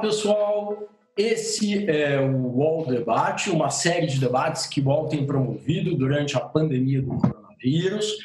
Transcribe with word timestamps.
pessoal. 0.00 0.88
Esse 1.16 1.88
é 1.90 2.20
o 2.20 2.56
UOL 2.56 2.86
Debate, 2.86 3.50
uma 3.50 3.68
série 3.68 4.06
de 4.06 4.18
debates 4.18 4.66
que 4.66 4.80
o 4.80 4.86
UOL 4.86 5.08
tem 5.08 5.26
promovido 5.26 5.94
durante 5.94 6.36
a 6.36 6.40
pandemia 6.40 7.02
do 7.02 7.14
coronavírus. 7.16 8.16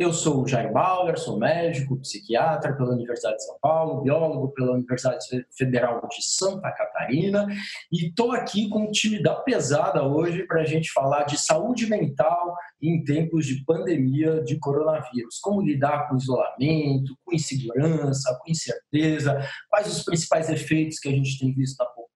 Eu 0.00 0.14
sou 0.14 0.42
o 0.42 0.48
Jair 0.48 0.72
Bauer, 0.72 1.18
sou 1.18 1.38
médico, 1.38 2.00
psiquiatra 2.00 2.74
pela 2.74 2.94
Universidade 2.94 3.36
de 3.36 3.44
São 3.44 3.58
Paulo, 3.60 4.00
biólogo 4.00 4.48
pela 4.54 4.72
Universidade 4.72 5.26
Federal 5.54 6.00
de 6.08 6.26
Santa 6.26 6.72
Catarina 6.72 7.46
e 7.92 8.06
estou 8.08 8.32
aqui 8.32 8.70
com 8.70 8.84
o 8.84 8.90
time 8.90 9.22
da 9.22 9.34
pesada 9.34 10.02
hoje 10.02 10.46
para 10.46 10.62
a 10.62 10.64
gente 10.64 10.90
falar 10.90 11.24
de 11.24 11.38
saúde 11.38 11.86
mental 11.86 12.56
em 12.80 13.04
tempos 13.04 13.44
de 13.44 13.62
pandemia 13.62 14.42
de 14.42 14.58
coronavírus. 14.58 15.38
Como 15.38 15.60
lidar 15.60 16.08
com 16.08 16.16
isolamento, 16.16 17.14
com 17.22 17.34
insegurança, 17.34 18.38
com 18.42 18.50
incerteza, 18.50 19.38
quais 19.68 19.86
os 19.86 20.02
principais 20.02 20.48
efeitos 20.48 20.98
que 20.98 21.10
a 21.10 21.12
gente 21.12 21.38
tem 21.38 21.52
visto 21.52 21.76
na 21.78 21.84
população 21.84 22.09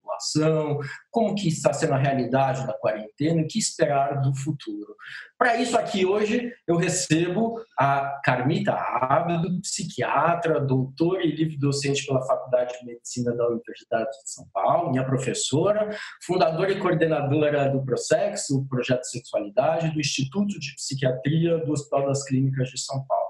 como 1.10 1.34
que 1.34 1.48
está 1.48 1.72
sendo 1.72 1.94
a 1.94 1.98
realidade 1.98 2.66
da 2.66 2.72
quarentena, 2.74 3.42
o 3.42 3.46
que 3.46 3.58
esperar 3.58 4.20
do 4.20 4.34
futuro. 4.34 4.94
Para 5.38 5.56
isso 5.56 5.76
aqui 5.76 6.06
hoje 6.06 6.52
eu 6.66 6.76
recebo 6.76 7.60
a 7.78 8.20
Carmita 8.24 8.72
Ábido, 8.72 9.60
psiquiatra, 9.60 10.60
doutora 10.60 11.24
e 11.24 11.34
livre 11.34 11.58
docente 11.58 12.06
pela 12.06 12.24
Faculdade 12.24 12.78
de 12.78 12.86
Medicina 12.86 13.34
da 13.34 13.48
Universidade 13.48 14.10
de 14.10 14.30
São 14.30 14.46
Paulo, 14.52 14.90
minha 14.90 15.04
professora, 15.04 15.90
fundadora 16.24 16.72
e 16.72 16.78
coordenadora 16.78 17.70
do 17.70 17.84
Prosex, 17.84 18.50
o 18.50 18.66
Projeto 18.66 19.04
Sexualidade, 19.04 19.90
do 19.90 20.00
Instituto 20.00 20.58
de 20.58 20.74
Psiquiatria 20.74 21.58
do 21.58 21.72
Hospital 21.72 22.06
das 22.06 22.24
Clínicas 22.24 22.68
de 22.68 22.80
São 22.80 23.04
Paulo. 23.06 23.24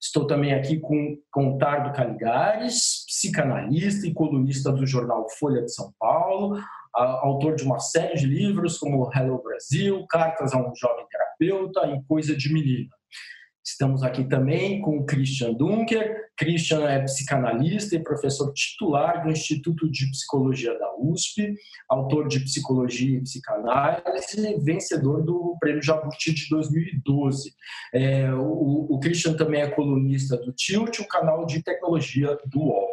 Estou 0.00 0.26
também 0.26 0.54
aqui 0.54 0.78
com 0.78 1.18
Contardo 1.30 1.92
Caligares, 1.92 2.97
psicanalista 3.18 4.06
e 4.06 4.14
colunista 4.14 4.70
do 4.70 4.86
jornal 4.86 5.26
Folha 5.40 5.62
de 5.62 5.74
São 5.74 5.92
Paulo, 5.98 6.62
autor 6.94 7.56
de 7.56 7.64
uma 7.64 7.80
série 7.80 8.16
de 8.16 8.26
livros 8.26 8.78
como 8.78 9.10
Hello 9.12 9.42
Brasil, 9.42 10.06
Cartas 10.08 10.54
a 10.54 10.58
um 10.58 10.72
Jovem 10.76 11.04
Terapeuta 11.10 11.86
e 11.88 12.02
Coisa 12.06 12.36
de 12.36 12.52
Menina. 12.52 12.90
Estamos 13.64 14.02
aqui 14.02 14.24
também 14.24 14.80
com 14.80 14.98
o 14.98 15.04
Christian 15.04 15.52
Dunker. 15.52 16.28
Christian 16.38 16.88
é 16.88 17.00
psicanalista 17.00 17.96
e 17.96 18.02
professor 18.02 18.50
titular 18.54 19.22
do 19.22 19.30
Instituto 19.30 19.90
de 19.90 20.10
Psicologia 20.10 20.78
da 20.78 20.96
USP, 20.98 21.54
autor 21.88 22.28
de 22.28 22.40
Psicologia 22.40 23.18
e 23.18 23.22
Psicanálise, 23.22 24.56
vencedor 24.64 25.22
do 25.22 25.56
Prêmio 25.60 25.82
Jabuti 25.82 26.32
de 26.32 26.48
2012. 26.48 27.52
É, 27.92 28.32
o, 28.32 28.86
o 28.88 29.00
Christian 29.00 29.34
também 29.34 29.60
é 29.60 29.70
colunista 29.70 30.36
do 30.38 30.52
Tilt, 30.52 31.00
o 31.00 31.08
canal 31.08 31.44
de 31.44 31.62
tecnologia 31.62 32.38
do 32.46 32.60
UOL. 32.60 32.87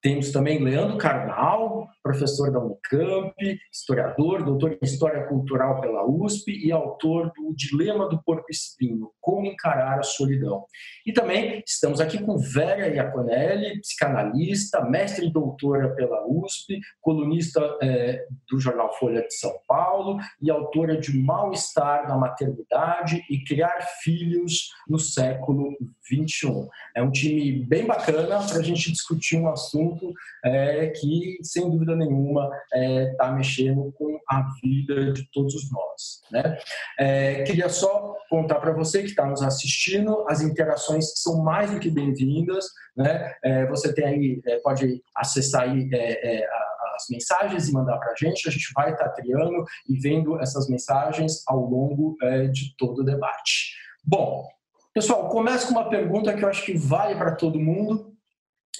Temos 0.00 0.30
também 0.30 0.62
Leandro 0.62 0.98
Carnal, 0.98 1.75
professor 2.06 2.52
da 2.52 2.60
Unicamp, 2.60 3.34
historiador, 3.72 4.44
doutor 4.44 4.72
em 4.72 4.78
História 4.80 5.26
Cultural 5.26 5.80
pela 5.80 6.06
USP 6.06 6.52
e 6.52 6.70
autor 6.70 7.32
do 7.34 7.52
Dilema 7.56 8.08
do 8.08 8.22
Porco 8.22 8.46
Espinho, 8.48 9.10
Como 9.20 9.46
Encarar 9.46 9.98
a 9.98 10.04
Solidão. 10.04 10.64
E 11.04 11.12
também 11.12 11.64
estamos 11.66 12.00
aqui 12.00 12.22
com 12.22 12.38
Vera 12.38 12.86
Iaconelli, 12.86 13.80
psicanalista, 13.80 14.84
mestre 14.84 15.26
e 15.26 15.32
doutora 15.32 15.94
pela 15.96 16.24
USP, 16.28 16.78
colunista 17.00 17.60
é, 17.82 18.24
do 18.48 18.60
jornal 18.60 18.94
Folha 18.98 19.22
de 19.22 19.34
São 19.34 19.52
Paulo 19.66 20.18
e 20.40 20.48
autora 20.48 20.96
de 20.96 21.18
Mal-Estar 21.18 22.08
na 22.08 22.16
Maternidade 22.16 23.20
e 23.28 23.42
Criar 23.42 23.80
Filhos 24.04 24.70
no 24.88 24.98
Século 24.98 25.76
XXI. 26.04 26.68
É 26.94 27.02
um 27.02 27.10
time 27.10 27.64
bem 27.64 27.84
bacana 27.84 28.46
para 28.46 28.58
a 28.58 28.62
gente 28.62 28.92
discutir 28.92 29.36
um 29.36 29.48
assunto 29.48 30.12
é, 30.44 30.86
que, 30.88 31.38
sem 31.42 31.68
dúvida 31.68 31.95
nenhuma, 31.96 32.50
está 32.64 32.78
é, 32.78 33.14
tá 33.14 33.32
mexendo 33.32 33.92
com 33.98 34.18
a 34.28 34.46
vida 34.62 35.12
de 35.12 35.28
todos 35.30 35.70
nós. 35.70 36.22
Né? 36.30 36.58
É, 36.98 37.42
queria 37.42 37.68
só 37.68 38.14
contar 38.28 38.56
para 38.56 38.72
você 38.72 39.00
que 39.00 39.08
está 39.08 39.26
nos 39.26 39.42
assistindo, 39.42 40.24
as 40.28 40.40
interações 40.40 41.12
são 41.16 41.42
mais 41.42 41.70
do 41.70 41.80
que 41.80 41.90
bem-vindas. 41.90 42.66
Né? 42.96 43.32
É, 43.42 43.66
você 43.66 43.92
tem 43.92 44.04
aí, 44.04 44.40
é, 44.46 44.58
pode 44.58 45.02
acessar 45.14 45.62
aí 45.62 45.88
é, 45.92 46.46
as 46.94 47.06
mensagens 47.10 47.68
e 47.68 47.72
mandar 47.72 47.98
para 47.98 48.12
a 48.12 48.16
gente. 48.16 48.48
A 48.48 48.52
gente 48.52 48.72
vai 48.74 48.92
estar 48.92 49.08
tá 49.08 49.10
triando 49.10 49.64
e 49.88 49.98
vendo 49.98 50.40
essas 50.40 50.68
mensagens 50.68 51.42
ao 51.46 51.60
longo 51.60 52.16
de 52.52 52.74
todo 52.76 53.00
o 53.00 53.04
debate. 53.04 53.74
Bom, 54.02 54.46
pessoal, 54.94 55.28
começo 55.28 55.66
com 55.66 55.72
uma 55.72 55.90
pergunta 55.90 56.34
que 56.34 56.42
eu 56.42 56.48
acho 56.48 56.64
que 56.64 56.76
vale 56.76 57.14
para 57.16 57.34
todo 57.34 57.60
mundo 57.60 58.15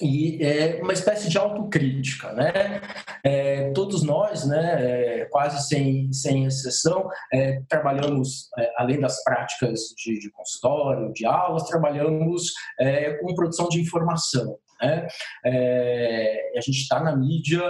e 0.01 0.43
é 0.43 0.79
uma 0.81 0.93
espécie 0.93 1.29
de 1.29 1.37
autocrítica, 1.37 2.31
né? 2.33 2.81
É, 3.23 3.71
todos 3.71 4.03
nós, 4.03 4.45
né, 4.45 5.21
é, 5.21 5.25
quase 5.25 5.67
sem, 5.67 6.11
sem 6.13 6.45
exceção, 6.45 7.09
é, 7.33 7.61
trabalhamos, 7.67 8.49
é, 8.57 8.71
além 8.77 8.99
das 8.99 9.23
práticas 9.23 9.79
de, 9.97 10.19
de, 10.19 10.31
consultório, 10.31 11.11
de 11.13 11.25
aulas, 11.25 11.63
trabalhamos 11.63 12.53
é, 12.79 13.13
com 13.15 13.35
produção 13.35 13.67
de 13.67 13.81
informação. 13.81 14.57
Né? 14.81 15.07
É, 15.43 16.53
a 16.55 16.61
gente 16.61 16.81
está 16.81 16.99
na 16.99 17.15
mídia 17.15 17.61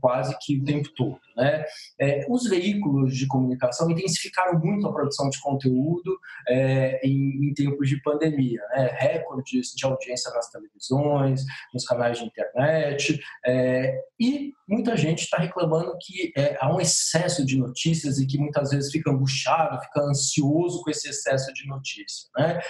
quase 0.00 0.34
que 0.40 0.58
o 0.58 0.64
tempo 0.64 0.88
todo. 0.96 1.20
Né? 1.36 1.64
É, 2.00 2.26
os 2.28 2.48
veículos 2.48 3.16
de 3.16 3.26
comunicação 3.26 3.90
intensificaram 3.90 4.58
muito 4.58 4.86
a 4.86 4.92
produção 4.92 5.28
de 5.28 5.40
conteúdo 5.40 6.18
é, 6.48 7.00
em, 7.06 7.48
em, 7.48 7.54
tempos 7.54 7.88
de 7.88 8.00
pandemia. 8.02 8.60
Né? 8.70 8.96
Recordes 8.98 9.72
de 9.74 9.84
audiência 9.84 10.30
nas 10.32 10.50
televisões, 10.50 11.42
nos 11.72 11.84
canais 11.84 12.18
de 12.18 12.24
internet. 12.24 13.20
É, 13.44 14.00
e 14.18 14.52
muita 14.68 14.96
gente 14.96 15.24
está 15.24 15.38
reclamando 15.38 15.96
que 16.00 16.32
é, 16.36 16.56
há 16.60 16.74
um 16.74 16.80
excesso 16.80 17.44
de 17.44 17.58
notícias 17.58 18.18
e 18.18 18.26
que 18.26 18.38
muitas 18.38 18.70
vezes 18.70 18.90
fica 18.90 19.10
angustiado, 19.10 19.80
fica 19.82 20.00
ansioso 20.02 20.82
com 20.82 20.90
esse 20.90 21.08
excesso 21.08 21.52
de 21.52 21.66
notícia. 21.66 22.28
Né? 22.36 22.60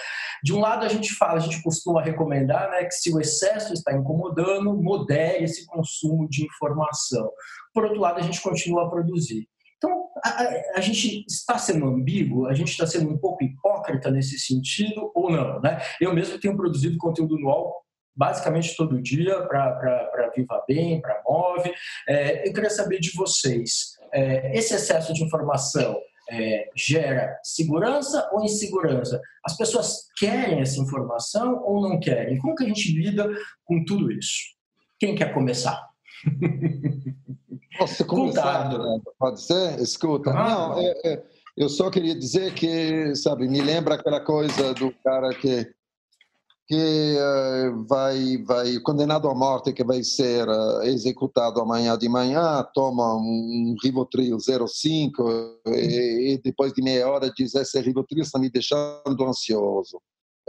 De 0.43 0.53
um 0.53 0.59
lado, 0.59 0.85
a 0.85 0.89
gente 0.89 1.13
fala, 1.13 1.37
a 1.37 1.39
gente 1.39 1.61
costuma 1.61 2.01
recomendar 2.01 2.69
né, 2.71 2.85
que 2.85 2.93
se 2.93 3.13
o 3.13 3.19
excesso 3.19 3.73
está 3.73 3.93
incomodando, 3.93 4.75
modere 4.81 5.43
esse 5.43 5.65
consumo 5.65 6.27
de 6.29 6.45
informação. 6.45 7.31
Por 7.75 7.83
outro 7.83 7.99
lado, 7.99 8.19
a 8.19 8.23
gente 8.23 8.41
continua 8.41 8.87
a 8.87 8.89
produzir. 8.89 9.49
Então, 9.77 10.07
a, 10.23 10.77
a, 10.77 10.81
gente 10.81 11.25
está 11.27 11.57
sendo 11.57 11.85
ambíguo, 11.85 12.47
a 12.47 12.53
gente 12.53 12.69
está 12.69 12.87
sendo 12.87 13.11
um 13.11 13.17
pouco 13.17 13.43
hipócrita 13.43 14.09
nesse 14.09 14.39
sentido 14.39 15.11
ou 15.13 15.29
não, 15.29 15.59
né? 15.59 15.79
Eu 15.99 16.13
mesmo 16.13 16.39
tenho 16.39 16.55
produzido 16.55 16.97
conteúdo 16.97 17.37
no 17.37 17.75
basicamente 18.15 18.75
todo 18.77 19.01
dia 19.01 19.41
para 19.41 20.31
Viva 20.33 20.63
Bem, 20.65 21.01
para 21.01 21.21
Move. 21.27 21.73
É, 22.07 22.47
eu 22.47 22.53
queria 22.53 22.69
saber 22.69 22.99
de 22.99 23.11
vocês, 23.13 23.97
é, 24.13 24.57
esse 24.57 24.73
excesso 24.73 25.13
de 25.13 25.21
informação 25.21 25.99
é, 26.31 26.69
gera 26.75 27.37
segurança 27.43 28.29
ou 28.31 28.43
insegurança? 28.43 29.21
As 29.43 29.57
pessoas 29.57 30.07
querem 30.17 30.61
essa 30.61 30.79
informação 30.79 31.61
ou 31.65 31.81
não 31.81 31.99
querem? 31.99 32.37
Como 32.39 32.55
que 32.55 32.63
a 32.63 32.67
gente 32.67 32.93
lida 32.93 33.29
com 33.65 33.83
tudo 33.83 34.09
isso? 34.11 34.55
Quem 34.97 35.13
quer 35.13 35.33
começar? 35.33 35.94
Posso 37.77 38.05
começar? 38.05 38.69
Né? 38.69 39.01
Pode 39.19 39.41
ser? 39.41 39.79
Escuta. 39.79 40.31
Ah, 40.31 40.69
não, 40.69 40.79
é, 40.79 40.93
é, 41.05 41.23
eu 41.57 41.69
só 41.69 41.89
queria 41.89 42.15
dizer 42.15 42.53
que, 42.53 43.15
sabe, 43.15 43.47
me 43.47 43.61
lembra 43.61 43.95
aquela 43.95 44.19
coisa 44.21 44.73
do 44.73 44.91
cara 45.03 45.33
que 45.33 45.73
que 46.67 47.15
uh, 47.15 47.85
vai 47.87 48.37
vai 48.43 48.79
condenado 48.79 49.29
à 49.29 49.35
morte 49.35 49.71
que 49.71 49.83
vai 49.83 50.03
ser 50.03 50.47
uh, 50.49 50.81
executado 50.81 51.61
amanhã 51.61 51.95
de 51.95 52.09
manhã 52.09 52.65
toma 52.73 53.15
um 53.15 53.75
Rivotril 53.83 54.37
05 54.39 55.59
e, 55.67 56.33
e, 56.33 56.41
depois 56.43 56.73
de 56.73 56.81
meia 56.81 57.07
hora 57.07 57.31
diz 57.31 57.53
esse 57.53 57.79
Rivotril 57.81 58.23
está 58.23 58.39
me 58.39 58.49
deixando 58.49 59.23
ansioso 59.27 59.97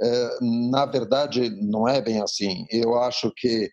uh, 0.01 0.71
na 0.71 0.87
verdade 0.87 1.51
não 1.51 1.87
é 1.87 2.01
bem 2.01 2.23
assim 2.23 2.67
eu 2.71 2.99
acho 2.99 3.31
que 3.37 3.71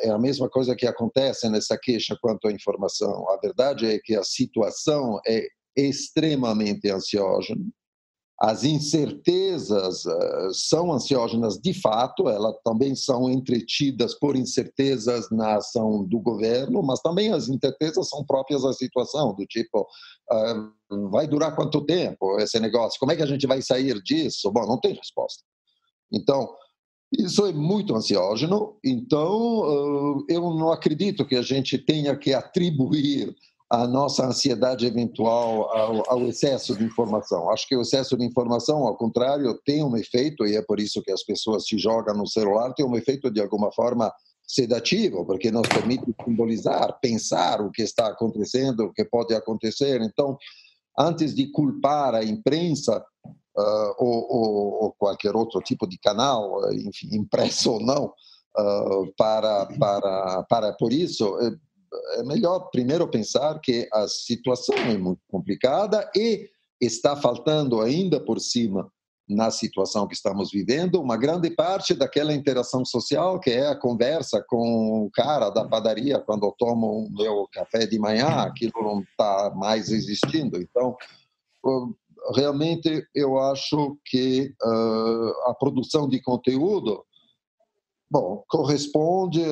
é 0.00 0.10
a 0.10 0.18
mesma 0.18 0.48
coisa 0.48 0.74
que 0.74 0.86
acontece 0.86 1.48
nessa 1.48 1.76
queixa 1.76 2.16
quanto 2.20 2.48
à 2.48 2.52
informação 2.52 3.28
a 3.30 3.36
verdade 3.38 3.86
é 3.86 3.98
que 3.98 4.14
a 4.14 4.24
situação 4.24 5.20
é 5.26 5.46
extremamente 5.76 6.90
ansiógena 6.90 7.64
as 8.40 8.62
incertezas 8.62 10.04
uh, 10.04 10.52
são 10.52 10.92
ansiógenas 10.92 11.58
de 11.58 11.74
fato, 11.74 12.28
elas 12.28 12.54
também 12.64 12.94
são 12.94 13.28
entretidas 13.28 14.14
por 14.14 14.36
incertezas 14.36 15.28
na 15.30 15.56
ação 15.56 16.04
do 16.04 16.20
governo, 16.20 16.80
mas 16.80 17.00
também 17.00 17.32
as 17.32 17.48
incertezas 17.48 18.08
são 18.08 18.24
próprias 18.24 18.62
da 18.62 18.72
situação, 18.72 19.34
do 19.34 19.44
tipo, 19.44 19.84
uh, 20.30 21.10
vai 21.10 21.26
durar 21.26 21.56
quanto 21.56 21.84
tempo 21.84 22.38
esse 22.38 22.60
negócio? 22.60 23.00
Como 23.00 23.10
é 23.10 23.16
que 23.16 23.24
a 23.24 23.26
gente 23.26 23.44
vai 23.44 23.60
sair 23.60 24.00
disso? 24.02 24.52
Bom, 24.52 24.64
não 24.66 24.78
tem 24.78 24.94
resposta. 24.94 25.42
Então, 26.12 26.48
isso 27.12 27.46
é 27.46 27.52
muito 27.52 27.94
ansiógeno, 27.94 28.76
então 28.84 30.18
uh, 30.18 30.24
eu 30.28 30.42
não 30.54 30.70
acredito 30.70 31.24
que 31.24 31.36
a 31.36 31.42
gente 31.42 31.78
tenha 31.78 32.16
que 32.16 32.34
atribuir 32.34 33.34
a 33.70 33.86
nossa 33.86 34.26
ansiedade 34.26 34.86
eventual 34.86 35.70
ao, 35.70 36.10
ao, 36.10 36.22
excesso 36.26 36.74
de 36.74 36.84
informação. 36.84 37.50
Acho 37.50 37.68
que 37.68 37.76
o 37.76 37.82
excesso 37.82 38.16
de 38.16 38.24
informação, 38.24 38.86
ao 38.86 38.96
contrário, 38.96 39.58
tem 39.64 39.84
um 39.84 39.94
efeito, 39.96 40.46
e 40.46 40.56
é 40.56 40.62
por 40.62 40.80
isso 40.80 41.02
que 41.02 41.12
as 41.12 41.22
pessoas 41.22 41.66
se 41.66 41.78
jogam 41.78 42.16
no 42.16 42.26
celular, 42.26 42.72
tem 42.72 42.86
um 42.86 42.96
efeito 42.96 43.30
de 43.30 43.40
alguma 43.40 43.70
forma 43.72 44.10
sedativo, 44.46 45.26
porque 45.26 45.50
nos 45.50 45.68
permite 45.68 46.06
simbolizar, 46.24 46.98
pensar 47.00 47.60
o 47.60 47.70
que 47.70 47.82
está 47.82 48.08
acontecendo, 48.08 48.86
o 48.86 48.92
que 48.92 49.04
pode 49.04 49.34
acontecer. 49.34 50.00
Então, 50.00 50.38
antes 50.98 51.34
de 51.34 51.50
culpar 51.52 52.14
a 52.14 52.24
imprensa 52.24 53.04
uh, 53.58 53.94
ou, 53.98 54.26
ou, 54.30 54.82
ou, 54.84 54.92
qualquer 54.92 55.34
outro 55.34 55.60
tipo 55.60 55.86
de 55.86 55.98
canal, 55.98 56.60
enfim, 56.72 57.08
impresso 57.12 57.72
ou 57.72 57.80
não, 57.80 58.06
uh, 58.06 59.12
para, 59.16 59.66
para, 59.78 60.42
para 60.44 60.72
por 60.74 60.92
isso, 60.92 61.36
é, 61.40 62.20
é 62.20 62.22
melhor 62.22 62.70
primeiro 62.70 63.08
pensar 63.08 63.58
que 63.60 63.88
a 63.92 64.06
situação 64.06 64.76
é 64.76 64.96
muito 64.96 65.20
complicada 65.28 66.08
e 66.16 66.48
está 66.80 67.16
faltando 67.16 67.80
ainda 67.80 68.20
por 68.20 68.38
cima 68.38 68.90
na 69.28 69.50
situação 69.50 70.06
que 70.06 70.14
estamos 70.14 70.50
vivendo, 70.50 71.02
uma 71.02 71.16
grande 71.16 71.50
parte 71.50 71.92
daquela 71.92 72.32
interação 72.32 72.82
social 72.82 73.38
que 73.38 73.50
é 73.50 73.66
a 73.66 73.76
conversa 73.76 74.42
com 74.48 75.04
o 75.04 75.10
cara 75.10 75.50
da 75.50 75.66
padaria 75.66 76.18
quando 76.18 76.46
eu 76.46 76.54
tomo 76.56 76.86
o 76.86 77.10
meu 77.12 77.46
café 77.52 77.86
de 77.86 77.98
manhã, 77.98 78.26
aquilo 78.40 78.72
não 78.82 79.00
está 79.00 79.52
mais 79.54 79.90
existindo. 79.90 80.58
Então, 80.58 80.96
realmente 82.34 83.06
eu 83.14 83.38
acho 83.38 83.98
que 84.04 84.52
uh, 84.62 85.50
a 85.50 85.54
produção 85.58 86.08
de 86.08 86.20
conteúdo, 86.20 87.04
bom, 88.10 88.44
corresponde 88.48 89.42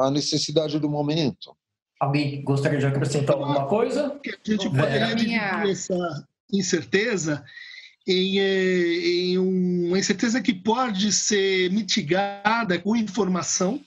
à 0.00 0.10
necessidade 0.10 0.78
do 0.78 0.88
momento. 0.88 1.56
Alguém 2.00 2.42
gostaria 2.44 2.78
de 2.78 2.86
acrescentar 2.86 3.36
alguma 3.36 3.66
coisa? 3.66 4.18
Que 4.22 4.30
a 4.30 4.50
gente 4.52 4.70
poderia 4.70 5.14
dividir 5.14 5.40
essa 5.68 6.26
incerteza 6.52 7.44
em, 8.06 8.38
eh, 8.38 9.08
em 9.08 9.38
uma 9.38 9.98
incerteza 9.98 10.40
que 10.40 10.54
pode 10.54 11.12
ser 11.12 11.70
mitigada 11.70 12.78
com 12.78 12.96
informação, 12.96 13.80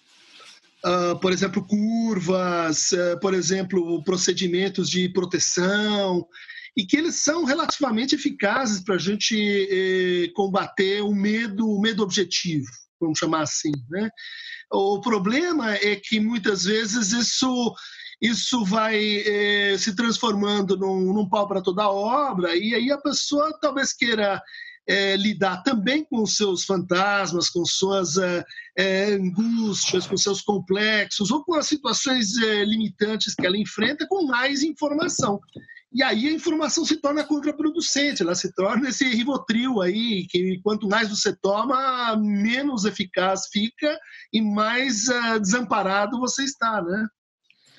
uh, 0.86 1.18
por 1.20 1.32
exemplo, 1.32 1.66
curvas, 1.66 2.92
uh, 2.92 3.20
por 3.20 3.34
exemplo, 3.34 4.04
procedimentos 4.04 4.90
de 4.90 5.10
proteção, 5.10 6.28
e 6.76 6.86
que 6.86 6.98
eles 6.98 7.16
são 7.16 7.44
relativamente 7.44 8.16
eficazes 8.16 8.84
para 8.84 8.96
a 8.96 9.00
gente 9.00 9.36
eh, 9.36 10.32
combater 10.34 11.02
o 11.02 11.14
medo, 11.14 11.68
o 11.68 11.82
medo 11.82 12.02
objetivo, 12.02 12.66
vamos 13.00 13.20
chamar 13.20 13.42
assim. 13.42 13.72
Né? 13.90 14.10
O 14.72 15.02
problema 15.02 15.74
é 15.76 15.96
que 15.96 16.20
muitas 16.20 16.64
vezes 16.64 17.12
isso 17.12 17.76
isso 18.22 18.64
vai 18.64 19.24
é, 19.26 19.76
se 19.80 19.96
transformando 19.96 20.78
num, 20.78 21.12
num 21.12 21.28
pau 21.28 21.48
para 21.48 21.60
toda 21.60 21.90
obra, 21.90 22.56
e 22.56 22.76
aí 22.76 22.92
a 22.92 22.98
pessoa 23.00 23.58
talvez 23.60 23.94
queira 23.94 24.40
é, 24.88 25.16
lidar 25.16 25.64
também 25.64 26.06
com 26.06 26.24
seus 26.28 26.64
fantasmas, 26.64 27.50
com 27.50 27.66
suas 27.66 28.18
é, 28.18 28.44
é 28.78 29.06
angústias, 29.14 30.06
com 30.06 30.16
seus 30.16 30.42
complexos, 30.42 31.32
ou 31.32 31.44
com 31.44 31.56
as 31.56 31.66
situações 31.66 32.36
limitantes 32.66 33.34
que 33.34 33.46
ela 33.46 33.58
enfrenta 33.58 34.06
com 34.08 34.28
mais 34.28 34.62
informação. 34.62 35.40
E 35.94 36.02
aí 36.02 36.30
a 36.30 36.34
informação 36.34 36.86
se 36.86 36.98
torna 36.98 37.24
contraproducente, 37.24 38.22
ela 38.22 38.34
se 38.34 38.54
torna 38.54 38.90
esse 38.90 39.04
rivotril 39.10 39.82
aí, 39.82 40.26
que 40.30 40.60
quanto 40.64 40.88
mais 40.88 41.10
você 41.10 41.36
toma, 41.36 42.16
menos 42.16 42.86
eficaz 42.86 43.48
fica 43.52 44.00
e 44.32 44.42
mais 44.42 45.10
uh, 45.10 45.40
desamparado 45.40 46.18
você 46.20 46.44
está, 46.44 46.82
né? 46.82 47.08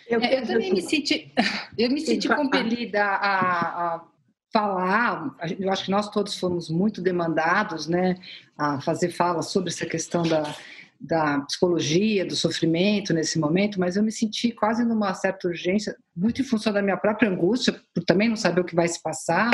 Eu, 0.07 0.21
é, 0.21 0.41
eu 0.41 0.47
também 0.47 0.75
me 0.75 0.83
senti, 0.83 1.33
eu 1.79 1.91
me 1.91 2.01
senti 2.01 2.29
compelida 2.29 3.03
a, 3.03 3.95
a, 3.95 4.05
falar. 4.53 5.35
Eu 5.59 5.73
acho 5.73 5.87
que 5.87 5.91
nós 5.91 6.11
todos 6.11 6.39
fomos 6.39 6.69
muito 6.69 7.01
demandados, 7.01 7.87
né, 7.87 8.17
a 8.59 8.79
fazer 8.83 9.11
fala 9.11 9.41
sobre 9.41 9.71
essa 9.71 9.87
questão 9.87 10.23
da, 10.23 10.55
da 11.01 11.41
psicologia, 11.41 12.25
do 12.25 12.37
sofrimento 12.37 13.13
nesse 13.13 13.39
momento, 13.39 13.81
mas 13.81 13.97
eu 13.97 14.03
me 14.03 14.13
senti 14.13 14.53
quase 14.53 14.85
numa 14.85 15.13
certa 15.15 15.49
urgência, 15.49 15.97
muito 16.15 16.43
em 16.43 16.45
função 16.45 16.73
da 16.73 16.83
minha 16.83 16.97
própria 16.97 17.29
angústia, 17.31 17.75
por 17.95 18.05
também 18.05 18.29
não 18.29 18.37
saber 18.37 18.61
o 18.61 18.65
que 18.65 18.75
vai 18.75 18.87
se 18.87 19.03
passar, 19.03 19.51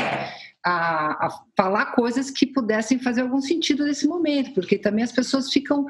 a, 0.65 1.27
a, 1.27 1.29
falar 1.55 1.93
coisas 1.93 2.29
que 2.29 2.45
pudessem 2.45 2.99
fazer 2.99 3.21
algum 3.21 3.39
sentido 3.39 3.85
nesse 3.85 4.05
momento, 4.05 4.53
porque 4.53 4.77
também 4.77 5.03
as 5.03 5.11
pessoas 5.11 5.49
ficam 5.51 5.85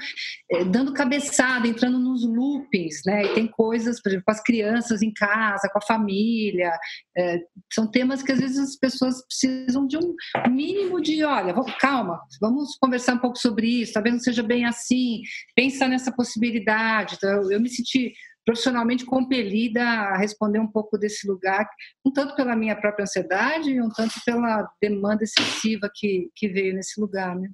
é, 0.52 0.64
dando 0.64 0.94
cabeçada, 0.94 1.68
entrando 1.68 1.98
nos 1.98 2.24
loopings, 2.24 3.02
né? 3.06 3.26
E 3.26 3.34
tem 3.34 3.48
coisas, 3.48 4.00
por 4.00 4.10
exemplo, 4.10 4.26
com 4.26 4.32
as 4.32 4.44
crianças 4.44 5.02
em 5.02 5.12
casa, 5.12 5.70
com 5.70 5.80
a 5.80 5.86
família, 5.86 6.72
é, 7.18 7.40
são 7.74 7.90
temas 7.90 8.22
que 8.22 8.32
às 8.32 8.40
vezes 8.40 8.60
as 8.60 8.76
pessoas 8.76 9.26
precisam 9.26 9.88
de 9.88 9.98
um 9.98 10.14
mínimo 10.50 11.02
de, 11.02 11.24
olha, 11.24 11.54
calma, 11.80 12.22
vamos 12.40 12.78
conversar 12.80 13.16
um 13.16 13.20
pouco 13.20 13.40
sobre 13.40 13.82
isso, 13.82 13.94
talvez 13.94 14.14
não 14.14 14.22
seja 14.22 14.44
bem 14.44 14.66
assim, 14.66 15.22
pensa 15.56 15.88
nessa 15.88 16.12
possibilidade. 16.12 17.16
Então, 17.16 17.30
eu, 17.30 17.52
eu 17.54 17.60
me 17.60 17.70
senti 17.70 18.14
profissionalmente 18.50 19.06
compelida 19.06 19.84
a 19.84 20.18
responder 20.18 20.58
um 20.58 20.66
pouco 20.66 20.98
desse 20.98 21.28
lugar, 21.28 21.70
um 22.04 22.12
tanto 22.12 22.36
pela 22.36 22.56
minha 22.56 22.76
própria 22.76 23.04
ansiedade 23.04 23.70
e 23.70 23.80
um 23.80 23.90
tanto 23.90 24.16
pela 24.26 24.68
demanda 24.82 25.24
excessiva 25.24 25.88
que, 25.94 26.32
que 26.36 26.48
veio 26.48 26.74
nesse 26.74 27.00
lugar, 27.00 27.36
né? 27.36 27.48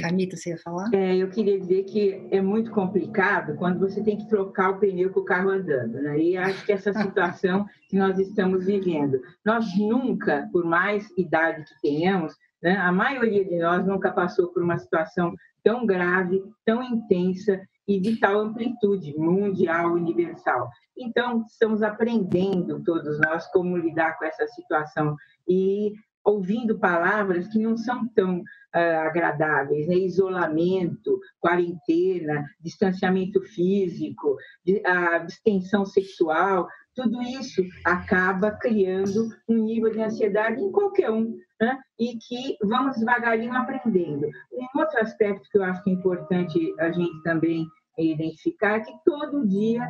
Camita, 0.00 0.38
você 0.38 0.50
ia 0.50 0.58
falar? 0.58 0.88
É, 0.94 1.16
eu 1.16 1.28
queria 1.28 1.60
dizer 1.60 1.84
que 1.84 2.28
é 2.30 2.40
muito 2.40 2.70
complicado 2.70 3.56
quando 3.56 3.78
você 3.78 4.02
tem 4.02 4.16
que 4.16 4.26
trocar 4.26 4.70
o 4.70 4.78
pneu 4.78 5.10
com 5.10 5.20
o 5.20 5.24
carro 5.24 5.50
andando, 5.50 6.00
né? 6.00 6.18
E 6.18 6.34
acho 6.38 6.64
que 6.64 6.72
essa 6.72 6.92
situação 7.02 7.66
que 7.90 7.96
nós 7.98 8.18
estamos 8.18 8.64
vivendo, 8.64 9.20
nós 9.44 9.66
nunca, 9.76 10.48
por 10.50 10.64
mais 10.64 11.06
idade 11.18 11.62
que 11.64 11.80
tenhamos, 11.82 12.34
né, 12.62 12.74
a 12.74 12.90
maioria 12.90 13.44
de 13.44 13.58
nós 13.58 13.86
nunca 13.86 14.10
passou 14.12 14.48
por 14.48 14.62
uma 14.62 14.78
situação 14.78 15.34
tão 15.62 15.84
grave, 15.84 16.42
tão 16.64 16.82
intensa 16.82 17.60
e 17.88 17.98
de 17.98 18.16
tal 18.20 18.38
amplitude 18.38 19.16
mundial, 19.16 19.94
universal. 19.94 20.68
Então, 20.96 21.44
estamos 21.48 21.82
aprendendo 21.82 22.84
todos 22.84 23.18
nós 23.18 23.46
como 23.46 23.78
lidar 23.78 24.18
com 24.18 24.26
essa 24.26 24.46
situação 24.48 25.16
e 25.48 25.94
ouvindo 26.22 26.78
palavras 26.78 27.48
que 27.48 27.58
não 27.58 27.74
são 27.76 28.06
tão 28.08 28.40
uh, 28.40 28.98
agradáveis, 29.06 29.88
né? 29.88 29.94
isolamento, 29.94 31.18
quarentena, 31.40 32.44
distanciamento 32.60 33.40
físico, 33.40 34.36
a 34.84 35.18
distensão 35.18 35.86
sexual, 35.86 36.68
tudo 36.94 37.22
isso 37.22 37.62
acaba 37.84 38.50
criando 38.50 39.30
um 39.48 39.64
nível 39.64 39.90
de 39.90 40.02
ansiedade 40.02 40.60
em 40.60 40.70
qualquer 40.70 41.10
um, 41.10 41.34
né? 41.58 41.78
e 41.98 42.18
que 42.18 42.58
vamos 42.62 42.98
devagarinho 42.98 43.54
aprendendo. 43.54 44.26
Um 44.52 44.78
outro 44.78 45.00
aspecto 45.00 45.48
que 45.50 45.56
eu 45.56 45.64
acho 45.64 45.82
que 45.82 45.90
é 45.90 45.94
importante 45.94 46.74
a 46.78 46.90
gente 46.90 47.22
também 47.22 47.66
identificar 48.02 48.80
que 48.80 48.92
todo 49.04 49.46
dia 49.46 49.82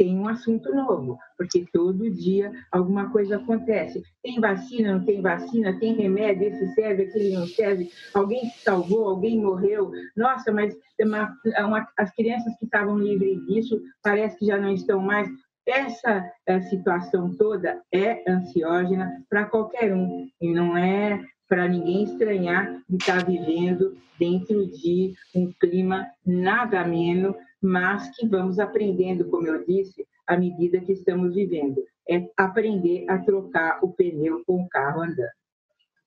tem 0.00 0.18
um 0.18 0.26
assunto 0.26 0.74
novo, 0.74 1.18
porque 1.36 1.66
todo 1.74 2.10
dia 2.10 2.50
alguma 2.72 3.10
coisa 3.10 3.36
acontece. 3.36 4.02
Tem 4.22 4.40
vacina, 4.40 4.94
não 4.94 5.04
tem 5.04 5.20
vacina, 5.20 5.78
tem 5.78 5.94
remédio, 5.94 6.48
esse 6.48 6.74
serve, 6.74 7.02
aquele 7.02 7.34
não 7.34 7.46
serve, 7.46 7.90
alguém 8.14 8.48
se 8.48 8.60
salvou, 8.60 9.10
alguém 9.10 9.38
morreu. 9.38 9.92
Nossa, 10.16 10.50
mas 10.50 10.74
uma, 10.98 11.36
uma, 11.58 11.86
as 11.98 12.10
crianças 12.14 12.56
que 12.58 12.64
estavam 12.64 12.98
livres 12.98 13.44
disso 13.44 13.78
parece 14.02 14.38
que 14.38 14.46
já 14.46 14.56
não 14.56 14.72
estão 14.72 15.02
mais. 15.02 15.28
Essa 15.66 16.32
eh, 16.46 16.60
situação 16.62 17.36
toda 17.36 17.82
é 17.92 18.24
ansiógena 18.26 19.22
para 19.28 19.44
qualquer 19.44 19.94
um 19.94 20.26
e 20.40 20.50
não 20.50 20.78
é 20.78 21.22
para 21.46 21.68
ninguém 21.68 22.04
estranhar 22.04 22.80
de 22.88 22.96
estar 22.96 23.22
vivendo 23.26 23.98
dentro 24.18 24.66
de 24.66 25.12
um 25.34 25.52
clima 25.60 26.06
nada 26.24 26.82
menos 26.84 27.34
mas 27.62 28.10
que 28.16 28.26
vamos 28.26 28.58
aprendendo, 28.58 29.24
como 29.26 29.46
eu 29.46 29.64
disse, 29.64 30.06
à 30.26 30.36
medida 30.36 30.80
que 30.80 30.92
estamos 30.92 31.34
vivendo. 31.34 31.82
É 32.08 32.28
aprender 32.36 33.04
a 33.08 33.18
trocar 33.18 33.78
o 33.82 33.92
pneu 33.92 34.42
com 34.46 34.62
o 34.62 34.68
carro 34.68 35.02
andando. 35.02 35.30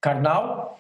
Carnal? 0.02 0.80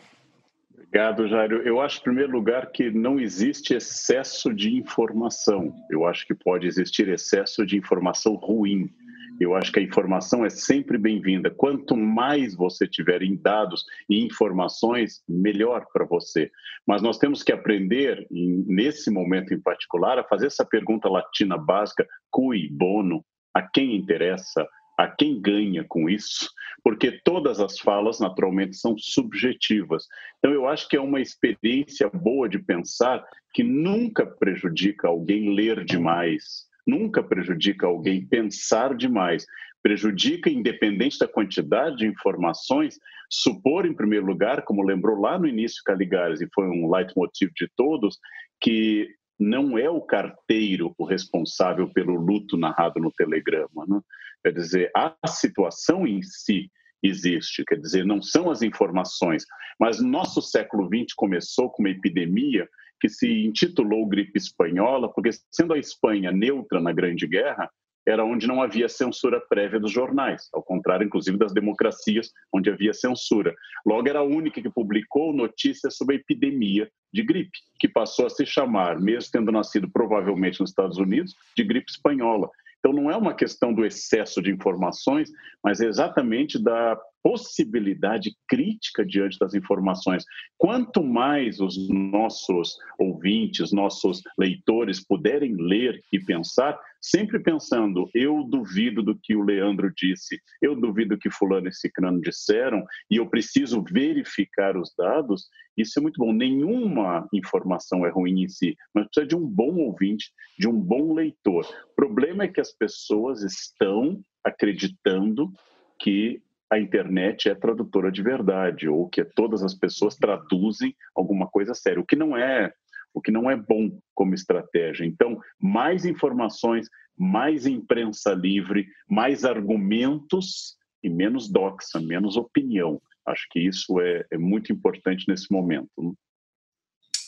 Obrigado, 0.75 1.27
Jairo. 1.27 1.61
Eu 1.61 1.81
acho, 1.81 1.99
em 1.99 2.03
primeiro 2.03 2.31
lugar, 2.31 2.71
que 2.71 2.91
não 2.91 3.19
existe 3.19 3.73
excesso 3.73 4.53
de 4.53 4.75
informação. 4.75 5.73
Eu 5.89 6.05
acho 6.05 6.27
que 6.27 6.35
pode 6.35 6.67
existir 6.67 7.07
excesso 7.07 7.65
de 7.65 7.77
informação 7.77 8.35
ruim. 8.35 8.93
Eu 9.39 9.55
acho 9.55 9.71
que 9.71 9.79
a 9.79 9.83
informação 9.83 10.45
é 10.45 10.49
sempre 10.49 10.97
bem-vinda. 10.97 11.49
Quanto 11.49 11.97
mais 11.97 12.55
você 12.55 12.87
tiver 12.87 13.21
em 13.23 13.35
dados 13.35 13.83
e 14.09 14.23
informações, 14.23 15.23
melhor 15.27 15.85
para 15.91 16.05
você. 16.05 16.51
Mas 16.85 17.01
nós 17.01 17.17
temos 17.17 17.41
que 17.41 17.51
aprender, 17.51 18.27
nesse 18.29 19.09
momento 19.09 19.53
em 19.53 19.59
particular, 19.59 20.19
a 20.19 20.23
fazer 20.23 20.47
essa 20.47 20.65
pergunta 20.65 21.09
latina 21.09 21.57
básica: 21.57 22.07
cui 22.31 22.69
bono? 22.69 23.23
A 23.53 23.61
quem 23.61 23.95
interessa? 23.95 24.67
A 24.97 25.07
quem 25.07 25.41
ganha 25.41 25.83
com 25.87 26.07
isso? 26.07 26.49
Porque 26.83 27.19
todas 27.23 27.59
as 27.59 27.79
falas, 27.79 28.19
naturalmente, 28.19 28.75
são 28.75 28.95
subjetivas. 28.97 30.05
Então, 30.37 30.51
eu 30.51 30.67
acho 30.67 30.87
que 30.87 30.95
é 30.95 31.01
uma 31.01 31.19
experiência 31.19 32.09
boa 32.09 32.47
de 32.47 32.59
pensar 32.59 33.23
que 33.53 33.63
nunca 33.63 34.25
prejudica 34.25 35.07
alguém 35.07 35.55
ler 35.55 35.83
demais 35.83 36.71
nunca 36.85 37.23
prejudica 37.23 37.87
alguém 37.87 38.25
pensar 38.25 38.95
demais. 38.95 39.45
Prejudica, 39.81 40.49
independente 40.49 41.19
da 41.19 41.27
quantidade 41.27 41.97
de 41.97 42.07
informações, 42.07 42.97
supor, 43.29 43.85
em 43.85 43.93
primeiro 43.93 44.25
lugar, 44.25 44.63
como 44.63 44.83
lembrou 44.83 45.19
lá 45.19 45.37
no 45.37 45.47
início 45.47 45.83
Caligares, 45.83 46.41
e 46.41 46.47
foi 46.53 46.65
um 46.67 46.89
leitmotiv 46.89 47.51
de 47.55 47.69
todos, 47.75 48.17
que 48.61 49.09
não 49.39 49.77
é 49.77 49.89
o 49.89 50.01
carteiro 50.01 50.93
o 50.97 51.05
responsável 51.05 51.89
pelo 51.89 52.15
luto 52.15 52.57
narrado 52.57 52.99
no 52.99 53.11
telegrama. 53.11 53.85
Né? 53.87 53.99
Quer 54.43 54.53
dizer, 54.53 54.91
a 54.95 55.15
situação 55.27 56.07
em 56.07 56.21
si 56.21 56.71
existe, 57.01 57.65
quer 57.65 57.75
dizer, 57.75 58.05
não 58.05 58.21
são 58.21 58.49
as 58.49 58.61
informações. 58.61 59.45
Mas 59.79 59.99
nosso 59.99 60.41
século 60.41 60.87
XX 60.87 61.13
começou 61.15 61.69
com 61.69 61.83
uma 61.83 61.89
epidemia 61.89 62.67
que 63.03 63.09
se 63.09 63.27
intitulou 63.27 64.07
gripe 64.07 64.37
espanhola, 64.37 65.11
porque 65.11 65.31
sendo 65.51 65.73
a 65.73 65.77
Espanha 65.77 66.31
neutra 66.31 66.79
na 66.79 66.93
Grande 66.93 67.27
Guerra, 67.27 67.69
era 68.07 68.23
onde 68.23 68.47
não 68.47 68.61
havia 68.61 68.87
censura 68.87 69.41
prévia 69.41 69.77
dos 69.77 69.91
jornais, 69.91 70.47
ao 70.53 70.63
contrário, 70.63 71.05
inclusive, 71.05 71.37
das 71.37 71.53
democracias, 71.53 72.31
onde 72.53 72.69
havia 72.69 72.93
censura. 72.93 73.53
Logo, 73.85 74.07
era 74.07 74.19
a 74.19 74.23
única 74.23 74.61
que 74.61 74.69
publicou 74.69 75.33
notícias 75.33 75.97
sobre 75.97 76.15
a 76.15 76.19
epidemia 76.19 76.89
de 77.11 77.23
gripe, 77.23 77.59
que 77.77 77.89
passou 77.89 78.25
a 78.25 78.29
se 78.29 78.45
chamar, 78.45 79.01
mesmo 79.01 79.31
tendo 79.33 79.51
nascido 79.51 79.91
provavelmente 79.91 80.61
nos 80.61 80.69
Estados 80.69 80.97
Unidos, 80.97 81.35
de 81.57 81.63
gripe 81.65 81.91
espanhola. 81.91 82.49
Então, 82.83 82.91
não 82.91 83.09
é 83.09 83.15
uma 83.15 83.33
questão 83.33 83.73
do 83.73 83.85
excesso 83.85 84.41
de 84.41 84.51
informações, 84.51 85.31
mas 85.63 85.79
é 85.79 85.87
exatamente 85.87 86.61
da 86.61 86.99
possibilidade 87.23 88.35
crítica 88.45 89.05
diante 89.05 89.39
das 89.39 89.53
informações. 89.53 90.25
Quanto 90.57 91.01
mais 91.01 91.61
os 91.61 91.87
nossos 91.87 92.77
ouvintes, 92.99 93.71
nossos 93.71 94.21
leitores 94.37 94.99
puderem 94.99 95.55
ler 95.55 96.03
e 96.11 96.19
pensar, 96.19 96.77
sempre 97.03 97.37
pensando, 97.37 98.09
eu 98.15 98.43
duvido 98.45 99.03
do 99.03 99.15
que 99.21 99.35
o 99.35 99.43
Leandro 99.43 99.91
disse, 99.95 100.39
eu 100.61 100.73
duvido 100.73 101.15
do 101.15 101.19
que 101.19 101.29
fulano 101.29 101.67
e 101.67 101.73
cicrano 101.73 102.21
disseram, 102.21 102.85
e 103.11 103.17
eu 103.17 103.29
preciso 103.29 103.83
verificar 103.83 104.77
os 104.77 104.93
dados, 104.97 105.49
isso 105.77 105.99
é 105.99 106.01
muito 106.01 106.17
bom. 106.17 106.31
Nenhuma 106.31 107.27
informação 107.33 108.05
é 108.05 108.09
ruim 108.09 108.43
em 108.43 108.47
si, 108.47 108.75
mas 108.93 109.05
precisa 109.05 109.27
de 109.27 109.35
um 109.35 109.45
bom 109.45 109.75
ouvinte, 109.75 110.31
de 110.57 110.67
um 110.67 110.79
bom 110.79 111.13
leitor. 111.13 111.65
O 111.91 111.95
problema 111.95 112.45
é 112.45 112.47
que 112.47 112.61
as 112.61 112.71
pessoas 112.71 113.43
estão 113.43 114.23
acreditando 114.43 115.51
que 115.99 116.41
a 116.71 116.79
internet 116.79 117.49
é 117.49 117.53
tradutora 117.55 118.11
de 118.11 118.23
verdade 118.23 118.87
ou 118.87 119.07
que 119.07 119.23
todas 119.23 119.61
as 119.61 119.75
pessoas 119.75 120.15
traduzem 120.15 120.95
alguma 121.15 121.47
coisa 121.47 121.73
séria, 121.73 121.99
o 121.99 122.05
que 122.05 122.15
não 122.15 122.35
é 122.35 122.73
o 123.13 123.21
que 123.21 123.31
não 123.31 123.49
é 123.49 123.55
bom 123.55 123.97
como 124.13 124.33
estratégia. 124.33 125.05
Então, 125.05 125.39
mais 125.59 126.05
informações, 126.05 126.87
mais 127.17 127.65
imprensa 127.65 128.33
livre, 128.33 128.87
mais 129.07 129.45
argumentos 129.45 130.75
e 131.03 131.09
menos 131.09 131.49
doxa, 131.49 131.99
menos 131.99 132.37
opinião. 132.37 133.01
Acho 133.25 133.47
que 133.51 133.59
isso 133.59 133.99
é, 134.01 134.25
é 134.31 134.37
muito 134.37 134.71
importante 134.71 135.25
nesse 135.27 135.51
momento. 135.51 135.89
Né? 135.97 136.11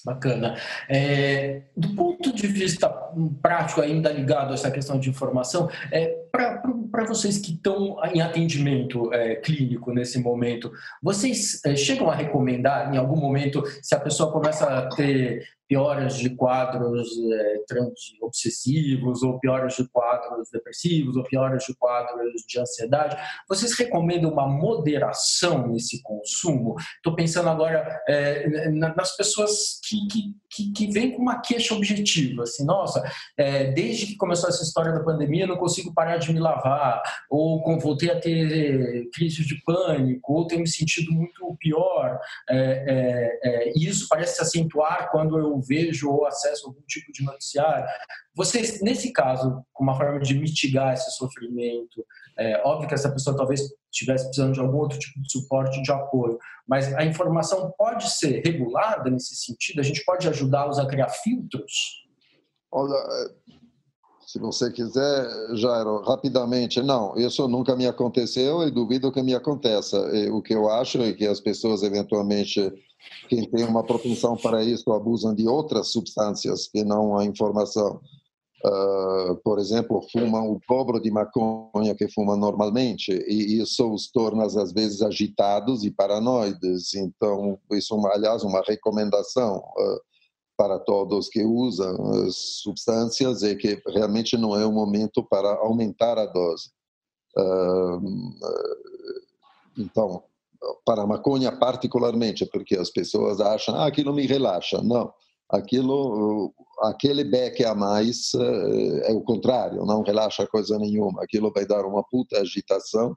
Bacana. 0.05 0.55
É, 0.87 1.63
do 1.75 1.95
ponto 1.95 2.31
de 2.31 2.45
vista 2.45 2.87
prático, 3.41 3.81
ainda 3.81 4.11
ligado 4.11 4.51
a 4.51 4.53
essa 4.53 4.69
questão 4.69 4.99
de 4.99 5.09
informação, 5.09 5.67
é, 5.91 6.15
para 6.31 7.05
vocês 7.07 7.39
que 7.39 7.53
estão 7.53 7.97
em 8.13 8.21
atendimento 8.21 9.11
é, 9.11 9.37
clínico 9.37 9.91
nesse 9.91 10.19
momento, 10.19 10.71
vocês 11.01 11.59
é, 11.65 11.75
chegam 11.75 12.07
a 12.07 12.13
recomendar 12.13 12.93
em 12.93 12.97
algum 12.97 13.19
momento, 13.19 13.63
se 13.81 13.95
a 13.95 13.99
pessoa 13.99 14.31
começa 14.31 14.65
a 14.65 14.89
ter 14.89 15.43
pioras 15.67 16.17
de 16.17 16.29
quadros 16.35 17.09
é, 17.33 17.55
obsessivos, 18.21 19.23
ou 19.23 19.39
pioras 19.39 19.75
de 19.75 19.87
quadros 19.89 20.49
depressivos, 20.51 21.15
ou 21.15 21.23
pioras 21.23 21.63
de 21.63 21.75
quadros 21.75 22.43
de 22.47 22.59
ansiedade, 22.59 23.17
vocês 23.47 23.73
recomendam 23.73 24.31
uma 24.31 24.47
moderação 24.47 25.67
nesse 25.67 26.01
consumo? 26.03 26.75
Estou 26.97 27.15
pensando 27.15 27.49
agora 27.49 28.01
é, 28.07 28.69
nas 28.69 29.15
pessoas 29.15 29.79
que, 29.87 30.07
que, 30.07 30.35
que, 30.55 30.71
que 30.71 30.91
vêm 30.91 31.11
com 31.11 31.21
uma 31.21 31.41
queixa 31.41 31.75
objetiva, 31.75 32.43
assim, 32.43 32.63
nossa, 32.63 33.03
é, 33.37 33.71
desde 33.71 34.07
que 34.07 34.15
começou 34.15 34.47
essa 34.49 34.63
história 34.63 34.93
da 34.93 35.03
pandemia, 35.03 35.45
não 35.45 35.57
consigo 35.57 35.93
parar 35.93 36.17
de 36.17 36.31
me 36.31 36.39
lavar, 36.39 37.01
ou 37.29 37.61
voltei 37.79 38.09
a 38.09 38.19
ter 38.19 39.09
crises 39.13 39.45
de 39.45 39.61
pânico, 39.63 40.33
ou 40.33 40.47
tenho 40.47 40.61
me 40.61 40.67
sentido 40.67 41.11
muito 41.11 41.55
pior. 41.59 42.19
É, 42.49 42.55
é, 42.55 43.39
é, 43.43 43.73
e 43.75 43.87
isso 43.87 44.07
parece 44.09 44.35
se 44.35 44.41
acentuar 44.41 45.09
quando 45.11 45.37
eu 45.37 45.59
vejo 45.61 46.09
ou 46.09 46.25
acesso 46.25 46.67
algum 46.67 46.81
tipo 46.87 47.11
de 47.11 47.23
noticiário. 47.23 47.85
Vocês, 48.35 48.81
nesse 48.81 49.11
caso, 49.13 49.63
com 49.73 49.83
uma 49.83 49.95
forma 49.95 50.19
de 50.19 50.33
mitigar 50.37 50.93
esse 50.93 51.11
sofrimento, 51.11 52.05
é, 52.37 52.61
óbvio 52.65 52.87
que 52.87 52.93
essa 52.93 53.11
pessoa 53.11 53.35
talvez 53.35 53.61
estivesse 53.91 54.25
precisando 54.25 54.53
de 54.53 54.59
algum 54.59 54.77
outro 54.77 54.99
tipo 54.99 55.21
de 55.21 55.31
suporte, 55.31 55.81
de 55.81 55.91
apoio, 55.91 56.37
mas 56.67 56.93
a 56.93 57.05
informação 57.05 57.73
pode 57.77 58.09
ser 58.09 58.41
regulada 58.45 59.09
nesse 59.09 59.35
sentido? 59.35 59.79
A 59.79 59.83
gente 59.83 60.03
pode 60.03 60.27
ajudá-los 60.27 60.79
a 60.79 60.85
criar 60.85 61.09
filtros? 61.09 62.03
Olha, 62.71 62.95
se 64.25 64.39
você 64.39 64.71
quiser, 64.71 65.29
Jairo, 65.55 66.01
rapidamente, 66.01 66.81
não, 66.81 67.15
isso 67.15 67.47
nunca 67.47 67.75
me 67.75 67.87
aconteceu 67.87 68.67
e 68.67 68.71
duvido 68.71 69.11
que 69.11 69.21
me 69.21 69.33
aconteça. 69.33 69.97
O 70.33 70.41
que 70.41 70.53
eu 70.53 70.69
acho 70.69 71.01
é 71.01 71.13
que 71.13 71.25
as 71.25 71.39
pessoas, 71.39 71.83
eventualmente, 71.83 72.73
quem 73.29 73.49
tem 73.49 73.63
uma 73.63 73.83
propensão 73.83 74.35
para 74.35 74.63
isso, 74.63 74.91
abusam 74.91 75.33
de 75.33 75.47
outras 75.47 75.89
substâncias 75.89 76.67
que 76.67 76.83
não 76.83 77.17
a 77.17 77.23
informação. 77.23 78.01
Uh, 78.63 79.35
por 79.43 79.59
exemplo, 79.59 80.01
fumam 80.11 80.51
o 80.51 80.59
dobro 80.67 80.99
de 80.99 81.11
maconha 81.11 81.93
que 81.95 82.07
fumam 82.07 82.37
normalmente, 82.37 83.11
e 83.11 83.61
isso 83.61 83.93
os 83.93 84.09
torna, 84.09 84.45
às 84.45 84.71
vezes, 84.71 85.01
agitados 85.01 85.83
e 85.83 85.91
paranoides. 85.91 86.95
Então, 86.95 87.59
isso, 87.71 87.95
aliás, 88.07 88.43
uma 88.43 88.61
recomendação. 88.61 89.57
Uh, 89.57 90.15
para 90.57 90.79
todos 90.79 91.27
que 91.27 91.43
usam 91.43 92.11
as 92.25 92.61
substâncias 92.63 93.43
é 93.43 93.55
que 93.55 93.81
realmente 93.87 94.37
não 94.37 94.55
é 94.55 94.65
o 94.65 94.71
momento 94.71 95.21
para 95.21 95.49
aumentar 95.57 96.17
a 96.17 96.25
dose. 96.25 96.69
Então, 99.77 100.23
para 100.85 101.03
a 101.03 101.07
maconha 101.07 101.51
particularmente, 101.51 102.45
porque 102.45 102.77
as 102.77 102.89
pessoas 102.89 103.39
acham, 103.41 103.75
ah, 103.75 103.87
aquilo 103.87 104.13
me 104.13 104.25
relaxa. 104.25 104.81
Não, 104.81 105.13
aquilo, 105.49 106.53
aquele 106.81 107.23
beck 107.23 107.63
a 107.63 107.73
mais 107.73 108.31
é 109.03 109.11
o 109.11 109.21
contrário, 109.21 109.85
não 109.85 110.01
relaxa 110.01 110.47
coisa 110.47 110.77
nenhuma. 110.77 111.23
Aquilo 111.23 111.51
vai 111.53 111.65
dar 111.65 111.85
uma 111.85 112.03
puta 112.03 112.39
agitação 112.39 113.15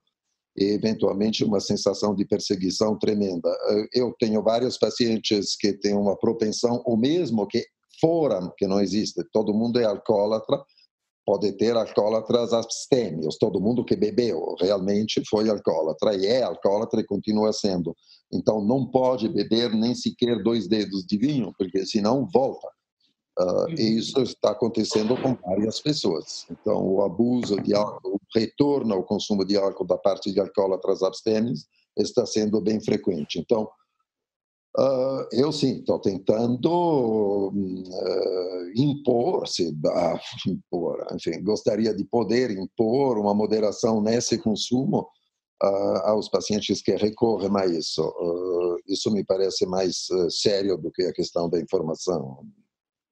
e 0.57 0.65
eventualmente 0.73 1.45
uma 1.45 1.61
sensação 1.61 2.15
de 2.15 2.25
perseguição 2.25 2.99
tremenda. 2.99 3.49
Eu 3.93 4.15
tenho 4.19 4.43
vários 4.43 4.77
pacientes 4.77 5.57
que 5.57 5.73
têm 5.73 5.95
uma 5.95 6.17
propensão, 6.17 6.83
ou 6.85 6.97
mesmo 6.97 7.47
que 7.47 7.65
foram, 8.01 8.53
que 8.57 8.67
não 8.67 8.81
existe, 8.81 9.23
todo 9.33 9.55
mundo 9.55 9.79
é 9.79 9.85
alcoólatra, 9.85 10.61
pode 11.25 11.53
ter 11.53 11.77
alcoólatras 11.77 12.53
abstêmios, 12.53 13.37
todo 13.37 13.61
mundo 13.61 13.85
que 13.85 13.95
bebeu 13.95 14.55
realmente 14.59 15.23
foi 15.29 15.49
alcoólatra 15.51 16.15
e 16.17 16.25
é 16.27 16.43
alcoólatra 16.43 17.01
e 17.01 17.07
continua 17.07 17.53
sendo. 17.53 17.95
Então 18.33 18.65
não 18.65 18.91
pode 18.91 19.29
beber 19.29 19.75
nem 19.75 19.95
sequer 19.95 20.43
dois 20.43 20.67
dedos 20.67 21.05
de 21.05 21.19
vinho, 21.19 21.53
porque 21.59 21.85
senão 21.85 22.27
volta. 22.33 22.69
Uh, 23.39 23.71
e 23.79 23.93
uhum. 23.93 23.99
isso 23.99 24.21
está 24.21 24.51
acontecendo 24.51 25.17
com 25.23 25.35
várias 25.35 25.81
pessoas. 25.81 26.45
Então, 26.51 26.85
o 26.85 27.03
abuso 27.03 27.61
de 27.63 27.73
álcool, 27.73 28.17
o 28.17 28.21
retorno 28.35 28.95
ao 28.95 29.05
consumo 29.05 29.45
de 29.45 29.57
álcool 29.57 29.87
da 29.87 29.97
parte 29.97 30.33
de 30.33 30.41
alcoólatras 30.41 31.05
abstêmios 31.05 31.67
está 31.97 32.27
sendo 32.27 32.61
bem 32.61 32.81
frequente. 32.81 33.39
Então, 33.39 33.69
uh, 34.77 35.27
eu 35.31 35.53
sim, 35.53 35.79
estou 35.79 36.01
tentando 36.01 37.51
uh, 37.51 38.73
impor, 38.75 39.47
se 39.47 39.69
uh, 39.69 40.19
impor, 40.49 41.07
enfim, 41.13 41.41
gostaria 41.43 41.95
de 41.95 42.05
poder 42.05 42.51
impor 42.51 43.19
uma 43.19 43.35
moderação 43.35 44.01
nesse 44.01 44.39
consumo 44.39 45.09
aos 46.05 46.29
pacientes 46.29 46.81
que 46.81 46.95
recorrem 46.95 47.51
a 47.57 47.67
isso. 47.67 48.15
isso 48.87 49.11
me 49.11 49.25
parece 49.25 49.67
mais 49.67 50.07
sério 50.31 50.77
do 50.77 50.89
que 50.93 51.03
a 51.03 51.13
questão 51.13 51.51
da 51.51 51.61
informação. 51.61 52.47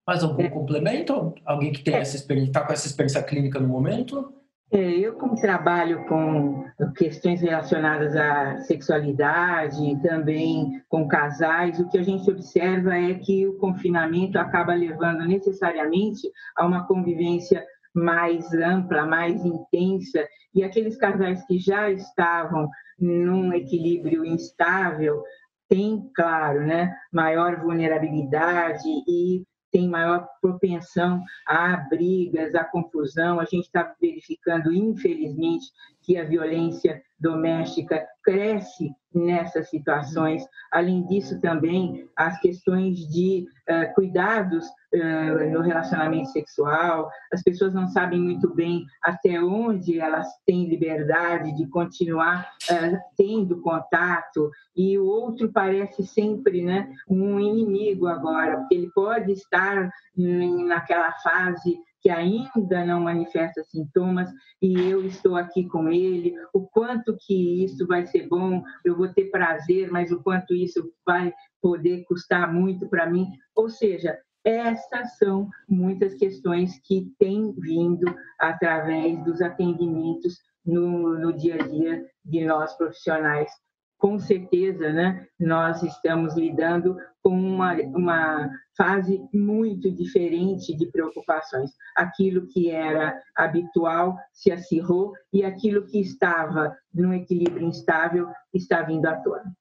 Mais 0.06 0.22
algum 0.22 0.42
é. 0.42 0.48
complemento? 0.48 1.34
Alguém 1.44 1.72
que 1.72 1.82
tem 1.82 1.94
é. 1.94 2.00
essa 2.00 2.16
experiência, 2.16 2.50
está 2.50 2.64
com 2.64 2.72
essa 2.72 2.86
experiência 2.86 3.22
clínica 3.22 3.58
no 3.58 3.68
momento? 3.68 4.32
É, 4.72 4.78
eu, 4.78 5.14
como 5.14 5.40
trabalho 5.40 6.04
com 6.06 6.64
questões 6.96 7.40
relacionadas 7.40 8.16
à 8.16 8.58
sexualidade 8.62 9.80
e 9.80 10.00
também 10.02 10.82
com 10.88 11.06
casais, 11.06 11.78
o 11.78 11.88
que 11.88 11.98
a 11.98 12.02
gente 12.02 12.28
observa 12.28 12.96
é 12.96 13.14
que 13.14 13.46
o 13.46 13.58
confinamento 13.58 14.38
acaba 14.38 14.74
levando 14.74 15.24
necessariamente 15.24 16.28
a 16.56 16.66
uma 16.66 16.84
convivência 16.84 17.64
mais 17.94 18.52
ampla, 18.52 19.06
mais 19.06 19.44
intensa, 19.44 20.26
e 20.52 20.64
aqueles 20.64 20.96
casais 20.96 21.46
que 21.46 21.58
já 21.58 21.90
estavam 21.90 22.68
num 22.98 23.52
equilíbrio 23.52 24.24
instável 24.24 25.22
têm, 25.68 26.10
claro, 26.14 26.66
né, 26.66 26.92
maior 27.12 27.60
vulnerabilidade 27.60 28.88
e 29.08 29.44
tem 29.70 29.88
maior 29.88 30.26
propensão 30.40 31.22
a 31.46 31.76
brigas, 31.76 32.54
a 32.54 32.64
confusão. 32.64 33.40
A 33.40 33.44
gente 33.44 33.64
está 33.64 33.94
verificando, 34.00 34.72
infelizmente, 34.72 35.66
que 36.06 36.16
a 36.16 36.24
violência 36.24 37.02
doméstica 37.18 38.06
cresce 38.22 38.90
nessas 39.12 39.68
situações. 39.70 40.44
Além 40.70 41.04
disso, 41.06 41.40
também 41.40 42.08
as 42.16 42.38
questões 42.40 42.98
de 43.08 43.46
uh, 43.68 43.94
cuidados 43.94 44.66
uh, 44.94 45.50
no 45.50 45.62
relacionamento 45.62 46.28
sexual. 46.30 47.08
As 47.32 47.42
pessoas 47.42 47.72
não 47.72 47.88
sabem 47.88 48.20
muito 48.20 48.54
bem 48.54 48.84
até 49.02 49.42
onde 49.42 49.98
elas 49.98 50.28
têm 50.46 50.68
liberdade 50.68 51.56
de 51.56 51.66
continuar 51.68 52.46
uh, 52.70 52.98
tendo 53.16 53.60
contato. 53.62 54.50
E 54.76 54.98
o 54.98 55.06
outro 55.06 55.50
parece 55.50 56.06
sempre 56.06 56.62
né, 56.62 56.92
um 57.08 57.40
inimigo 57.40 58.06
agora, 58.06 58.58
porque 58.58 58.74
ele 58.74 58.90
pode 58.94 59.32
estar 59.32 59.90
naquela 60.14 61.12
fase 61.12 61.78
que 62.06 62.10
ainda 62.10 62.84
não 62.84 63.00
manifesta 63.00 63.64
sintomas 63.64 64.30
e 64.62 64.78
eu 64.78 65.04
estou 65.04 65.34
aqui 65.34 65.66
com 65.66 65.88
ele, 65.88 66.36
o 66.54 66.60
quanto 66.64 67.16
que 67.18 67.64
isso 67.64 67.84
vai 67.84 68.06
ser 68.06 68.28
bom, 68.28 68.62
eu 68.84 68.96
vou 68.96 69.08
ter 69.08 69.24
prazer, 69.24 69.90
mas 69.90 70.12
o 70.12 70.22
quanto 70.22 70.54
isso 70.54 70.88
vai 71.04 71.34
poder 71.60 72.04
custar 72.04 72.54
muito 72.54 72.88
para 72.88 73.10
mim. 73.10 73.26
Ou 73.56 73.68
seja, 73.68 74.16
essas 74.44 75.18
são 75.18 75.48
muitas 75.68 76.14
questões 76.14 76.78
que 76.84 77.12
têm 77.18 77.52
vindo 77.58 78.06
através 78.38 79.20
dos 79.24 79.42
atendimentos 79.42 80.38
no, 80.64 81.18
no 81.18 81.32
dia 81.32 81.56
a 81.56 81.66
dia 81.66 82.06
de 82.24 82.44
nós 82.44 82.72
profissionais 82.76 83.50
com 83.98 84.18
certeza, 84.18 84.92
né, 84.92 85.26
nós 85.38 85.82
estamos 85.82 86.36
lidando 86.36 86.96
com 87.22 87.30
uma, 87.30 87.74
uma 87.74 88.50
fase 88.76 89.20
muito 89.32 89.90
diferente 89.90 90.76
de 90.76 90.86
preocupações. 90.86 91.70
Aquilo 91.96 92.46
que 92.46 92.70
era 92.70 93.18
habitual 93.34 94.16
se 94.32 94.52
acirrou 94.52 95.12
e 95.32 95.44
aquilo 95.44 95.86
que 95.86 95.98
estava 96.00 96.76
num 96.94 97.12
equilíbrio 97.12 97.66
instável 97.66 98.28
está 98.52 98.82
vindo 98.82 99.06
à 99.06 99.16
tona. 99.16 99.52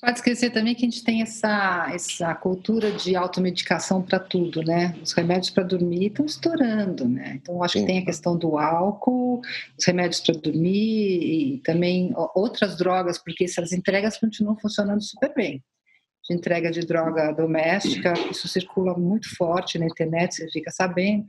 Pode 0.00 0.18
esquecer 0.18 0.50
também 0.50 0.74
que 0.74 0.86
a 0.86 0.88
gente 0.88 1.02
tem 1.02 1.22
essa, 1.22 1.90
essa 1.92 2.34
cultura 2.34 2.92
de 2.92 3.16
automedicação 3.16 4.00
para 4.00 4.18
tudo, 4.18 4.62
né? 4.62 4.94
Os 5.02 5.12
remédios 5.12 5.50
para 5.50 5.64
dormir 5.64 6.06
estão 6.06 6.24
estourando, 6.24 7.08
né? 7.08 7.38
Então, 7.42 7.62
acho 7.62 7.74
Sim. 7.74 7.80
que 7.80 7.86
tem 7.86 7.98
a 7.98 8.04
questão 8.04 8.36
do 8.36 8.58
álcool, 8.58 9.40
os 9.76 9.84
remédios 9.84 10.20
para 10.20 10.34
dormir 10.38 11.54
e 11.54 11.58
também 11.64 12.12
outras 12.34 12.76
drogas, 12.76 13.18
porque 13.18 13.44
essas 13.44 13.72
entregas 13.72 14.18
continuam 14.18 14.56
funcionando 14.58 15.02
super 15.02 15.32
bem. 15.34 15.64
De 16.28 16.36
entrega 16.36 16.70
de 16.70 16.80
droga 16.80 17.32
doméstica, 17.32 18.12
isso 18.30 18.46
circula 18.46 18.96
muito 18.96 19.34
forte 19.34 19.78
na 19.78 19.86
internet, 19.86 20.34
você 20.34 20.48
fica 20.50 20.70
sabendo. 20.70 21.24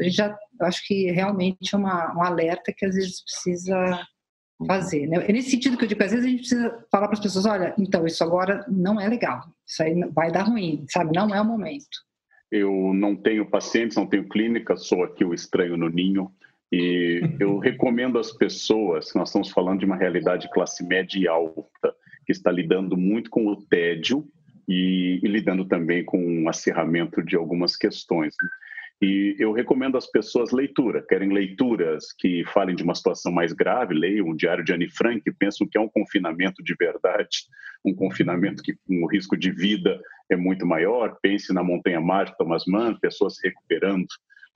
A 0.00 0.04
gente 0.04 0.16
já, 0.16 0.38
acho 0.62 0.86
que 0.86 1.10
realmente 1.10 1.74
é 1.74 1.76
uma, 1.76 2.16
um 2.16 2.22
alerta 2.22 2.72
que 2.74 2.86
às 2.86 2.94
vezes 2.94 3.22
precisa 3.22 4.06
fazer. 4.64 5.06
Né? 5.06 5.24
É 5.28 5.32
nesse 5.32 5.50
sentido 5.50 5.76
que 5.76 5.84
eu 5.84 5.88
digo, 5.88 6.02
às 6.02 6.12
vezes 6.12 6.24
a 6.24 6.28
gente 6.28 6.40
precisa 6.40 6.84
falar 6.90 7.08
para 7.08 7.16
as 7.16 7.22
pessoas, 7.22 7.46
olha, 7.46 7.74
então, 7.78 8.06
isso 8.06 8.22
agora 8.22 8.64
não 8.68 9.00
é 9.00 9.08
legal, 9.08 9.42
isso 9.66 9.82
aí 9.82 9.94
vai 10.12 10.30
dar 10.30 10.44
ruim, 10.44 10.84
sabe? 10.88 11.14
Não 11.14 11.34
é 11.34 11.40
o 11.40 11.44
momento. 11.44 12.06
Eu 12.50 12.92
não 12.94 13.16
tenho 13.16 13.50
pacientes, 13.50 13.96
não 13.96 14.06
tenho 14.06 14.28
clínica, 14.28 14.76
sou 14.76 15.02
aqui 15.02 15.24
o 15.24 15.34
estranho 15.34 15.76
no 15.76 15.88
ninho, 15.88 16.30
e 16.72 17.20
eu 17.40 17.58
recomendo 17.58 18.18
às 18.18 18.32
pessoas, 18.32 19.12
nós 19.14 19.28
estamos 19.28 19.50
falando 19.50 19.80
de 19.80 19.86
uma 19.86 19.96
realidade 19.96 20.50
classe 20.50 20.84
média 20.84 21.18
e 21.18 21.28
alta, 21.28 21.94
que 22.24 22.32
está 22.32 22.50
lidando 22.50 22.96
muito 22.96 23.30
com 23.30 23.46
o 23.46 23.56
tédio 23.56 24.26
e, 24.68 25.20
e 25.22 25.28
lidando 25.28 25.64
também 25.64 26.04
com 26.04 26.18
o 26.18 26.42
um 26.42 26.48
acirramento 26.48 27.22
de 27.22 27.36
algumas 27.36 27.76
questões. 27.76 28.34
E 29.00 29.36
eu 29.38 29.52
recomendo 29.52 29.98
às 29.98 30.10
pessoas 30.10 30.52
leitura. 30.52 31.04
Querem 31.06 31.30
leituras 31.30 32.06
que 32.18 32.44
falem 32.46 32.74
de 32.74 32.82
uma 32.82 32.94
situação 32.94 33.30
mais 33.30 33.52
grave? 33.52 33.94
Leiam 33.94 34.30
o 34.30 34.36
Diário 34.36 34.64
de 34.64 34.72
Anne 34.72 34.88
Frank, 34.88 35.22
pensam 35.38 35.66
que 35.66 35.76
é 35.76 35.80
um 35.80 35.88
confinamento 35.88 36.62
de 36.62 36.74
verdade, 36.74 37.44
um 37.84 37.94
confinamento 37.94 38.62
que 38.62 38.74
com 38.86 39.04
o 39.04 39.06
risco 39.06 39.36
de 39.36 39.50
vida 39.50 40.00
é 40.30 40.36
muito 40.36 40.64
maior. 40.64 41.18
Pense 41.20 41.52
na 41.52 41.62
Montanha 41.62 42.00
Mar 42.00 42.24
de 42.24 42.36
Thomas 42.38 42.64
Mann, 42.66 42.98
pessoas 42.98 43.36
se 43.36 43.46
recuperando, 43.46 44.06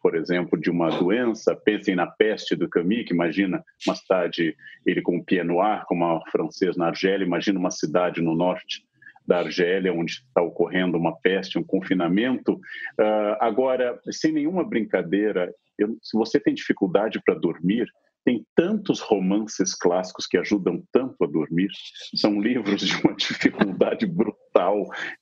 por 0.03 0.15
exemplo, 0.15 0.59
de 0.59 0.71
uma 0.71 0.89
doença. 0.89 1.55
Pensem 1.55 1.95
na 1.95 2.07
Peste 2.07 2.57
do 2.57 2.67
Camus, 2.67 3.05
que 3.05 3.13
imagina 3.13 3.63
uma 3.87 3.95
cidade, 3.95 4.57
ele 4.87 5.03
com 5.03 5.19
o 5.19 5.25
pied 5.25 5.45
noir, 5.45 5.85
como 5.87 6.03
a 6.07 6.21
francês 6.31 6.79
na 6.79 6.87
Argélia, 6.87 7.27
imagina 7.27 7.59
uma 7.59 7.71
cidade 7.71 8.23
no 8.23 8.35
norte 8.35 8.89
da 9.31 9.39
Argélia, 9.39 9.93
onde 9.93 10.15
está 10.15 10.43
ocorrendo 10.43 10.99
uma 10.99 11.17
peste, 11.17 11.57
um 11.57 11.63
confinamento. 11.63 12.55
Uh, 12.55 13.39
agora, 13.39 13.97
sem 14.11 14.33
nenhuma 14.33 14.65
brincadeira, 14.65 15.55
eu, 15.79 15.97
se 16.03 16.19
você 16.19 16.41
tem 16.41 16.53
dificuldade 16.53 17.21
para 17.25 17.37
dormir, 17.37 17.87
tem 18.25 18.45
tantos 18.57 18.99
romances 18.99 19.73
clássicos 19.73 20.27
que 20.27 20.37
ajudam 20.37 20.83
tanto 20.93 21.23
a 21.23 21.29
dormir. 21.29 21.69
São 22.17 22.41
livros 22.41 22.81
de 22.81 22.93
uma 23.05 23.15
dificuldade 23.15 24.05
brutal, 24.05 24.35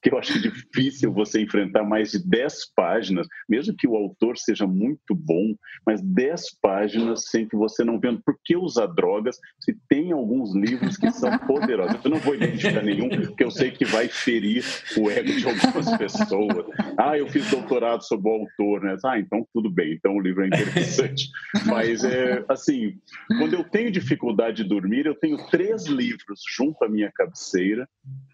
que 0.02 0.12
eu 0.12 0.18
acho 0.18 0.40
difícil 0.40 1.12
você 1.12 1.40
enfrentar 1.40 1.84
mais 1.84 2.10
de 2.10 2.18
10 2.26 2.72
páginas, 2.74 3.26
mesmo 3.48 3.74
que 3.76 3.86
o 3.86 3.96
autor 3.96 4.36
seja 4.38 4.66
muito 4.66 5.14
bom, 5.14 5.54
mas 5.86 6.00
10 6.02 6.58
páginas 6.60 7.24
sem 7.30 7.46
que 7.46 7.56
você 7.56 7.84
não 7.84 7.98
vendo 7.98 8.20
por 8.24 8.38
que 8.44 8.56
usar 8.56 8.86
drogas, 8.86 9.38
se 9.60 9.76
tem 9.88 10.12
alguns 10.12 10.54
livros 10.54 10.96
que 10.96 11.10
são 11.10 11.36
poderosos. 11.46 12.04
Eu 12.04 12.10
não 12.10 12.18
vou 12.18 12.34
identificar 12.34 12.82
nenhum, 12.82 13.08
porque 13.08 13.44
eu 13.44 13.50
sei 13.50 13.70
que 13.70 13.84
vai 13.84 14.08
ferir 14.08 14.64
o 14.96 15.10
ego 15.10 15.32
de 15.32 15.46
algumas 15.46 15.96
pessoas. 15.96 16.66
Ah, 16.96 17.16
eu 17.16 17.28
fiz 17.28 17.50
doutorado 17.50 18.02
sobre 18.02 18.28
o 18.28 18.32
autor, 18.32 18.82
né? 18.82 18.96
Ah, 19.04 19.18
então 19.18 19.46
tudo 19.52 19.70
bem, 19.70 19.94
então 19.94 20.16
o 20.16 20.20
livro 20.20 20.44
é 20.44 20.46
interessante. 20.46 21.28
Mas, 21.66 22.04
é, 22.04 22.44
assim, 22.48 22.98
quando 23.38 23.54
eu 23.54 23.64
tenho 23.64 23.90
dificuldade 23.90 24.62
de 24.62 24.68
dormir, 24.68 25.06
eu 25.06 25.14
tenho 25.14 25.36
três 25.48 25.86
livros 25.86 26.40
junto 26.56 26.84
à 26.84 26.88
minha 26.88 27.10
cabeceira 27.14 27.88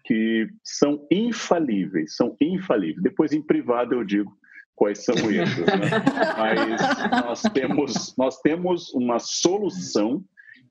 que 0.05 0.47
são 0.63 0.84
infalíveis, 1.09 2.15
são 2.15 2.35
infalíveis. 2.39 3.01
Depois, 3.01 3.31
em 3.31 3.41
privado, 3.41 3.95
eu 3.95 4.03
digo 4.03 4.31
quais 4.75 5.03
são 5.03 5.15
eles. 5.15 5.57
Né? 5.57 5.65
Mas 6.37 7.23
nós 7.23 7.41
temos, 7.53 8.15
nós 8.17 8.39
temos 8.41 8.93
uma 8.93 9.19
solução 9.19 10.23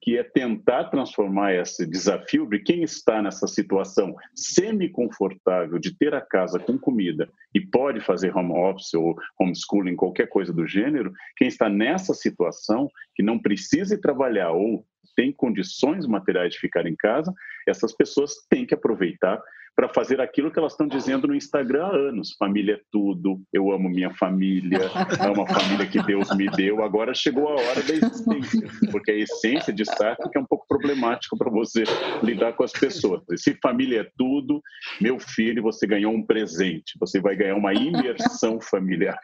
que 0.05 0.18
é 0.18 0.22
tentar 0.22 0.85
transformar 0.90 1.55
esse 1.55 1.87
desafio 1.87 2.46
de 2.46 2.59
quem 2.59 2.83
está 2.83 3.22
nessa 3.22 3.46
situação 3.46 4.14
semi-confortável 4.35 5.79
de 5.79 5.96
ter 5.96 6.12
a 6.12 6.20
casa 6.20 6.59
com 6.59 6.79
comida 6.79 7.27
e 7.55 7.61
pode 7.61 8.00
fazer 8.00 8.37
home 8.37 8.53
office 8.53 8.92
ou 8.92 9.16
homeschooling, 9.40 9.96
qualquer 9.96 10.29
coisa 10.29 10.53
do 10.53 10.66
gênero, 10.66 11.11
quem 11.38 11.48
está 11.48 11.70
nessa 11.70 12.12
situação, 12.12 12.87
que 13.14 13.22
não 13.22 13.38
precisa 13.38 13.94
ir 13.94 14.00
trabalhar 14.03 14.50
ou 14.50 14.85
tem 15.16 15.33
condições 15.33 16.07
materiais 16.07 16.53
de 16.53 16.59
ficar 16.59 16.87
em 16.87 16.96
casa, 16.96 17.33
essas 17.66 17.94
pessoas 17.94 18.35
têm 18.50 18.66
que 18.66 18.74
aproveitar 18.74 19.40
para 19.76 19.88
fazer 19.88 20.20
aquilo 20.20 20.50
que 20.50 20.58
elas 20.58 20.72
estão 20.72 20.87
dizendo 20.87 21.28
no 21.28 21.34
Instagram 21.34 21.87
há 21.87 21.96
anos. 21.96 22.34
Família 22.38 22.74
é 22.74 22.80
tudo, 22.92 23.40
eu 23.52 23.72
amo 23.72 23.88
minha 23.88 24.12
família, 24.14 24.90
amo 25.20 25.42
a 25.42 25.46
família 25.46 25.87
que 25.87 26.02
Deus 26.02 26.34
me 26.37 26.48
deu. 26.50 26.82
Agora 26.82 27.12
chegou 27.14 27.48
a 27.48 27.54
hora 27.54 27.82
da 27.82 27.94
essência, 27.94 28.68
porque 28.90 29.10
a 29.10 29.16
essência 29.16 29.72
de 29.72 29.82
estar 29.82 30.16
é 30.34 30.38
um 30.38 30.46
pouco 30.46 30.66
problemático 30.68 31.37
para 31.37 31.50
você 31.50 31.84
lidar 32.22 32.52
com 32.52 32.62
as 32.62 32.72
pessoas. 32.72 33.22
E 33.30 33.37
se 33.37 33.58
família 33.62 34.02
é 34.02 34.10
tudo, 34.16 34.60
meu 35.00 35.18
filho, 35.18 35.62
você 35.62 35.87
ganhou 35.87 36.12
um 36.12 36.24
presente, 36.24 36.96
você 37.00 37.20
vai 37.20 37.34
ganhar 37.34 37.56
uma 37.56 37.74
imersão 37.74 38.60
familiar 38.60 39.18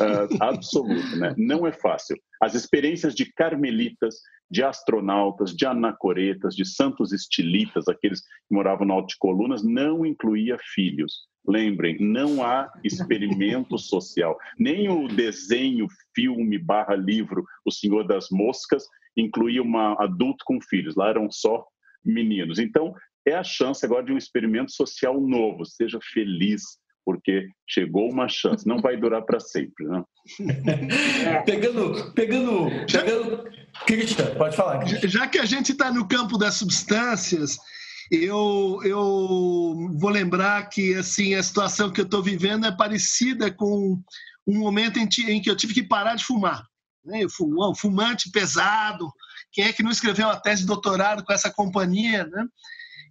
uh, 0.00 0.42
absoluto, 0.42 1.16
né? 1.16 1.34
Não 1.36 1.66
é 1.66 1.72
fácil. 1.72 2.16
As 2.40 2.54
experiências 2.54 3.14
de 3.14 3.32
carmelitas, 3.32 4.16
de 4.50 4.62
astronautas, 4.62 5.54
de 5.54 5.66
anacoretas, 5.66 6.54
de 6.54 6.64
santos 6.64 7.12
estilitas, 7.12 7.88
aqueles 7.88 8.20
que 8.20 8.54
moravam 8.54 8.86
no 8.86 8.94
alto 8.94 9.08
de 9.08 9.18
colunas, 9.18 9.62
não 9.62 10.06
incluía 10.06 10.56
filhos. 10.74 11.28
Lembrem, 11.46 11.96
não 12.00 12.44
há 12.44 12.70
experimento 12.84 13.76
social. 13.78 14.36
Nem 14.58 14.88
o 14.88 15.08
desenho, 15.08 15.86
filme, 16.14 16.58
barra 16.58 16.94
livro, 16.94 17.44
O 17.64 17.70
Senhor 17.70 18.06
das 18.06 18.28
Moscas, 18.30 18.84
incluía 19.16 19.62
uma 19.62 19.94
adulto 20.02 20.44
com 20.44 20.60
filhos. 20.60 20.94
Lá 20.94 21.08
eram 21.08 21.30
só 21.30 21.64
meninos. 22.04 22.58
Então, 22.58 22.94
é 23.26 23.34
a 23.34 23.42
chance 23.42 23.84
agora 23.84 24.04
de 24.04 24.12
um 24.12 24.18
experimento 24.18 24.72
social 24.72 25.20
novo. 25.20 25.64
Seja 25.64 25.98
feliz, 26.12 26.62
porque 27.08 27.48
chegou 27.66 28.10
uma 28.10 28.28
chance, 28.28 28.68
não 28.68 28.82
vai 28.82 28.94
durar 28.94 29.22
para 29.22 29.40
sempre. 29.40 29.86
Né? 29.86 30.04
pegando, 31.46 32.12
pegando, 32.12 32.68
pegando. 32.86 33.50
Christian, 33.86 34.34
pode 34.34 34.54
falar. 34.54 34.80
Christian. 34.80 35.08
Já 35.08 35.26
que 35.26 35.38
a 35.38 35.46
gente 35.46 35.72
está 35.72 35.90
no 35.90 36.06
campo 36.06 36.36
das 36.36 36.56
substâncias, 36.56 37.56
eu, 38.10 38.78
eu 38.84 39.88
vou 39.98 40.10
lembrar 40.10 40.68
que 40.68 40.96
assim 40.96 41.34
a 41.34 41.42
situação 41.42 41.90
que 41.90 42.02
eu 42.02 42.04
estou 42.04 42.22
vivendo 42.22 42.66
é 42.66 42.76
parecida 42.76 43.50
com 43.50 43.98
um 44.46 44.58
momento 44.58 44.98
em, 44.98 45.08
em, 45.28 45.40
que 45.40 45.48
eu 45.48 45.56
tive 45.56 45.72
que 45.72 45.82
parar 45.82 46.14
de 46.14 46.26
fumar. 46.26 46.62
Né? 47.02 47.22
Um 47.40 47.74
fumante 47.74 48.30
pesado, 48.30 49.10
quem 49.50 49.64
é 49.64 49.72
que 49.72 49.82
não 49.82 49.90
escreveu 49.90 50.26
uma 50.26 50.36
tese 50.36 50.60
de 50.60 50.66
doutorado 50.66 51.24
com 51.24 51.32
essa 51.32 51.50
companhia, 51.50 52.26
né? 52.26 52.44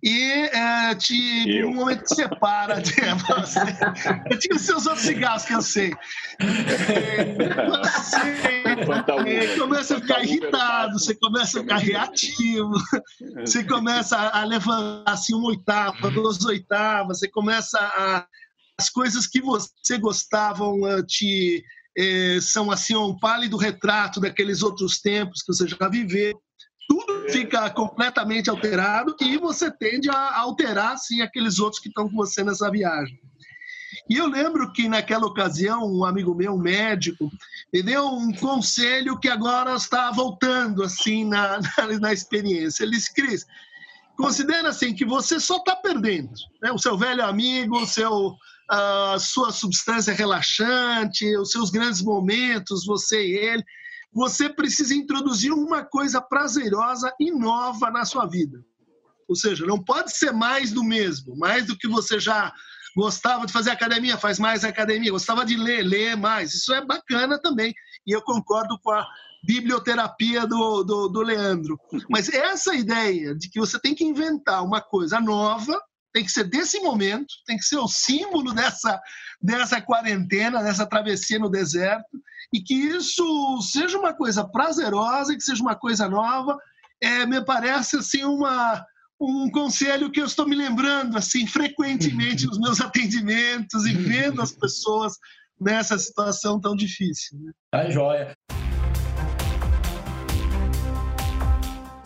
E 0.04 0.32
é, 0.54 0.96
te, 0.96 1.64
um 1.64 1.74
momento 1.74 2.04
te 2.04 2.16
separa 2.16 2.82
de 2.82 2.92
você. 2.92 3.60
Eu 4.30 4.40
tinha 4.40 4.56
os 4.56 4.62
seus 4.62 4.86
outros 4.86 5.06
cigarros 5.06 5.46
que 5.46 5.54
eu 5.54 5.62
sei. 5.62 5.92
Você 7.70 8.16
é, 8.66 9.58
começa 9.58 9.98
a 9.98 10.02
ficar 10.02 10.24
irritado, 10.24 11.00
você 11.00 11.16
começa 11.16 11.60
a 11.60 11.62
ficar 11.62 11.78
reativo, 11.78 12.72
você 13.40 13.64
começa 13.64 14.18
a 14.18 14.44
levantar 14.44 15.12
assim 15.12 15.34
uma 15.34 15.50
oitava, 15.50 16.12
duas 16.12 16.44
oitavas, 16.46 17.20
você 17.20 17.28
começa 17.28 17.78
a 17.80 18.26
as 18.80 18.92
coisas 18.92 19.26
que 19.26 19.42
você 19.42 19.98
gostavam 19.98 20.78
te 21.08 21.64
eh, 21.98 22.38
são 22.40 22.70
assim 22.70 22.96
um 22.96 23.18
pálido 23.18 23.58
retrato 23.58 24.20
daqueles 24.20 24.62
outros 24.62 25.00
tempos 25.00 25.42
que 25.42 25.52
você 25.52 25.68
já 25.68 25.90
viveu 25.90 26.40
fica 27.30 27.70
completamente 27.70 28.50
alterado 28.50 29.16
e 29.22 29.38
você 29.38 29.72
tende 29.72 30.10
a 30.10 30.40
alterar, 30.40 30.98
sim, 30.98 31.22
aqueles 31.22 31.60
outros 31.60 31.82
que 31.82 31.90
estão 31.90 32.10
com 32.10 32.16
você 32.16 32.44
nessa 32.44 32.70
viagem. 32.70 33.20
E 34.10 34.18
eu 34.18 34.28
lembro 34.28 34.72
que 34.72 34.88
naquela 34.88 35.26
ocasião, 35.26 35.84
um 35.84 36.06
amigo 36.06 36.34
meu, 36.34 36.54
um 36.54 36.58
médico, 36.58 37.30
me 37.74 37.82
deu 37.84 38.08
um 38.08 38.32
conselho 38.34 39.20
que 39.20 39.28
agora 39.28 39.76
está 39.76 40.12
voltando, 40.12 40.84
assim, 40.84 41.26
na, 41.26 41.60
na, 41.60 42.00
na 42.00 42.14
experiência. 42.14 42.84
Ele 42.84 42.94
disse, 42.94 43.14
Cris, 43.14 43.46
considera 44.18 44.70
assim 44.70 44.94
que 44.94 45.06
você 45.06 45.40
só 45.40 45.58
está 45.58 45.76
perdendo. 45.76 46.32
Né? 46.62 46.72
O 46.72 46.78
seu 46.78 46.98
velho 46.98 47.24
amigo, 47.24 47.78
o 47.78 47.88
seu, 47.88 48.36
a 48.70 49.18
sua 49.20 49.52
substância 49.52 50.14
relaxante, 50.14 51.36
os 51.38 51.52
seus 51.52 51.70
grandes 51.70 52.02
momentos, 52.02 52.86
você 52.86 53.22
e 53.26 53.36
ele 53.36 53.64
você 54.14 54.50
precisa 54.50 54.94
introduzir 54.94 55.52
uma 55.52 55.84
coisa 55.84 56.22
prazerosa 56.22 57.14
e 57.20 57.32
nova 57.32 57.90
na 57.92 58.06
sua 58.06 58.26
vida. 58.26 58.64
Ou 59.28 59.36
seja, 59.36 59.66
não 59.66 59.84
pode 59.84 60.16
ser 60.16 60.32
mais 60.32 60.72
do 60.72 60.84
mesmo, 60.84 61.36
mais 61.38 61.66
do 61.66 61.78
que 61.78 61.88
você 61.88 62.20
já 62.20 62.54
gostava 62.96 63.46
de 63.46 63.54
fazer 63.54 63.70
academia, 63.70 64.18
faz 64.18 64.40
mais 64.40 64.64
academia, 64.64 65.12
gostava 65.12 65.46
de 65.46 65.56
ler, 65.56 65.84
lê 65.84 66.16
mais. 66.16 66.54
Isso 66.54 66.74
é 66.74 66.84
bacana 66.84 67.40
também. 67.40 67.74
E 68.06 68.12
eu 68.12 68.22
concordo 68.22 68.80
com 68.82 68.92
a 68.92 69.06
biblioterapia 69.44 70.48
do, 70.48 70.84
do, 70.84 71.08
do 71.10 71.22
Leandro. 71.22 71.78
Mas 72.10 72.30
essa 72.30 72.74
ideia 72.74 73.36
de 73.36 73.50
que 73.50 73.60
você 73.60 73.80
tem 73.80 73.94
que 73.94 74.04
inventar 74.04 74.64
uma 74.64 74.82
coisa 74.82 75.20
nova, 75.20 75.80
tem 76.18 76.26
que 76.26 76.32
ser 76.32 76.46
desse 76.46 76.80
momento, 76.80 77.28
tem 77.46 77.58
que 77.58 77.64
ser 77.64 77.78
o 77.78 77.88
símbolo 77.88 78.52
dessa, 78.52 79.00
dessa 79.40 79.80
quarentena, 79.80 80.64
dessa 80.64 80.84
travessia 80.84 81.38
no 81.38 81.48
deserto, 81.48 82.20
e 82.52 82.60
que 82.60 82.74
isso 82.74 83.62
seja 83.62 84.00
uma 84.00 84.16
coisa 84.16 84.44
prazerosa, 84.44 85.36
que 85.36 85.44
seja 85.44 85.62
uma 85.62 85.76
coisa 85.76 86.10
nova, 86.10 86.58
é, 87.00 87.24
me 87.28 87.44
parece 87.46 87.98
assim 87.98 88.24
uma 88.24 88.84
um 89.20 89.50
conselho 89.50 90.12
que 90.12 90.22
eu 90.22 90.26
estou 90.26 90.48
me 90.48 90.56
lembrando 90.56 91.18
assim 91.18 91.48
frequentemente 91.48 92.46
nos 92.48 92.60
meus 92.60 92.80
atendimentos 92.80 93.86
e 93.86 93.94
vendo 93.94 94.42
as 94.42 94.52
pessoas 94.52 95.14
nessa 95.60 95.98
situação 95.98 96.60
tão 96.60 96.76
difícil. 96.76 97.40
Né? 97.40 97.52
Tá 97.72 97.90
joia. 97.90 98.36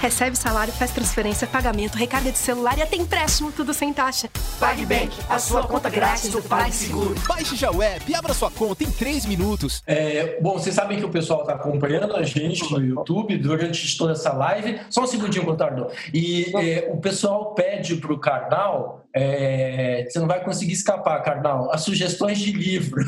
Recebe 0.00 0.34
salário, 0.34 0.72
faz 0.72 0.92
transferência, 0.92 1.46
pagamento, 1.46 1.94
recarga 1.94 2.32
de 2.32 2.38
celular 2.38 2.78
e 2.78 2.82
até 2.82 2.96
empréstimo, 2.96 3.52
tudo 3.52 3.74
sem 3.74 3.92
taxa. 3.92 4.30
PagBank, 4.58 5.14
a 5.28 5.38
sua 5.38 5.66
conta 5.66 5.90
grátis 5.90 6.30
do 6.30 6.40
PagSeguro. 6.40 7.14
Baixe 7.28 7.54
já 7.54 7.70
o 7.70 7.82
app 7.82 8.10
e 8.10 8.14
abra 8.14 8.32
sua 8.32 8.50
conta 8.50 8.82
em 8.82 8.90
3 8.90 9.26
minutos. 9.26 9.82
É, 9.86 10.40
bom, 10.40 10.54
vocês 10.54 10.74
sabem 10.74 10.98
que 10.98 11.04
o 11.04 11.10
pessoal 11.10 11.42
está 11.42 11.52
acompanhando 11.52 12.16
a 12.16 12.22
gente 12.22 12.72
no 12.72 12.82
YouTube 12.82 13.36
durante 13.36 13.98
toda 13.98 14.12
essa 14.12 14.32
live. 14.32 14.80
Só 14.88 15.02
um 15.02 15.06
segundinho, 15.06 15.44
Contardo. 15.44 15.88
E 16.14 16.50
é, 16.56 16.88
o 16.90 16.96
pessoal 16.96 17.52
pede 17.54 17.96
para 17.96 18.14
o 18.14 18.18
Karnal, 18.18 19.04
é, 19.14 20.06
você 20.08 20.18
não 20.18 20.26
vai 20.26 20.42
conseguir 20.42 20.72
escapar, 20.72 21.22
Karnal, 21.22 21.70
as 21.74 21.82
sugestões 21.82 22.38
de 22.38 22.52
livro. 22.52 23.04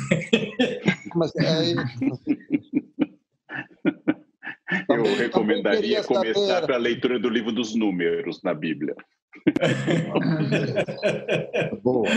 Mas 1.15 1.33
é... 1.37 1.75
Eu 4.97 5.17
recomendaria 5.17 6.03
começar 6.03 6.67
pela 6.67 6.79
leitura 6.79 7.19
do 7.19 7.29
livro 7.29 7.53
dos 7.53 7.75
números 7.75 8.43
na 8.43 8.55
Bíblia. 8.55 8.95
Boa. 11.83 12.09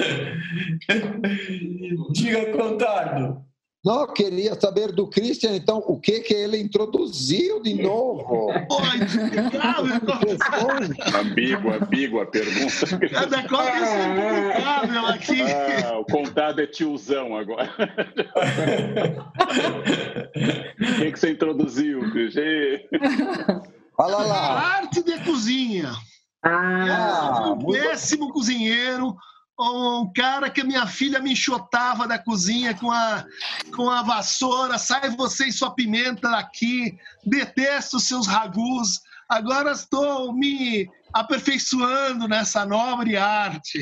Diga, 2.12 2.52
Contardo. 2.52 3.46
Não, 3.86 4.02
eu 4.02 4.08
queria 4.08 4.60
saber 4.60 4.92
do 4.92 5.06
Christian, 5.06 5.56
então, 5.56 5.78
o 5.86 6.00
que 6.00 6.22
que 6.22 6.34
ele 6.34 6.60
introduziu 6.60 7.62
de 7.62 7.76
novo? 7.76 8.52
ambíguo, 11.20 11.72
ambíguo 11.72 12.20
a 12.20 12.26
pergunta. 12.26 12.88
Cada 13.12 13.48
coisa 13.48 13.86
é 13.86 15.14
aqui. 15.14 15.42
Ah, 15.86 16.00
o 16.00 16.06
contado 16.06 16.62
é 16.62 16.66
tiozão 16.66 17.38
agora. 17.38 17.72
O 20.82 20.96
que, 20.98 21.12
que 21.12 21.20
você 21.20 21.32
introduziu, 21.32 22.12
Christian? 22.12 22.80
Fala 23.96 24.24
lá. 24.26 24.36
A 24.36 24.68
arte 24.78 25.04
de 25.04 25.20
cozinha. 25.20 25.92
Ah, 26.44 27.54
um 27.56 27.72
péssimo 27.72 28.34
cozinheiro 28.34 29.16
um 29.60 30.12
cara 30.14 30.50
que 30.50 30.64
minha 30.64 30.86
filha 30.86 31.20
me 31.20 31.32
enxotava 31.32 32.08
da 32.08 32.20
cozinha 32.20 32.74
com 32.74 32.92
a, 32.92 33.26
com 33.74 33.90
a 33.90 34.02
vassoura, 34.02 34.78
sai 34.78 35.10
você 35.12 35.48
e 35.48 35.52
sua 35.52 35.74
pimenta 35.74 36.30
daqui, 36.30 36.98
detesto 37.26 38.00
seus 38.00 38.28
ragus, 38.28 39.02
agora 39.30 39.72
estou 39.72 40.34
me 40.34 40.90
aperfeiçoando 41.14 42.28
nessa 42.28 42.66
nobre 42.66 43.16
arte. 43.16 43.80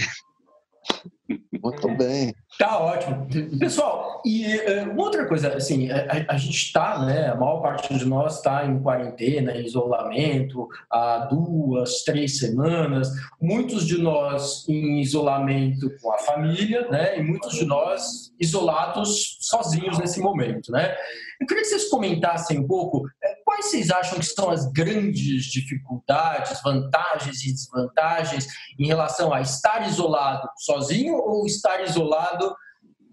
Muito 1.52 1.88
bem. 1.96 2.36
Tá 2.58 2.80
ótimo. 2.80 3.28
Pessoal, 3.58 4.22
e 4.24 4.46
uh, 4.56 4.96
outra 4.96 5.26
coisa, 5.26 5.56
assim, 5.56 5.90
a, 5.90 6.26
a 6.30 6.38
gente 6.38 6.56
está, 6.56 7.04
né, 7.04 7.30
a 7.30 7.36
maior 7.36 7.62
parte 7.62 7.94
de 7.98 8.06
nós 8.06 8.38
está 8.38 8.66
em 8.66 8.80
quarentena, 8.80 9.54
em 9.54 9.66
isolamento, 9.66 10.68
há 10.90 11.18
duas, 11.30 12.04
três 12.04 12.38
semanas, 12.38 13.10
muitos 13.42 13.88
de 13.88 13.98
nós 13.98 14.68
em 14.70 15.02
isolamento 15.02 15.90
com 16.00 16.14
a 16.14 16.18
família, 16.20 16.88
né, 16.90 17.18
e 17.18 17.24
muitos 17.24 17.54
de 17.54 17.66
nós 17.66 18.32
isolados 18.40 19.38
sozinhos 19.42 19.98
nesse 19.98 20.20
momento, 20.20 20.72
né. 20.72 20.96
Eu 21.42 21.48
queria 21.48 21.64
que 21.64 21.70
vocês 21.70 21.90
comentassem 21.90 22.60
um 22.60 22.68
pouco 22.68 23.06
quais 23.54 23.66
vocês 23.66 23.92
acham 23.92 24.20
que 24.20 24.26
são 24.26 24.50
as 24.50 24.72
grandes 24.72 25.46
dificuldades, 25.46 26.60
vantagens 26.64 27.44
e 27.44 27.52
desvantagens 27.52 28.48
em 28.80 28.88
relação 28.88 29.32
a 29.32 29.42
estar 29.42 29.88
isolado 29.88 30.48
sozinho 30.58 31.16
ou 31.16 31.46
estar 31.46 31.84
isolado 31.84 32.56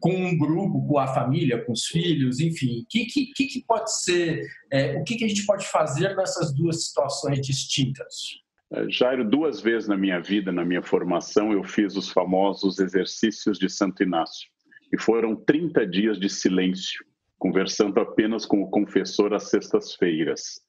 com 0.01 0.15
um 0.15 0.39
grupo, 0.39 0.87
com 0.87 0.99
a 0.99 1.07
família, 1.09 1.63
com 1.63 1.73
os 1.73 1.85
filhos, 1.87 2.41
enfim. 2.41 2.81
O 2.81 2.87
que, 2.89 3.05
que, 3.05 3.47
que 3.47 3.65
pode 3.67 3.95
ser, 4.03 4.47
é, 4.73 4.97
o 4.97 5.05
que, 5.05 5.17
que 5.17 5.25
a 5.27 5.29
gente 5.29 5.45
pode 5.45 5.67
fazer 5.67 6.17
nessas 6.17 6.55
duas 6.55 6.87
situações 6.87 7.39
distintas? 7.43 8.41
Jairo, 8.89 9.29
duas 9.29 9.61
vezes 9.61 9.89
na 9.89 9.97
minha 9.97 10.21
vida, 10.21 10.51
na 10.51 10.65
minha 10.65 10.81
formação, 10.81 11.53
eu 11.53 11.63
fiz 11.63 11.97
os 11.97 12.09
famosos 12.09 12.79
exercícios 12.79 13.59
de 13.59 13.69
Santo 13.69 14.03
Inácio. 14.03 14.49
E 14.93 14.99
foram 14.99 15.37
30 15.37 15.87
dias 15.87 16.19
de 16.19 16.31
silêncio, 16.31 17.05
conversando 17.41 17.99
apenas 17.99 18.45
com 18.45 18.63
o 18.63 18.69
confessor 18.69 19.33
às 19.33 19.49
sextas-feiras. 19.49 20.61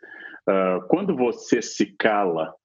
Uh, 0.47 0.87
quando 0.87 1.15
você 1.15 1.61
se 1.61 1.85
cala, 1.97 2.55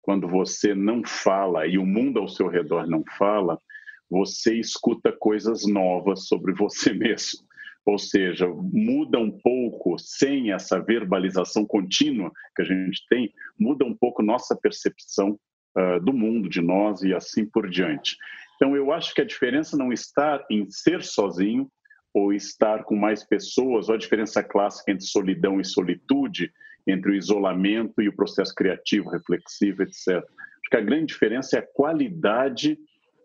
quando 0.00 0.28
você 0.28 0.72
não 0.72 1.02
fala 1.04 1.66
e 1.66 1.76
o 1.76 1.84
mundo 1.84 2.20
ao 2.20 2.28
seu 2.28 2.46
redor 2.46 2.86
não 2.86 3.02
fala, 3.18 3.60
você 4.08 4.54
escuta 4.54 5.10
coisas 5.10 5.66
novas 5.66 6.28
sobre 6.28 6.54
você 6.54 6.94
mesmo. 6.94 7.40
Ou 7.84 7.98
seja, 7.98 8.48
muda 8.48 9.18
um 9.18 9.30
pouco, 9.30 9.98
sem 9.98 10.52
essa 10.52 10.80
verbalização 10.80 11.66
contínua 11.66 12.32
que 12.54 12.62
a 12.62 12.64
gente 12.64 13.04
tem, 13.08 13.32
muda 13.58 13.84
um 13.84 13.94
pouco 13.94 14.22
nossa 14.22 14.56
percepção 14.56 15.38
uh, 15.76 16.00
do 16.00 16.12
mundo, 16.12 16.48
de 16.48 16.62
nós 16.62 17.02
e 17.02 17.12
assim 17.12 17.44
por 17.44 17.68
diante. 17.68 18.16
Então, 18.56 18.76
eu 18.76 18.92
acho 18.92 19.12
que 19.12 19.20
a 19.20 19.26
diferença 19.26 19.76
não 19.76 19.92
está 19.92 20.44
em 20.48 20.70
ser 20.70 21.02
sozinho 21.02 21.68
ou 22.16 22.32
estar 22.32 22.82
com 22.84 22.96
mais 22.96 23.22
pessoas, 23.22 23.90
ou 23.90 23.94
a 23.94 23.98
diferença 23.98 24.42
clássica 24.42 24.90
entre 24.90 25.04
solidão 25.04 25.60
e 25.60 25.64
solitude, 25.66 26.50
entre 26.86 27.10
o 27.10 27.14
isolamento 27.14 28.00
e 28.00 28.08
o 28.08 28.16
processo 28.16 28.54
criativo, 28.54 29.10
reflexivo, 29.10 29.82
etc. 29.82 30.08
Acho 30.08 30.70
que 30.70 30.76
a 30.78 30.80
grande 30.80 31.12
diferença 31.12 31.56
é 31.56 31.58
a 31.58 31.66
qualidade 31.74 32.78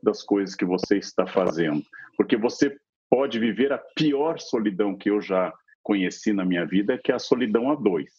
das 0.03 0.21
coisas 0.21 0.55
que 0.55 0.65
você 0.65 0.97
está 0.97 1.25
fazendo, 1.25 1.81
porque 2.17 2.35
você 2.35 2.75
pode 3.09 3.39
viver 3.39 3.71
a 3.71 3.77
pior 3.77 4.37
solidão 4.39 4.97
que 4.97 5.09
eu 5.09 5.21
já 5.21 5.53
conheci 5.81 6.33
na 6.33 6.43
minha 6.43 6.65
vida, 6.65 6.99
que 7.01 7.13
é 7.13 7.15
a 7.15 7.19
solidão 7.19 7.71
a 7.71 7.75
dois. 7.75 8.11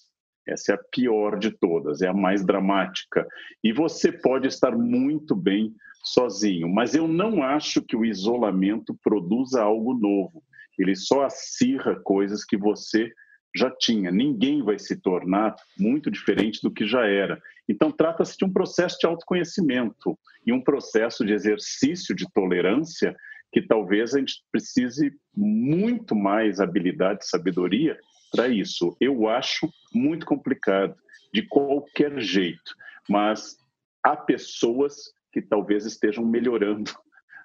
Essa 0.48 0.72
é 0.72 0.74
a 0.74 0.82
pior 0.90 1.38
de 1.38 1.50
todas, 1.50 2.00
é 2.00 2.08
a 2.08 2.14
mais 2.14 2.46
dramática. 2.46 3.28
E 3.62 3.74
você 3.74 4.11
pode 4.11 4.48
estar 4.48 4.74
muito 4.74 5.37
bem 5.37 5.74
sozinho, 6.02 6.66
mas 6.66 6.94
eu 6.94 7.06
não 7.06 7.42
acho 7.42 7.82
que 7.82 7.94
o 7.94 8.06
isolamento 8.06 8.96
produza 9.04 9.62
algo 9.62 9.92
novo. 9.92 10.42
Ele 10.78 10.94
só 10.94 11.24
acirra 11.24 12.00
coisas 12.02 12.44
que 12.44 12.56
você 12.56 13.11
já 13.54 13.70
tinha. 13.70 14.11
Ninguém 14.11 14.62
vai 14.62 14.78
se 14.78 14.96
tornar 14.96 15.54
muito 15.78 16.11
diferente 16.11 16.61
do 16.62 16.70
que 16.70 16.87
já 16.87 17.06
era. 17.06 17.40
Então, 17.68 17.90
trata-se 17.90 18.37
de 18.37 18.44
um 18.44 18.52
processo 18.52 18.98
de 18.98 19.06
autoconhecimento 19.06 20.18
e 20.46 20.52
um 20.52 20.61
processo 20.61 21.24
de 21.24 21.32
exercício 21.32 22.14
de 22.14 22.26
tolerância 22.32 23.14
que 23.52 23.61
talvez 23.61 24.14
a 24.14 24.18
gente 24.18 24.42
precise 24.50 25.12
muito 25.37 26.16
mais 26.16 26.58
habilidade 26.58 27.24
e 27.24 27.28
sabedoria 27.28 27.98
para 28.30 28.48
isso. 28.48 28.96
Eu 28.98 29.28
acho 29.28 29.68
muito 29.94 30.24
complicado, 30.24 30.96
de 31.32 31.42
qualquer 31.42 32.18
jeito, 32.18 32.74
mas 33.08 33.58
há 34.02 34.16
pessoas 34.16 35.12
que 35.30 35.42
talvez 35.42 35.85
estejam 35.85 36.24
melhorando 36.24 36.90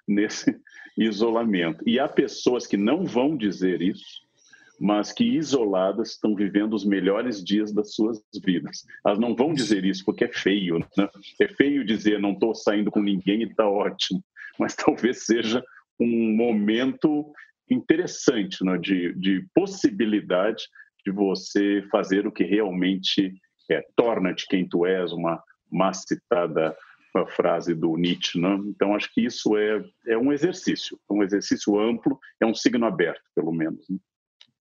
nesse 0.08 0.56
isolamento. 0.96 1.82
E 1.86 1.98
há 1.98 2.08
pessoas 2.08 2.66
que 2.66 2.76
não 2.76 3.04
vão 3.04 3.36
dizer 3.36 3.82
isso, 3.82 4.26
mas 4.80 5.12
que 5.12 5.24
isoladas 5.24 6.10
estão 6.10 6.34
vivendo 6.34 6.74
os 6.74 6.84
melhores 6.84 7.42
dias 7.42 7.72
das 7.72 7.94
suas 7.94 8.22
vidas. 8.44 8.84
Elas 9.04 9.18
não 9.18 9.34
vão 9.34 9.52
dizer 9.52 9.84
isso 9.84 10.04
porque 10.04 10.24
é 10.24 10.32
feio, 10.32 10.78
né? 10.96 11.08
É 11.40 11.48
feio 11.48 11.84
dizer 11.84 12.20
não 12.20 12.32
estou 12.32 12.54
saindo 12.54 12.90
com 12.90 13.02
ninguém 13.02 13.42
e 13.42 13.44
está 13.44 13.68
ótimo, 13.68 14.22
mas 14.58 14.74
talvez 14.74 15.24
seja 15.24 15.62
um 16.00 16.34
momento 16.34 17.32
interessante 17.70 18.64
né? 18.64 18.78
de, 18.78 19.12
de 19.14 19.44
possibilidade 19.52 20.64
de 21.04 21.10
você 21.10 21.84
fazer 21.90 22.26
o 22.26 22.32
que 22.32 22.44
realmente 22.44 23.34
é, 23.70 23.84
torna-te 23.96 24.46
quem 24.46 24.66
tu 24.66 24.86
és, 24.86 25.12
uma 25.12 25.42
mais 25.70 26.04
citada 26.06 26.74
frase 27.26 27.74
do 27.74 27.96
Nietzsche. 27.96 28.40
Né? 28.40 28.58
Então, 28.66 28.94
acho 28.94 29.12
que 29.12 29.24
isso 29.24 29.56
é, 29.56 29.82
é 30.06 30.18
um 30.18 30.32
exercício, 30.32 30.98
um 31.10 31.22
exercício 31.22 31.78
amplo, 31.78 32.18
é 32.40 32.46
um 32.46 32.54
signo 32.54 32.86
aberto, 32.86 33.22
pelo 33.34 33.52
menos. 33.52 33.88
Né? 33.88 33.98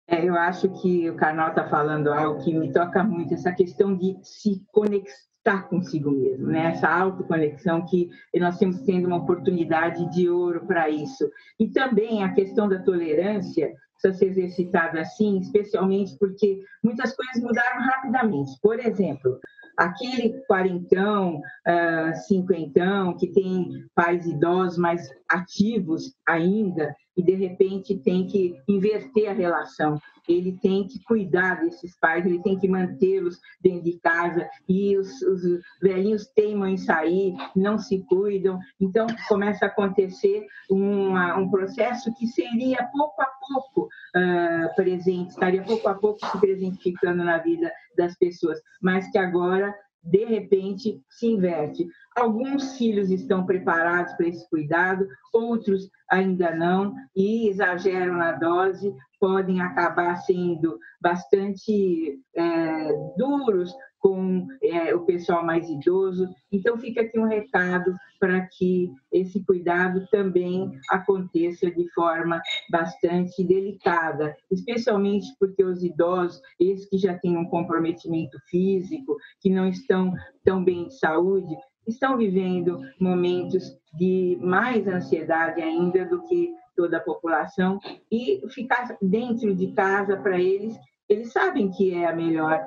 É, 0.08 0.24
eu 0.24 0.34
acho 0.36 0.68
que 0.80 1.10
o 1.10 1.16
Carnal 1.16 1.48
está 1.48 1.68
falando 1.68 2.12
algo 2.12 2.42
que 2.44 2.54
me 2.54 2.72
toca 2.72 3.02
muito, 3.02 3.34
essa 3.34 3.52
questão 3.52 3.96
de 3.96 4.16
se 4.22 4.64
conectar 4.70 5.68
consigo 5.68 6.10
mesmo, 6.10 6.46
né? 6.46 6.72
essa 6.72 6.88
autoconexão 6.88 7.84
que 7.86 8.08
nós 8.34 8.58
temos 8.58 8.80
tendo 8.82 9.06
uma 9.06 9.16
oportunidade 9.16 10.08
de 10.10 10.28
ouro 10.28 10.64
para 10.66 10.88
isso. 10.88 11.28
E 11.58 11.68
também 11.68 12.22
a 12.22 12.32
questão 12.32 12.68
da 12.68 12.80
tolerância 12.80 13.72
precisa 14.00 14.18
ser 14.18 14.26
exercitada 14.26 15.00
assim, 15.00 15.38
especialmente 15.38 16.16
porque 16.18 16.62
muitas 16.82 17.14
coisas 17.14 17.42
mudaram 17.42 17.80
rapidamente. 17.80 18.52
Por 18.60 18.78
exemplo, 18.78 19.40
aquele 19.76 20.40
quarentão, 20.46 21.36
uh, 21.38 22.16
cinquentão, 22.26 23.16
que 23.16 23.26
tem 23.28 23.84
pais 23.94 24.26
idosos 24.26 24.78
mais 24.78 25.08
ativos 25.28 26.14
ainda, 26.26 26.94
e 27.16 27.22
de 27.22 27.34
repente 27.34 27.96
tem 27.98 28.26
que 28.26 28.60
inverter 28.68 29.30
a 29.30 29.32
relação. 29.32 29.98
Ele 30.28 30.58
tem 30.60 30.86
que 30.86 31.02
cuidar 31.04 31.62
desses 31.62 31.96
pais, 31.98 32.26
ele 32.26 32.42
tem 32.42 32.58
que 32.58 32.68
mantê-los 32.68 33.38
dentro 33.62 33.84
de 33.84 33.98
casa, 34.00 34.48
e 34.68 34.96
os, 34.98 35.22
os 35.22 35.42
velhinhos 35.80 36.26
teimam 36.34 36.68
em 36.68 36.76
sair, 36.76 37.34
não 37.54 37.78
se 37.78 38.04
cuidam. 38.08 38.58
Então, 38.80 39.06
começa 39.28 39.64
a 39.64 39.68
acontecer 39.68 40.44
uma, 40.68 41.36
um 41.38 41.48
processo 41.48 42.12
que 42.14 42.26
seria 42.26 42.84
pouco 42.92 43.22
a 43.22 43.28
pouco 43.48 43.88
uh, 44.16 44.74
presente, 44.74 45.30
estaria 45.30 45.62
pouco 45.62 45.88
a 45.88 45.94
pouco 45.94 46.26
se 46.26 46.40
presentificando 46.40 47.22
na 47.22 47.38
vida 47.38 47.72
das 47.96 48.16
pessoas, 48.18 48.60
mas 48.82 49.10
que 49.10 49.18
agora 49.18 49.74
de 50.06 50.24
repente 50.24 51.02
se 51.10 51.26
inverte. 51.26 51.86
Alguns 52.16 52.76
filhos 52.78 53.10
estão 53.10 53.44
preparados 53.44 54.12
para 54.14 54.28
esse 54.28 54.48
cuidado, 54.48 55.06
outros 55.32 55.90
ainda 56.10 56.54
não, 56.54 56.94
e 57.14 57.48
exageram 57.48 58.14
na 58.14 58.32
dose, 58.32 58.94
podem 59.20 59.60
acabar 59.60 60.16
sendo 60.16 60.78
bastante 61.00 62.20
é, 62.34 62.92
duros 63.16 63.74
com 64.06 64.46
é, 64.62 64.94
o 64.94 65.00
pessoal 65.00 65.44
mais 65.44 65.68
idoso. 65.68 66.28
Então, 66.52 66.78
fica 66.78 67.00
aqui 67.00 67.18
um 67.18 67.26
recado 67.26 67.92
para 68.20 68.46
que 68.46 68.88
esse 69.10 69.44
cuidado 69.44 70.06
também 70.12 70.70
aconteça 70.90 71.68
de 71.68 71.92
forma 71.92 72.40
bastante 72.70 73.42
delicada, 73.42 74.36
especialmente 74.48 75.26
porque 75.40 75.64
os 75.64 75.82
idosos, 75.82 76.40
esses 76.60 76.88
que 76.88 76.98
já 76.98 77.18
têm 77.18 77.36
um 77.36 77.46
comprometimento 77.46 78.38
físico, 78.48 79.16
que 79.40 79.50
não 79.50 79.66
estão 79.66 80.14
tão 80.44 80.62
bem 80.62 80.86
de 80.86 80.96
saúde, 80.96 81.56
estão 81.84 82.16
vivendo 82.16 82.78
momentos 83.00 83.76
de 83.92 84.38
mais 84.40 84.86
ansiedade 84.86 85.60
ainda 85.60 86.04
do 86.04 86.22
que 86.28 86.54
toda 86.76 86.98
a 86.98 87.02
população 87.02 87.80
e 88.08 88.40
ficar 88.50 88.96
dentro 89.02 89.52
de 89.52 89.72
casa 89.72 90.16
para 90.16 90.38
eles 90.38 90.78
eles 91.08 91.32
sabem 91.32 91.70
que 91.70 91.94
é 91.94 92.06
a 92.06 92.14
melhor 92.14 92.60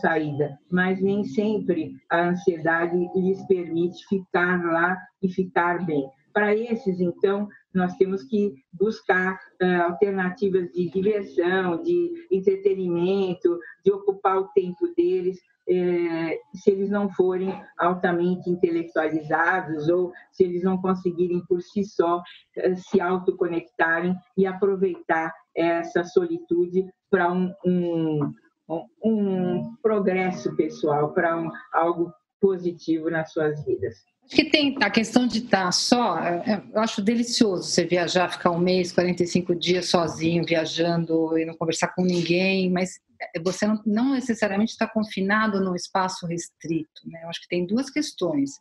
saída, 0.00 0.58
mas 0.70 1.00
nem 1.00 1.24
sempre 1.24 1.94
a 2.10 2.28
ansiedade 2.28 2.96
lhes 3.14 3.42
permite 3.46 4.06
ficar 4.08 4.62
lá 4.64 4.96
e 5.22 5.28
ficar 5.28 5.84
bem. 5.84 6.06
Para 6.32 6.54
esses, 6.54 7.00
então, 7.00 7.48
nós 7.74 7.94
temos 7.96 8.22
que 8.24 8.54
buscar 8.72 9.38
uh, 9.62 9.82
alternativas 9.82 10.70
de 10.72 10.88
diversão, 10.90 11.82
de 11.82 12.26
entretenimento, 12.30 13.58
de 13.84 13.92
ocupar 13.92 14.38
o 14.38 14.48
tempo 14.48 14.88
deles, 14.96 15.38
eh, 15.68 16.38
se 16.54 16.70
eles 16.70 16.90
não 16.90 17.08
forem 17.10 17.54
altamente 17.78 18.50
intelectualizados 18.50 19.88
ou 19.88 20.12
se 20.32 20.42
eles 20.44 20.62
não 20.62 20.80
conseguirem 20.80 21.44
por 21.46 21.62
si 21.62 21.84
só 21.84 22.18
uh, 22.18 22.76
se 22.76 23.00
autoconectarem 23.00 24.14
e 24.36 24.46
aproveitar 24.46 25.32
essa 25.54 26.02
solitude 26.02 26.86
para 27.10 27.32
um, 27.32 27.52
um, 27.64 28.34
um, 29.04 29.76
progresso 29.82 30.54
pessoal, 30.56 31.12
para 31.12 31.36
um, 31.36 31.50
algo 31.72 32.12
positivo 32.40 33.10
nas 33.10 33.32
suas 33.32 33.64
vidas. 33.64 34.11
Acho 34.24 34.36
que 34.36 34.44
tem 34.44 34.76
a 34.80 34.90
questão 34.90 35.26
de 35.26 35.38
estar 35.38 35.70
só, 35.72 36.18
é, 36.18 36.52
é, 36.52 36.62
eu 36.72 36.80
acho 36.80 37.02
delicioso 37.02 37.64
você 37.64 37.84
viajar, 37.84 38.30
ficar 38.30 38.50
um 38.50 38.58
mês, 38.58 38.92
45 38.92 39.54
dias 39.54 39.86
sozinho, 39.86 40.44
viajando 40.44 41.36
e 41.36 41.44
não 41.44 41.54
conversar 41.54 41.88
com 41.88 42.02
ninguém, 42.02 42.70
mas 42.70 42.98
você 43.44 43.66
não, 43.66 43.80
não 43.84 44.12
necessariamente 44.12 44.72
está 44.72 44.88
confinado 44.88 45.60
num 45.60 45.74
espaço 45.74 46.26
restrito. 46.26 47.02
Né? 47.04 47.20
Eu 47.22 47.28
acho 47.28 47.42
que 47.42 47.48
tem 47.48 47.66
duas 47.66 47.90
questões 47.90 48.52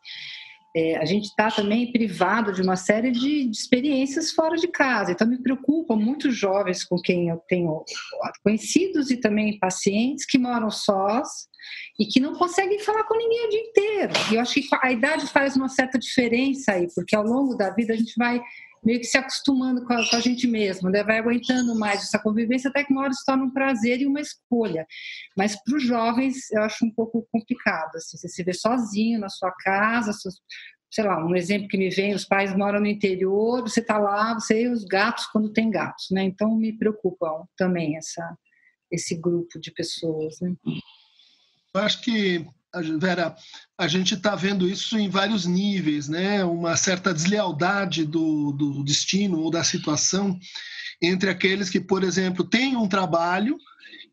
é, 0.76 0.98
a 0.98 1.06
gente 1.06 1.26
está 1.26 1.52
também 1.52 1.92
privado 1.92 2.54
de 2.54 2.62
uma 2.62 2.76
série 2.76 3.12
de, 3.12 3.46
de, 3.46 3.52
experiências 3.52 4.32
fora 4.32 4.56
de 4.56 4.68
casa. 4.68 5.12
Então, 5.12 5.28
me 5.28 5.42
preocupam 5.42 5.96
muitos 5.96 6.36
jovens 6.36 6.84
com 6.84 6.98
quem 6.98 7.30
eu 7.30 7.38
tenho 7.48 7.84
conhecidos 8.44 9.12
e 9.12 9.18
também 9.18 9.60
pacientes 9.60 10.26
que 10.26 10.38
moram 10.38 10.72
sós 10.72 11.28
e 12.00 12.06
que 12.06 12.20
não 12.20 12.34
conseguem 12.34 12.80
falar 12.80 13.04
com 13.04 13.18
ninguém 13.18 13.46
o 13.46 13.50
dia 13.50 13.60
inteiro. 13.60 14.14
E 14.32 14.36
eu 14.36 14.42
acho 14.42 14.54
que 14.54 14.68
a 14.82 14.92
idade 14.92 15.28
faz 15.28 15.56
uma 15.56 15.68
certa 15.68 16.00
diferença 16.00 16.72
aí, 16.72 16.88
porque 16.96 17.16
ao 17.16 17.24
longo 17.24 17.56
da 17.56 17.70
vida 17.72 17.94
a 17.94 17.98
gente 17.98 18.14
vai 18.18 18.42
meio 18.84 19.00
que 19.00 19.06
se 19.06 19.18
acostumando 19.18 19.86
com 19.86 19.94
a, 19.94 20.10
com 20.10 20.16
a, 20.16 20.20
gente 20.20 20.48
mesmo, 20.48 20.90
né? 20.90 21.04
vai 21.04 21.20
aguentando 21.20 21.76
mais 21.76 22.02
essa 22.02 22.20
convivência 22.20 22.70
até 22.70 22.84
que 22.84 22.92
uma 22.92 23.04
hora 23.04 23.14
se 23.14 23.26
torna 23.26 23.44
um 23.44 23.52
prazer 23.52 24.02
e 24.02 24.08
uma 24.08 24.20
escolha. 24.20 24.86
Mas 25.38 25.56
para 25.64 25.76
os 25.76 25.84
jovens 25.84 26.52
eu 26.52 26.64
acho 26.64 26.86
um 26.86 26.92
pouco 26.92 27.28
complicado, 27.32 27.96
assim, 27.96 28.18
você 28.18 28.28
se 28.28 28.44
vê 28.44 28.54
sozinho 28.54 29.20
na 29.20 29.30
sua 29.30 29.52
casa, 29.52 30.12
sei 30.92 31.04
lá, 31.04 31.24
um 31.24 31.36
exemplo 31.36 31.68
que 31.68 31.78
me 31.78 31.90
vem, 31.90 32.14
os 32.14 32.26
pais 32.26 32.56
moram 32.56 32.80
no 32.80 32.88
interior, 32.88 33.62
você 33.62 33.80
está 33.80 33.98
lá, 33.98 34.34
você 34.34 34.64
e 34.64 34.68
os 34.68 34.84
gatos 34.84 35.26
quando 35.28 35.54
tem 35.54 35.70
gatos, 35.70 36.08
né? 36.12 36.24
Então 36.24 36.56
me 36.56 36.78
preocupa 36.78 37.48
também 37.56 37.98
essa, 37.98 38.38
esse 38.92 39.16
grupo 39.16 39.60
de 39.60 39.72
pessoas, 39.72 40.40
né? 40.42 40.54
Eu 41.74 41.82
acho 41.82 42.02
que 42.02 42.46
Vera, 43.00 43.36
a 43.78 43.88
gente 43.88 44.14
está 44.14 44.34
vendo 44.36 44.68
isso 44.68 44.98
em 44.98 45.10
vários 45.10 45.46
níveis, 45.46 46.08
né? 46.08 46.44
Uma 46.44 46.78
certa 46.78 47.14
deslealdade 47.14 48.06
do, 48.06 48.54
do 48.54 48.84
destino 48.84 49.40
ou 49.40 49.52
da 49.52 49.64
situação 49.64 50.40
entre 51.02 51.30
aqueles 51.30 51.70
que, 51.70 51.82
por 51.82 52.04
exemplo, 52.04 52.46
têm 52.46 52.78
um 52.78 52.88
trabalho 52.88 53.58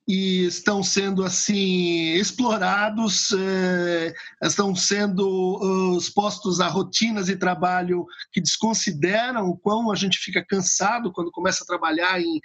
e 0.09 0.47
estão 0.47 0.83
sendo 0.83 1.23
assim 1.23 2.15
explorados, 2.15 3.31
eh, 3.31 4.15
estão 4.43 4.75
sendo 4.75 5.29
uh, 5.61 5.99
expostos 5.99 6.61
a 6.61 6.67
rotinas 6.67 7.27
de 7.27 7.37
trabalho 7.37 8.07
que 8.33 8.41
desconsideram 8.41 9.51
o 9.51 9.59
quão 9.59 9.93
a 9.93 9.95
gente 9.95 10.17
fica 10.19 10.43
cansado 10.43 11.13
quando 11.13 11.31
começa 11.31 11.63
a 11.63 11.67
trabalhar 11.67 12.19
em, 12.23 12.41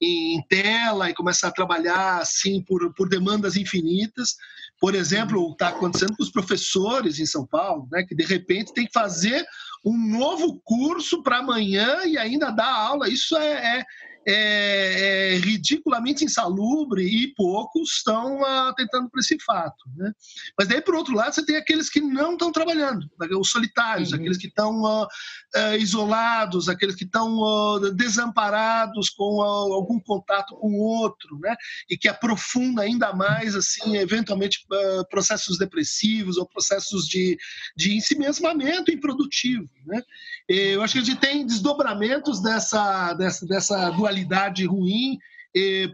em 0.00 0.40
tela 0.48 1.10
e 1.10 1.14
começa 1.14 1.48
a 1.48 1.52
trabalhar 1.52 2.18
assim 2.18 2.62
por, 2.62 2.94
por 2.94 3.08
demandas 3.08 3.56
infinitas. 3.56 4.36
Por 4.80 4.94
exemplo, 4.94 5.50
está 5.52 5.68
acontecendo 5.68 6.16
com 6.16 6.22
os 6.22 6.30
professores 6.30 7.18
em 7.18 7.26
São 7.26 7.46
Paulo, 7.46 7.88
né, 7.90 8.04
que 8.04 8.14
de 8.14 8.24
repente 8.24 8.72
tem 8.72 8.86
que 8.86 8.92
fazer 8.92 9.44
um 9.84 9.96
novo 9.96 10.60
curso 10.64 11.22
para 11.22 11.38
amanhã 11.38 12.04
e 12.04 12.16
ainda 12.16 12.50
dar 12.50 12.72
aula. 12.72 13.08
Isso 13.08 13.36
é, 13.36 13.78
é 13.78 13.84
é, 14.28 15.34
é 15.34 15.36
ridiculamente 15.38 16.24
insalubre 16.24 17.02
e 17.02 17.32
poucos 17.34 17.96
estão 17.96 18.42
uh, 18.42 18.74
tentando 18.76 19.08
por 19.08 19.20
esse 19.20 19.38
fato. 19.40 19.84
Né? 19.96 20.12
Mas 20.58 20.68
daí, 20.68 20.82
por 20.82 20.94
outro 20.94 21.14
lado, 21.14 21.34
você 21.34 21.44
tem 21.44 21.56
aqueles 21.56 21.88
que 21.88 22.00
não 22.00 22.32
estão 22.32 22.52
trabalhando, 22.52 23.08
os 23.38 23.50
solitários, 23.50 24.12
uhum. 24.12 24.18
aqueles 24.18 24.36
que 24.36 24.48
estão 24.48 24.82
uh, 24.82 25.04
uh, 25.04 25.76
isolados, 25.78 26.68
aqueles 26.68 26.94
que 26.94 27.04
estão 27.04 27.80
desamparados 27.94 29.08
com 29.10 29.40
algum 29.40 29.98
contato 30.00 30.54
com 30.56 30.72
o 30.72 30.78
outro, 30.78 31.38
né? 31.40 31.56
e 31.88 31.96
que 31.96 32.08
aprofunda 32.08 32.82
ainda 32.82 33.14
mais, 33.14 33.54
assim, 33.54 33.96
eventualmente, 33.96 34.66
processos 35.08 35.58
depressivos 35.58 36.36
ou 36.36 36.46
processos 36.46 37.06
de, 37.06 37.38
de 37.76 37.96
ensimesmamento 37.96 38.90
improdutivo. 38.90 39.68
Né? 39.86 40.02
Eu 40.48 40.82
acho 40.82 40.94
que 40.94 40.98
a 41.00 41.02
gente 41.02 41.20
tem 41.20 41.46
desdobramentos 41.46 42.40
dessa, 42.40 43.12
dessa, 43.14 43.46
dessa 43.46 43.90
dualidade 43.90 44.64
ruim 44.64 45.18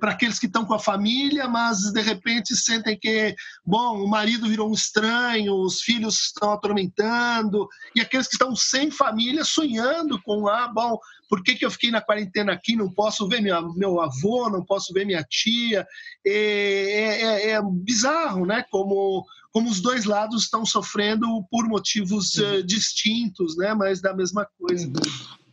para 0.01 0.13
aqueles 0.13 0.39
que 0.39 0.47
estão 0.47 0.65
com 0.65 0.75
a 0.75 0.79
família, 0.79 1.49
mas 1.49 1.93
de 1.93 2.01
repente 2.01 2.57
sentem 2.57 2.99
que, 2.99 3.35
bom, 3.65 4.03
o 4.03 4.09
marido 4.09 4.49
virou 4.49 4.71
um 4.71 4.75
estranho, 4.75 5.55
os 5.55 5.81
filhos 5.81 6.27
estão 6.27 6.53
atormentando, 6.53 7.69
e 7.95 8.01
aqueles 8.01 8.27
que 8.27 8.35
estão 8.35 8.55
sem 8.55 8.91
família 8.91 9.45
sonhando 9.45 10.21
com, 10.23 10.49
ah, 10.49 10.69
bom, 10.69 10.99
por 11.29 11.43
que, 11.43 11.55
que 11.55 11.65
eu 11.65 11.71
fiquei 11.71 11.91
na 11.91 12.01
quarentena 12.01 12.53
aqui, 12.53 12.77
não 12.77 12.93
posso 12.93 13.27
ver 13.29 13.41
minha, 13.41 13.61
meu 13.77 14.01
avô, 14.01 14.49
não 14.51 14.65
posso 14.65 14.93
ver 14.93 15.05
minha 15.05 15.25
tia? 15.29 15.87
É, 16.27 16.33
é, 16.33 17.23
é, 17.23 17.51
é 17.51 17.63
bizarro, 17.63 18.47
né? 18.47 18.65
Como, 18.71 19.25
como 19.53 19.69
os 19.69 19.81
dois 19.81 20.05
lados 20.05 20.45
estão 20.45 20.65
sofrendo 20.65 21.27
por 21.51 21.67
motivos 21.67 22.35
uh, 22.37 22.63
distintos, 22.63 23.57
né? 23.57 23.75
Mas 23.75 24.01
da 24.01 24.15
mesma 24.15 24.47
coisa. 24.59 24.87
Uhum. 24.87 25.44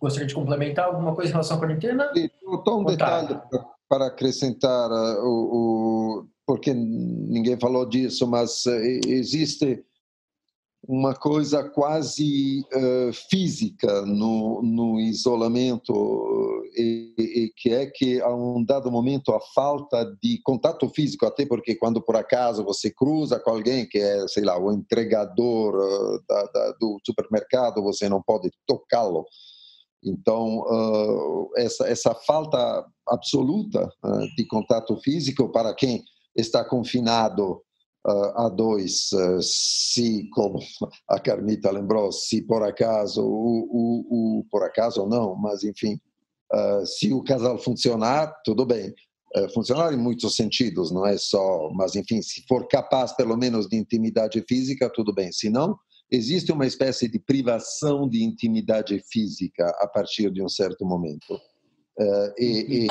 Gostaria 0.00 0.26
de 0.26 0.34
complementar 0.34 0.86
alguma 0.86 1.14
coisa 1.14 1.30
em 1.30 1.32
relação 1.32 1.56
à 1.56 1.60
quarentena? 1.60 2.10
Só 2.64 2.78
um 2.78 2.84
detalhe 2.84 3.38
para 3.88 4.06
acrescentar, 4.06 4.90
uh, 4.90 5.24
o, 5.24 6.20
o, 6.20 6.26
porque 6.46 6.74
ninguém 6.74 7.58
falou 7.58 7.86
disso, 7.86 8.26
mas 8.26 8.66
uh, 8.66 8.70
existe 9.06 9.82
uma 10.86 11.14
coisa 11.14 11.68
quase 11.68 12.60
uh, 12.72 13.12
física 13.28 14.02
no, 14.02 14.62
no 14.62 15.00
isolamento, 15.00 15.92
e, 16.76 17.14
e, 17.18 17.52
que 17.56 17.70
é 17.70 17.86
que 17.86 18.20
a 18.20 18.32
um 18.34 18.64
dado 18.64 18.90
momento 18.90 19.32
a 19.32 19.40
falta 19.54 20.04
de 20.22 20.40
contato 20.42 20.88
físico, 20.88 21.26
até 21.26 21.44
porque 21.44 21.74
quando 21.74 22.00
por 22.00 22.16
acaso 22.16 22.64
você 22.64 22.90
cruza 22.90 23.40
com 23.40 23.50
alguém 23.50 23.88
que 23.88 23.98
é, 23.98 24.26
sei 24.28 24.44
lá, 24.44 24.58
o 24.58 24.72
entregador 24.72 25.74
uh, 25.74 26.22
da, 26.28 26.42
da, 26.44 26.72
do 26.80 26.98
supermercado, 27.04 27.82
você 27.82 28.08
não 28.08 28.22
pode 28.22 28.50
tocá-lo. 28.66 29.26
Então, 30.02 30.60
uh, 30.60 31.50
essa, 31.56 31.88
essa 31.88 32.14
falta 32.14 32.86
absoluta 33.08 33.90
de 34.36 34.46
contato 34.46 34.96
físico 34.98 35.48
para 35.50 35.74
quem 35.74 36.04
está 36.36 36.64
confinado 36.64 37.62
a 38.06 38.48
dois, 38.48 39.12
eh, 39.12 39.38
se, 39.42 40.28
como 40.30 40.58
a 41.08 41.18
Carmita 41.20 41.70
lembrou, 41.70 42.10
se 42.10 42.42
por 42.42 42.62
acaso, 42.62 43.22
o, 43.22 43.68
o, 43.70 44.38
o 44.40 44.44
por 44.50 44.62
acaso 44.62 45.02
ou 45.02 45.08
não, 45.08 45.34
mas 45.36 45.62
enfim, 45.64 46.00
eh, 46.52 46.82
se 46.86 47.12
o 47.12 47.22
casal 47.22 47.58
funcionar, 47.58 48.34
tudo 48.44 48.64
bem. 48.64 48.94
Eh, 49.36 49.48
funcionar 49.50 49.92
em 49.92 49.98
muitos 49.98 50.34
sentidos, 50.36 50.90
não 50.90 51.06
é 51.06 51.18
só, 51.18 51.70
mas 51.74 51.94
enfim, 51.96 52.22
se 52.22 52.42
for 52.48 52.66
capaz 52.66 53.12
pelo 53.14 53.36
menos 53.36 53.68
de 53.68 53.76
intimidade 53.76 54.42
física, 54.48 54.90
tudo 54.90 55.12
bem. 55.12 55.30
Se 55.30 55.50
não, 55.50 55.76
existe 56.10 56.50
uma 56.50 56.66
espécie 56.66 57.08
de 57.08 57.18
privação 57.18 58.08
de 58.08 58.24
intimidade 58.24 58.98
física 59.10 59.68
a 59.80 59.86
partir 59.86 60.30
de 60.30 60.42
um 60.42 60.48
certo 60.48 60.86
momento. 60.86 61.34
Uh, 62.00 62.32
e, 62.38 62.86
e, 62.86 62.88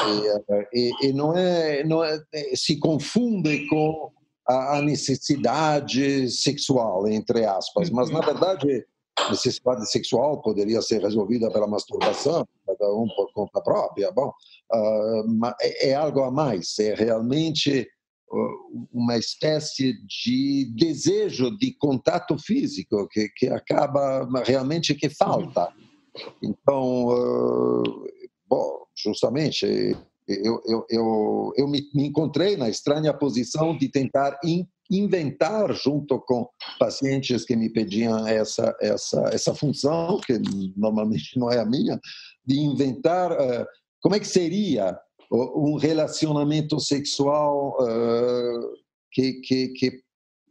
e, 0.74 1.08
e, 1.08 1.14
não 1.14 1.36
é, 1.36 1.82
não 1.86 2.04
é, 2.04 2.22
se 2.56 2.78
confunde 2.78 3.66
com 3.68 4.12
a, 4.48 4.82
necessidade 4.82 6.30
sexual, 6.30 7.08
entre 7.08 7.46
aspas. 7.46 7.90
Mas, 7.90 8.10
na 8.10 8.20
uhum. 8.20 8.26
verdade, 8.26 8.86
necessidade 9.30 9.90
sexual 9.90 10.42
poderia 10.42 10.82
ser 10.82 11.02
resolvida 11.02 11.52
pela 11.52 11.68
masturbação, 11.68 12.48
cada 12.66 12.94
um 12.94 13.08
por 13.16 13.32
conta 13.34 13.62
própria. 13.62 14.12
Bom, 14.12 14.32
uh, 14.74 15.52
é, 15.62 15.90
é 15.90 15.94
algo 15.96 16.22
a 16.22 16.32
mais, 16.32 16.78
é 16.80 16.94
realmente 16.94 17.88
uma 18.92 19.18
espécie 19.18 19.94
de 20.06 20.66
desejo 20.76 21.50
de 21.58 21.74
contato 21.78 22.38
físico 22.38 23.08
que, 23.08 23.30
que 23.30 23.48
acaba 23.48 24.28
realmente 24.46 24.94
que 24.94 25.10
falta. 25.10 25.72
Então, 26.44 27.06
uh, 27.06 28.08
bom, 28.48 28.86
justamente 28.96 29.96
eu, 30.28 30.62
eu, 30.66 30.86
eu, 30.90 31.54
eu 31.56 31.68
me, 31.68 31.82
me 31.94 32.08
encontrei 32.08 32.58
na 32.58 32.70
estranha 32.70 33.14
posição 33.14 33.78
de 33.78 33.90
tentar 33.90 34.38
in, 34.44 34.68
inventar 34.92 35.74
junto 35.74 36.20
com 36.20 36.48
pacientes 36.78 37.46
que 37.46 37.56
me 37.56 37.70
pediam 37.70 38.28
essa 38.28 38.76
essa 38.82 39.30
essa 39.32 39.56
função 39.56 40.20
que 40.20 40.40
normalmente 40.76 41.38
não 41.40 41.50
é 41.50 41.60
a 41.60 41.66
minha 41.66 42.00
de 42.46 42.60
inventar 42.60 43.32
uh, 43.32 43.66
como 44.02 44.16
é 44.16 44.20
que 44.20 44.28
seria 44.28 44.98
um 45.32 45.76
relacionamento 45.76 46.80
sexual 46.80 47.76
uh, 47.82 48.74
que, 49.12 49.34
que, 49.42 49.68
que 49.70 50.02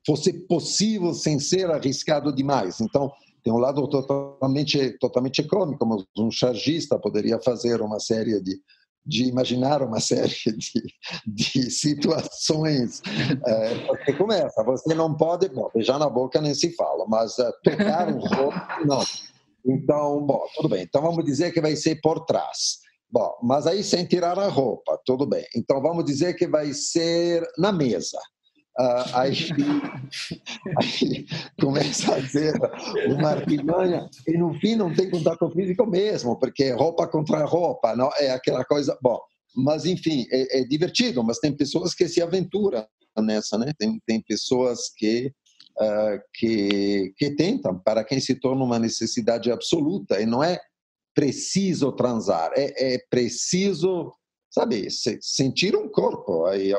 fosse 0.06 0.32
possível 0.46 1.14
sem 1.14 1.40
ser 1.40 1.70
arriscado 1.70 2.34
demais. 2.34 2.80
Então 2.80 3.10
tem 3.42 3.52
um 3.52 3.58
lado 3.58 3.88
totalmente 3.88 4.98
totalmente 4.98 5.42
cômico 5.44 5.78
como 5.78 6.04
um 6.18 6.30
chargista 6.30 6.98
poderia 6.98 7.40
fazer 7.40 7.80
uma 7.80 7.98
série 7.98 8.40
de 8.40 8.58
de 9.06 9.24
imaginar 9.24 9.82
uma 9.82 10.00
série 10.00 10.34
de, 10.56 10.82
de 11.26 11.70
situações. 11.70 13.00
É, 13.46 13.86
porque 13.86 14.12
começa, 14.14 14.64
você 14.64 14.94
não 14.94 15.14
pode, 15.14 15.48
bom, 15.48 15.70
beijar 15.72 15.98
na 15.98 16.08
boca 16.08 16.40
nem 16.40 16.54
se 16.54 16.74
fala, 16.74 17.06
mas 17.08 17.38
uh, 17.38 17.52
tocar 17.62 18.08
um 18.08 18.18
rosto, 18.26 18.86
não. 18.86 19.02
Então, 19.64 20.24
bom, 20.24 20.44
tudo 20.54 20.68
bem. 20.68 20.82
Então 20.82 21.02
vamos 21.02 21.24
dizer 21.24 21.52
que 21.52 21.60
vai 21.60 21.76
ser 21.76 22.00
por 22.00 22.24
trás. 22.24 22.78
Bom, 23.10 23.36
mas 23.42 23.66
aí 23.66 23.82
sem 23.84 24.04
tirar 24.04 24.38
a 24.38 24.48
roupa, 24.48 25.00
tudo 25.04 25.26
bem. 25.26 25.44
Então 25.54 25.80
vamos 25.80 26.04
dizer 26.04 26.34
que 26.34 26.46
vai 26.46 26.72
ser 26.72 27.46
na 27.56 27.72
mesa. 27.72 28.18
Uh, 28.78 29.08
aí, 29.14 29.32
aí, 30.76 31.26
começa 31.58 32.14
a 32.14 32.28
ser 32.28 32.52
uma 33.08 33.30
artimanha 33.30 34.06
e 34.28 34.36
no 34.36 34.52
fim 34.60 34.76
não 34.76 34.94
tem 34.94 35.08
contato 35.08 35.50
físico 35.50 35.86
mesmo, 35.86 36.38
porque 36.38 36.64
é 36.64 36.72
roupa 36.74 37.06
contra 37.06 37.42
roupa, 37.46 37.96
não 37.96 38.10
é 38.18 38.30
aquela 38.30 38.64
coisa. 38.66 38.98
Bom, 39.00 39.18
mas 39.54 39.86
enfim, 39.86 40.26
é, 40.30 40.60
é 40.60 40.64
divertido, 40.64 41.24
mas 41.24 41.38
tem 41.38 41.56
pessoas 41.56 41.94
que 41.94 42.06
se 42.06 42.20
aventuram 42.20 42.86
nessa, 43.16 43.56
né? 43.56 43.72
Tem, 43.78 43.98
tem 44.06 44.20
pessoas 44.20 44.90
que, 44.94 45.32
uh, 45.80 46.20
que, 46.34 47.14
que 47.16 47.30
tentam, 47.30 47.78
para 47.78 48.04
quem 48.04 48.20
se 48.20 48.34
torna 48.34 48.62
uma 48.62 48.78
necessidade 48.78 49.50
absoluta, 49.50 50.20
e 50.20 50.26
não 50.26 50.44
é 50.44 50.60
preciso 51.14 51.92
transar, 51.92 52.52
é, 52.54 52.96
é 52.96 52.98
preciso, 53.08 54.12
sabe, 54.50 54.88
sentir 54.90 55.74
um 55.74 55.88
corpo 55.88 56.44
aí 56.44 56.74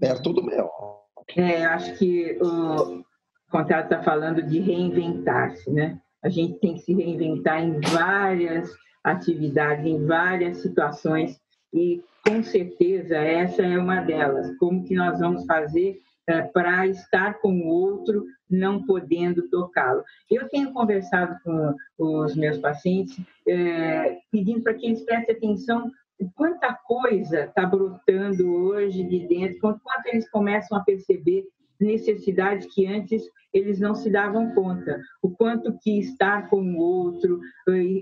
perto 0.00 0.32
do 0.32 0.42
meu 0.42 1.03
é, 1.36 1.64
acho 1.64 1.96
que 1.98 2.38
o 2.40 3.04
contrato 3.50 3.84
está 3.84 4.02
falando 4.02 4.42
de 4.42 4.58
reinventar-se, 4.60 5.70
né? 5.70 5.98
A 6.22 6.28
gente 6.28 6.58
tem 6.58 6.74
que 6.74 6.80
se 6.80 6.94
reinventar 6.94 7.62
em 7.62 7.80
várias 7.80 8.70
atividades, 9.02 9.84
em 9.84 10.06
várias 10.06 10.58
situações 10.58 11.38
e 11.72 12.02
com 12.26 12.42
certeza 12.42 13.16
essa 13.16 13.62
é 13.62 13.78
uma 13.78 14.00
delas. 14.00 14.56
Como 14.56 14.84
que 14.84 14.94
nós 14.94 15.20
vamos 15.20 15.44
fazer 15.44 15.98
é, 16.26 16.40
para 16.40 16.86
estar 16.86 17.34
com 17.40 17.60
o 17.60 17.66
outro, 17.66 18.24
não 18.48 18.86
podendo 18.86 19.48
tocá-lo? 19.50 20.02
Eu 20.30 20.48
tenho 20.48 20.72
conversado 20.72 21.36
com 21.44 21.76
os 21.98 22.34
meus 22.34 22.58
pacientes, 22.58 23.20
é, 23.46 24.18
pedindo 24.32 24.62
para 24.62 24.74
que 24.74 24.86
eles 24.86 25.04
prestem 25.04 25.36
atenção 25.36 25.90
quanta 26.34 26.72
coisa 26.72 27.44
está 27.44 27.66
brotando 27.66 28.52
hoje 28.52 29.02
de 29.04 29.26
dentro, 29.26 29.58
quanto 29.60 30.06
eles 30.06 30.28
começam 30.30 30.78
a 30.78 30.84
perceber 30.84 31.44
necessidades 31.80 32.72
que 32.74 32.86
antes 32.86 33.22
eles 33.52 33.78
não 33.78 33.94
se 33.94 34.10
davam 34.10 34.54
conta, 34.54 35.00
o 35.22 35.30
quanto 35.30 35.78
que 35.78 35.98
estar 36.00 36.48
com 36.48 36.60
o 36.60 36.78
outro, 36.78 37.40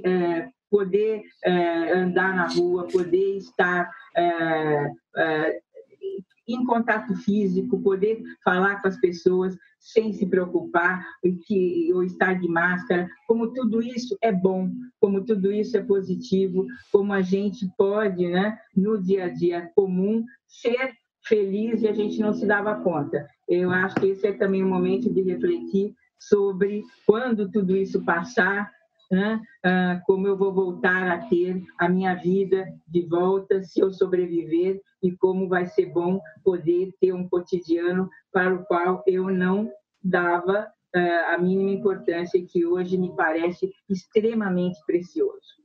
é, 0.04 0.48
poder 0.70 1.22
é, 1.44 1.92
andar 1.92 2.34
na 2.34 2.48
rua, 2.48 2.88
poder 2.88 3.36
estar 3.36 3.90
é, 4.16 4.90
em 6.54 6.64
contato 6.64 7.14
físico, 7.16 7.80
poder 7.80 8.22
falar 8.44 8.80
com 8.80 8.88
as 8.88 8.98
pessoas 8.98 9.56
sem 9.78 10.12
se 10.12 10.26
preocupar 10.26 11.04
ou 11.92 12.02
estar 12.04 12.34
de 12.34 12.48
máscara, 12.48 13.08
como 13.26 13.52
tudo 13.52 13.82
isso 13.82 14.16
é 14.22 14.32
bom, 14.32 14.70
como 15.00 15.24
tudo 15.24 15.52
isso 15.52 15.76
é 15.76 15.82
positivo, 15.82 16.66
como 16.92 17.12
a 17.12 17.20
gente 17.20 17.68
pode, 17.76 18.28
né, 18.28 18.58
no 18.76 19.02
dia 19.02 19.24
a 19.24 19.28
dia 19.28 19.70
comum, 19.74 20.24
ser 20.46 20.92
feliz 21.24 21.82
e 21.82 21.88
a 21.88 21.92
gente 21.92 22.20
não 22.20 22.32
se 22.32 22.46
dava 22.46 22.76
conta. 22.76 23.26
Eu 23.48 23.70
acho 23.70 23.96
que 23.96 24.06
esse 24.06 24.26
é 24.26 24.32
também 24.32 24.64
um 24.64 24.68
momento 24.68 25.12
de 25.12 25.22
refletir 25.22 25.94
sobre 26.18 26.82
quando 27.06 27.50
tudo 27.50 27.76
isso 27.76 28.04
passar, 28.04 28.70
né? 29.12 29.38
ah, 29.62 30.00
como 30.06 30.26
eu 30.26 30.38
vou 30.38 30.54
voltar 30.54 31.06
a 31.06 31.18
ter 31.28 31.62
a 31.78 31.86
minha 31.86 32.14
vida 32.14 32.66
de 32.88 33.02
volta 33.06 33.62
se 33.62 33.78
eu 33.78 33.92
sobreviver 33.92 34.80
e 35.02 35.12
como 35.12 35.46
vai 35.48 35.66
ser 35.66 35.92
bom 35.92 36.18
poder 36.42 36.94
ter 36.98 37.12
um 37.12 37.28
cotidiano 37.28 38.08
para 38.32 38.54
o 38.54 38.64
qual 38.64 39.04
eu 39.06 39.28
não 39.28 39.70
dava 40.02 40.66
ah, 40.94 41.34
a 41.34 41.38
mínima 41.38 41.70
importância 41.72 42.42
que 42.42 42.64
hoje 42.64 42.96
me 42.96 43.14
parece 43.14 43.70
extremamente 43.86 44.80
precioso. 44.86 45.61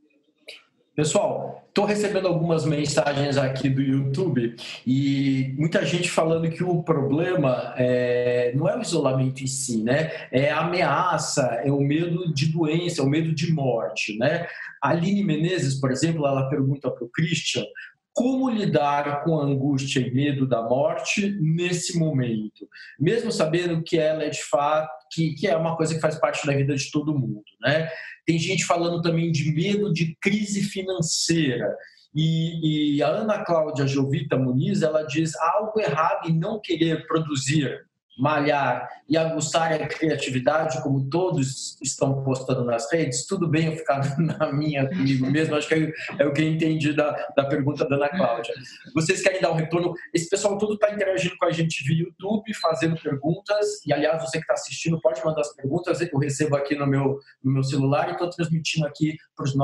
Pessoal, 0.97 1.63
estou 1.67 1.85
recebendo 1.85 2.27
algumas 2.27 2.65
mensagens 2.65 3.37
aqui 3.37 3.69
do 3.69 3.83
YouTube 3.83 4.55
e 4.83 5.53
muita 5.55 5.85
gente 5.85 6.09
falando 6.09 6.49
que 6.49 6.63
o 6.63 6.81
problema 6.81 7.75
é, 7.77 8.51
não 8.55 8.67
é 8.67 8.75
o 8.75 8.81
isolamento 8.81 9.43
em 9.43 9.45
si, 9.45 9.83
né? 9.83 10.11
É 10.31 10.49
a 10.49 10.61
ameaça, 10.61 11.61
é 11.63 11.71
o 11.71 11.81
medo 11.81 12.33
de 12.33 12.47
doença, 12.47 12.99
é 12.99 13.05
o 13.05 13.07
medo 13.07 13.31
de 13.31 13.53
morte, 13.53 14.17
né? 14.17 14.47
A 14.81 14.89
Aline 14.89 15.23
Menezes, 15.23 15.79
por 15.79 15.91
exemplo, 15.91 16.25
ela 16.25 16.49
pergunta 16.49 16.89
para 16.89 17.05
o 17.05 17.09
Christian 17.09 17.63
como 18.11 18.49
lidar 18.49 19.23
com 19.23 19.39
a 19.39 19.43
angústia 19.43 19.99
e 19.99 20.11
medo 20.11 20.47
da 20.47 20.63
morte 20.63 21.37
nesse 21.39 21.99
momento, 21.99 22.67
mesmo 22.99 23.31
sabendo 23.31 23.83
que 23.83 23.99
ela 23.99 24.23
é 24.23 24.29
de 24.29 24.43
fato 24.43 24.89
que, 25.11 25.35
que 25.35 25.45
é 25.45 25.55
uma 25.55 25.77
coisa 25.77 25.93
que 25.93 26.01
faz 26.01 26.19
parte 26.19 26.47
da 26.47 26.53
vida 26.53 26.73
de 26.73 26.89
todo 26.89 27.13
mundo, 27.13 27.43
né? 27.61 27.87
Tem 28.27 28.37
gente 28.37 28.65
falando 28.65 29.01
também 29.01 29.31
de 29.31 29.49
medo 29.53 29.93
de 29.93 30.13
crise 30.19 30.61
financeira. 30.61 31.73
E, 32.13 32.97
e 32.97 33.01
a 33.01 33.07
Ana 33.07 33.45
Cláudia 33.45 33.87
Jovita 33.87 34.37
Muniz, 34.37 34.81
ela 34.81 35.03
diz 35.03 35.33
algo 35.37 35.79
errado 35.79 36.29
em 36.29 36.37
não 36.37 36.59
querer 36.59 37.07
produzir 37.07 37.86
malhar 38.17 38.89
e 39.07 39.15
aguçar 39.15 39.71
a 39.73 39.87
criatividade, 39.87 40.81
como 40.81 41.07
todos 41.09 41.77
estão 41.81 42.23
postando 42.23 42.63
nas 42.65 42.91
redes, 42.91 43.25
tudo 43.25 43.47
bem 43.47 43.67
eu 43.67 43.77
ficar 43.77 44.01
na 44.17 44.51
minha 44.51 44.87
comigo 44.87 45.29
mesmo, 45.29 45.55
acho 45.55 45.67
que 45.67 45.75
é, 45.75 45.93
é 46.19 46.25
o 46.25 46.33
que 46.33 46.41
eu 46.41 46.47
entendi 46.47 46.93
da, 46.93 47.11
da 47.35 47.45
pergunta 47.45 47.87
da 47.87 47.95
Ana 47.95 48.09
Cláudia. 48.09 48.53
Vocês 48.93 49.21
querem 49.21 49.41
dar 49.41 49.51
um 49.51 49.55
retorno? 49.55 49.93
Esse 50.13 50.29
pessoal 50.29 50.57
todo 50.57 50.73
está 50.73 50.91
interagindo 50.91 51.37
com 51.37 51.45
a 51.45 51.51
gente 51.51 51.83
via 51.83 52.05
YouTube, 52.05 52.53
fazendo 52.55 52.99
perguntas, 53.01 53.85
e 53.85 53.93
aliás, 53.93 54.21
você 54.21 54.37
que 54.37 54.43
está 54.43 54.53
assistindo 54.53 54.99
pode 54.99 55.23
mandar 55.23 55.41
as 55.41 55.53
perguntas, 55.53 56.01
eu 56.01 56.17
recebo 56.17 56.55
aqui 56.55 56.75
no 56.75 56.87
meu, 56.87 57.19
no 57.43 57.53
meu 57.53 57.63
celular 57.63 58.09
e 58.09 58.11
estou 58.13 58.29
transmitindo 58.29 58.87
aqui 58.87 59.15
para 59.35 59.45
os 59.45 59.55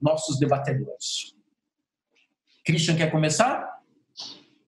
nossos 0.00 0.38
debatedores. 0.38 1.34
Christian, 2.64 2.96
quer 2.96 3.10
começar? 3.10 3.80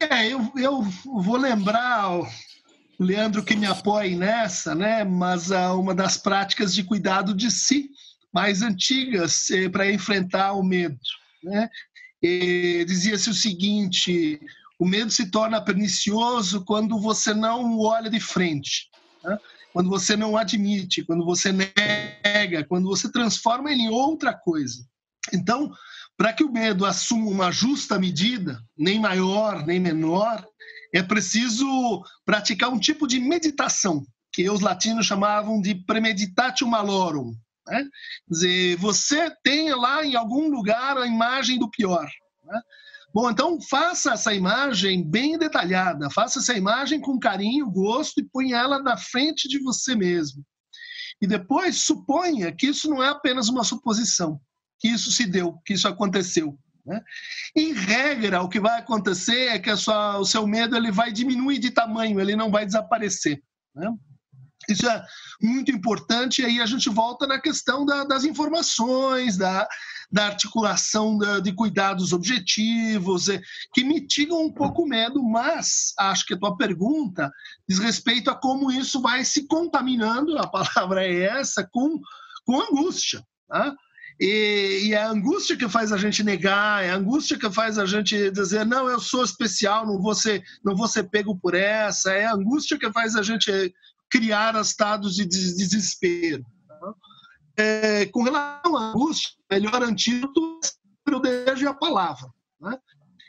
É, 0.01 0.27
eu, 0.27 0.41
eu 0.57 0.83
vou 1.23 1.37
lembrar 1.37 2.21
Leandro 3.03 3.45
que 3.45 3.57
me 3.57 3.67
apoie 3.67 4.17
nessa, 4.17 4.75
né? 4.75 5.05
Mas 5.05 5.51
uh, 5.51 5.79
uma 5.79 5.95
das 5.95 6.17
práticas 6.17 6.75
de 6.75 6.85
cuidado 6.85 7.35
de 7.35 7.51
si 7.51 7.91
mais 8.33 8.63
antigas 8.63 9.51
eh, 9.51 9.69
para 9.69 9.91
enfrentar 9.91 10.55
o 10.55 10.63
medo, 10.63 10.99
né? 11.43 11.69
Dizia-se 12.87 13.29
o 13.29 13.35
seguinte: 13.35 14.41
o 14.79 14.87
medo 14.87 15.11
se 15.11 15.31
torna 15.31 15.61
pernicioso 15.61 16.65
quando 16.65 16.99
você 16.99 17.35
não 17.35 17.79
olha 17.79 18.09
de 18.09 18.21
frente, 18.21 18.89
né? 19.23 19.39
quando 19.73 19.91
você 19.91 20.17
não 20.17 20.37
admite, 20.37 21.05
quando 21.05 21.25
você 21.25 21.53
nega, 21.53 22.65
quando 22.65 22.89
você 22.89 23.11
transforma 23.11 23.71
ele 23.71 23.83
em 23.83 23.89
outra 23.89 24.33
coisa. 24.33 24.85
Então, 25.33 25.73
para 26.17 26.33
que 26.33 26.45
o 26.45 26.53
medo 26.53 26.85
assuma 26.85 27.27
uma 27.27 27.51
justa 27.51 27.99
medida, 27.99 28.63
nem 28.77 29.01
maior 29.01 29.67
nem 29.67 29.81
menor, 29.81 30.47
é 30.93 31.03
preciso 31.03 32.03
praticar 32.25 32.71
um 32.71 32.79
tipo 32.79 33.07
de 33.07 33.19
meditação, 33.19 34.05
que 34.33 34.49
os 34.49 34.61
latinos 34.61 35.07
chamavam 35.07 35.61
de 35.61 35.75
premeditatio 35.75 36.67
malorum. 36.67 37.33
Né? 37.67 37.83
Quer 38.29 38.35
dizer, 38.35 38.77
você 38.77 39.31
tem 39.43 39.75
lá 39.75 40.05
em 40.05 40.15
algum 40.15 40.49
lugar 40.49 40.99
a 40.99 41.07
imagem 41.07 41.59
do 41.59 41.71
pior. 41.71 42.09
Né? 42.45 42.61
Bom, 43.15 43.31
então 43.31 43.61
faça 43.61 44.13
essa 44.13 44.33
imagem 44.33 45.09
bem 45.09 45.39
detalhada, 45.39 46.11
faça 46.11 46.39
essa 46.39 46.55
imagem 46.55 47.01
com 47.01 47.19
carinho, 47.19 47.71
gosto 47.71 48.21
e 48.21 48.25
ponha 48.25 48.57
ela 48.57 48.83
na 48.83 48.97
frente 48.97 49.49
de 49.49 49.59
você 49.59 49.95
mesmo. 49.95 50.45
E 51.21 51.27
depois 51.27 51.85
suponha 51.85 52.51
que 52.53 52.67
isso 52.67 52.89
não 52.89 53.03
é 53.03 53.09
apenas 53.09 53.49
uma 53.49 53.65
suposição, 53.65 54.41
que 54.81 54.89
isso 54.89 55.13
se 55.13 55.27
deu, 55.27 55.59
que 55.65 55.75
isso 55.75 55.87
aconteceu. 55.87 56.59
Né? 56.85 57.01
Em 57.55 57.73
regra, 57.73 58.43
o 58.43 58.49
que 58.49 58.61
vai 58.61 58.79
acontecer 58.79 59.49
é 59.49 59.59
que 59.59 59.75
sua, 59.77 60.19
o 60.19 60.25
seu 60.25 60.47
medo 60.47 60.77
ele 60.77 60.91
vai 60.91 61.13
diminuir 61.13 61.59
de 61.59 61.71
tamanho, 61.71 62.21
ele 62.21 62.35
não 62.35 62.51
vai 62.51 62.67
desaparecer. 62.67 63.43
Né? 63.75 63.93
Isso 64.69 64.89
é 64.89 65.05
muito 65.41 65.73
importante, 65.73 66.41
e 66.41 66.45
aí 66.45 66.61
a 66.61 66.67
gente 66.67 66.89
volta 66.89 67.27
na 67.27 67.41
questão 67.41 67.85
da, 67.85 68.05
das 68.05 68.25
informações, 68.25 69.37
da, 69.37 69.67
da 70.11 70.27
articulação 70.27 71.19
da, 71.19 71.41
de 71.41 71.53
cuidados 71.53 72.13
objetivos, 72.13 73.29
é, 73.29 73.41
que 73.73 73.83
mitigam 73.83 74.45
um 74.45 74.53
pouco 74.53 74.83
o 74.83 74.89
medo, 74.89 75.23
mas 75.23 75.93
acho 75.99 76.27
que 76.27 76.35
a 76.35 76.39
tua 76.39 76.57
pergunta 76.57 77.31
diz 77.69 77.79
respeito 77.79 78.31
a 78.31 78.35
como 78.35 78.71
isso 78.71 79.01
vai 79.01 79.25
se 79.25 79.47
contaminando, 79.47 80.39
a 80.39 80.47
palavra 80.47 81.05
é 81.05 81.23
essa, 81.23 81.69
com, 81.71 82.01
com 82.45 82.61
angústia. 82.61 83.25
Tá? 83.49 83.75
E, 84.25 84.85
e, 84.85 84.95
é 84.95 85.03
a 85.03 85.11
angústia 85.11 85.57
que 85.57 85.69
faz 85.69 85.91
a 85.91 85.97
gente 85.97 86.23
negar, 86.23 86.85
é 86.85 86.91
a 86.91 86.95
angústia 86.95 87.37
que 87.37 87.51
faz 87.51 87.77
a 87.77 87.85
gente 87.85 88.31
dizer, 88.31 88.65
não, 88.65 88.89
eu 88.89 89.01
sou 89.01 89.25
especial, 89.25 89.85
não 89.85 90.01
vou 90.01 90.15
ser, 90.15 90.45
não 90.65 90.77
vou 90.77 90.87
ser 90.87 91.11
pego 91.11 91.37
por 91.37 91.57
essa, 91.57 92.13
é 92.13 92.27
a 92.27 92.35
angústia 92.35 92.79
que 92.79 92.93
faz 92.93 93.17
a 93.17 93.23
gente 93.25 93.75
criar 94.09 94.55
estados 94.61 95.17
de 95.17 95.27
desespero. 95.27 96.47
É, 97.57 98.07
com 98.07 98.23
relação 98.23 98.77
à 98.77 98.91
angústia, 98.91 99.33
o 99.51 99.55
melhor 99.55 99.83
antídoto 99.83 100.61
é 101.09 101.11
o 101.11 101.19
desejo 101.19 101.65
e 101.65 101.67
a 101.67 101.75
palavra. 101.75 102.29
Né? 102.61 102.79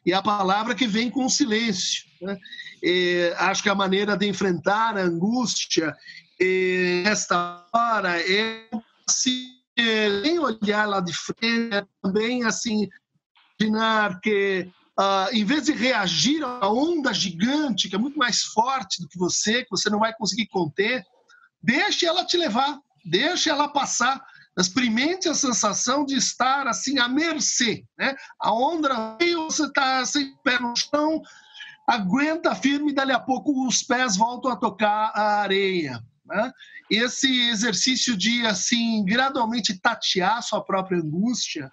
E 0.05 0.13
a 0.13 0.21
palavra 0.21 0.75
que 0.75 0.85
vem 0.85 1.09
com 1.09 1.25
o 1.25 1.29
silêncio. 1.29 2.03
Né? 2.21 2.37
E, 2.83 3.33
acho 3.37 3.63
que 3.63 3.69
a 3.69 3.73
maneira 3.73 4.15
de 4.15 4.27
enfrentar 4.27 4.95
a 4.95 5.01
angústia 5.01 5.97
nesta 6.39 7.65
hora 7.73 8.21
é 8.21 8.69
se 9.77 10.21
nem 10.21 10.39
olhar 10.39 10.87
lá 10.87 10.99
de 10.99 11.13
frente, 11.13 11.75
é 11.75 11.85
também 12.01 12.43
assim 12.43 12.87
imaginar 13.59 14.19
que 14.19 14.69
uh, 14.99 15.33
em 15.33 15.43
vez 15.43 15.65
de 15.65 15.71
reagir 15.73 16.43
a 16.43 16.67
onda 16.69 17.13
gigante 17.13 17.89
que 17.89 17.95
é 17.95 17.99
muito 17.99 18.17
mais 18.17 18.41
forte 18.41 19.01
do 19.01 19.07
que 19.07 19.17
você, 19.17 19.63
que 19.63 19.71
você 19.71 19.89
não 19.89 19.99
vai 19.99 20.13
conseguir 20.13 20.47
conter, 20.47 21.03
deixe 21.61 22.05
ela 22.05 22.25
te 22.25 22.37
levar, 22.37 22.79
deixe 23.05 23.49
ela 23.49 23.67
passar. 23.67 24.23
Experimente 24.57 25.27
a 25.27 25.33
sensação 25.33 26.05
de 26.05 26.15
estar 26.15 26.67
assim 26.67 26.99
à 26.99 27.07
mercê, 27.07 27.83
né? 27.97 28.15
A 28.39 28.53
onda 28.53 29.17
veio, 29.19 29.45
você 29.45 29.65
está 29.65 30.05
sem 30.05 30.31
pé 30.43 30.59
no 30.59 30.75
chão, 30.75 31.23
aguenta 31.87 32.53
firme, 32.53 32.93
dali 32.93 33.11
a 33.11 33.19
pouco 33.19 33.65
os 33.65 33.81
pés 33.81 34.15
voltam 34.15 34.51
a 34.51 34.55
tocar 34.55 35.11
a 35.15 35.41
areia. 35.41 35.99
Né? 36.25 36.51
Esse 36.89 37.49
exercício 37.49 38.15
de 38.15 38.45
assim 38.45 39.03
gradualmente 39.05 39.79
tatear 39.79 40.41
sua 40.41 40.63
própria 40.63 40.99
angústia, 40.99 41.71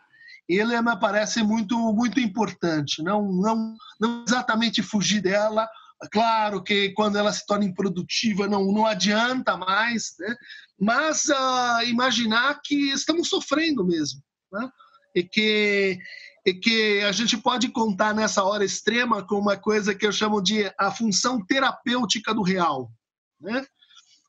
ele 0.49 0.81
me 0.81 0.97
parece 0.99 1.43
muito 1.43 1.77
muito 1.93 2.19
importante. 2.19 3.03
Não 3.03 3.31
não 3.33 3.77
não 4.01 4.25
exatamente 4.27 4.83
fugir 4.83 5.21
dela. 5.21 5.69
Claro 6.11 6.63
que 6.63 6.91
quando 6.93 7.17
ela 7.17 7.33
se 7.33 7.47
torna 7.47 7.65
improdutiva 7.65 8.49
não 8.49 8.73
não 8.73 8.87
adianta 8.87 9.57
mais, 9.57 10.15
né? 10.19 10.35
mas 10.79 11.25
uh, 11.27 11.85
imaginar 11.87 12.61
que 12.65 12.91
estamos 12.91 13.29
sofrendo 13.29 13.85
mesmo, 13.85 14.21
né? 14.53 14.69
e 15.15 15.23
que 15.23 15.99
e 16.45 16.55
que 16.55 17.03
a 17.03 17.13
gente 17.13 17.37
pode 17.37 17.69
contar 17.69 18.15
nessa 18.15 18.43
hora 18.43 18.65
extrema 18.65 19.23
com 19.23 19.37
uma 19.37 19.59
coisa 19.59 19.95
que 19.95 20.07
eu 20.07 20.13
chamo 20.13 20.41
de 20.41 20.73
a 20.79 20.91
função 20.91 21.45
terapêutica 21.45 22.35
do 22.35 22.43
real. 22.43 22.91
Né? 23.39 23.65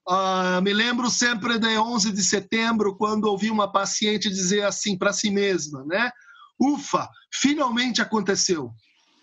Uh, 0.07 0.61
me 0.63 0.73
lembro 0.73 1.09
sempre 1.09 1.59
de 1.59 1.77
11 1.77 2.11
de 2.11 2.23
setembro, 2.23 2.95
quando 2.95 3.25
ouvi 3.25 3.51
uma 3.51 3.71
paciente 3.71 4.29
dizer 4.29 4.63
assim 4.63 4.97
para 4.97 5.13
si 5.13 5.29
mesma, 5.29 5.83
né? 5.85 6.11
Ufa, 6.59 7.07
finalmente 7.31 8.01
aconteceu. 8.01 8.71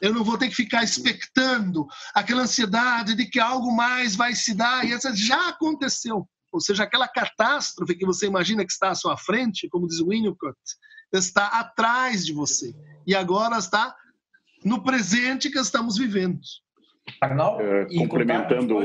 Eu 0.00 0.14
não 0.14 0.22
vou 0.22 0.38
ter 0.38 0.48
que 0.48 0.54
ficar 0.54 0.84
expectando 0.84 1.86
aquela 2.14 2.42
ansiedade 2.42 3.16
de 3.16 3.26
que 3.26 3.40
algo 3.40 3.74
mais 3.74 4.14
vai 4.14 4.34
se 4.34 4.54
dar, 4.54 4.84
e 4.84 4.92
essa 4.92 5.14
já 5.14 5.48
aconteceu. 5.48 6.28
Ou 6.52 6.60
seja, 6.60 6.84
aquela 6.84 7.08
catástrofe 7.08 7.96
que 7.96 8.06
você 8.06 8.26
imagina 8.26 8.64
que 8.64 8.72
está 8.72 8.90
à 8.90 8.94
sua 8.94 9.16
frente, 9.16 9.68
como 9.68 9.88
diz 9.88 10.00
Winnicott, 10.00 10.56
está 11.12 11.46
atrás 11.46 12.24
de 12.24 12.32
você. 12.32 12.74
E 13.06 13.14
agora 13.14 13.58
está 13.58 13.94
no 14.64 14.82
presente 14.82 15.50
que 15.50 15.58
estamos 15.58 15.98
vivendo. 15.98 16.40
Arnaldo, 17.20 17.62
uh, 17.62 17.98
complementando 17.98 18.78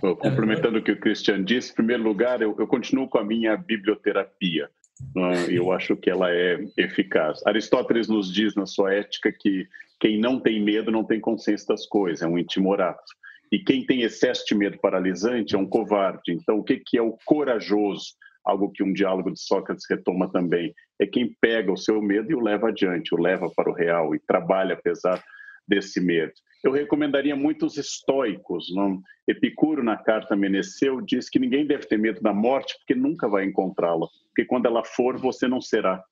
complementando 0.00 0.78
o 0.78 0.82
que 0.82 0.92
o 0.92 1.00
Christian 1.00 1.42
disse, 1.44 1.72
em 1.72 1.74
primeiro 1.74 2.02
lugar, 2.02 2.42
eu, 2.42 2.54
eu 2.58 2.66
continuo 2.66 3.08
com 3.08 3.18
a 3.18 3.24
minha 3.24 3.56
biblioterapia. 3.56 4.70
Né? 5.14 5.46
Eu 5.50 5.72
acho 5.72 5.96
que 5.96 6.10
ela 6.10 6.30
é 6.30 6.58
eficaz. 6.76 7.40
Aristóteles 7.46 8.08
nos 8.08 8.32
diz 8.32 8.54
na 8.54 8.66
sua 8.66 8.94
ética 8.94 9.32
que 9.32 9.66
quem 10.00 10.18
não 10.18 10.38
tem 10.40 10.62
medo 10.62 10.90
não 10.90 11.04
tem 11.04 11.20
consciência 11.20 11.68
das 11.68 11.86
coisas, 11.86 12.22
é 12.22 12.26
um 12.26 12.38
intimorato. 12.38 13.02
E 13.50 13.58
quem 13.58 13.86
tem 13.86 14.02
excesso 14.02 14.44
de 14.46 14.54
medo 14.54 14.78
paralisante 14.78 15.54
é 15.54 15.58
um 15.58 15.66
covarde. 15.66 16.32
Então, 16.32 16.58
o 16.58 16.64
que, 16.64 16.78
que 16.78 16.98
é 16.98 17.02
o 17.02 17.16
corajoso? 17.24 18.14
algo 18.46 18.70
que 18.70 18.82
um 18.82 18.92
diálogo 18.92 19.32
de 19.32 19.40
Sócrates 19.40 19.84
retoma 19.90 20.30
também, 20.30 20.72
é 21.00 21.06
quem 21.06 21.34
pega 21.40 21.72
o 21.72 21.76
seu 21.76 22.00
medo 22.00 22.30
e 22.30 22.34
o 22.34 22.40
leva 22.40 22.68
adiante, 22.68 23.12
o 23.12 23.20
leva 23.20 23.50
para 23.54 23.68
o 23.68 23.74
real 23.74 24.14
e 24.14 24.20
trabalha 24.20 24.74
apesar 24.74 25.22
desse 25.66 26.00
medo. 26.00 26.32
Eu 26.66 26.72
recomendaria 26.72 27.36
muito 27.36 27.64
os 27.64 27.76
estoicos. 27.76 28.74
Não? 28.74 29.00
Epicuro, 29.28 29.84
na 29.84 29.96
carta 29.96 30.34
Meneceu, 30.34 31.00
diz 31.00 31.30
que 31.30 31.38
ninguém 31.38 31.64
deve 31.64 31.86
ter 31.86 31.96
medo 31.96 32.20
da 32.20 32.34
morte 32.34 32.74
porque 32.78 32.92
nunca 32.92 33.28
vai 33.28 33.44
encontrá-la, 33.44 34.08
porque 34.26 34.44
quando 34.44 34.66
ela 34.66 34.84
for, 34.84 35.16
você 35.16 35.46
não 35.46 35.60
será. 35.60 36.02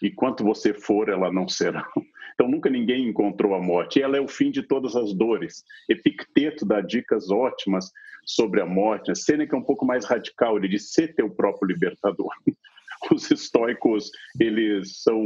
E 0.00 0.12
quanto 0.12 0.44
você 0.44 0.72
for, 0.72 1.08
ela 1.08 1.32
não 1.32 1.48
será. 1.48 1.84
Então, 2.34 2.48
nunca 2.48 2.68
ninguém 2.68 3.08
encontrou 3.08 3.54
a 3.54 3.62
morte. 3.62 4.00
E 4.00 4.02
ela 4.02 4.16
é 4.16 4.20
o 4.20 4.26
fim 4.26 4.50
de 4.50 4.60
todas 4.60 4.96
as 4.96 5.14
dores. 5.14 5.62
Epicteto 5.88 6.66
dá 6.66 6.80
dicas 6.80 7.30
ótimas 7.30 7.92
sobre 8.26 8.60
a 8.60 8.66
morte. 8.66 9.14
Sêneca 9.14 9.54
é 9.54 9.58
um 9.60 9.62
pouco 9.62 9.86
mais 9.86 10.04
radical, 10.04 10.56
ele 10.56 10.66
diz 10.66 10.92
ser 10.92 11.14
teu 11.14 11.30
próprio 11.30 11.68
libertador. 11.68 12.32
Os 13.12 13.30
estoicos, 13.30 14.10
eles 14.40 15.02
são 15.02 15.22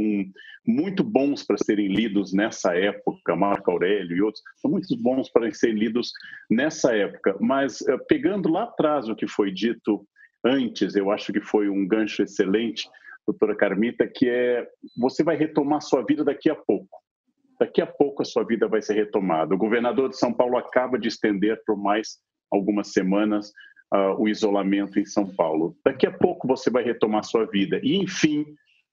muito 0.65 1.03
bons 1.03 1.43
para 1.43 1.57
serem 1.57 1.87
lidos 1.87 2.33
nessa 2.33 2.75
época, 2.75 3.35
Marco 3.35 3.71
Aurélio 3.71 4.15
e 4.15 4.21
outros, 4.21 4.43
são 4.57 4.69
muito 4.69 4.95
bons 5.01 5.29
para 5.29 5.51
serem 5.51 5.77
lidos 5.77 6.11
nessa 6.49 6.95
época. 6.95 7.37
Mas, 7.39 7.81
eh, 7.87 7.97
pegando 8.07 8.49
lá 8.49 8.63
atrás 8.63 9.07
o 9.07 9.15
que 9.15 9.27
foi 9.27 9.51
dito 9.51 10.05
antes, 10.43 10.95
eu 10.95 11.11
acho 11.11 11.33
que 11.33 11.41
foi 11.41 11.69
um 11.69 11.87
gancho 11.87 12.21
excelente, 12.21 12.87
doutora 13.25 13.55
Carmita, 13.55 14.07
que 14.07 14.27
é 14.27 14.67
você 14.97 15.23
vai 15.23 15.35
retomar 15.35 15.81
sua 15.81 16.03
vida 16.05 16.23
daqui 16.23 16.49
a 16.49 16.55
pouco. 16.55 16.99
Daqui 17.59 17.81
a 17.81 17.87
pouco 17.87 18.21
a 18.21 18.25
sua 18.25 18.43
vida 18.43 18.67
vai 18.67 18.81
ser 18.81 18.93
retomada. 18.93 19.53
O 19.53 19.57
governador 19.57 20.09
de 20.09 20.17
São 20.17 20.33
Paulo 20.33 20.57
acaba 20.57 20.97
de 20.97 21.09
estender 21.09 21.61
por 21.65 21.77
mais 21.77 22.17
algumas 22.51 22.93
semanas 22.93 23.51
uh, 23.93 24.21
o 24.21 24.27
isolamento 24.27 24.99
em 24.99 25.05
São 25.05 25.27
Paulo. 25.27 25.75
Daqui 25.83 26.05
a 26.05 26.11
pouco 26.11 26.47
você 26.47 26.69
vai 26.69 26.83
retomar 26.83 27.23
sua 27.23 27.45
vida. 27.45 27.79
E, 27.83 27.95
enfim, 27.95 28.45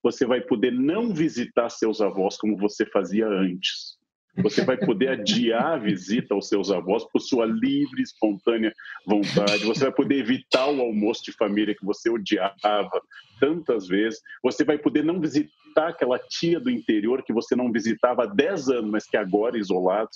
você 0.03 0.25
vai 0.25 0.41
poder 0.41 0.73
não 0.73 1.13
visitar 1.13 1.69
seus 1.69 2.01
avós 2.01 2.37
como 2.37 2.57
você 2.57 2.87
fazia 2.87 3.27
antes. 3.27 3.97
Você 4.43 4.65
vai 4.65 4.77
poder 4.77 5.09
adiar 5.09 5.73
a 5.73 5.79
visita 5.79 6.35
aos 6.35 6.49
seus 6.49 6.71
avós 6.71 7.05
por 7.11 7.21
sua 7.21 7.47
livre, 7.47 8.03
espontânea 8.03 8.71
vontade. 9.07 9.65
Você 9.65 9.85
vai 9.85 9.93
poder 9.93 10.19
evitar 10.19 10.67
o 10.67 10.81
almoço 10.81 11.25
de 11.25 11.33
família 11.33 11.75
que 11.75 11.85
você 11.85 12.11
odiava 12.11 13.01
tantas 13.41 13.89
vezes. 13.89 14.21
Você 14.43 14.63
vai 14.63 14.77
poder 14.77 15.03
não 15.03 15.19
visitar 15.19 15.89
aquela 15.89 16.19
tia 16.19 16.61
do 16.61 16.71
interior 16.71 17.23
que 17.23 17.33
você 17.33 17.57
não 17.57 17.73
visitava 17.73 18.25
há 18.25 18.27
10 18.27 18.69
anos, 18.69 18.91
mas 18.91 19.07
que 19.07 19.17
agora, 19.17 19.59
isolado, 19.59 20.11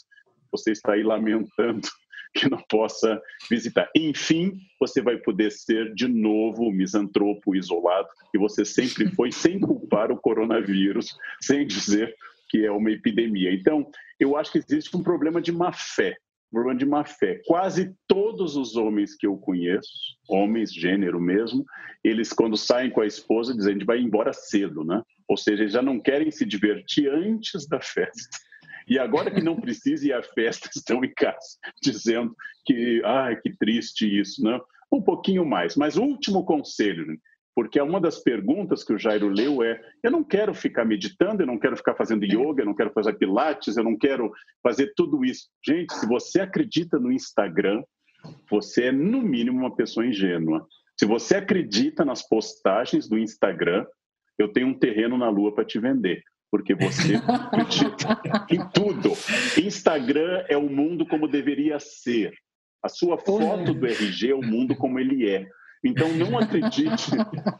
você 0.52 0.72
está 0.72 0.92
aí 0.92 1.02
lamentando 1.02 1.88
que 2.34 2.48
não 2.48 2.62
possa 2.68 3.20
visitar. 3.48 3.90
Enfim, 3.96 4.58
você 4.78 5.02
vai 5.02 5.16
poder 5.16 5.50
ser 5.50 5.94
de 5.94 6.06
novo 6.08 6.70
misantropo 6.70 7.54
isolado 7.54 8.08
que 8.30 8.38
você 8.38 8.64
sempre 8.64 9.08
foi, 9.10 9.30
sem 9.32 9.58
culpar 9.58 10.10
o 10.12 10.20
coronavírus, 10.20 11.16
sem 11.40 11.66
dizer 11.66 12.14
que 12.48 12.64
é 12.64 12.70
uma 12.70 12.90
epidemia. 12.90 13.52
Então, 13.52 13.90
eu 14.18 14.36
acho 14.36 14.52
que 14.52 14.58
existe 14.58 14.96
um 14.96 15.02
problema 15.02 15.40
de 15.40 15.52
má 15.52 15.72
fé. 15.72 16.16
Um 16.52 16.56
problema 16.56 16.78
de 16.78 16.86
má 16.86 17.04
fé. 17.04 17.40
Quase 17.46 17.94
todos 18.08 18.56
os 18.56 18.74
homens 18.74 19.16
que 19.16 19.26
eu 19.26 19.36
conheço, 19.36 19.88
homens, 20.28 20.72
gênero 20.74 21.20
mesmo, 21.20 21.64
eles, 22.02 22.32
quando 22.32 22.56
saem 22.56 22.90
com 22.90 23.00
a 23.00 23.06
esposa, 23.06 23.54
dizem: 23.54 23.70
a 23.70 23.72
gente 23.74 23.86
vai 23.86 24.00
embora 24.00 24.32
cedo, 24.32 24.84
né? 24.84 25.00
Ou 25.28 25.36
seja, 25.36 25.62
eles 25.62 25.72
já 25.72 25.82
não 25.82 26.00
querem 26.00 26.30
se 26.30 26.44
divertir 26.44 27.08
antes 27.08 27.68
da 27.68 27.80
festa. 27.80 28.38
E 28.90 28.98
agora 28.98 29.30
que 29.30 29.40
não 29.40 29.54
precisa 29.54 30.08
ir 30.08 30.12
à 30.12 30.20
festa, 30.20 30.68
estão 30.74 31.02
em 31.04 31.12
casa, 31.14 31.56
dizendo 31.80 32.34
que, 32.66 33.00
ai, 33.04 33.36
que 33.36 33.56
triste 33.56 34.04
isso, 34.04 34.42
né? 34.42 34.60
Um 34.92 35.00
pouquinho 35.00 35.46
mais. 35.46 35.76
Mas 35.76 35.96
último 35.96 36.44
conselho, 36.44 37.06
né? 37.06 37.16
porque 37.54 37.80
uma 37.80 38.00
das 38.00 38.18
perguntas 38.22 38.82
que 38.82 38.92
o 38.92 38.98
Jairo 38.98 39.28
leu 39.28 39.62
é: 39.62 39.80
eu 40.02 40.10
não 40.10 40.24
quero 40.24 40.54
ficar 40.54 40.84
meditando, 40.84 41.42
eu 41.42 41.46
não 41.46 41.58
quero 41.58 41.76
ficar 41.76 41.94
fazendo 41.94 42.24
yoga, 42.24 42.62
eu 42.62 42.66
não 42.66 42.74
quero 42.74 42.92
fazer 42.92 43.14
pilates, 43.14 43.76
eu 43.76 43.84
não 43.84 43.96
quero 43.96 44.32
fazer 44.62 44.92
tudo 44.96 45.24
isso. 45.24 45.48
Gente, 45.64 45.92
se 45.94 46.06
você 46.06 46.40
acredita 46.40 46.98
no 46.98 47.12
Instagram, 47.12 47.82
você 48.50 48.84
é 48.84 48.92
no 48.92 49.22
mínimo 49.22 49.58
uma 49.58 49.76
pessoa 49.76 50.06
ingênua. 50.06 50.66
Se 50.98 51.06
você 51.06 51.36
acredita 51.36 52.04
nas 52.04 52.26
postagens 52.26 53.08
do 53.08 53.18
Instagram, 53.18 53.86
eu 54.38 54.52
tenho 54.52 54.68
um 54.68 54.78
terreno 54.78 55.16
na 55.18 55.28
lua 55.28 55.54
para 55.54 55.64
te 55.64 55.78
vender. 55.78 56.22
Porque 56.50 56.74
você 56.74 57.16
acredita 57.16 58.20
em 58.50 58.66
tudo. 58.70 59.12
Instagram 59.56 60.44
é 60.48 60.56
o 60.56 60.68
mundo 60.68 61.06
como 61.06 61.28
deveria 61.28 61.78
ser. 61.78 62.32
A 62.82 62.88
sua 62.88 63.18
foto 63.18 63.74
do 63.74 63.86
RG 63.86 64.30
é 64.30 64.34
o 64.34 64.42
mundo 64.42 64.74
como 64.74 64.98
ele 64.98 65.28
é. 65.28 65.46
Então, 65.82 66.12
não 66.12 66.38
acredite 66.38 67.10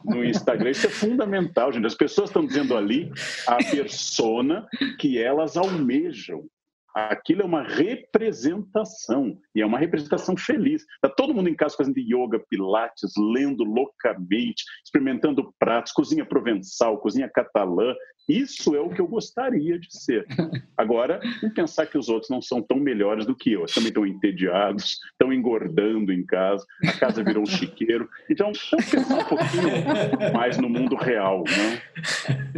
no 0.05 0.23
Instagram. 0.23 0.69
Isso 0.69 0.87
é 0.87 0.89
fundamental, 0.89 1.71
gente. 1.71 1.87
As 1.87 1.95
pessoas 1.95 2.29
estão 2.29 2.45
dizendo 2.45 2.75
ali 2.75 3.11
a 3.47 3.57
persona 3.57 4.67
que 4.99 5.17
elas 5.17 5.57
almejam. 5.57 6.45
Aquilo 6.93 7.41
é 7.41 7.45
uma 7.45 7.63
representação 7.63 9.37
e 9.55 9.61
é 9.61 9.65
uma 9.65 9.79
representação 9.79 10.35
feliz. 10.35 10.83
Está 10.95 11.09
todo 11.09 11.33
mundo 11.33 11.47
em 11.47 11.55
casa 11.55 11.75
fazendo 11.77 11.97
yoga, 11.97 12.43
pilates, 12.49 13.13
lendo 13.17 13.63
loucamente, 13.63 14.63
experimentando 14.83 15.53
pratos, 15.57 15.93
cozinha 15.93 16.25
provençal, 16.25 16.99
cozinha 16.99 17.29
catalã, 17.29 17.95
isso 18.27 18.75
é 18.75 18.79
o 18.79 18.89
que 18.89 19.01
eu 19.01 19.07
gostaria 19.07 19.77
de 19.79 19.87
ser. 19.91 20.25
Agora, 20.77 21.19
não 21.41 21.49
pensar 21.49 21.85
que 21.85 21.97
os 21.97 22.09
outros 22.09 22.29
não 22.29 22.41
são 22.41 22.61
tão 22.61 22.77
melhores 22.77 23.25
do 23.25 23.35
que 23.35 23.51
eu. 23.53 23.61
Eles 23.61 23.73
também 23.73 23.89
estão 23.89 24.05
entediados, 24.05 24.99
estão 25.11 25.33
engordando 25.33 26.11
em 26.11 26.25
casa, 26.25 26.65
a 26.85 26.93
casa 26.93 27.23
virou 27.23 27.43
um 27.43 27.45
chiqueiro. 27.49 28.09
Então, 28.29 28.51
vamos 28.71 28.89
pensar 28.89 29.17
um 29.19 29.25
pouquinho 29.25 30.33
mais 30.33 30.57
no 30.57 30.69
mundo 30.69 30.95
real. 30.95 31.43
Né? 31.43 31.81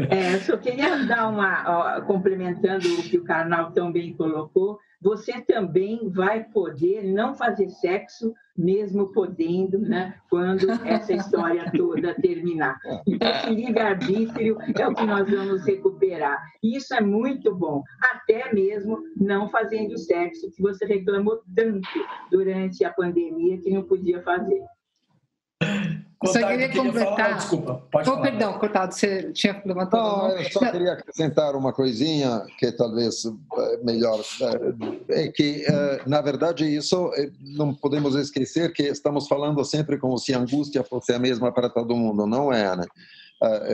É, 0.10 0.36
eu 0.36 0.40
só 0.42 0.58
queria 0.58 1.06
dar 1.06 1.30
uma, 1.30 1.64
ó, 1.68 2.02
complementando 2.02 2.88
o 3.00 3.04
que 3.04 3.18
o 3.18 3.24
Carnal 3.24 3.72
tão 3.72 3.92
bem 3.92 4.14
colocou, 4.14 4.80
você 5.04 5.42
também 5.42 6.10
vai 6.10 6.46
poder 6.46 7.04
não 7.04 7.36
fazer 7.36 7.70
sexo, 7.70 8.34
mesmo 8.58 9.12
podendo, 9.12 9.78
né, 9.80 10.16
quando 10.30 10.70
essa 10.86 11.12
história 11.12 11.70
toda 11.76 12.16
terminar. 12.16 12.80
Então, 13.06 13.30
esse 13.30 13.50
livre-arbítrio 13.50 14.58
é 14.80 14.88
o 14.88 14.94
que 14.96 15.06
nós 15.06 15.30
vamos 15.30 15.66
recuperar. 15.66 16.42
E 16.64 16.78
isso 16.78 16.94
é 16.94 17.02
muito 17.02 17.54
bom, 17.54 17.84
até 18.14 18.54
mesmo 18.54 18.98
não 19.18 19.50
fazendo 19.50 19.98
sexo, 19.98 20.50
que 20.52 20.62
você 20.62 20.86
reclamou 20.86 21.42
tanto 21.54 21.90
durante 22.32 22.86
a 22.86 22.94
pandemia 22.94 23.60
que 23.60 23.72
não 23.72 23.84
podia 23.84 24.22
fazer. 24.22 24.64
Só 26.26 26.48
queria 26.48 26.70
completar. 26.70 27.16
Falar... 27.16 27.26
Ah, 27.26 27.34
desculpa, 27.34 27.84
pode 27.92 28.10
oh, 28.10 28.14
falar. 28.14 28.24
Perdão, 28.24 28.54
cortado, 28.60 28.94
você 28.94 29.32
tinha 29.34 29.62
levantado. 29.66 30.02
Não, 30.02 30.30
eu 30.38 30.52
só 30.52 30.72
queria 30.72 30.94
acrescentar 30.94 31.56
uma 31.56 31.74
coisinha 31.74 32.46
que 32.58 32.72
talvez 32.72 33.26
é 33.26 33.78
melhor. 33.84 34.20
É, 35.10 35.24
é 35.24 35.28
que, 35.28 35.66
é, 35.68 36.02
na 36.08 36.22
verdade, 36.22 36.66
isso 36.66 37.12
não 37.42 37.74
podemos 37.74 38.16
esquecer 38.16 38.72
que 38.74 38.84
estamos 38.84 39.28
falando 39.28 39.64
sempre 39.66 39.98
como 39.98 40.18
se 40.18 40.34
a 40.34 40.40
angústia 40.40 40.84
fosse 40.84 41.14
a 41.14 41.20
mesma 41.20 41.52
para 41.52 41.70
todo 41.70 41.96
mundo. 41.96 42.26
Não 42.26 42.52
é, 42.52 42.76
né? 42.76 42.86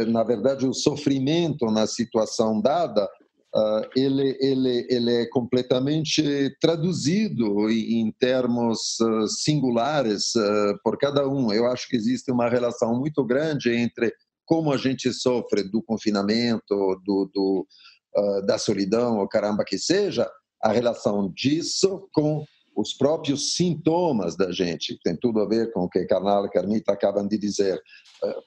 Na 0.07 0.23
verdade, 0.23 0.65
o 0.65 0.73
sofrimento 0.73 1.67
na 1.67 1.85
situação 1.85 2.59
dada 2.59 3.07
Uh, 3.55 3.81
ele, 3.95 4.37
ele, 4.39 4.87
ele 4.91 5.11
é 5.11 5.25
completamente 5.25 6.55
traduzido 6.61 7.67
em, 7.67 8.01
em 8.01 8.11
termos 8.11 8.99
uh, 8.99 9.27
singulares 9.27 10.35
uh, 10.35 10.77
por 10.83 10.99
cada 10.99 11.27
um. 11.27 11.51
Eu 11.51 11.65
acho 11.65 11.87
que 11.87 11.95
existe 11.95 12.31
uma 12.31 12.47
relação 12.47 12.99
muito 12.99 13.25
grande 13.25 13.73
entre 13.73 14.13
como 14.45 14.71
a 14.71 14.77
gente 14.77 15.11
sofre 15.11 15.63
do 15.63 15.81
confinamento, 15.81 16.75
do, 17.03 17.29
do 17.33 17.67
da 18.47 18.57
solidão, 18.57 19.19
ou 19.19 19.27
caramba 19.27 19.63
que 19.63 19.77
seja, 19.77 20.27
a 20.63 20.71
relação 20.71 21.31
disso 21.31 22.09
com 22.11 22.43
os 22.75 22.91
próprios 22.93 23.53
sintomas 23.53 24.35
da 24.35 24.51
gente. 24.51 24.99
Tem 25.03 25.15
tudo 25.15 25.39
a 25.39 25.47
ver 25.47 25.71
com 25.71 25.81
o 25.81 25.89
que 25.89 26.03
Carnal 26.05 26.47
e 26.47 26.49
Carmita 26.49 26.91
acabam 26.91 27.27
de 27.27 27.37
dizer. 27.37 27.79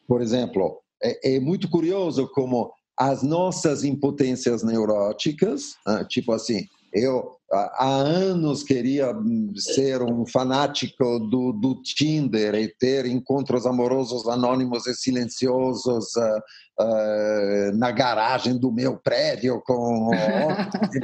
por 0.08 0.20
exemplo, 0.20 0.82
é, 1.00 1.36
é 1.36 1.40
muito 1.40 1.70
curioso 1.70 2.28
como 2.34 2.72
as 3.10 3.22
nossas 3.22 3.82
impotências 3.82 4.62
neuróticas, 4.62 5.74
né? 5.84 6.04
tipo 6.08 6.32
assim, 6.32 6.68
eu 6.92 7.36
há 7.50 7.86
anos 7.86 8.62
queria 8.62 9.12
ser 9.56 10.02
um 10.02 10.24
fanático 10.24 11.18
do, 11.18 11.52
do 11.52 11.82
Tinder 11.82 12.54
e 12.54 12.68
ter 12.68 13.04
encontros 13.06 13.66
amorosos 13.66 14.28
anônimos 14.28 14.86
e 14.86 14.94
silenciosos 14.94 16.14
uh, 16.16 16.38
uh, 16.80 17.76
na 17.76 17.90
garagem 17.90 18.56
do 18.56 18.70
meu 18.70 18.96
prédio 18.96 19.60
com 19.66 20.10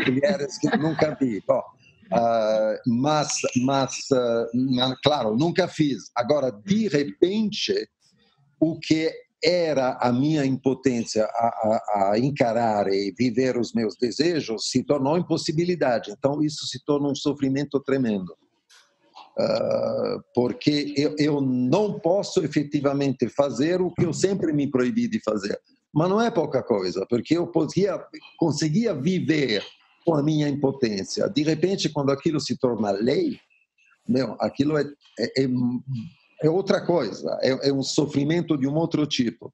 mulheres 0.06 0.56
que 0.58 0.74
nunca 0.76 1.16
vi. 1.20 1.42
Bom, 1.46 1.62
uh, 2.12 2.78
mas, 2.86 3.28
mas 3.64 3.92
claro, 5.02 5.36
nunca 5.36 5.66
fiz. 5.66 6.10
Agora, 6.14 6.52
de 6.64 6.86
repente, 6.86 7.74
o 8.60 8.78
que 8.78 9.12
era 9.42 9.96
a 10.00 10.12
minha 10.12 10.44
impotência 10.44 11.24
a, 11.24 11.28
a, 11.28 12.12
a, 12.12 12.18
encarar 12.18 12.88
e 12.88 13.14
viver 13.16 13.56
os 13.56 13.72
meus 13.72 13.96
desejos 13.96 14.68
se 14.70 14.82
tornou 14.82 15.16
impossibilidade. 15.16 16.10
Então 16.10 16.42
isso 16.42 16.66
se 16.66 16.84
torna 16.84 17.08
um 17.08 17.14
sofrimento 17.14 17.80
tremendo. 17.80 18.36
Uh, 19.38 20.20
porque 20.34 20.92
eu, 20.96 21.14
eu, 21.16 21.40
não 21.40 22.00
posso 22.00 22.44
efetivamente 22.44 23.28
fazer 23.28 23.80
o 23.80 23.92
que 23.92 24.04
eu 24.04 24.12
sempre 24.12 24.52
me 24.52 24.68
proibi 24.68 25.06
de 25.06 25.20
fazer. 25.22 25.56
Mas 25.94 26.10
não 26.10 26.20
é 26.20 26.28
pouca 26.28 26.60
coisa, 26.60 27.06
porque 27.08 27.36
eu 27.38 27.46
podia, 27.46 28.04
conseguia 28.36 28.92
viver 28.92 29.64
com 30.04 30.14
a 30.14 30.22
minha 30.22 30.48
impotência. 30.48 31.28
De 31.28 31.44
repente, 31.44 31.88
quando 31.88 32.10
aquilo 32.10 32.40
se 32.40 32.56
torna 32.58 32.90
lei, 32.90 33.38
meu, 34.08 34.36
aquilo 34.40 34.76
é, 34.76 34.84
é, 35.18 35.44
é, 35.44 35.48
é 36.42 36.48
outra 36.48 36.84
coisa, 36.84 37.38
é, 37.42 37.68
é 37.68 37.72
um 37.72 37.82
sofrimento 37.82 38.56
de 38.56 38.66
um 38.66 38.74
outro 38.74 39.06
tipo. 39.06 39.52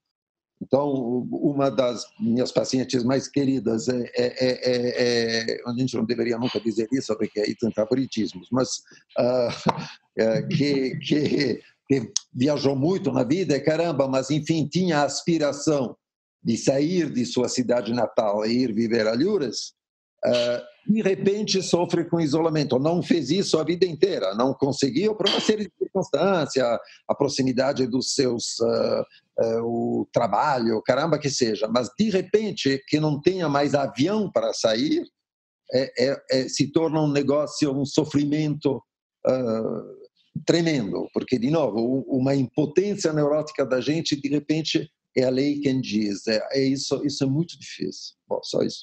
Então, 0.62 1.26
uma 1.30 1.70
das 1.70 2.06
minhas 2.18 2.50
pacientes 2.50 3.02
mais 3.02 3.28
queridas 3.28 3.88
é, 3.88 4.10
é, 4.16 4.26
é, 4.40 5.52
é, 5.52 5.60
a 5.66 5.72
gente 5.72 5.96
não 5.96 6.04
deveria 6.04 6.38
nunca 6.38 6.60
dizer 6.60 6.88
isso 6.92 7.14
porque 7.16 7.40
aí 7.40 7.54
tem 7.54 7.70
favoritismos, 7.72 8.48
mas 8.50 8.78
uh, 9.18 10.48
que, 10.56 10.96
que, 10.98 11.60
que, 11.88 12.12
viajou 12.32 12.76
muito 12.76 13.12
na 13.12 13.24
vida, 13.24 13.60
caramba, 13.60 14.08
mas 14.08 14.30
enfim 14.30 14.66
tinha 14.66 15.00
a 15.00 15.04
aspiração 15.04 15.96
de 16.42 16.56
sair 16.56 17.10
de 17.10 17.26
sua 17.26 17.48
cidade 17.48 17.92
natal 17.92 18.46
e 18.46 18.62
ir 18.62 18.72
viver 18.72 19.06
a 19.06 19.12
Lures, 19.12 19.68
uh, 19.68 19.83
de 20.86 21.02
repente 21.02 21.62
sofre 21.62 22.04
com 22.04 22.20
isolamento. 22.20 22.78
Não 22.78 23.02
fez 23.02 23.30
isso 23.30 23.58
a 23.58 23.64
vida 23.64 23.86
inteira, 23.86 24.34
não 24.34 24.52
conseguiu 24.54 25.14
por 25.14 25.28
uma 25.28 25.40
série 25.40 25.64
de 25.64 25.72
circunstâncias, 25.78 26.78
a 27.08 27.14
proximidade 27.14 27.86
dos 27.86 28.14
seus 28.14 28.58
uh, 28.60 29.04
uh, 29.38 29.62
o 29.64 30.08
trabalho, 30.12 30.82
caramba 30.82 31.18
que 31.18 31.30
seja, 31.30 31.68
mas 31.68 31.88
de 31.98 32.10
repente 32.10 32.82
que 32.88 33.00
não 33.00 33.20
tenha 33.20 33.48
mais 33.48 33.74
avião 33.74 34.30
para 34.30 34.52
sair, 34.52 35.04
é, 35.72 36.04
é, 36.06 36.22
é, 36.30 36.48
se 36.48 36.70
torna 36.70 37.00
um 37.00 37.10
negócio, 37.10 37.72
um 37.72 37.86
sofrimento 37.86 38.82
uh, 39.26 40.42
tremendo, 40.44 41.08
porque, 41.12 41.38
de 41.38 41.50
novo, 41.50 42.04
uma 42.06 42.34
impotência 42.34 43.12
neurótica 43.12 43.64
da 43.64 43.80
gente, 43.80 44.20
de 44.20 44.28
repente, 44.28 44.90
é 45.16 45.24
a 45.24 45.30
lei 45.30 45.60
quem 45.60 45.80
diz. 45.80 46.26
É, 46.26 46.46
é 46.52 46.62
isso, 46.62 47.04
isso 47.04 47.24
é 47.24 47.26
muito 47.26 47.58
difícil. 47.58 48.14
Bom, 48.28 48.40
só 48.42 48.62
isso. 48.62 48.78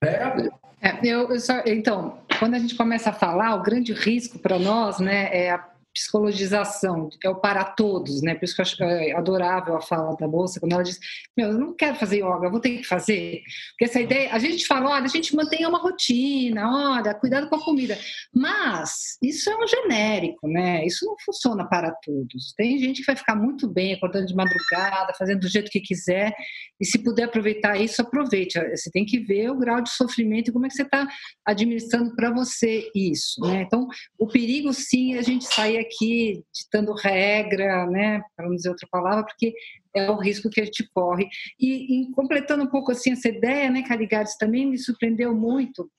É, 0.00 0.98
eu, 1.02 1.30
eu 1.30 1.40
só, 1.40 1.60
então, 1.66 2.18
quando 2.38 2.54
a 2.54 2.58
gente 2.58 2.76
começa 2.76 3.10
a 3.10 3.12
falar, 3.12 3.54
o 3.56 3.62
grande 3.62 3.92
risco 3.92 4.38
para 4.38 4.58
nós 4.58 5.00
né, 5.00 5.28
é 5.32 5.50
a 5.50 5.66
psicologização, 5.98 7.08
é 7.24 7.28
o 7.28 7.34
para 7.34 7.64
todos, 7.64 8.22
né? 8.22 8.34
Por 8.34 8.44
isso 8.44 8.54
que 8.54 8.60
eu 8.60 8.62
acho 8.62 8.82
é 8.84 9.12
adorável 9.12 9.76
a 9.76 9.80
fala 9.80 10.16
da 10.16 10.28
moça, 10.28 10.60
quando 10.60 10.72
ela 10.72 10.82
diz: 10.82 10.98
Meu, 11.36 11.48
eu 11.48 11.58
não 11.58 11.74
quero 11.74 11.96
fazer 11.96 12.18
yoga, 12.18 12.46
eu 12.46 12.50
vou 12.50 12.60
ter 12.60 12.78
que 12.78 12.84
fazer. 12.84 13.42
Porque 13.70 13.84
essa 13.84 14.00
ideia, 14.00 14.32
a 14.32 14.38
gente 14.38 14.66
fala: 14.66 14.90
olha, 14.90 15.04
a 15.04 15.08
gente 15.08 15.34
mantém 15.34 15.66
uma 15.66 15.78
rotina, 15.78 16.96
olha, 16.96 17.14
cuidado 17.14 17.48
com 17.48 17.56
a 17.56 17.64
comida. 17.64 17.98
Mas 18.32 19.18
isso 19.22 19.50
é 19.50 19.56
um 19.56 19.66
genérico, 19.66 20.46
né? 20.46 20.86
Isso 20.86 21.04
não 21.04 21.16
funciona 21.24 21.68
para 21.68 21.90
todos. 22.04 22.54
Tem 22.56 22.78
gente 22.78 23.00
que 23.00 23.06
vai 23.06 23.16
ficar 23.16 23.34
muito 23.34 23.68
bem 23.68 23.94
acordando 23.94 24.26
de 24.26 24.34
madrugada, 24.34 25.12
fazendo 25.18 25.40
do 25.40 25.48
jeito 25.48 25.70
que 25.70 25.80
quiser, 25.80 26.32
e 26.80 26.86
se 26.86 26.98
puder 26.98 27.24
aproveitar 27.24 27.76
isso, 27.76 28.00
aproveite. 28.00 28.58
Você 28.70 28.90
tem 28.90 29.04
que 29.04 29.18
ver 29.18 29.50
o 29.50 29.58
grau 29.58 29.80
de 29.80 29.90
sofrimento 29.90 30.48
e 30.48 30.52
como 30.52 30.66
é 30.66 30.68
que 30.68 30.74
você 30.74 30.82
está 30.82 31.08
administrando 31.44 32.14
para 32.14 32.30
você 32.30 32.88
isso, 32.94 33.40
né? 33.40 33.62
Então, 33.62 33.88
o 34.18 34.26
perigo, 34.26 34.72
sim, 34.72 35.14
é 35.14 35.18
a 35.18 35.22
gente 35.22 35.44
sair 35.44 35.78
aqui 35.88 36.44
ditando 36.54 36.92
regra, 36.92 37.86
né, 37.86 38.22
para 38.36 38.46
não 38.46 38.54
dizer 38.54 38.68
outra 38.68 38.86
palavra, 38.90 39.24
porque 39.24 39.54
é 39.94 40.10
o 40.10 40.16
risco 40.16 40.50
que 40.50 40.60
a 40.60 40.64
gente 40.64 40.88
corre. 40.94 41.26
E, 41.58 42.02
e 42.02 42.12
completando 42.12 42.64
um 42.64 42.68
pouco 42.68 42.92
assim 42.92 43.12
essa 43.12 43.28
ideia, 43.28 43.70
né, 43.70 43.82
Caligares, 43.82 44.36
também 44.36 44.66
me 44.66 44.78
surpreendeu 44.78 45.34
muito 45.34 45.90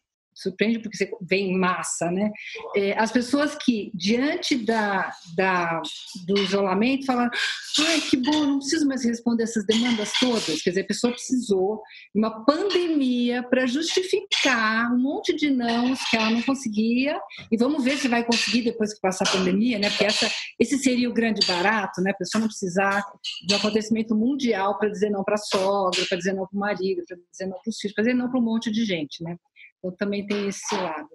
surpreende 0.41 0.79
porque 0.79 0.97
você 0.97 1.11
vem 1.21 1.51
em 1.51 1.57
massa, 1.57 2.09
né? 2.11 2.31
É, 2.75 2.97
as 2.97 3.11
pessoas 3.11 3.55
que, 3.55 3.91
diante 3.93 4.55
da, 4.55 5.11
da, 5.35 5.81
do 6.25 6.39
isolamento, 6.39 7.05
falam: 7.05 7.29
ai, 7.79 8.01
que 8.01 8.17
bom, 8.17 8.45
não 8.45 8.59
preciso 8.59 8.87
mais 8.87 9.03
responder 9.03 9.43
essas 9.43 9.65
demandas 9.65 10.11
todas. 10.19 10.61
Quer 10.61 10.69
dizer, 10.71 10.81
a 10.81 10.87
pessoa 10.87 11.13
precisou 11.13 11.81
de 12.13 12.19
uma 12.19 12.45
pandemia 12.45 13.43
para 13.43 13.65
justificar 13.65 14.93
um 14.93 14.99
monte 14.99 15.35
de 15.35 15.49
nãos 15.49 15.99
que 16.09 16.17
ela 16.17 16.31
não 16.31 16.41
conseguia, 16.41 17.19
e 17.51 17.57
vamos 17.57 17.83
ver 17.83 17.97
se 17.97 18.07
vai 18.07 18.23
conseguir 18.23 18.63
depois 18.63 18.93
que 18.93 19.01
passar 19.01 19.27
a 19.27 19.31
pandemia, 19.31 19.79
né? 19.79 19.89
Porque 19.89 20.05
essa, 20.05 20.31
esse 20.59 20.77
seria 20.77 21.09
o 21.09 21.13
grande 21.13 21.45
barato, 21.45 22.01
né? 22.01 22.11
A 22.11 22.17
pessoa 22.17 22.41
não 22.41 22.47
precisar 22.47 23.03
de 23.45 23.53
um 23.53 23.57
acontecimento 23.57 24.15
mundial 24.15 24.77
para 24.77 24.89
dizer 24.89 25.09
não 25.09 25.23
para 25.23 25.35
a 25.35 25.37
sogra, 25.37 26.05
para 26.07 26.17
dizer 26.17 26.33
não 26.33 26.47
para 26.47 26.57
o 26.57 26.59
marido, 26.59 27.03
para 27.07 27.17
dizer 27.31 27.45
não 27.45 27.59
para 27.61 27.69
os 27.69 27.77
filhos, 27.77 27.93
para 27.93 28.03
dizer 28.03 28.15
não 28.15 28.29
para 28.29 28.39
um 28.39 28.43
monte 28.43 28.71
de 28.71 28.85
gente, 28.85 29.23
né? 29.23 29.35
Então 29.79 29.95
também 29.95 30.25
tem 30.25 30.47
esse 30.47 30.75
lado. 30.75 31.09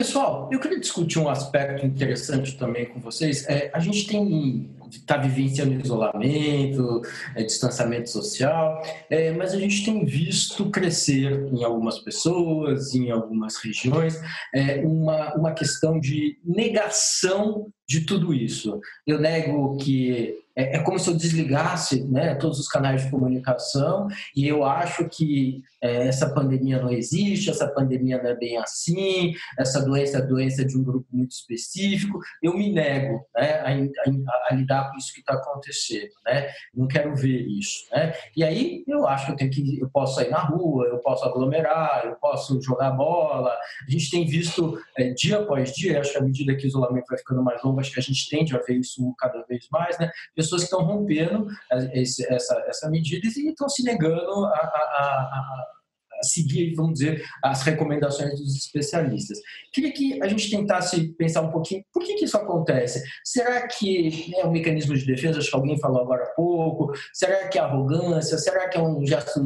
Pessoal, 0.00 0.48
eu 0.52 0.60
queria 0.60 0.78
discutir 0.78 1.18
um 1.18 1.28
aspecto 1.28 1.84
interessante 1.84 2.56
também 2.56 2.86
com 2.86 3.00
vocês. 3.00 3.44
É, 3.48 3.70
a 3.72 3.80
gente 3.80 4.06
tem 4.06 4.70
está 4.90 5.16
vivenciando 5.16 5.74
isolamento, 5.74 7.02
é, 7.34 7.42
distanciamento 7.42 8.08
social, 8.08 8.82
é, 9.10 9.32
mas 9.32 9.52
a 9.52 9.58
gente 9.58 9.84
tem 9.84 10.04
visto 10.04 10.70
crescer 10.70 11.46
em 11.52 11.64
algumas 11.64 11.98
pessoas, 11.98 12.94
em 12.94 13.10
algumas 13.10 13.56
regiões, 13.56 14.18
é, 14.54 14.80
uma, 14.80 15.34
uma 15.34 15.52
questão 15.52 16.00
de 16.00 16.38
negação 16.44 17.66
de 17.88 18.02
tudo 18.02 18.32
isso. 18.32 18.80
Eu 19.06 19.18
nego 19.18 19.76
que 19.76 20.38
é, 20.58 20.76
é, 20.76 20.78
como 20.80 20.98
se 20.98 21.08
eu 21.08 21.16
desligasse 21.16 22.04
né, 22.08 22.34
todos 22.34 22.58
os 22.58 22.66
canais 22.66 23.04
de 23.04 23.10
comunicação 23.12 24.08
e 24.34 24.48
eu 24.48 24.64
acho 24.64 25.08
que 25.08 25.62
é, 25.80 26.08
essa 26.08 26.34
pandemia 26.34 26.82
não 26.82 26.90
existe, 26.90 27.48
essa 27.48 27.68
pandemia 27.68 28.20
não 28.20 28.30
é 28.30 28.34
bem 28.34 28.56
assim, 28.56 29.34
essa 29.56 29.80
doença 29.80 30.18
é 30.18 30.22
doença 30.22 30.64
de 30.64 30.76
um 30.76 30.82
grupo 30.82 31.06
muito 31.12 31.30
específico. 31.30 32.18
Eu 32.42 32.56
me 32.56 32.72
nego 32.72 33.24
né, 33.36 33.60
a, 33.60 33.68
a, 33.68 34.48
a, 34.50 34.54
lidar 34.54 34.90
com 34.90 34.96
isso 34.96 35.14
que 35.14 35.20
está 35.20 35.34
acontecendo, 35.34 36.10
né? 36.26 36.50
Não 36.74 36.88
quero 36.88 37.14
ver 37.14 37.46
isso, 37.46 37.86
né? 37.92 38.12
E 38.36 38.42
aí 38.42 38.82
eu 38.88 39.06
acho 39.06 39.26
que 39.26 39.32
eu 39.32 39.36
tenho 39.36 39.50
que, 39.52 39.78
eu 39.80 39.88
posso 39.90 40.16
sair 40.16 40.30
na 40.30 40.40
rua, 40.40 40.86
eu 40.86 40.98
posso 40.98 41.24
aglomerar, 41.24 42.02
eu 42.04 42.16
posso 42.16 42.60
jogar 42.60 42.90
bola. 42.90 43.56
A 43.86 43.90
gente 43.90 44.10
tem 44.10 44.26
visto 44.26 44.76
é, 44.96 45.10
dia 45.12 45.38
após 45.38 45.72
dia, 45.72 46.00
acho 46.00 46.12
que 46.12 46.18
à 46.18 46.22
medida 46.22 46.56
que 46.56 46.64
o 46.64 46.66
isolamento 46.66 47.06
vai 47.08 47.18
ficando 47.18 47.44
mais 47.44 47.62
longo, 47.62 47.78
acho 47.78 47.92
que 47.92 48.00
a 48.00 48.02
gente 48.02 48.28
tende 48.28 48.56
a 48.56 48.58
ver 48.58 48.74
isso 48.74 49.14
cada 49.16 49.44
vez 49.44 49.68
mais, 49.70 49.96
né? 50.00 50.10
Pessoas 50.48 50.62
que 50.62 50.74
estão 50.74 50.84
rompendo 50.84 51.46
esse, 51.92 52.26
essa, 52.32 52.54
essa 52.66 52.90
medida 52.90 53.26
e 53.26 53.48
estão 53.48 53.68
se 53.68 53.82
negando 53.82 54.44
a, 54.46 54.50
a 54.50 55.77
seguir, 56.22 56.74
vamos 56.74 56.94
dizer, 56.94 57.22
as 57.42 57.62
recomendações 57.62 58.38
dos 58.38 58.56
especialistas. 58.56 59.38
Queria 59.72 59.92
que 59.92 60.22
a 60.22 60.28
gente 60.28 60.50
tentasse 60.50 61.12
pensar 61.14 61.42
um 61.42 61.50
pouquinho 61.50 61.84
por 61.92 62.02
que, 62.02 62.14
que 62.14 62.24
isso 62.24 62.36
acontece. 62.36 63.02
Será 63.24 63.66
que 63.66 64.32
é 64.36 64.46
um 64.46 64.50
mecanismo 64.50 64.94
de 64.94 65.04
defesa, 65.04 65.38
acho 65.38 65.50
que 65.50 65.56
alguém 65.56 65.78
falou 65.78 66.02
agora 66.02 66.24
há 66.24 66.34
pouco? 66.34 66.92
Será 67.12 67.48
que 67.48 67.58
é 67.58 67.60
arrogância? 67.60 68.38
Será 68.38 68.68
que 68.68 68.76
é 68.78 68.82
um 68.82 69.04
gesto 69.06 69.40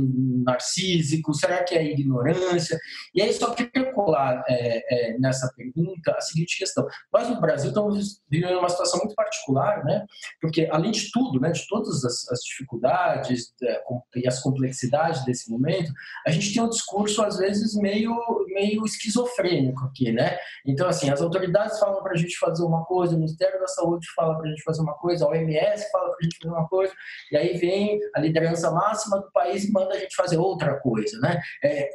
narcísico? 0.45 1.35
Será 1.35 1.63
que 1.65 1.75
é 1.75 1.85
ignorância? 1.85 2.79
E 3.15 3.23
aí 3.23 3.33
só 3.33 3.55
queria 3.55 3.93
colar 3.93 4.43
é, 4.49 5.13
é, 5.13 5.19
nessa 5.19 5.53
pergunta 5.57 6.13
a 6.13 6.21
seguinte 6.21 6.59
questão. 6.59 6.87
Nós 7.13 7.29
no 7.29 7.41
Brasil 7.41 7.69
estamos 7.69 8.21
vivendo 8.29 8.59
uma 8.59 8.69
situação 8.69 9.01
muito 9.01 9.15
particular, 9.15 9.85
né? 9.85 10.05
porque 10.41 10.69
além 10.71 10.91
de 10.91 11.11
tudo, 11.11 11.41
né, 11.41 11.51
de 11.51 11.67
todas 11.69 12.05
as, 12.05 12.29
as 12.31 12.41
dificuldades 12.41 13.53
é, 13.63 13.83
e 14.17 14.27
as 14.27 14.41
complexidades 14.41 15.25
desse 15.25 15.51
momento, 15.51 15.93
a 16.27 16.31
gente 16.31 16.53
tem 16.53 16.62
um 16.63 16.69
discurso 16.69 17.23
às 17.23 17.39
vezes 17.39 17.75
meio, 17.75 18.15
meio 18.49 18.85
esquizofrênico 18.85 19.85
aqui, 19.85 20.13
né? 20.13 20.37
Então, 20.67 20.89
assim, 20.89 21.11
as 21.11 21.21
autoridades 21.21 21.79
falam 21.79 22.03
para 22.03 22.13
a 22.13 22.17
gente 22.17 22.39
fazer 22.39 22.65
uma 22.65 22.85
coisa, 22.85 23.15
o 23.15 23.19
Ministério 23.19 23.59
da 23.61 23.67
Saúde 23.67 24.07
fala 24.15 24.37
para 24.37 24.47
a 24.47 24.51
gente 24.51 24.63
fazer 24.63 24.83
uma 24.83 24.95
coisa, 24.95 25.25
a 25.25 25.29
OMS 25.29 25.91
fala 25.91 26.07
para 26.07 26.19
a 26.21 26.23
gente 26.23 26.39
fazer 26.41 26.55
uma 26.55 26.69
coisa, 26.69 26.93
e 27.31 27.37
aí 27.37 27.57
vem 27.57 28.01
a 28.15 28.21
liderança 28.21 28.71
máxima 28.71 29.21
do 29.21 29.31
país 29.33 29.65
e 29.65 29.73
manda 29.73 29.95
a 29.95 29.99
gente 29.99 30.15
fazer 30.15 30.39
outra 30.39 30.79
coisa, 30.81 31.19
né? 31.21 31.41
É, 31.63 31.89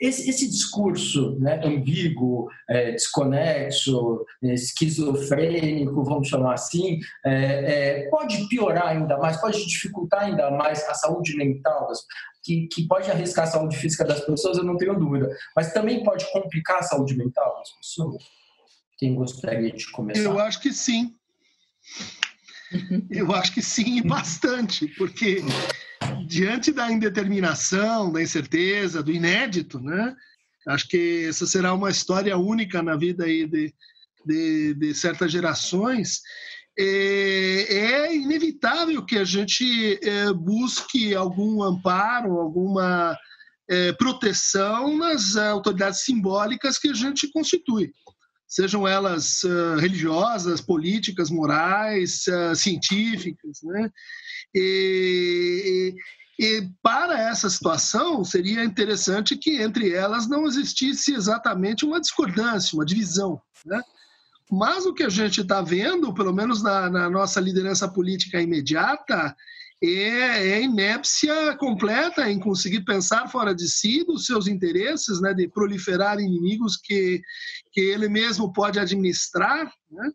esse, 0.00 0.30
esse, 0.30 0.48
discurso 0.48 1.38
né, 1.38 1.60
ambíguo, 1.62 2.48
é, 2.68 2.92
desconexo, 2.92 4.24
esquizofrênico, 4.42 6.02
vamos 6.02 6.28
chamar 6.28 6.54
assim, 6.54 6.98
é, 7.24 8.04
é, 8.04 8.08
pode 8.08 8.48
piorar 8.48 8.88
ainda 8.88 9.18
mais, 9.18 9.38
pode 9.38 9.64
dificultar 9.66 10.22
ainda 10.22 10.50
mais 10.50 10.82
a 10.88 10.94
saúde 10.94 11.36
mental 11.36 11.86
das, 11.86 12.00
que, 12.42 12.66
que 12.68 12.86
pode 12.86 13.10
arriscar 13.10 13.46
a 13.46 13.50
saúde 13.50 13.76
física 13.76 14.04
das 14.04 14.20
pessoas, 14.20 14.58
eu 14.58 14.64
não 14.64 14.76
tenho 14.76 14.98
dúvida, 14.98 15.36
mas 15.54 15.72
também 15.72 16.02
pode 16.02 16.30
complicar 16.32 16.78
a 16.78 16.82
saúde 16.82 17.16
mental 17.16 17.56
das 17.58 17.70
pessoas? 17.72 18.22
Quem 18.98 19.14
gostaria 19.14 19.72
de 19.72 19.90
começar? 19.90 20.22
Eu 20.22 20.38
acho 20.38 20.60
que 20.60 20.72
sim. 20.72 21.14
Eu 23.10 23.34
acho 23.34 23.52
que 23.52 23.62
sim, 23.62 24.02
bastante, 24.02 24.86
porque 24.88 25.42
diante 26.26 26.72
da 26.72 26.90
indeterminação, 26.90 28.12
da 28.12 28.22
incerteza, 28.22 29.02
do 29.02 29.10
inédito, 29.10 29.80
né? 29.80 30.14
Acho 30.68 30.86
que 30.86 31.26
essa 31.28 31.46
será 31.46 31.74
uma 31.74 31.90
história 31.90 32.36
única 32.36 32.82
na 32.82 32.96
vida 32.96 33.24
aí 33.24 33.46
de, 33.46 33.74
de, 34.24 34.74
de 34.74 34.94
certas 34.94 35.32
gerações 35.32 36.20
é, 36.82 37.74
é 37.74 38.16
inevitável 38.16 39.04
que 39.04 39.18
a 39.18 39.24
gente 39.24 39.98
é, 40.02 40.32
busque 40.32 41.14
algum 41.14 41.62
amparo, 41.62 42.38
alguma 42.38 43.14
é, 43.68 43.92
proteção 43.92 44.96
nas 44.96 45.36
autoridades 45.36 46.00
simbólicas 46.00 46.78
que 46.78 46.88
a 46.88 46.94
gente 46.94 47.30
constitui. 47.30 47.92
sejam 48.48 48.88
elas 48.88 49.42
religiosas, 49.78 50.60
políticas, 50.60 51.30
morais, 51.30 52.24
científicas. 52.56 53.60
Né? 53.62 53.90
E, 54.54 55.94
e, 56.38 56.68
para 56.82 57.16
essa 57.16 57.48
situação, 57.48 58.24
seria 58.24 58.64
interessante 58.64 59.36
que 59.36 59.62
entre 59.62 59.92
elas 59.92 60.28
não 60.28 60.46
existisse 60.46 61.12
exatamente 61.12 61.84
uma 61.84 62.00
discordância, 62.00 62.74
uma 62.74 62.84
divisão. 62.84 63.40
Né? 63.64 63.80
Mas 64.50 64.84
o 64.84 64.92
que 64.92 65.04
a 65.04 65.08
gente 65.08 65.42
está 65.42 65.62
vendo, 65.62 66.12
pelo 66.12 66.32
menos 66.32 66.62
na, 66.62 66.90
na 66.90 67.08
nossa 67.08 67.40
liderança 67.40 67.88
política 67.88 68.40
imediata, 68.40 69.36
é, 69.82 70.48
é 70.50 70.62
inépcia 70.62 71.56
completa 71.56 72.30
em 72.30 72.38
conseguir 72.38 72.84
pensar 72.84 73.28
fora 73.28 73.54
de 73.54 73.68
si, 73.68 74.04
dos 74.04 74.26
seus 74.26 74.46
interesses, 74.46 75.20
né, 75.20 75.32
de 75.32 75.48
proliferar 75.48 76.18
inimigos 76.18 76.76
que, 76.76 77.22
que 77.72 77.80
ele 77.80 78.08
mesmo 78.08 78.52
pode 78.52 78.78
administrar, 78.78 79.72
né? 79.90 80.10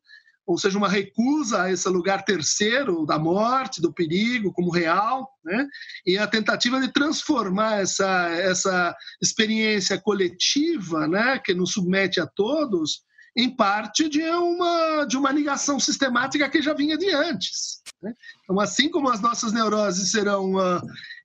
ou 0.46 0.60
seja, 0.60 0.78
uma 0.78 0.88
recusa 0.88 1.64
a 1.64 1.72
esse 1.72 1.90
lugar 1.90 2.24
terceiro 2.24 3.04
da 3.04 3.18
morte, 3.18 3.82
do 3.82 3.92
perigo 3.92 4.54
como 4.54 4.70
real, 4.70 5.28
né? 5.44 5.68
e 6.06 6.18
a 6.20 6.28
tentativa 6.28 6.80
de 6.80 6.94
transformar 6.94 7.82
essa, 7.82 8.30
essa 8.30 8.96
experiência 9.20 10.00
coletiva, 10.00 11.08
né, 11.08 11.40
que 11.44 11.56
nos 11.56 11.72
submete 11.72 12.20
a 12.20 12.28
todos, 12.28 13.04
em 13.36 13.50
parte 13.50 14.08
de 14.08 14.24
uma, 14.24 15.06
de 15.06 15.18
uma 15.18 15.34
negação 15.34 15.80
sistemática 15.80 16.50
que 16.50 16.62
já 16.62 16.74
vinha 16.74 16.98
de 16.98 17.12
antes. 17.12 17.82
Né? 18.02 18.14
Então, 18.44 18.60
assim 18.60 18.90
como 18.90 19.10
as 19.10 19.20
nossas 19.22 19.52
neuroses 19.52 20.12
serão 20.12 20.54
uh, 20.54 20.82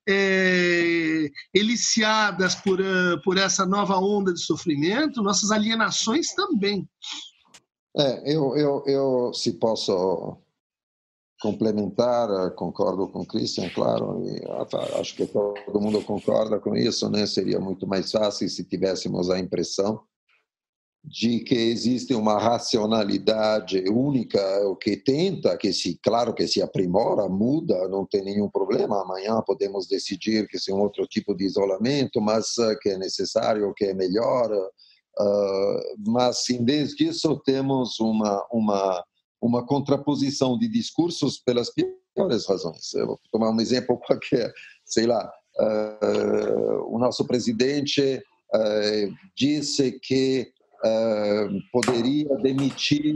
é, 0.07 1.29
eliciadas 1.53 2.55
por, 2.55 2.81
uh, 2.81 3.21
por 3.23 3.37
essa 3.37 3.65
nova 3.65 3.97
onda 3.97 4.33
de 4.33 4.41
sofrimento, 4.41 5.23
nossas 5.23 5.51
alienações 5.51 6.33
também. 6.33 6.87
É, 7.97 8.33
eu, 8.35 8.55
eu, 8.57 8.83
eu, 8.85 9.33
se 9.33 9.53
posso 9.53 10.37
complementar, 11.41 12.51
concordo 12.51 13.07
com 13.07 13.21
o 13.21 13.25
Christian, 13.25 13.69
claro, 13.69 14.23
acho 14.99 15.15
que 15.15 15.25
todo 15.25 15.81
mundo 15.81 16.01
concorda 16.03 16.59
com 16.59 16.75
isso, 16.75 17.09
né? 17.09 17.25
Seria 17.25 17.59
muito 17.59 17.87
mais 17.87 18.11
fácil 18.11 18.47
se 18.47 18.63
tivéssemos 18.63 19.29
a 19.29 19.39
impressão 19.39 20.03
de 21.03 21.39
que 21.39 21.55
existe 21.55 22.13
uma 22.13 22.37
racionalidade 22.37 23.83
única, 23.89 24.39
o 24.67 24.75
que 24.75 24.95
tenta, 24.95 25.57
que 25.57 25.73
se, 25.73 25.99
claro 26.01 26.33
que 26.33 26.47
se 26.47 26.61
aprimora, 26.61 27.27
muda, 27.27 27.87
não 27.87 28.05
tem 28.05 28.23
nenhum 28.23 28.47
problema. 28.47 29.01
Amanhã 29.01 29.41
podemos 29.41 29.87
decidir 29.87 30.47
que 30.47 30.57
é 30.57 30.73
um 30.73 30.79
outro 30.79 31.07
tipo 31.07 31.35
de 31.35 31.45
isolamento, 31.45 32.21
mas 32.21 32.55
uh, 32.57 32.77
que 32.79 32.89
é 32.89 32.97
necessário, 32.97 33.73
que 33.75 33.85
é 33.85 33.93
melhor. 33.95 34.51
Uh, 35.19 36.11
mas 36.11 36.47
em 36.49 36.63
vez 36.63 36.95
disso 36.95 37.41
temos 37.43 37.99
uma 37.99 38.45
uma 38.51 39.03
uma 39.41 39.65
contraposição 39.65 40.55
de 40.55 40.67
discursos 40.67 41.39
pelas 41.39 41.71
piores 41.73 42.45
razões. 42.45 42.93
Eu 42.93 43.07
vou 43.07 43.19
tomar 43.31 43.49
um 43.49 43.59
exemplo 43.59 43.97
qualquer, 44.05 44.53
sei 44.85 45.07
lá, 45.07 45.27
uh, 45.59 46.95
o 46.95 46.99
nosso 46.99 47.25
presidente 47.25 48.21
disse 49.33 49.93
que 49.93 50.51
poderia 51.71 52.35
demitir 52.37 53.15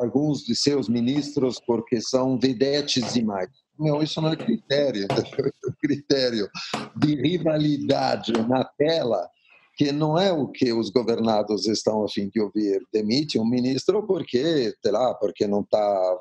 alguns 0.00 0.44
de 0.44 0.54
seus 0.54 0.88
ministros 0.88 1.60
porque 1.66 2.00
são 2.00 2.38
vedetes 2.38 3.12
demais. 3.12 3.48
Não, 3.78 4.02
isso 4.02 4.20
não 4.20 4.32
é 4.32 4.36
critério, 4.36 5.06
é 5.10 5.72
critério 5.80 6.48
de 6.96 7.14
rivalidade 7.14 8.32
na 8.48 8.64
tela 8.64 9.28
que 9.74 9.90
não 9.90 10.18
é 10.18 10.30
o 10.30 10.48
que 10.48 10.72
os 10.72 10.90
governados 10.90 11.66
estão 11.66 12.04
a 12.04 12.08
fim 12.08 12.28
de 12.28 12.40
ouvir. 12.40 12.82
Demite 12.92 13.38
um 13.38 13.44
ministro 13.44 14.06
porque, 14.06 14.74
sei 14.82 14.92
lá, 14.92 15.14
porque 15.14 15.46
não 15.46 15.60
está 15.60 16.18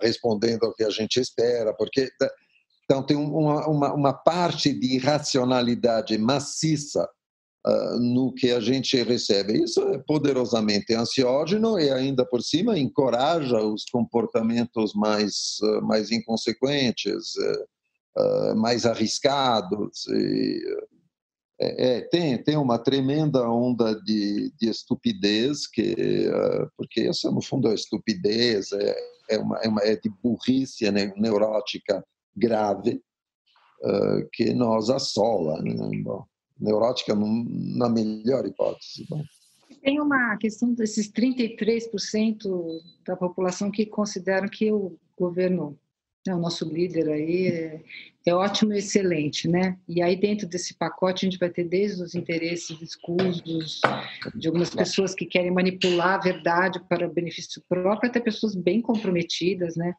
respondendo 0.00 0.64
ao 0.64 0.74
que 0.74 0.84
a 0.84 0.90
gente 0.90 1.20
espera, 1.20 1.74
porque 1.74 2.10
então 2.84 3.02
tem 3.02 3.16
uma, 3.16 3.66
uma, 3.66 3.92
uma 3.92 4.12
parte 4.12 4.72
de 4.72 4.98
racionalidade 4.98 6.16
maciça 6.18 7.08
uh, 7.66 7.98
no 7.98 8.32
que 8.32 8.50
a 8.50 8.60
gente 8.60 9.02
recebe. 9.02 9.64
Isso 9.64 9.80
é 9.88 9.98
poderosamente 9.98 10.94
ansiógeno 10.94 11.78
e 11.78 11.90
ainda 11.90 12.24
por 12.24 12.42
cima 12.42 12.78
encoraja 12.78 13.58
os 13.60 13.84
comportamentos 13.84 14.94
mais 14.94 15.58
uh, 15.62 15.82
mais 15.82 16.10
inconsequentes, 16.10 17.34
uh, 18.16 18.56
mais 18.56 18.84
arriscados. 18.84 20.06
E, 20.08 20.62
é, 21.60 21.98
é, 21.98 22.00
tem, 22.08 22.42
tem 22.42 22.56
uma 22.56 22.78
tremenda 22.78 23.48
onda 23.48 23.94
de, 23.94 24.52
de 24.58 24.68
estupidez, 24.68 25.68
que, 25.68 25.94
porque 26.76 27.08
isso 27.08 27.30
no 27.30 27.40
fundo 27.40 27.68
é 27.68 27.74
estupidez, 27.74 28.72
é, 28.72 28.96
é, 29.30 29.38
uma, 29.38 29.58
é, 29.58 29.68
uma, 29.68 29.80
é 29.82 29.94
de 29.94 30.10
burrice 30.22 30.90
neurótica 31.16 32.04
grave 32.36 33.00
que 34.32 34.52
nos 34.52 34.90
assola. 34.90 35.62
Né? 35.62 35.74
Bom, 36.02 36.24
neurótica 36.64 37.14
na 37.14 37.88
melhor 37.88 38.46
hipótese. 38.46 39.06
Bom. 39.08 39.22
Tem 39.82 40.00
uma 40.00 40.36
questão 40.38 40.72
desses 40.72 41.12
33% 41.12 42.80
da 43.06 43.14
população 43.14 43.70
que 43.70 43.84
consideram 43.84 44.48
que 44.48 44.72
o 44.72 44.96
governo, 45.16 45.78
né, 46.26 46.34
o 46.34 46.38
nosso 46.38 46.66
líder 46.66 47.10
aí, 47.10 47.48
é, 47.48 47.82
é, 48.26 48.34
ótimo 48.34 48.72
e 48.72 48.78
excelente, 48.78 49.46
né? 49.46 49.76
E 49.86 50.00
aí 50.00 50.16
dentro 50.16 50.48
desse 50.48 50.74
pacote 50.74 51.26
a 51.26 51.30
gente 51.30 51.38
vai 51.38 51.50
ter 51.50 51.64
desde 51.64 52.02
os 52.02 52.14
interesses 52.14 52.80
escusos 52.80 53.80
de 54.34 54.48
algumas 54.48 54.70
pessoas 54.70 55.14
que 55.14 55.26
querem 55.26 55.50
manipular 55.50 56.14
a 56.14 56.22
verdade 56.22 56.80
para 56.88 57.06
o 57.06 57.12
benefício 57.12 57.62
próprio, 57.68 58.08
até 58.08 58.20
pessoas 58.20 58.54
bem 58.54 58.80
comprometidas, 58.80 59.76
né? 59.76 59.94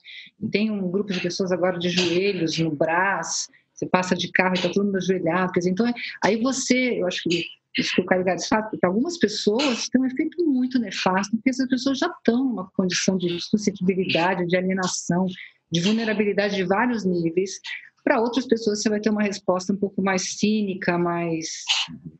tem 0.52 0.72
um 0.72 0.90
grupo 0.90 1.14
de 1.14 1.22
pessoas 1.22 1.52
agora 1.52 1.78
de 1.78 1.90
joelhos 1.90 2.58
no 2.58 2.72
braço 2.72 3.50
você 3.76 3.86
passa 3.86 4.16
de 4.16 4.32
carro 4.32 4.56
e 4.56 4.58
está 4.58 4.70
todo 4.70 4.86
mundo 4.86 4.98
ajoelhado. 4.98 5.52
Quer 5.52 5.60
dizer, 5.60 5.72
então, 5.72 5.94
aí 6.24 6.42
você, 6.42 7.02
eu 7.02 7.08
acho 7.08 7.22
que 7.24 7.46
isso 7.78 7.94
que 7.94 8.02
o 8.02 8.06
Caio 8.06 8.24
Gades 8.24 8.48
fala, 8.48 8.64
porque 8.64 8.86
algumas 8.86 9.18
pessoas 9.18 9.90
têm 9.90 10.02
um 10.02 10.06
efeito 10.06 10.46
muito 10.46 10.80
nefasto, 10.80 11.36
porque 11.36 11.50
essas 11.50 11.68
pessoas 11.68 11.98
já 11.98 12.08
estão 12.08 12.46
numa 12.46 12.72
condição 12.72 13.18
de 13.18 13.40
suscetibilidade, 13.42 14.48
de 14.48 14.56
alienação, 14.56 15.26
de 15.70 15.82
vulnerabilidade 15.82 16.56
de 16.56 16.64
vários 16.64 17.04
níveis. 17.04 17.60
Para 18.02 18.22
outras 18.22 18.48
pessoas, 18.48 18.82
você 18.82 18.90
vai 18.90 19.00
ter 19.00 19.10
uma 19.10 19.24
resposta 19.24 19.74
um 19.74 19.78
pouco 19.78 20.02
mais 20.02 20.38
cínica, 20.38 20.98
mais. 20.98 21.64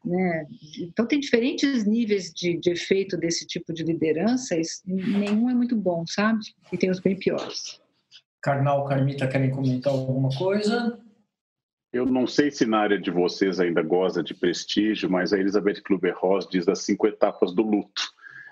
Né? 0.04 0.46
Então, 0.80 1.06
tem 1.06 1.20
diferentes 1.20 1.86
níveis 1.86 2.34
de, 2.34 2.60
de 2.60 2.72
efeito 2.72 3.16
desse 3.16 3.46
tipo 3.46 3.72
de 3.72 3.84
liderança, 3.84 4.56
e 4.58 4.62
nenhum 4.86 5.50
é 5.50 5.54
muito 5.54 5.76
bom, 5.76 6.04
sabe? 6.08 6.40
E 6.74 6.78
tem 6.78 6.90
os 6.90 7.00
bem 7.00 7.16
piores. 7.18 7.80
Carnal, 8.42 8.84
Carmita, 8.86 9.28
querem 9.28 9.52
comentar 9.52 9.94
alguma 9.94 10.30
coisa? 10.36 11.00
Eu 11.96 12.06
não 12.06 12.28
sei 12.28 12.52
se 12.52 12.66
na 12.66 12.80
área 12.80 13.00
de 13.00 13.10
vocês 13.10 13.58
ainda 13.58 13.82
goza 13.82 14.22
de 14.22 14.34
prestígio, 14.34 15.10
mas 15.10 15.32
a 15.32 15.40
Elizabeth 15.40 15.82
Kluber-Ross 15.82 16.46
diz 16.52 16.66
das 16.66 16.80
cinco 16.80 17.08
etapas 17.08 17.56
do 17.56 17.62
luto. 17.62 18.02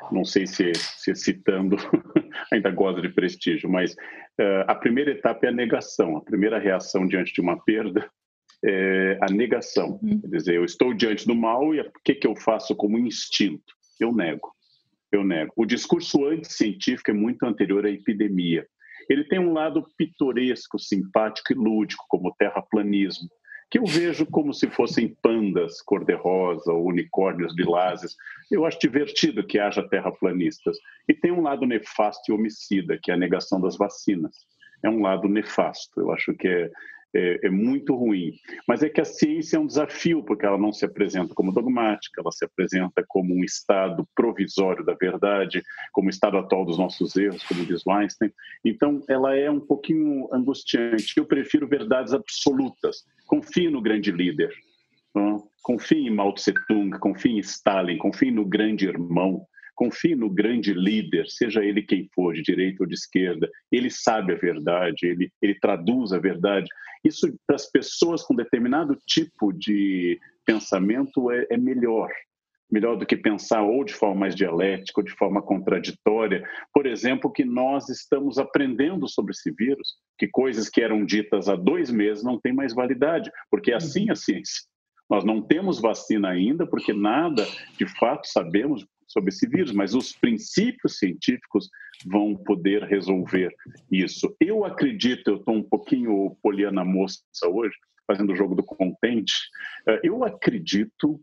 Não 0.10 0.24
sei 0.24 0.48
se, 0.48 0.72
se 0.74 1.14
citando 1.14 1.76
ainda 2.50 2.72
goza 2.72 3.02
de 3.02 3.10
prestígio, 3.10 3.70
mas 3.70 3.96
uh, 4.40 4.64
a 4.66 4.74
primeira 4.74 5.12
etapa 5.12 5.46
é 5.46 5.50
a 5.50 5.52
negação. 5.52 6.16
A 6.16 6.22
primeira 6.22 6.58
reação 6.58 7.06
diante 7.06 7.34
de 7.34 7.42
uma 7.42 7.62
perda 7.62 8.10
é 8.64 9.18
a 9.20 9.30
negação. 9.30 10.00
Uhum. 10.02 10.22
Quer 10.22 10.28
dizer, 10.38 10.56
eu 10.56 10.64
estou 10.64 10.94
diante 10.94 11.28
do 11.28 11.36
mal 11.36 11.76
e 11.76 11.82
o 11.82 11.92
que, 12.02 12.16
que 12.16 12.28
eu 12.28 12.38
faço 12.38 12.74
como 12.74 12.98
instinto? 12.98 13.74
Eu 14.00 14.16
nego. 14.16 14.54
Eu 15.12 15.22
nego. 15.22 15.52
O 15.58 15.66
discurso 15.66 16.28
anticientífico 16.28 17.12
é 17.12 17.14
muito 17.14 17.44
anterior 17.46 17.86
à 17.86 17.90
epidemia. 17.90 18.66
Ele 19.10 19.24
tem 19.24 19.40
um 19.40 19.54
lado 19.54 19.86
pitoresco, 19.98 20.80
simpático 20.80 21.54
e 21.54 21.56
lúdico, 21.56 22.06
como 22.08 22.30
o 22.30 22.36
terraplanismo, 22.36 23.30
que 23.70 23.80
eu 23.80 23.86
vejo 23.86 24.26
como 24.28 24.54
se 24.54 24.68
fossem 24.68 25.16
pandas 25.22 25.82
cor-de-rosa 25.82 26.72
ou 26.72 26.86
unicórnios 26.86 27.56
lilazes. 27.56 28.16
Eu 28.52 28.66
acho 28.66 28.80
divertido 28.80 29.46
que 29.46 29.58
haja 29.58 29.88
terraplanistas. 29.90 30.78
E 31.10 31.14
tem 31.14 31.32
um 31.32 31.42
lado 31.42 31.66
nefasto 31.66 32.32
e 32.32 32.36
homicida, 32.36 33.00
que 33.02 33.10
é 33.10 33.16
a 33.16 33.18
negação 33.18 33.60
das 33.60 33.76
vacinas. 33.76 34.46
É 34.84 34.90
um 34.90 35.02
lado 35.02 35.28
nefasto. 35.28 36.00
Eu 36.00 36.12
acho 36.12 36.36
que 36.36 36.48
é, 36.48 36.70
é, 37.16 37.48
é, 37.48 37.50
muito 37.50 37.96
ruim. 37.96 38.34
Mas 38.68 38.82
é 38.82 38.90
que 38.90 39.02
a 39.02 39.06
ciência 39.06 39.58
é 39.58 39.60
um 39.60 39.68
desafio, 39.68 40.24
porque 40.24 40.46
ela 40.46 40.58
não 40.58 40.74
se 40.74 40.86
apresenta 40.86 41.34
como 41.34 41.52
dogmática, 41.52 42.22
ela 42.22 42.32
se 42.32 42.44
apresenta 42.46 43.04
como 43.08 43.34
um 43.34 43.44
estado 43.44 44.08
provisório 44.16 44.84
da 44.84 44.94
verdade, 44.94 45.64
como 45.92 46.08
o 46.08 46.10
estado 46.10 46.38
atual 46.38 46.66
dos 46.66 46.78
nossos 46.78 47.16
erros, 47.16 47.44
como 47.44 47.66
diz 47.66 47.86
Einstein. 47.88 48.32
Então, 48.66 49.02
ela 49.08 49.36
é 49.36 49.50
um 49.50 49.60
pouquinho 49.60 50.28
angustiante. 50.34 51.14
Eu 51.18 51.26
prefiro 51.26 51.68
verdades 51.68 52.14
absolutas. 52.14 53.06
Confie 53.28 53.70
no 53.70 53.82
grande 53.82 54.12
líder. 54.12 54.52
Não? 55.14 55.48
Confie 55.62 56.08
em 56.08 56.10
Mao 56.10 56.34
Tse-tung, 56.34 56.98
confie 57.00 57.34
em 57.34 57.40
Stalin, 57.40 57.98
confie 57.98 58.32
no 58.32 58.46
grande 58.46 58.88
irmão. 58.88 59.46
Confie 59.76 60.16
no 60.16 60.30
grande 60.30 60.74
líder, 60.74 61.28
seja 61.28 61.64
ele 61.64 61.82
quem 61.82 62.08
for, 62.14 62.34
de 62.34 62.42
direita 62.42 62.84
ou 62.84 62.88
de 62.88 62.94
esquerda. 62.94 63.50
Ele 63.72 63.90
sabe 63.90 64.34
a 64.34 64.38
verdade, 64.38 65.08
ele, 65.08 65.32
ele 65.42 65.56
traduz 65.60 66.14
a 66.14 66.20
verdade. 66.20 66.70
Isso, 67.04 67.28
para 67.46 67.56
as 67.56 67.70
pessoas 67.70 68.24
com 68.24 68.36
determinado 68.36 68.98
tipo 69.08 69.52
de 69.52 70.20
pensamento, 70.46 71.32
é, 71.32 71.48
é 71.50 71.58
melhor. 71.58 72.10
melhor 72.72 72.98
do 72.98 73.06
que 73.06 73.16
pensar 73.16 73.62
ou 73.62 73.84
de 73.84 73.94
forma 73.94 74.22
mais 74.22 74.36
dialética 74.36 75.00
ou 75.00 75.06
de 75.06 75.12
forma 75.12 75.42
contraditória. 75.42 76.44
Por 76.74 76.86
exemplo, 76.86 77.32
que 77.32 77.46
nós 77.46 77.90
estamos 77.90 78.38
aprendendo 78.38 79.08
sobre 79.08 79.32
esse 79.32 79.52
vírus, 79.52 79.96
que 80.18 80.28
coisas 80.28 80.70
que 80.70 80.82
eram 80.82 81.06
ditas 81.06 81.48
há 81.50 81.56
dois 81.56 81.92
meses 81.92 82.24
não 82.24 82.40
têm 82.40 82.54
mais 82.54 82.74
validade, 82.74 83.30
porque 83.52 83.72
é 83.72 83.76
assim 83.76 84.10
a 84.10 84.16
ciência. 84.16 84.64
Nós 85.10 85.24
não 85.24 85.42
temos 85.42 85.80
vacina 85.80 86.30
ainda, 86.30 86.66
porque 86.66 86.94
nada 86.94 87.46
de 87.78 87.86
fato 88.00 88.28
sabemos 88.28 88.86
sobre 89.14 89.30
esse 89.30 89.48
vírus, 89.48 89.72
mas 89.72 89.94
os 89.94 90.12
princípios 90.12 90.98
científicos 90.98 91.70
vão 92.06 92.36
poder 92.36 92.84
resolver 92.84 93.54
isso. 93.92 94.36
Eu 94.40 94.66
acredito, 94.66 95.30
eu 95.30 95.36
estou 95.38 95.56
um 95.56 95.64
pouquinho 95.64 96.36
poliana 96.42 96.84
moça 96.84 97.22
hoje, 97.48 97.76
fazendo 98.08 98.34
o 98.34 98.36
jogo 98.36 98.56
do 98.56 98.64
contente, 98.64 99.34
eh, 99.88 100.02
eu 100.04 100.24
acredito 100.24 101.22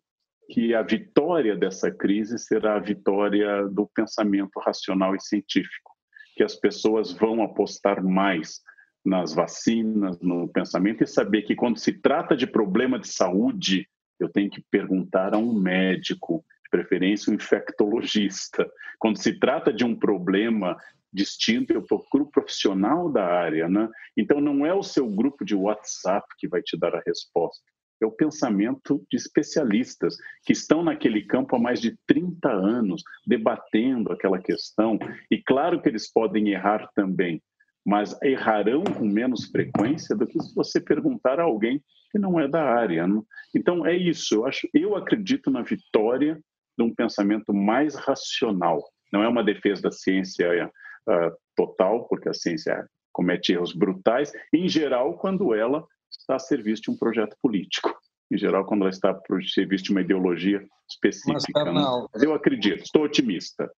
que 0.50 0.74
a 0.74 0.82
vitória 0.82 1.56
dessa 1.56 1.90
crise 1.90 2.38
será 2.38 2.76
a 2.76 2.80
vitória 2.80 3.68
do 3.68 3.86
pensamento 3.94 4.58
racional 4.60 5.14
e 5.14 5.20
científico, 5.20 5.92
que 6.34 6.42
as 6.42 6.56
pessoas 6.56 7.12
vão 7.12 7.42
apostar 7.42 8.02
mais 8.02 8.60
nas 9.04 9.34
vacinas, 9.34 10.20
no 10.20 10.48
pensamento 10.48 11.02
e 11.02 11.06
saber 11.06 11.42
que 11.42 11.54
quando 11.54 11.78
se 11.78 11.92
trata 11.92 12.36
de 12.36 12.46
problema 12.46 12.98
de 12.98 13.08
saúde, 13.08 13.88
eu 14.18 14.28
tenho 14.28 14.50
que 14.50 14.62
perguntar 14.70 15.34
a 15.34 15.38
um 15.38 15.54
médico, 15.54 16.44
preferência 16.70 17.30
um 17.30 17.34
infectologista. 17.34 18.70
Quando 18.98 19.18
se 19.18 19.38
trata 19.38 19.72
de 19.72 19.84
um 19.84 19.94
problema 19.94 20.76
distinto, 21.12 21.72
eu 21.72 21.82
procuro 21.82 22.30
profissional 22.30 23.10
da 23.10 23.24
área, 23.24 23.68
né? 23.68 23.88
Então 24.16 24.40
não 24.40 24.64
é 24.64 24.72
o 24.72 24.82
seu 24.82 25.08
grupo 25.08 25.44
de 25.44 25.54
WhatsApp 25.54 26.26
que 26.38 26.48
vai 26.48 26.62
te 26.62 26.78
dar 26.78 26.94
a 26.94 27.02
resposta. 27.04 27.62
É 28.02 28.06
o 28.06 28.12
pensamento 28.12 29.04
de 29.10 29.16
especialistas 29.16 30.16
que 30.44 30.52
estão 30.52 30.82
naquele 30.82 31.22
campo 31.22 31.54
há 31.54 31.58
mais 31.58 31.80
de 31.80 31.98
30 32.06 32.48
anos, 32.50 33.02
debatendo 33.26 34.10
aquela 34.10 34.38
questão. 34.38 34.98
E 35.30 35.42
claro 35.42 35.82
que 35.82 35.88
eles 35.88 36.10
podem 36.10 36.48
errar 36.48 36.88
também, 36.94 37.42
mas 37.84 38.16
errarão 38.22 38.84
com 38.84 39.04
menos 39.04 39.46
frequência 39.46 40.16
do 40.16 40.26
que 40.26 40.40
se 40.40 40.54
você 40.54 40.80
perguntar 40.80 41.38
a 41.38 41.42
alguém 41.42 41.82
que 42.10 42.18
não 42.18 42.40
é 42.40 42.48
da 42.48 42.62
área. 42.62 43.06
Né? 43.06 43.20
Então 43.54 43.84
é 43.84 43.94
isso. 43.94 44.34
Eu 44.34 44.46
acho, 44.46 44.66
eu 44.72 44.96
acredito 44.96 45.50
na 45.50 45.62
vitória 45.62 46.40
de 46.80 46.82
um 46.82 46.94
pensamento 46.94 47.52
mais 47.52 47.94
racional. 47.94 48.82
Não 49.12 49.22
é 49.22 49.28
uma 49.28 49.44
defesa 49.44 49.82
da 49.82 49.90
ciência 49.90 50.66
uh, 50.66 51.36
total, 51.54 52.08
porque 52.08 52.28
a 52.28 52.34
ciência 52.34 52.88
comete 53.12 53.52
erros 53.52 53.74
brutais. 53.74 54.32
Em 54.52 54.68
geral, 54.68 55.18
quando 55.18 55.54
ela 55.54 55.84
está 56.10 56.36
a 56.36 56.38
serviço 56.38 56.82
de 56.82 56.90
um 56.90 56.96
projeto 56.96 57.36
político. 57.42 57.94
Em 58.32 58.38
geral, 58.38 58.64
quando 58.64 58.82
ela 58.82 58.90
está 58.90 59.10
a 59.10 59.20
serviço 59.48 59.84
de 59.84 59.90
uma 59.90 60.00
ideologia 60.00 60.64
específica. 60.88 61.34
Mas, 61.34 61.44
Carnal, 61.44 62.08
né? 62.14 62.24
Eu 62.24 62.32
acredito, 62.32 62.82
estou 62.82 63.02
otimista. 63.02 63.70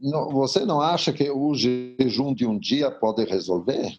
Não, 0.00 0.28
você 0.28 0.64
não 0.64 0.80
acha 0.80 1.12
que 1.12 1.28
o 1.28 1.52
jejum 1.54 2.32
de 2.32 2.46
um 2.46 2.56
dia 2.56 2.88
pode 2.90 3.24
resolver? 3.24 3.98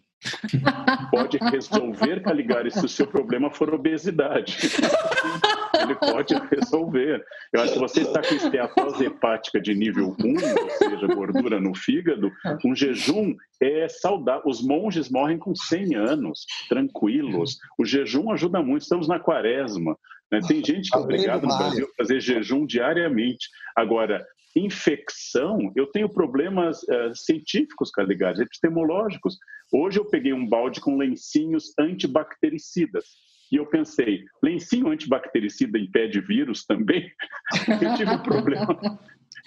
Pode 1.11 1.37
resolver, 1.37 2.23
Caligari, 2.23 2.71
se 2.71 2.85
o 2.85 2.89
seu 2.89 3.05
problema 3.05 3.51
for 3.51 3.73
obesidade. 3.73 4.57
Ele 5.87 5.95
pode 5.95 6.33
resolver. 6.51 7.23
Eu 7.53 7.61
acho 7.61 7.73
que 7.73 7.79
você 7.79 8.01
está 8.01 8.21
com 8.21 8.35
esteatose 8.35 9.05
hepática 9.05 9.59
de 9.59 9.73
nível 9.73 10.15
1, 10.19 10.63
ou 10.63 10.69
seja, 10.69 11.07
gordura 11.07 11.59
no 11.59 11.73
fígado, 11.75 12.31
um 12.65 12.75
jejum 12.75 13.35
é 13.61 13.87
saudável. 13.87 14.43
Os 14.45 14.61
monges 14.61 15.09
morrem 15.09 15.37
com 15.37 15.55
100 15.55 15.95
anos, 15.95 16.45
tranquilos. 16.69 17.57
O 17.79 17.85
jejum 17.85 18.31
ajuda 18.31 18.61
muito. 18.61 18.83
Estamos 18.83 19.07
na 19.07 19.19
quaresma. 19.19 19.97
Né? 20.31 20.39
Tem 20.47 20.63
gente 20.63 20.89
que 20.89 20.97
é 20.97 21.01
obrigada 21.01 21.47
no 21.47 21.57
Brasil 21.57 21.85
a 21.85 21.95
fazer 21.97 22.19
jejum 22.19 22.65
diariamente. 22.65 23.47
Agora, 23.75 24.25
infecção, 24.55 25.71
eu 25.75 25.87
tenho 25.87 26.09
problemas 26.09 26.81
uh, 26.83 27.15
científicos, 27.15 27.91
ligados, 27.99 28.41
epistemológicos. 28.41 29.37
Hoje 29.71 29.99
eu 29.99 30.05
peguei 30.05 30.33
um 30.33 30.47
balde 30.47 30.81
com 30.81 30.97
lencinhos 30.97 31.73
antibactericidas. 31.79 33.05
E 33.51 33.55
eu 33.55 33.65
pensei, 33.65 34.23
lencinho 34.43 34.89
antibactericida 34.89 35.77
impede 35.77 36.19
vírus 36.21 36.65
também? 36.65 37.11
eu 37.81 37.95
tive 37.95 38.11
um 38.11 38.23
problema 38.23 38.99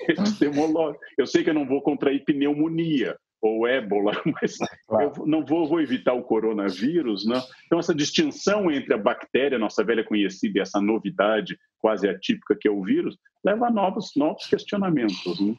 epistemológico. 0.08 1.04
Eu 1.18 1.26
sei 1.26 1.44
que 1.44 1.50
eu 1.50 1.54
não 1.54 1.66
vou 1.66 1.82
contrair 1.82 2.24
pneumonia, 2.24 3.16
ou 3.42 3.66
ébola, 3.66 4.12
mas 4.40 4.56
claro. 4.86 5.12
eu 5.16 5.26
não 5.26 5.44
vou, 5.44 5.66
vou, 5.66 5.80
evitar 5.80 6.12
o 6.12 6.22
coronavírus, 6.22 7.26
né? 7.26 7.40
Então 7.66 7.78
essa 7.78 7.94
distinção 7.94 8.70
entre 8.70 8.92
a 8.92 8.98
bactéria, 8.98 9.58
nossa 9.58 9.82
velha 9.82 10.04
conhecida, 10.04 10.58
e 10.58 10.62
essa 10.62 10.80
novidade 10.80 11.58
quase 11.78 12.08
atípica 12.08 12.56
que 12.58 12.68
é 12.68 12.70
o 12.70 12.82
vírus, 12.82 13.16
leva 13.44 13.68
a 13.68 13.70
novos, 13.70 14.12
novos 14.16 14.46
questionamentos. 14.46 15.40
Né? 15.40 15.56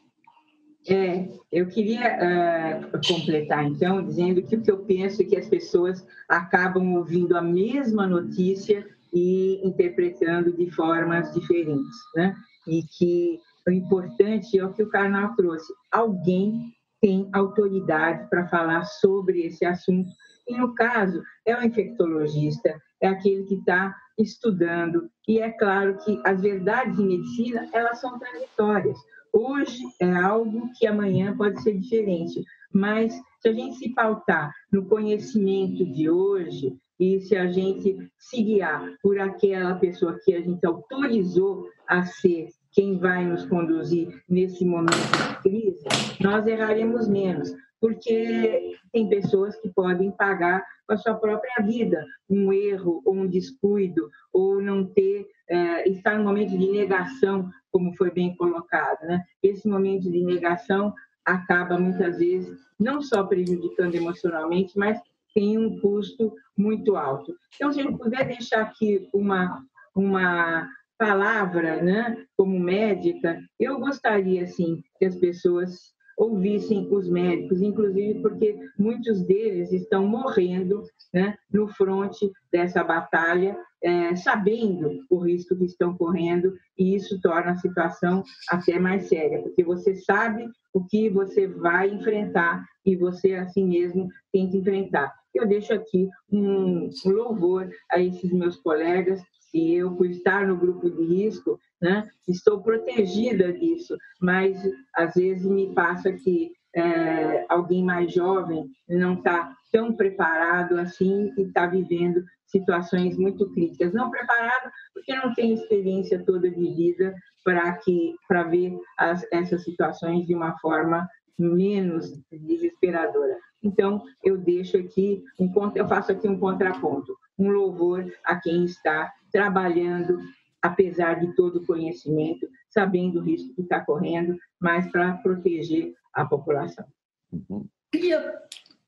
É, 0.90 1.30
eu 1.52 1.68
queria 1.68 2.18
uh, 2.18 3.08
completar 3.08 3.64
então 3.66 4.04
dizendo 4.04 4.42
que 4.42 4.56
o 4.56 4.62
que 4.62 4.72
eu 4.72 4.80
penso 4.80 5.22
é 5.22 5.26
que 5.26 5.38
as 5.38 5.48
pessoas 5.48 6.06
acabam 6.28 6.96
ouvindo 6.96 7.38
a 7.38 7.42
mesma 7.42 8.08
notícia 8.08 8.84
e 9.14 9.62
interpretando 9.64 10.52
de 10.52 10.72
formas 10.72 11.32
diferentes, 11.34 11.98
né? 12.16 12.36
E 12.68 12.82
que 12.98 13.40
o 13.68 13.72
importante 13.72 14.58
é 14.58 14.66
o 14.66 14.74
que 14.74 14.82
o 14.82 14.90
Karnal 14.90 15.36
trouxe: 15.36 15.72
alguém 15.92 16.74
tem 17.00 17.30
autoridade 17.34 18.28
para 18.30 18.48
falar 18.48 18.84
sobre 18.86 19.42
esse 19.46 19.66
assunto. 19.66 20.10
E 20.48 20.58
no 20.58 20.74
caso, 20.74 21.22
é 21.46 21.56
o 21.56 21.64
infectologista, 21.64 22.74
é 23.02 23.08
aquele 23.08 23.44
que 23.44 23.56
está 23.56 23.96
estudando. 24.18 25.10
E 25.28 25.40
é 25.40 25.52
claro 25.52 25.98
que 25.98 26.20
as 26.26 26.42
verdades 26.42 26.98
em 27.00 27.08
medicina, 27.08 27.68
elas 27.74 28.00
são 28.00 28.18
transitórias. 28.18 28.98
Hoje 29.34 29.82
é 30.00 30.12
algo 30.12 30.70
que 30.78 30.86
amanhã 30.86 31.36
pode 31.36 31.62
ser 31.62 31.78
diferente, 31.78 32.44
mas 32.74 33.14
se 33.40 33.50
a 33.50 33.54
gente 33.54 33.78
se 33.78 33.94
pautar 33.94 34.52
no 34.72 34.86
conhecimento 34.86 35.86
de 35.86 36.10
hoje 36.10 36.76
e 37.00 37.20
se 37.22 37.36
a 37.36 37.48
gente 37.48 37.98
se 38.18 38.44
guiar 38.44 38.94
por 39.02 39.20
aquela 39.20 39.76
pessoa 39.76 40.20
que 40.24 40.34
a 40.34 40.42
gente 40.42 40.66
autorizou 40.66 41.68
a 41.88 42.04
ser 42.04 42.50
quem 42.72 42.98
vai 42.98 43.26
nos 43.26 43.46
conduzir 43.46 44.22
nesse 44.30 44.64
momento 44.64 44.94
de 44.94 45.42
crise, 45.42 45.84
nós 46.22 46.46
erraremos 46.46 47.08
menos, 47.08 47.52
porque 47.82 48.78
tem 48.94 49.10
pessoas 49.10 49.60
que 49.60 49.70
podem 49.70 50.12
pagar 50.12 50.64
com 50.88 50.94
a 50.94 50.98
sua 50.98 51.16
própria 51.16 51.66
vida 51.66 52.06
um 52.30 52.54
erro 52.54 53.02
ou 53.04 53.16
um 53.16 53.28
descuido 53.28 54.08
ou 54.32 54.62
não 54.62 54.86
ter 54.86 55.28
é, 55.50 55.90
estar 55.90 56.18
no 56.18 56.24
momento 56.24 56.58
de 56.58 56.72
negação, 56.72 57.50
como 57.72 57.96
foi 57.98 58.12
bem 58.12 58.36
colocado, 58.36 59.02
né? 59.02 59.24
Esse 59.42 59.68
momento 59.68 60.10
de 60.10 60.24
negação 60.24 60.94
acaba 61.26 61.80
muitas 61.80 62.20
vezes 62.20 62.60
não 62.80 63.02
só 63.02 63.24
prejudicando 63.24 63.96
emocionalmente, 63.96 64.78
mas 64.78 65.00
tem 65.34 65.58
um 65.58 65.80
custo 65.80 66.34
muito 66.58 66.96
alto. 66.96 67.36
Então, 67.56 67.72
se 67.72 67.82
gente 67.82 67.98
puder 67.98 68.28
deixar 68.28 68.62
aqui 68.62 69.10
uma 69.14 69.66
uma 69.94 70.70
palavra, 70.98 71.82
né, 71.82 72.16
como 72.38 72.60
médica, 72.60 73.42
eu 73.60 73.80
gostaria 73.80 74.44
assim 74.44 74.84
que 75.00 75.06
as 75.06 75.16
pessoas 75.16 75.94
ouvissem 76.22 76.88
os 76.92 77.10
médicos, 77.10 77.64
inclusive 77.64 78.22
porque 78.22 78.56
muitos 78.78 79.24
deles 79.24 79.72
estão 79.74 80.06
morrendo 80.06 80.84
né, 81.12 81.36
no 81.52 81.68
fronte 81.68 82.32
dessa 82.54 82.84
batalha, 82.84 83.58
é, 83.84 84.16
sabendo 84.16 85.00
o 85.10 85.18
risco 85.18 85.56
que 85.58 85.66
estão 85.66 85.98
correndo, 85.98 86.54
e 86.78 86.96
isso 86.96 87.20
torna 87.22 87.54
a 87.54 87.58
situação 87.58 88.24
até 88.52 88.78
mais 88.78 89.08
séria, 89.08 89.42
porque 89.42 89.64
você 89.64 89.96
sabe 89.96 90.48
o 90.72 90.86
que 90.86 91.10
você 91.10 91.48
vai 91.48 91.90
enfrentar 91.90 92.64
e 92.86 92.96
você 92.96 93.34
assim 93.34 93.66
mesmo 93.66 94.08
tem 94.32 94.48
que 94.48 94.58
enfrentar. 94.58 95.12
Eu 95.34 95.48
deixo 95.48 95.74
aqui 95.74 96.08
um 96.32 96.88
louvor 97.06 97.68
a 97.92 98.00
esses 98.00 98.32
meus 98.32 98.58
colegas 98.58 99.20
e 99.54 99.76
eu, 99.76 99.96
por 99.96 100.06
estar 100.06 100.48
no 100.48 100.58
grupo 100.58 100.90
de 100.90 101.04
risco, 101.04 101.60
né, 101.82 102.08
estou 102.28 102.62
protegida 102.62 103.52
disso, 103.52 103.98
mas 104.22 104.58
às 104.96 105.14
vezes 105.14 105.46
me 105.46 105.74
passa 105.74 106.12
que 106.14 106.52
é, 106.76 107.46
alguém 107.50 107.84
mais 107.84 108.14
jovem 108.14 108.66
não 108.88 109.16
está 109.16 109.54
tão 109.72 109.94
preparado 109.94 110.78
assim 110.78 111.32
e 111.38 111.44
está 111.44 111.66
vivendo 111.66 112.24
situações 112.46 113.18
muito 113.18 113.50
críticas. 113.54 113.94
Não 113.94 114.10
preparado 114.10 114.72
porque 114.94 115.16
não 115.16 115.34
tem 115.34 115.54
experiência 115.54 116.24
toda 116.24 116.50
de 116.50 116.74
vida 116.76 117.14
para 117.44 117.74
que 117.78 118.16
para 118.28 118.44
ver 118.44 118.78
as, 118.98 119.26
essas 119.32 119.64
situações 119.64 120.26
de 120.28 120.36
uma 120.36 120.58
forma 120.60 121.08
menos 121.42 122.20
desesperadora. 122.32 123.38
Então 123.64 124.04
eu 124.24 124.38
deixo 124.38 124.78
aqui 124.78 125.24
um 125.40 125.52
eu 125.76 125.88
faço 125.88 126.12
aqui 126.12 126.28
um 126.28 126.40
contraponto, 126.40 127.16
um 127.38 127.50
louvor 127.50 128.12
a 128.26 128.36
quem 128.36 128.66
está 128.66 129.12
trabalhando, 129.32 130.20
apesar 130.62 131.20
de 131.20 131.36
todo 131.36 131.58
o 131.58 131.66
conhecimento, 131.66 132.48
sabendo 132.70 133.20
o 133.20 133.24
risco 133.24 133.54
que 133.56 133.62
está 133.62 133.80
correndo, 133.80 134.38
mas 134.60 134.90
para 134.92 135.14
proteger 135.14 135.94
a 136.14 136.26
população. 136.26 136.86
Uhum. 137.32 137.66
Queria 137.92 138.42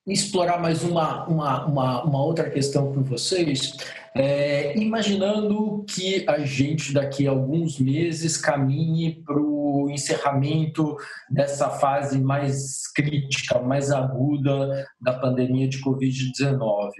explorar 0.06 0.60
mais 0.60 0.84
uma, 0.84 1.26
uma, 1.28 1.66
uma, 1.66 2.04
uma, 2.04 2.24
outra 2.24 2.49
questão 2.49 2.93
com 2.93 3.04
vocês. 3.04 3.78
É, 4.16 4.78
imaginando 4.78 5.84
que 5.89 6.24
a 6.30 6.39
gente 6.39 6.93
daqui 6.93 7.28
a 7.28 7.32
alguns 7.32 7.80
meses 7.80 8.38
caminhe 8.38 9.24
para 9.24 9.39
o 9.39 9.89
encerramento 9.89 10.95
dessa 11.30 11.70
fase 11.70 12.22
mais 12.22 12.88
crítica, 12.93 13.59
mais 13.59 13.91
aguda 13.91 14.86
da 15.01 15.14
pandemia 15.14 15.68
de 15.68 15.82
Covid-19. 15.82 16.91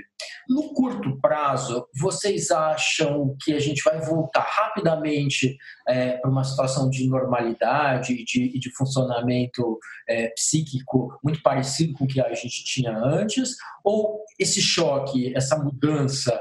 No 0.49 0.74
curto 0.74 1.20
prazo, 1.22 1.88
vocês 1.95 2.51
acham 2.51 3.36
que 3.41 3.53
a 3.53 3.59
gente 3.59 3.82
vai 3.84 4.01
voltar 4.01 4.41
rapidamente 4.41 5.55
é, 5.88 6.18
para 6.18 6.30
uma 6.30 6.43
situação 6.43 6.89
de 6.89 7.07
normalidade 7.07 8.14
e 8.14 8.26
de, 8.26 8.59
de, 8.59 8.70
funcionamento 8.76 9.80
é, 10.07 10.30
psíquico 10.30 11.18
muito 11.24 11.41
parecido 11.41 11.93
com 11.93 12.03
o 12.03 12.07
que 12.07 12.20
a 12.20 12.34
gente 12.34 12.64
tinha 12.66 12.91
antes? 12.97 13.55
Ou 13.84 14.22
esse 14.38 14.61
choque, 14.61 15.34
essa 15.36 15.57
mudança, 15.57 16.38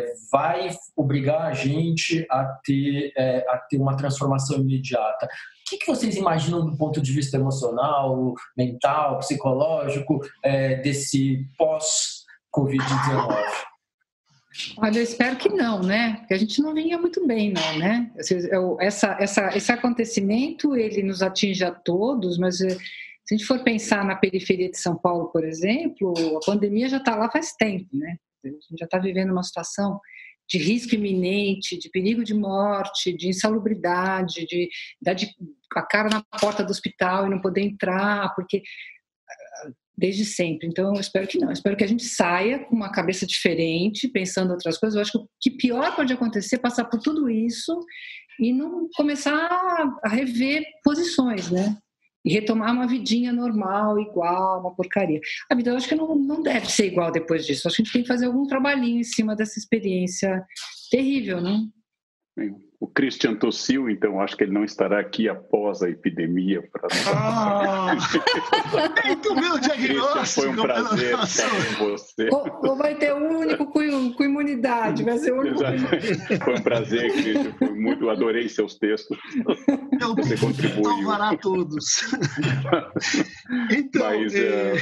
é, 0.00 0.12
vai 0.30 0.70
obrigar 0.96 1.42
a 1.42 1.52
gente 1.52 2.26
a 2.30 2.44
ter, 2.64 3.12
é, 3.16 3.44
a 3.48 3.58
ter 3.58 3.78
uma 3.78 3.96
transformação 3.96 4.58
imediata? 4.58 5.26
O 5.26 5.70
que, 5.70 5.78
que, 5.78 5.86
vocês 5.86 6.16
imaginam 6.16 6.64
do 6.64 6.76
ponto 6.76 7.00
de 7.00 7.12
vista 7.12 7.36
emocional, 7.36 8.34
mental, 8.56 9.18
psicológico, 9.18 10.20
é, 10.42 10.76
desse 10.76 11.46
pós-Covid-19? 11.58 13.70
Olha, 14.78 14.98
eu 14.98 15.02
espero 15.02 15.36
que 15.36 15.48
não, 15.48 15.80
né? 15.80 16.16
Porque 16.18 16.34
a 16.34 16.38
gente 16.38 16.60
não 16.60 16.74
vinha 16.74 16.98
muito 16.98 17.24
bem, 17.26 17.52
não, 17.52 17.78
né? 17.78 18.10
Essa, 18.80 19.16
essa, 19.20 19.56
esse 19.56 19.70
acontecimento, 19.70 20.76
ele 20.76 21.04
nos 21.04 21.22
atinge 21.22 21.64
a 21.64 21.70
todos, 21.70 22.36
mas 22.36 22.60
eh, 22.60 22.76
se 23.24 23.34
a 23.34 23.36
gente 23.36 23.46
for 23.46 23.62
pensar 23.62 24.04
na 24.04 24.16
periferia 24.16 24.68
de 24.68 24.76
São 24.76 24.96
Paulo, 24.96 25.26
por 25.26 25.44
exemplo, 25.44 26.12
a 26.36 26.44
pandemia 26.44 26.88
já 26.88 26.96
está 26.96 27.14
lá 27.14 27.30
faz 27.30 27.52
tempo, 27.52 27.86
né? 27.92 28.16
A 28.44 28.48
gente 28.48 28.66
já 28.78 28.84
está 28.84 28.98
vivendo 28.98 29.30
uma 29.30 29.42
situação 29.42 30.00
de 30.48 30.58
risco 30.58 30.94
iminente, 30.94 31.78
de 31.78 31.88
perigo 31.90 32.24
de 32.24 32.34
morte, 32.34 33.16
de 33.16 33.28
insalubridade, 33.28 34.46
de 34.46 34.68
dar 35.00 35.14
de, 35.14 35.30
a 35.76 35.82
cara 35.82 36.08
na 36.08 36.24
porta 36.40 36.64
do 36.64 36.70
hospital 36.70 37.26
e 37.26 37.30
não 37.30 37.40
poder 37.40 37.60
entrar, 37.60 38.34
porque 38.34 38.62
desde 40.00 40.24
sempre. 40.24 40.66
Então, 40.66 40.94
eu 40.94 41.00
espero 41.00 41.28
que 41.28 41.38
não. 41.38 41.48
Eu 41.48 41.52
espero 41.52 41.76
que 41.76 41.84
a 41.84 41.86
gente 41.86 42.04
saia 42.04 42.58
com 42.64 42.74
uma 42.74 42.90
cabeça 42.90 43.26
diferente, 43.26 44.08
pensando 44.08 44.50
outras 44.50 44.78
coisas. 44.78 44.96
Eu 44.96 45.02
acho 45.02 45.12
que 45.12 45.18
o 45.18 45.28
que 45.38 45.50
pior 45.50 45.94
pode 45.94 46.12
acontecer 46.12 46.56
é 46.56 46.58
passar 46.58 46.86
por 46.86 46.98
tudo 47.00 47.28
isso 47.28 47.78
e 48.40 48.50
não 48.50 48.88
começar 48.96 49.46
a 50.02 50.08
rever 50.08 50.64
posições, 50.82 51.50
né? 51.50 51.76
E 52.24 52.32
retomar 52.32 52.72
uma 52.72 52.86
vidinha 52.86 53.32
normal, 53.32 53.98
igual, 53.98 54.60
uma 54.60 54.74
porcaria. 54.74 55.20
A 55.48 55.54
vida 55.54 55.70
eu 55.70 55.76
acho 55.76 55.88
que 55.88 55.94
não, 55.94 56.14
não 56.14 56.42
deve 56.42 56.70
ser 56.70 56.86
igual 56.86 57.10
depois 57.10 57.46
disso. 57.46 57.66
Acho 57.66 57.76
que 57.76 57.82
a 57.82 57.84
gente 57.84 57.92
tem 57.92 58.02
que 58.02 58.08
fazer 58.08 58.26
algum 58.26 58.46
trabalhinho 58.46 59.00
em 59.00 59.04
cima 59.04 59.34
dessa 59.34 59.58
experiência 59.58 60.44
terrível, 60.90 61.40
não? 61.40 61.68
O 62.78 62.86
Christian 62.86 63.34
tossiu, 63.34 63.90
então 63.90 64.20
acho 64.20 64.34
que 64.34 64.44
ele 64.44 64.52
não 64.52 64.64
estará 64.64 64.98
aqui 65.00 65.28
após 65.28 65.82
a 65.82 65.90
epidemia. 65.90 66.62
Para... 66.72 66.88
Ah, 67.14 67.94
muito 69.04 69.34
meu 69.34 69.58
diagnóstico. 69.58 70.40
Foi 70.40 70.48
um 70.48 70.56
prazer 70.56 71.18
estar 71.18 71.50
com 71.76 71.84
você. 71.90 72.28
Ou, 72.32 72.76
vai 72.76 72.94
ter 72.94 73.14
um 73.14 73.38
único 73.38 73.66
com, 73.66 74.12
com, 74.14 74.24
imunidade, 74.24 75.04
vai 75.04 75.18
ser 75.18 75.32
o 75.32 75.40
único. 75.40 75.58
Foi 76.42 76.54
um 76.54 76.62
prazer, 76.62 77.12
Christian. 77.12 77.52
Foi 77.58 77.74
muito, 77.74 78.08
adorei 78.08 78.48
seus 78.48 78.78
textos. 78.78 79.18
Eu 80.00 80.14
você 80.14 80.38
contribuiu. 80.38 80.84
Salvará 80.84 81.36
todos. 81.36 81.84
então, 83.70 84.08
Mas, 84.08 84.34
é... 84.34 84.72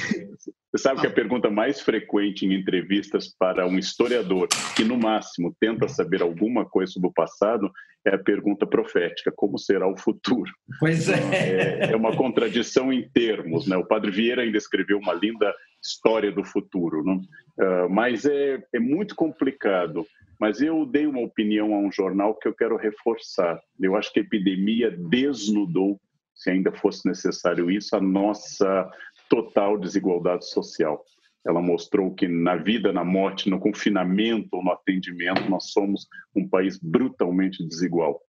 Você 0.70 0.82
sabe 0.82 1.00
que 1.00 1.06
a 1.06 1.10
pergunta 1.10 1.48
mais 1.48 1.80
frequente 1.80 2.44
em 2.44 2.52
entrevistas 2.52 3.34
para 3.38 3.66
um 3.66 3.78
historiador 3.78 4.48
que, 4.76 4.84
no 4.84 4.98
máximo, 4.98 5.56
tenta 5.58 5.88
saber 5.88 6.20
alguma 6.20 6.68
coisa 6.68 6.92
sobre 6.92 7.08
o 7.08 7.12
passado 7.12 7.70
é 8.04 8.14
a 8.14 8.18
pergunta 8.18 8.66
profética: 8.66 9.32
como 9.34 9.58
será 9.58 9.88
o 9.88 9.96
futuro? 9.96 10.50
Pois 10.78 11.08
é. 11.08 11.88
É, 11.88 11.92
é 11.92 11.96
uma 11.96 12.14
contradição 12.14 12.92
em 12.92 13.08
termos. 13.08 13.66
Né? 13.66 13.76
O 13.76 13.86
Padre 13.86 14.10
Vieira 14.10 14.42
ainda 14.42 14.58
escreveu 14.58 14.98
uma 14.98 15.14
linda 15.14 15.54
história 15.82 16.30
do 16.30 16.44
futuro, 16.44 17.02
né? 17.02 17.20
uh, 17.60 17.88
mas 17.88 18.24
é, 18.24 18.62
é 18.74 18.78
muito 18.78 19.14
complicado. 19.14 20.06
Mas 20.38 20.60
eu 20.60 20.86
dei 20.86 21.06
uma 21.06 21.20
opinião 21.20 21.74
a 21.74 21.78
um 21.78 21.90
jornal 21.90 22.34
que 22.34 22.46
eu 22.46 22.54
quero 22.54 22.76
reforçar. 22.76 23.58
Eu 23.80 23.96
acho 23.96 24.12
que 24.12 24.20
a 24.20 24.22
epidemia 24.22 24.90
desnudou, 24.90 26.00
se 26.34 26.50
ainda 26.50 26.70
fosse 26.70 27.08
necessário 27.08 27.68
isso, 27.70 27.96
a 27.96 28.00
nossa 28.00 28.88
total 29.28 29.78
desigualdade 29.78 30.48
social. 30.48 31.04
Ela 31.46 31.62
mostrou 31.62 32.14
que 32.14 32.28
na 32.28 32.56
vida, 32.56 32.92
na 32.92 33.04
morte, 33.04 33.48
no 33.48 33.58
confinamento 33.58 34.48
no 34.62 34.70
atendimento, 34.70 35.48
nós 35.48 35.70
somos 35.70 36.06
um 36.34 36.46
país 36.48 36.78
brutalmente 36.78 37.66
desigual. 37.66 38.20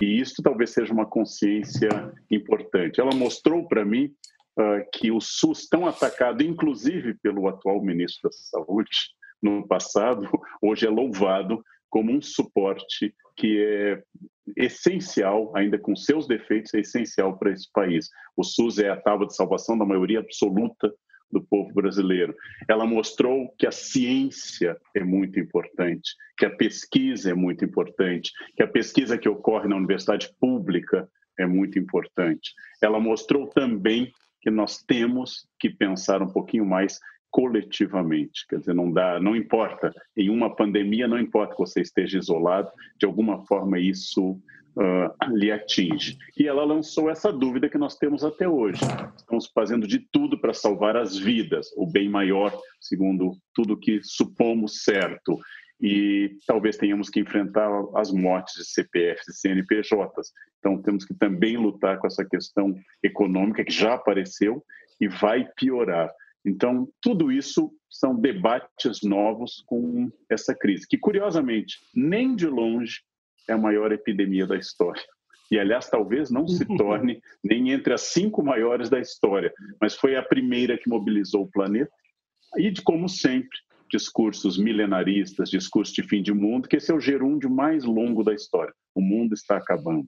E 0.00 0.20
isso 0.20 0.42
talvez 0.42 0.70
seja 0.70 0.92
uma 0.92 1.06
consciência 1.06 1.88
importante. 2.30 3.00
Ela 3.00 3.14
mostrou 3.14 3.66
para 3.66 3.84
mim 3.84 4.12
uh, 4.58 4.88
que 4.92 5.10
o 5.10 5.20
SUS, 5.20 5.66
tão 5.68 5.86
atacado, 5.86 6.42
inclusive 6.42 7.14
pelo 7.14 7.48
atual 7.48 7.82
ministro 7.82 8.30
da 8.30 8.36
Saúde, 8.36 8.90
no 9.42 9.66
passado, 9.66 10.28
hoje 10.62 10.86
é 10.86 10.90
louvado 10.90 11.62
como 11.88 12.12
um 12.12 12.20
suporte 12.20 13.14
que 13.36 13.60
é 13.60 14.02
essencial, 14.56 15.52
ainda 15.56 15.78
com 15.78 15.94
seus 15.96 16.26
defeitos, 16.26 16.74
é 16.74 16.80
essencial 16.80 17.38
para 17.38 17.52
esse 17.52 17.70
país. 17.72 18.08
O 18.36 18.42
SUS 18.42 18.78
é 18.78 18.90
a 18.90 18.96
tábua 18.96 19.26
de 19.26 19.34
salvação 19.34 19.76
da 19.76 19.84
maioria 19.84 20.20
absoluta 20.20 20.92
do 21.30 21.42
povo 21.42 21.72
brasileiro. 21.74 22.34
Ela 22.68 22.86
mostrou 22.86 23.54
que 23.58 23.66
a 23.66 23.72
ciência 23.72 24.76
é 24.94 25.04
muito 25.04 25.38
importante, 25.38 26.14
que 26.36 26.46
a 26.46 26.50
pesquisa 26.50 27.30
é 27.30 27.34
muito 27.34 27.64
importante, 27.64 28.32
que 28.56 28.62
a 28.62 28.68
pesquisa 28.68 29.18
que 29.18 29.28
ocorre 29.28 29.68
na 29.68 29.76
universidade 29.76 30.30
pública 30.40 31.08
é 31.38 31.46
muito 31.46 31.78
importante. 31.78 32.52
Ela 32.82 32.98
mostrou 32.98 33.46
também 33.46 34.10
que 34.40 34.50
nós 34.50 34.82
temos 34.82 35.48
que 35.58 35.68
pensar 35.68 36.22
um 36.22 36.32
pouquinho 36.32 36.64
mais 36.64 36.98
coletivamente. 37.30 38.46
Quer 38.48 38.58
dizer, 38.58 38.74
não 38.74 38.90
dá, 38.90 39.20
não 39.20 39.36
importa. 39.36 39.92
Em 40.16 40.30
uma 40.30 40.54
pandemia, 40.54 41.08
não 41.08 41.18
importa 41.18 41.54
que 41.54 41.60
você 41.60 41.80
esteja 41.80 42.18
isolado, 42.18 42.70
de 42.98 43.06
alguma 43.06 43.44
forma 43.46 43.78
isso 43.78 44.40
uh, 44.78 45.34
lhe 45.34 45.50
atinge. 45.50 46.16
E 46.38 46.46
ela 46.46 46.64
lançou 46.64 47.10
essa 47.10 47.32
dúvida 47.32 47.68
que 47.68 47.78
nós 47.78 47.96
temos 47.96 48.24
até 48.24 48.48
hoje. 48.48 48.80
Estamos 49.16 49.46
fazendo 49.54 49.86
de 49.86 49.98
tudo 50.12 50.40
para 50.40 50.54
salvar 50.54 50.96
as 50.96 51.16
vidas, 51.16 51.68
o 51.76 51.86
bem 51.86 52.08
maior, 52.08 52.56
segundo 52.80 53.36
tudo 53.54 53.78
que 53.78 54.00
supomos 54.02 54.84
certo. 54.84 55.38
E 55.80 56.36
talvez 56.46 56.76
tenhamos 56.76 57.08
que 57.08 57.20
enfrentar 57.20 57.70
as 57.94 58.10
mortes 58.10 58.54
de 58.56 58.64
CPFs 58.64 59.28
e 59.28 59.32
CNPJs. 59.32 60.32
Então, 60.58 60.82
temos 60.82 61.04
que 61.04 61.14
também 61.14 61.56
lutar 61.56 61.98
com 61.98 62.06
essa 62.06 62.24
questão 62.24 62.74
econômica 63.02 63.64
que 63.64 63.72
já 63.72 63.94
apareceu 63.94 64.62
e 65.00 65.06
vai 65.06 65.48
piorar. 65.56 66.10
Então, 66.48 66.88
tudo 67.02 67.30
isso 67.30 67.70
são 67.90 68.14
debates 68.14 69.02
novos 69.02 69.62
com 69.66 70.10
essa 70.30 70.54
crise, 70.54 70.86
que 70.88 70.96
curiosamente, 70.96 71.76
nem 71.94 72.34
de 72.34 72.46
longe 72.46 73.02
é 73.46 73.52
a 73.52 73.58
maior 73.58 73.92
epidemia 73.92 74.46
da 74.46 74.56
história. 74.56 75.02
E, 75.50 75.58
aliás, 75.58 75.88
talvez 75.88 76.30
não 76.30 76.46
se 76.48 76.64
torne 76.76 77.20
nem 77.44 77.70
entre 77.70 77.92
as 77.92 78.02
cinco 78.02 78.42
maiores 78.42 78.88
da 78.88 78.98
história, 78.98 79.52
mas 79.80 79.94
foi 79.94 80.16
a 80.16 80.22
primeira 80.22 80.78
que 80.78 80.88
mobilizou 80.88 81.42
o 81.42 81.50
planeta. 81.50 81.92
E, 82.56 82.72
como 82.82 83.08
sempre, 83.08 83.58
discursos 83.90 84.58
milenaristas, 84.58 85.50
discursos 85.50 85.94
de 85.94 86.02
fim 86.02 86.22
de 86.22 86.32
mundo, 86.32 86.68
que 86.68 86.76
esse 86.76 86.90
é 86.90 86.94
o 86.94 87.00
gerúndio 87.00 87.50
mais 87.50 87.84
longo 87.84 88.22
da 88.22 88.34
história. 88.34 88.72
O 88.94 89.00
mundo 89.02 89.34
está 89.34 89.56
acabando. 89.58 90.06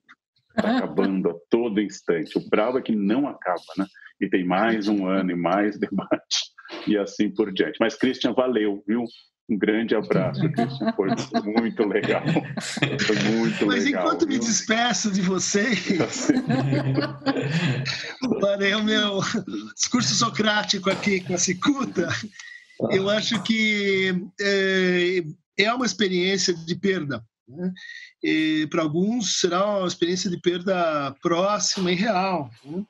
Está 0.56 0.76
acabando 0.76 1.30
a 1.30 1.34
todo 1.50 1.80
instante. 1.80 2.38
O 2.38 2.48
bravo 2.48 2.78
é 2.78 2.82
que 2.82 2.94
não 2.94 3.26
acaba, 3.26 3.62
né? 3.76 3.86
E 4.20 4.28
tem 4.28 4.44
mais 4.44 4.88
um 4.88 5.06
ano 5.06 5.30
e 5.30 5.36
mais 5.36 5.78
debate 5.78 6.50
e 6.86 6.96
assim 6.96 7.30
por 7.30 7.52
diante. 7.52 7.76
Mas, 7.80 7.94
Christian, 7.94 8.32
valeu, 8.32 8.82
viu? 8.86 9.04
Um 9.48 9.58
grande 9.58 9.96
abraço, 9.96 10.48
Christian. 10.52 10.92
Foi 10.92 11.08
muito 11.42 11.84
legal. 11.84 12.22
Foi 13.00 13.16
muito 13.16 13.66
Mas 13.66 13.84
legal. 13.84 13.86
Mas 13.86 13.86
enquanto 13.86 14.20
viu? 14.20 14.28
me 14.28 14.38
despeço 14.38 15.10
de 15.10 15.22
vocês, 15.22 15.88
para 18.40 18.78
o 18.78 18.84
meu 18.84 19.20
discurso 19.74 20.14
socrático 20.14 20.88
aqui 20.88 21.20
com 21.20 21.34
a 21.34 21.38
cicuta, 21.38 22.08
eu 22.90 23.10
acho 23.10 23.42
que 23.42 24.14
é, 24.40 25.24
é 25.58 25.74
uma 25.74 25.86
experiência 25.86 26.54
de 26.54 26.76
perda. 26.76 27.20
Né? 27.48 27.72
Para 28.70 28.82
alguns 28.82 29.40
será 29.40 29.78
uma 29.78 29.88
experiência 29.88 30.30
de 30.30 30.40
perda 30.40 31.12
próxima 31.20 31.90
e 31.90 31.96
real. 31.96 32.48
Né? 32.64 32.84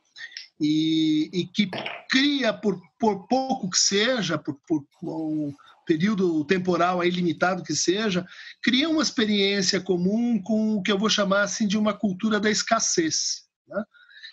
E, 0.60 1.30
e, 1.32 1.46
que 1.46 1.70
cria, 2.10 2.52
por, 2.52 2.80
por 2.98 3.26
pouco 3.26 3.70
que 3.70 3.78
seja, 3.78 4.36
por, 4.36 4.58
por 4.68 4.84
um 5.02 5.54
período 5.86 6.44
temporal 6.44 7.00
aí 7.00 7.10
limitado 7.10 7.64
que 7.64 7.74
seja, 7.74 8.26
cria 8.62 8.88
uma 8.88 9.02
experiência 9.02 9.80
comum 9.80 10.40
com 10.40 10.76
o 10.76 10.82
que 10.82 10.92
eu 10.92 10.98
vou 10.98 11.08
chamar 11.08 11.42
assim 11.42 11.66
de 11.66 11.78
uma 11.78 11.94
cultura 11.94 12.38
da 12.38 12.50
escassez. 12.50 13.44
Né? 13.66 13.82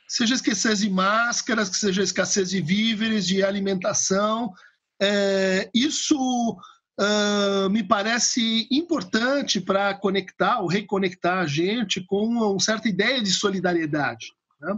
Seja 0.07 0.35
escassez 0.35 0.79
de 0.79 0.89
máscaras, 0.89 1.69
que 1.69 1.77
seja 1.77 2.03
escassez 2.03 2.49
de 2.49 2.61
víveres, 2.61 3.25
de 3.25 3.43
alimentação, 3.43 4.53
é, 5.01 5.69
isso 5.73 6.57
uh, 6.99 7.69
me 7.69 7.83
parece 7.83 8.67
importante 8.71 9.61
para 9.61 9.93
conectar 9.93 10.59
ou 10.59 10.67
reconectar 10.67 11.39
a 11.39 11.47
gente 11.47 12.01
com 12.01 12.25
uma 12.25 12.59
certa 12.59 12.87
ideia 12.87 13.21
de 13.21 13.31
solidariedade. 13.31 14.33
Né? 14.59 14.77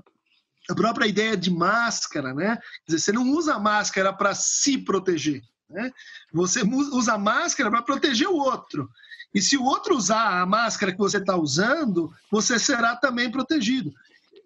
A 0.69 0.75
própria 0.75 1.07
ideia 1.07 1.35
de 1.35 1.49
máscara, 1.49 2.33
né? 2.33 2.57
Quer 2.85 2.95
dizer, 2.95 2.99
você 2.99 3.11
não 3.11 3.29
usa 3.31 3.57
máscara 3.57 4.13
para 4.13 4.35
se 4.35 4.77
proteger, 4.77 5.41
né? 5.69 5.91
Você 6.31 6.61
usa 6.61 7.17
máscara 7.17 7.69
para 7.69 7.81
proteger 7.81 8.27
o 8.27 8.35
outro. 8.35 8.89
E 9.33 9.41
se 9.41 9.57
o 9.57 9.63
outro 9.63 9.95
usar 9.95 10.41
a 10.41 10.45
máscara 10.45 10.91
que 10.91 10.97
você 10.97 11.17
está 11.17 11.35
usando, 11.35 12.11
você 12.31 12.57
será 12.57 12.95
também 12.95 13.31
protegido. 13.31 13.91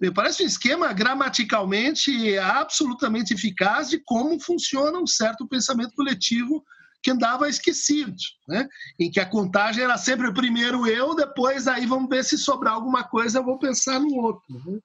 Me 0.01 0.11
parece 0.11 0.43
um 0.43 0.47
esquema 0.47 0.91
gramaticalmente 0.91 2.37
absolutamente 2.37 3.33
eficaz 3.33 3.89
de 3.89 3.99
como 3.99 4.39
funciona 4.39 4.99
um 4.99 5.07
certo 5.07 5.47
pensamento 5.47 5.93
coletivo 5.95 6.63
que 7.01 7.11
andava 7.11 7.49
esquecido, 7.49 8.15
né? 8.47 8.67
em 8.97 9.11
que 9.11 9.19
a 9.19 9.25
contagem 9.25 9.83
era 9.83 9.97
sempre 9.97 10.33
primeiro 10.33 10.87
eu, 10.87 11.13
depois 11.13 11.67
aí 11.67 11.85
vamos 11.85 12.09
ver 12.09 12.23
se 12.23 12.37
sobrar 12.37 12.73
alguma 12.73 13.03
coisa, 13.03 13.39
eu 13.39 13.43
vou 13.43 13.59
pensar 13.59 13.99
no 13.99 14.15
outro. 14.15 14.43
Né? 14.49 14.79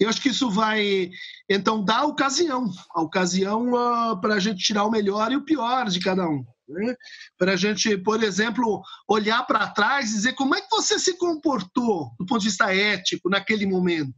Eu 0.00 0.08
acho 0.08 0.20
que 0.20 0.30
isso 0.30 0.50
vai, 0.50 1.10
então, 1.48 1.84
dar 1.84 2.00
a 2.00 2.06
ocasião, 2.06 2.70
a 2.94 3.00
ocasião 3.00 3.72
uh, 3.72 4.20
para 4.20 4.34
a 4.34 4.40
gente 4.40 4.62
tirar 4.62 4.84
o 4.84 4.90
melhor 4.90 5.30
e 5.30 5.36
o 5.36 5.44
pior 5.44 5.88
de 5.88 6.00
cada 6.00 6.28
um. 6.28 6.44
Né? 6.68 6.96
Para 7.38 7.52
a 7.52 7.56
gente, 7.56 7.96
por 7.98 8.22
exemplo, 8.22 8.82
olhar 9.08 9.46
para 9.46 9.68
trás 9.68 10.10
e 10.10 10.14
dizer 10.14 10.32
como 10.32 10.54
é 10.54 10.60
que 10.60 10.70
você 10.70 10.98
se 10.98 11.16
comportou 11.16 12.10
do 12.18 12.26
ponto 12.26 12.40
de 12.40 12.48
vista 12.48 12.74
ético 12.74 13.28
naquele 13.28 13.66
momento. 13.66 14.14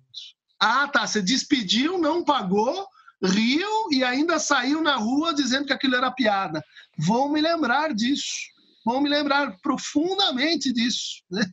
Ah, 0.59 0.89
tá, 0.89 1.07
você 1.07 1.21
despediu, 1.21 1.99
não 1.99 2.25
pagou, 2.25 2.87
riu 3.23 3.91
e 3.91 4.03
ainda 4.03 4.39
saiu 4.39 4.81
na 4.81 4.97
rua 4.97 5.35
dizendo 5.35 5.67
que 5.67 5.73
aquilo 5.73 5.97
era 5.97 6.11
piada. 6.11 6.65
Vão 6.99 7.29
me 7.29 7.41
lembrar 7.41 7.93
disso. 7.93 8.56
Vão 8.87 9.01
me 9.01 9.09
lembrar 9.09 9.57
profundamente 9.61 10.73
disso. 10.73 11.25
Né? 11.29 11.45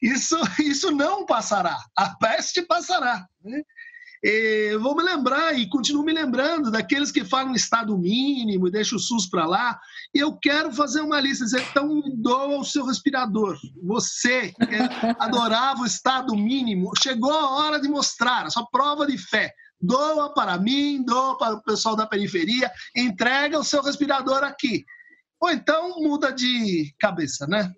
Isso, 0.00 0.36
isso 0.58 0.90
não 0.90 1.26
passará. 1.26 1.76
A 1.94 2.16
peste 2.16 2.62
passará. 2.62 3.26
Né? 3.44 3.62
E 4.22 4.74
vou 4.78 4.96
me 4.96 5.02
lembrar 5.02 5.52
e 5.52 5.68
continuo 5.68 6.02
me 6.02 6.14
lembrando 6.14 6.70
daqueles 6.70 7.12
que 7.12 7.22
falam 7.22 7.54
estado 7.54 7.98
mínimo 7.98 8.66
e 8.66 8.70
deixa 8.70 8.96
o 8.96 8.98
SUS 8.98 9.28
para 9.28 9.44
lá. 9.44 9.78
Eu 10.14 10.38
quero 10.38 10.72
fazer 10.72 11.02
uma 11.02 11.20
lista, 11.20 11.44
dizer, 11.44 11.62
então 11.70 12.02
doa 12.16 12.58
o 12.58 12.64
seu 12.64 12.86
respirador. 12.86 13.58
Você 13.82 14.52
que 14.52 15.12
adorava 15.18 15.82
o 15.82 15.86
estado 15.86 16.34
mínimo, 16.34 16.90
chegou 17.02 17.34
a 17.34 17.50
hora 17.50 17.78
de 17.78 17.86
mostrar 17.86 18.46
a 18.46 18.50
sua 18.50 18.66
prova 18.66 19.06
de 19.06 19.18
fé 19.18 19.52
doa 19.78 20.32
para 20.32 20.56
mim, 20.56 21.04
doa 21.04 21.36
para 21.36 21.56
o 21.56 21.62
pessoal 21.62 21.94
da 21.94 22.06
periferia, 22.06 22.72
entrega 22.96 23.58
o 23.58 23.64
seu 23.64 23.82
respirador 23.82 24.42
aqui. 24.42 24.82
Ou 25.40 25.50
então 25.50 26.00
muda 26.00 26.32
de 26.32 26.94
cabeça, 26.98 27.46
né? 27.46 27.72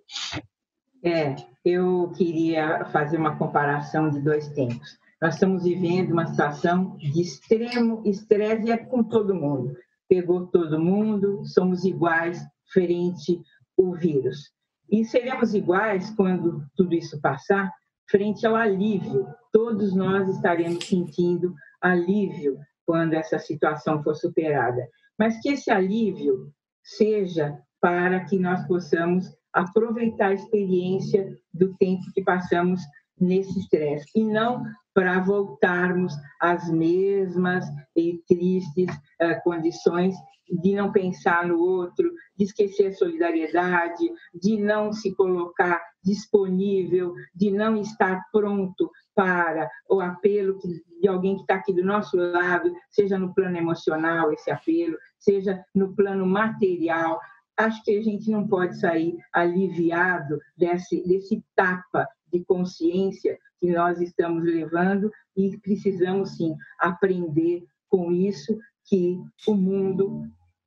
É, 1.03 1.37
eu 1.65 2.13
queria 2.17 2.85
fazer 2.87 3.17
uma 3.17 3.37
comparação 3.37 4.11
de 4.11 4.21
dois 4.21 4.49
tempos. 4.49 4.99
Nós 5.21 5.35
estamos 5.35 5.65
vivendo 5.65 6.13
uma 6.13 6.27
situação 6.27 6.97
de 6.99 7.21
extremo 7.21 8.03
estresse 8.05 8.71
é 8.71 8.77
com 8.77 9.03
todo 9.03 9.35
mundo. 9.35 9.75
Pegou 10.09 10.47
todo 10.47 10.79
mundo, 10.79 11.43
somos 11.45 11.85
iguais 11.85 12.45
frente 12.73 13.41
ao 13.79 13.93
vírus. 13.95 14.53
E 14.91 15.05
seremos 15.05 15.55
iguais 15.55 16.11
quando 16.11 16.65
tudo 16.77 16.95
isso 16.95 17.21
passar, 17.21 17.73
frente 18.09 18.47
ao 18.47 18.55
alívio. 18.55 19.27
Todos 19.53 19.95
nós 19.95 20.29
estaremos 20.29 20.85
sentindo 20.85 21.55
alívio 21.81 22.59
quando 22.85 23.15
essa 23.15 23.39
situação 23.39 24.03
for 24.03 24.15
superada, 24.15 24.87
mas 25.19 25.41
que 25.41 25.49
esse 25.49 25.71
alívio 25.71 26.53
seja 26.87 27.59
para 27.81 28.25
que 28.25 28.39
nós 28.39 28.67
possamos 28.67 29.27
aproveitar 29.53 30.29
a 30.29 30.35
experiência 30.35 31.37
do 31.53 31.75
tempo 31.77 32.03
que 32.15 32.23
passamos 32.23 32.81
nesse 33.19 33.59
estresse. 33.59 34.07
E 34.15 34.25
não 34.25 34.63
para 34.95 35.21
voltarmos 35.21 36.15
às 36.41 36.71
mesmas 36.71 37.67
e 37.95 38.23
tristes 38.27 38.95
uh, 39.21 39.43
condições 39.45 40.15
de 40.49 40.75
não 40.75 40.93
pensar 40.93 41.47
no 41.47 41.59
outro, 41.59 42.11
de 42.37 42.45
esquecer 42.45 42.89
a 42.89 42.93
solidariedade, 42.93 44.09
de 44.35 44.57
não 44.59 44.93
se 44.93 45.15
colocar 45.15 45.81
disponível, 46.05 47.15
de 47.35 47.51
não 47.51 47.77
estar 47.77 48.23
pronto 48.31 48.91
para 49.15 49.69
o 49.91 50.01
apelo 50.01 50.59
de 51.01 51.09
alguém 51.09 51.37
que 51.37 51.43
está 51.43 51.57
aqui 51.57 51.73
do 51.73 51.85
nosso 51.85 52.17
lado, 52.17 52.73
seja 52.91 53.19
no 53.19 53.35
plano 53.35 53.57
emocional 53.57 54.33
esse 54.33 54.51
apelo, 54.51 54.97
seja 55.19 55.65
no 55.75 55.95
plano 55.95 56.27
material. 56.27 57.21
Acho 57.57 57.83
que 57.83 57.97
a 57.97 58.03
gente 58.03 58.31
não 58.31 58.47
pode 58.47 58.79
sair 58.79 59.17
aliviado 59.33 60.39
desse, 60.57 61.03
desse 61.07 61.43
tapa 61.55 62.07
de 62.33 62.45
consciência 62.45 63.39
que 63.61 63.71
nós 63.71 64.01
estamos 64.01 64.45
levando 64.45 65.11
e 65.37 65.57
precisamos 65.59 66.37
sim 66.37 66.55
aprender 66.79 67.65
com 67.89 68.13
isso 68.13 68.59
que 68.85 69.19
o 69.47 69.55
mundo 69.55 70.25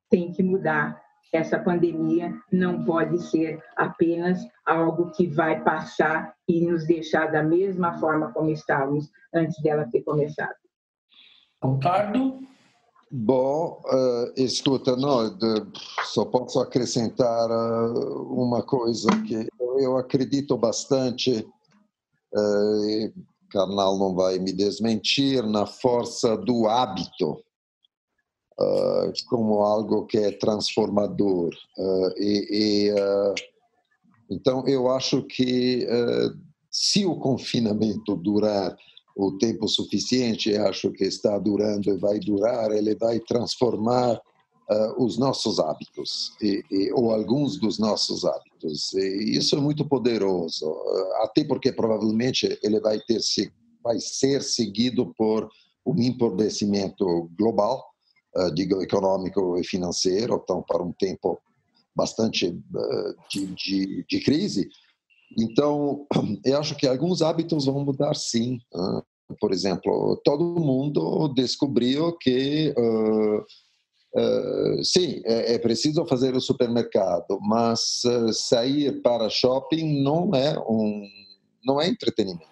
tem 0.08 0.32
que 0.32 0.42
mudar. 0.42 1.00
Essa 1.32 1.60
pandemia 1.60 2.36
não 2.50 2.84
pode 2.84 3.18
ser 3.30 3.62
apenas 3.76 4.40
algo 4.66 5.12
que 5.12 5.28
vai 5.28 5.62
passar 5.62 6.34
e 6.48 6.66
nos 6.66 6.86
deixar 6.86 7.30
da 7.30 7.42
mesma 7.42 7.98
forma 8.00 8.32
como 8.32 8.50
estávamos 8.50 9.08
antes 9.32 9.62
dela 9.62 9.88
ter 9.90 10.02
começado. 10.02 10.54
Ricardo? 11.62 12.40
Bom, 13.12 13.82
uh, 13.86 14.32
escuta, 14.36 14.94
de, 14.94 15.66
só 16.04 16.24
posso 16.24 16.60
acrescentar 16.60 17.50
uh, 17.50 18.22
uma 18.32 18.62
coisa 18.62 19.08
que 19.26 19.48
eu 19.80 19.96
acredito 19.96 20.56
bastante, 20.56 21.44
uh, 22.32 23.06
o 23.06 23.12
Carnal 23.50 23.98
não 23.98 24.14
vai 24.14 24.38
me 24.38 24.52
desmentir, 24.52 25.44
na 25.44 25.66
força 25.66 26.36
do 26.36 26.68
hábito 26.68 27.32
uh, 27.32 29.12
como 29.28 29.58
algo 29.62 30.06
que 30.06 30.16
é 30.16 30.30
transformador. 30.30 31.50
Uh, 31.76 32.14
e, 32.16 32.46
e 32.52 32.94
então, 34.30 34.64
eu 34.68 34.88
acho 34.88 35.24
que 35.24 35.84
se 36.70 37.04
o 37.04 37.16
confinamento 37.16 38.14
durar 38.14 38.76
o 39.16 39.32
tempo 39.38 39.68
suficiente, 39.68 40.56
acho 40.56 40.90
que 40.92 41.04
está 41.04 41.38
durando 41.38 41.90
e 41.90 41.98
vai 41.98 42.18
durar, 42.18 42.70
ele 42.72 42.94
vai 42.94 43.18
transformar 43.20 44.20
os 44.98 45.18
nossos 45.18 45.58
hábitos, 45.58 46.32
e, 46.40 46.62
e, 46.70 46.92
ou 46.92 47.10
alguns 47.12 47.58
dos 47.58 47.76
nossos 47.80 48.24
hábitos. 48.24 48.92
E 48.92 49.36
isso 49.36 49.56
é 49.56 49.60
muito 49.60 49.84
poderoso, 49.84 50.64
até 51.22 51.42
porque 51.42 51.72
provavelmente 51.72 52.56
ele 52.62 52.78
vai, 52.78 53.00
ter, 53.00 53.18
vai 53.82 53.98
ser 53.98 54.44
seguido 54.44 55.12
por 55.18 55.50
um 55.84 56.00
empobrecimento 56.00 57.28
global, 57.36 57.84
eh, 58.36 58.50
digo, 58.52 58.80
econômico 58.82 59.58
e 59.58 59.64
financeiro, 59.64 60.36
estão 60.36 60.62
para 60.62 60.82
um 60.82 60.92
tempo 60.92 61.40
bastante 61.94 62.46
eh, 62.46 63.14
de, 63.30 63.46
de, 63.46 64.04
de, 64.08 64.20
crise. 64.20 64.68
Então, 65.38 66.06
eu 66.44 66.58
acho 66.58 66.76
que 66.76 66.86
alguns 66.86 67.22
hábitos 67.22 67.66
vão 67.66 67.84
mudar 67.84 68.14
sim. 68.14 68.58
Por 69.38 69.52
exemplo, 69.52 70.20
todo 70.24 70.60
mundo 70.60 71.28
descobriu 71.28 72.16
que 72.18 72.74
uh, 72.76 73.38
uh, 74.20 74.84
sim, 74.84 75.22
é, 75.24 75.54
é, 75.54 75.58
preciso 75.58 76.04
fazer 76.06 76.34
o 76.34 76.40
supermercado, 76.40 77.38
mas 77.40 78.02
uh, 78.04 78.32
sair 78.32 79.00
para 79.02 79.30
shopping 79.30 80.02
não 80.02 80.34
é 80.34 80.58
um 80.58 81.06
não 81.64 81.80
é 81.80 81.86
entretenimento. 81.86 82.48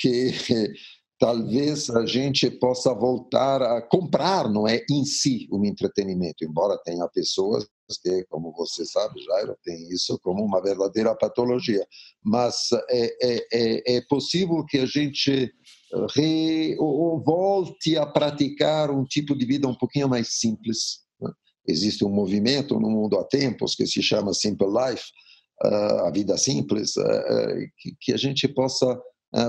que 0.00 0.30
talvez 1.18 1.88
a 1.90 2.04
gente 2.04 2.50
possa 2.50 2.94
voltar 2.94 3.62
a 3.62 3.82
comprar, 3.82 4.48
não 4.50 4.68
é 4.68 4.84
em 4.90 5.04
si 5.04 5.48
um 5.50 5.64
entretenimento, 5.64 6.44
embora 6.44 6.80
tenha 6.84 7.08
pessoas 7.08 7.66
que, 7.98 8.24
como 8.24 8.52
você 8.52 8.84
sabe, 8.84 9.22
Jairo, 9.22 9.56
tem 9.64 9.88
isso 9.88 10.18
como 10.22 10.44
uma 10.44 10.62
verdadeira 10.62 11.14
patologia. 11.14 11.86
Mas 12.22 12.68
é, 12.90 13.16
é, 13.22 13.46
é, 13.52 13.96
é 13.96 14.00
possível 14.02 14.64
que 14.66 14.78
a 14.78 14.86
gente 14.86 15.52
re, 16.14 16.76
ou 16.78 17.22
volte 17.22 17.96
a 17.96 18.06
praticar 18.06 18.90
um 18.90 19.04
tipo 19.04 19.36
de 19.36 19.44
vida 19.44 19.68
um 19.68 19.74
pouquinho 19.74 20.08
mais 20.08 20.38
simples. 20.38 21.00
Né? 21.20 21.30
Existe 21.66 22.04
um 22.04 22.10
movimento 22.10 22.78
no 22.78 22.90
mundo 22.90 23.18
há 23.18 23.24
tempos 23.24 23.74
que 23.74 23.86
se 23.86 24.02
chama 24.02 24.34
Simple 24.34 24.68
Life, 24.68 25.04
uh, 25.64 26.06
a 26.06 26.10
vida 26.10 26.36
simples, 26.36 26.96
uh, 26.96 27.04
que, 27.78 27.96
que 28.00 28.12
a 28.12 28.16
gente 28.16 28.46
possa 28.48 29.00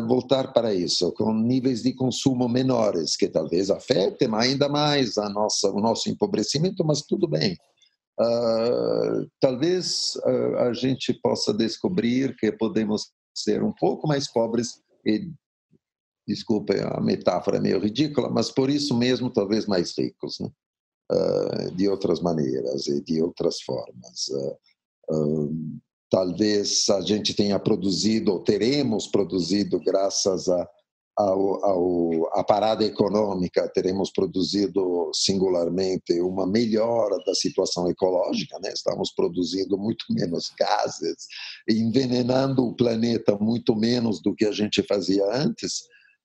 voltar 0.08 0.54
para 0.54 0.76
isso, 0.76 1.12
com 1.14 1.34
níveis 1.34 1.82
de 1.82 1.92
consumo 1.94 2.48
menores, 2.48 3.16
que 3.16 3.28
talvez 3.28 3.72
afetem 3.72 4.30
ainda 4.32 4.70
mais 4.70 5.18
a 5.18 5.28
nossa, 5.28 5.72
o 5.72 5.82
nosso 5.82 6.08
empobrecimento, 6.08 6.86
mas 6.86 7.02
tudo 7.02 7.28
bem. 7.28 7.58
Uh, 8.20 9.28
talvez 9.40 10.16
uh, 10.18 10.58
a 10.58 10.74
gente 10.74 11.14
possa 11.14 11.54
descobrir 11.54 12.36
que 12.36 12.52
podemos 12.52 13.12
ser 13.36 13.64
um 13.64 13.72
pouco 13.72 14.08
mais 14.08 14.32
pobres 14.32 14.82
e, 15.06 15.32
desculpe 16.28 16.74
a 16.80 17.00
metáfora 17.02 17.58
é 17.58 17.60
meio 17.60 17.80
ridícula, 17.80 18.30
mas 18.30 18.52
por 18.52 18.70
isso 18.70 18.96
mesmo 18.96 19.32
talvez 19.32 19.66
mais 19.66 19.98
ricos. 19.98 20.40
Né? 20.40 20.50
de 21.76 21.90
outras 21.90 22.22
maneiras 22.22 22.88
e 22.88 23.04
de 23.04 23.22
outras 23.22 23.60
formas. 23.64 24.32
talvez 26.10 26.90
a 26.90 27.02
gente 27.02 27.34
tenha 27.34 27.60
produzido, 27.60 28.32
ou 28.32 28.40
teremos 28.42 29.08
produzido, 29.08 29.78
graças 29.82 30.48
a 30.48 30.70
ao, 31.18 31.66
ao, 31.66 32.40
à 32.40 32.44
parada 32.44 32.84
econômica, 32.84 33.70
teremos 33.70 34.12
produzido 34.12 35.01
singularmente 35.14 36.20
uma 36.22 36.48
melhora 36.48 37.18
da 37.26 37.34
situação 37.34 37.90
ecológica, 37.90 38.60
né? 38.60 38.72
estamos 38.74 39.12
produzindo 39.14 39.78
muito 39.78 40.06
menos 40.10 40.52
gases, 40.58 41.28
envenenando 41.70 42.66
o 42.66 42.76
planeta 42.76 43.38
muito 43.40 43.76
menos 43.76 44.22
do 44.22 44.36
que 44.36 44.46
a 44.46 44.52
gente 44.52 44.84
fazia 44.84 45.24
antes. 45.34 45.82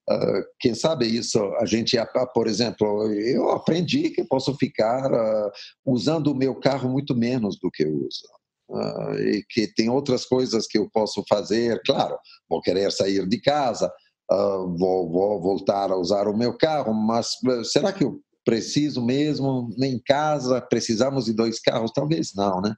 Uh, 0.09 0.43
quem 0.61 0.75
sabe 0.75 1.07
isso, 1.07 1.43
a 1.57 1.67
gente, 1.67 1.97
por 2.33 2.47
exemplo, 2.47 3.13
eu 3.13 3.51
aprendi 3.51 4.11
que 4.11 4.25
posso 4.25 4.55
ficar 4.57 5.11
uh, 5.13 5.51
usando 5.85 6.29
o 6.29 6.37
meu 6.37 6.55
carro 6.55 6.89
muito 6.89 7.15
menos 7.15 7.59
do 7.61 7.71
que 7.71 7.83
eu 7.83 7.93
uso. 7.93 8.27
Uh, 8.69 9.15
e 9.21 9.45
que 9.49 9.73
tem 9.75 9.89
outras 9.89 10.25
coisas 10.25 10.67
que 10.67 10.77
eu 10.77 10.91
posso 10.91 11.25
fazer, 11.29 11.81
claro, 11.87 12.19
vou 12.49 12.61
querer 12.61 12.91
sair 12.91 13.27
de 13.27 13.41
casa, 13.41 13.93
uh, 14.31 14.77
vou, 14.77 15.11
vou, 15.11 15.41
voltar 15.41 15.91
a 15.91 15.97
usar 15.97 16.27
o 16.29 16.37
meu 16.37 16.57
carro, 16.57 16.93
mas 16.93 17.31
será 17.71 17.93
que 17.93 18.05
eu 18.05 18.21
preciso 18.47 19.05
mesmo 19.05 19.75
em 19.83 19.99
casa? 19.99 20.61
Precisamos 20.61 21.25
de 21.25 21.33
dois 21.33 21.61
carros? 21.61 21.91
Talvez 21.93 22.33
não, 22.35 22.61
né? 22.61 22.75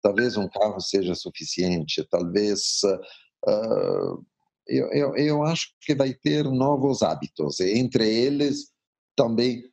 Talvez 0.00 0.36
um 0.36 0.48
carro 0.48 0.80
seja 0.80 1.12
suficiente, 1.16 2.06
talvez. 2.08 2.80
Uh, 3.44 4.24
eu, 4.68 4.86
eu, 4.92 5.16
eu 5.16 5.42
acho 5.42 5.74
que 5.80 5.94
vai 5.94 6.14
ter 6.14 6.44
novos 6.44 7.02
hábitos, 7.02 7.58
e 7.58 7.78
entre 7.78 8.08
eles 8.08 8.70
também 9.16 9.64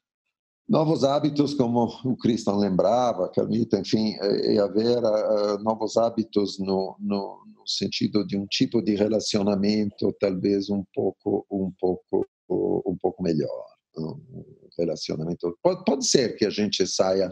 novos 0.67 1.03
hábitos, 1.03 1.53
como 1.53 1.85
o 2.03 2.17
Christian 2.17 2.55
lembrava, 2.55 3.29
Carmita, 3.29 3.77
enfim, 3.77 4.15
e 4.49 4.57
haver 4.57 4.97
uh, 4.97 5.61
novos 5.61 5.95
hábitos 5.95 6.57
no, 6.57 6.95
no, 6.99 7.45
no, 7.53 7.67
sentido 7.67 8.25
de 8.25 8.35
um 8.35 8.47
tipo 8.47 8.81
de 8.81 8.95
relacionamento 8.95 10.11
talvez 10.19 10.71
um 10.71 10.83
pouco, 10.93 11.45
um 11.51 11.71
pouco, 11.79 12.25
um 12.49 12.97
pouco 12.99 13.21
melhor, 13.21 13.65
um 13.95 14.34
relacionamento. 14.77 15.57
Pode, 15.61 15.83
pode 15.85 16.07
ser 16.07 16.35
que 16.35 16.45
a 16.45 16.49
gente 16.49 16.85
saia 16.87 17.29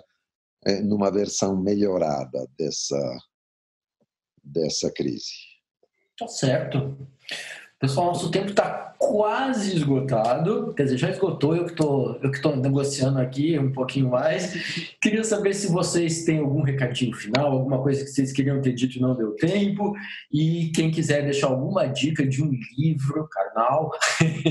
eh, 0.65 0.81
numa 0.81 1.11
versão 1.11 1.55
melhorada 1.61 2.47
dessa 2.57 3.17
dessa 4.43 4.91
crise. 4.91 5.31
Tá 6.17 6.27
certo. 6.27 6.97
Pessoal, 7.83 8.07
nosso 8.07 8.31
tempo 8.31 8.47
está 8.47 8.95
quase 8.97 9.75
esgotado. 9.75 10.73
Quer 10.73 10.83
dizer, 10.83 10.97
já 10.97 11.09
esgotou, 11.09 11.53
eu 11.53 11.65
que 11.65 11.73
estou 11.73 12.55
negociando 12.55 13.19
aqui 13.19 13.59
um 13.59 13.73
pouquinho 13.73 14.09
mais. 14.09 14.95
Queria 15.01 15.21
saber 15.25 15.53
se 15.53 15.69
vocês 15.69 16.23
têm 16.23 16.39
algum 16.39 16.61
recadinho 16.61 17.13
final, 17.13 17.51
alguma 17.51 17.83
coisa 17.83 18.05
que 18.05 18.09
vocês 18.09 18.31
queriam 18.31 18.61
ter 18.61 18.71
dito 18.71 18.97
e 18.97 19.01
não 19.01 19.17
deu 19.17 19.35
tempo. 19.35 19.93
E 20.31 20.71
quem 20.73 20.91
quiser 20.91 21.23
deixar 21.23 21.47
alguma 21.47 21.85
dica 21.85 22.25
de 22.25 22.41
um 22.41 22.51
livro, 22.77 23.27
carnal, 23.27 23.91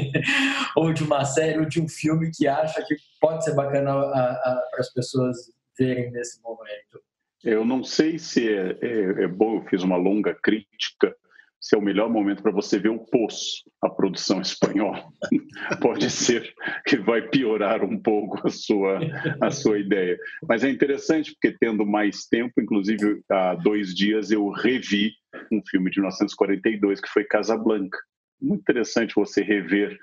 ou 0.77 0.93
de 0.93 1.03
uma 1.03 1.25
série, 1.25 1.59
ou 1.59 1.65
de 1.65 1.81
um 1.81 1.89
filme 1.89 2.31
que 2.31 2.47
acha 2.47 2.85
que 2.87 2.97
pode 3.19 3.47
ser 3.47 3.55
bacana 3.55 3.95
para 3.95 4.81
as 4.81 4.93
pessoas 4.93 5.39
verem 5.79 6.11
nesse 6.11 6.39
momento. 6.43 7.01
Eu 7.43 7.65
não 7.65 7.83
sei 7.83 8.19
se 8.19 8.47
é, 8.47 8.77
é, 8.83 9.23
é 9.25 9.27
bom, 9.27 9.57
eu 9.57 9.65
fiz 9.71 9.83
uma 9.83 9.97
longa 9.97 10.35
crítica 10.35 11.17
se 11.63 11.77
é 11.77 11.79
o 11.79 11.83
melhor 11.83 12.11
momento 12.11 12.43
para 12.43 12.51
você 12.51 12.77
ver 12.77 12.89
o 12.89 12.99
Poço, 12.99 13.63
a 13.81 13.89
produção 13.89 14.41
espanhola. 14.41 15.05
Pode 15.81 16.11
ser 16.11 16.53
que 16.85 16.97
vai 16.97 17.23
piorar 17.23 17.85
um 17.85 17.97
pouco 17.97 18.45
a 18.45 18.51
sua, 18.51 18.99
a 19.41 19.49
sua 19.49 19.79
ideia. 19.79 20.19
Mas 20.49 20.65
é 20.65 20.69
interessante 20.69 21.33
porque, 21.33 21.57
tendo 21.57 21.87
mais 21.87 22.27
tempo, 22.27 22.61
inclusive 22.61 23.23
há 23.31 23.55
dois 23.55 23.95
dias 23.95 24.33
eu 24.33 24.49
revi 24.51 25.13
um 25.53 25.63
filme 25.71 25.89
de 25.89 26.01
1942 26.01 27.01
que 27.01 27.09
foi 27.09 27.23
Casablanca. 27.23 27.97
Muito 28.41 28.63
interessante 28.63 29.15
você 29.15 29.41
rever 29.41 29.97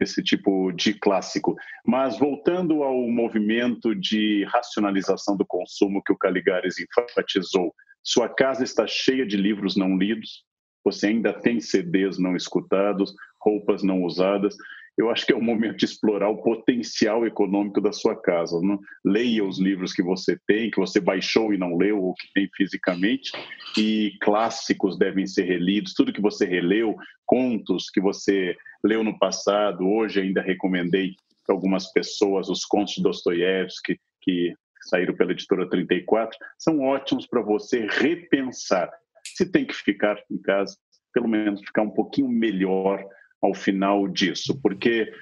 esse 0.00 0.20
tipo 0.24 0.72
de 0.72 0.92
clássico. 0.92 1.54
Mas 1.86 2.18
voltando 2.18 2.82
ao 2.82 3.08
movimento 3.08 3.94
de 3.94 4.44
racionalização 4.44 5.36
do 5.36 5.46
consumo 5.46 6.02
que 6.04 6.12
o 6.12 6.18
Caligares 6.18 6.74
enfatizou, 6.80 7.72
sua 8.02 8.28
casa 8.28 8.64
está 8.64 8.88
cheia 8.88 9.24
de 9.24 9.36
livros 9.36 9.76
não 9.76 9.96
lidos, 9.96 10.44
você 10.86 11.08
ainda 11.08 11.32
tem 11.32 11.60
CDs 11.60 12.16
não 12.16 12.36
escutados, 12.36 13.12
roupas 13.40 13.82
não 13.82 14.04
usadas. 14.04 14.56
Eu 14.96 15.10
acho 15.10 15.26
que 15.26 15.32
é 15.32 15.36
o 15.36 15.42
momento 15.42 15.78
de 15.78 15.84
explorar 15.84 16.28
o 16.28 16.40
potencial 16.40 17.26
econômico 17.26 17.80
da 17.80 17.90
sua 17.90 18.14
casa. 18.14 18.60
Não? 18.62 18.78
Leia 19.04 19.44
os 19.44 19.58
livros 19.58 19.92
que 19.92 20.00
você 20.00 20.38
tem, 20.46 20.70
que 20.70 20.78
você 20.78 21.00
baixou 21.00 21.52
e 21.52 21.58
não 21.58 21.76
leu, 21.76 22.00
ou 22.00 22.14
que 22.14 22.32
tem 22.32 22.48
fisicamente, 22.54 23.32
e 23.76 24.12
clássicos 24.20 24.96
devem 24.96 25.26
ser 25.26 25.46
relidos. 25.46 25.92
Tudo 25.92 26.12
que 26.12 26.20
você 26.20 26.46
releu, 26.46 26.94
contos 27.26 27.90
que 27.90 28.00
você 28.00 28.56
leu 28.84 29.02
no 29.02 29.18
passado, 29.18 29.84
hoje 29.88 30.20
ainda 30.20 30.40
recomendei 30.40 31.16
para 31.44 31.56
algumas 31.56 31.92
pessoas 31.92 32.48
os 32.48 32.64
contos 32.64 32.94
de 32.94 33.02
Dostoiévski, 33.02 33.98
que 34.22 34.54
saíram 34.82 35.16
pela 35.16 35.32
editora 35.32 35.68
34, 35.68 36.38
são 36.56 36.80
ótimos 36.80 37.26
para 37.26 37.42
você 37.42 37.88
repensar 37.90 38.88
se 39.36 39.44
tem 39.44 39.66
que 39.66 39.74
ficar 39.74 40.18
em 40.30 40.38
casa, 40.38 40.74
pelo 41.12 41.28
menos 41.28 41.60
ficar 41.60 41.82
um 41.82 41.90
pouquinho 41.90 42.28
melhor 42.28 43.04
ao 43.42 43.52
final 43.52 44.08
disso, 44.08 44.58
porque 44.62 45.12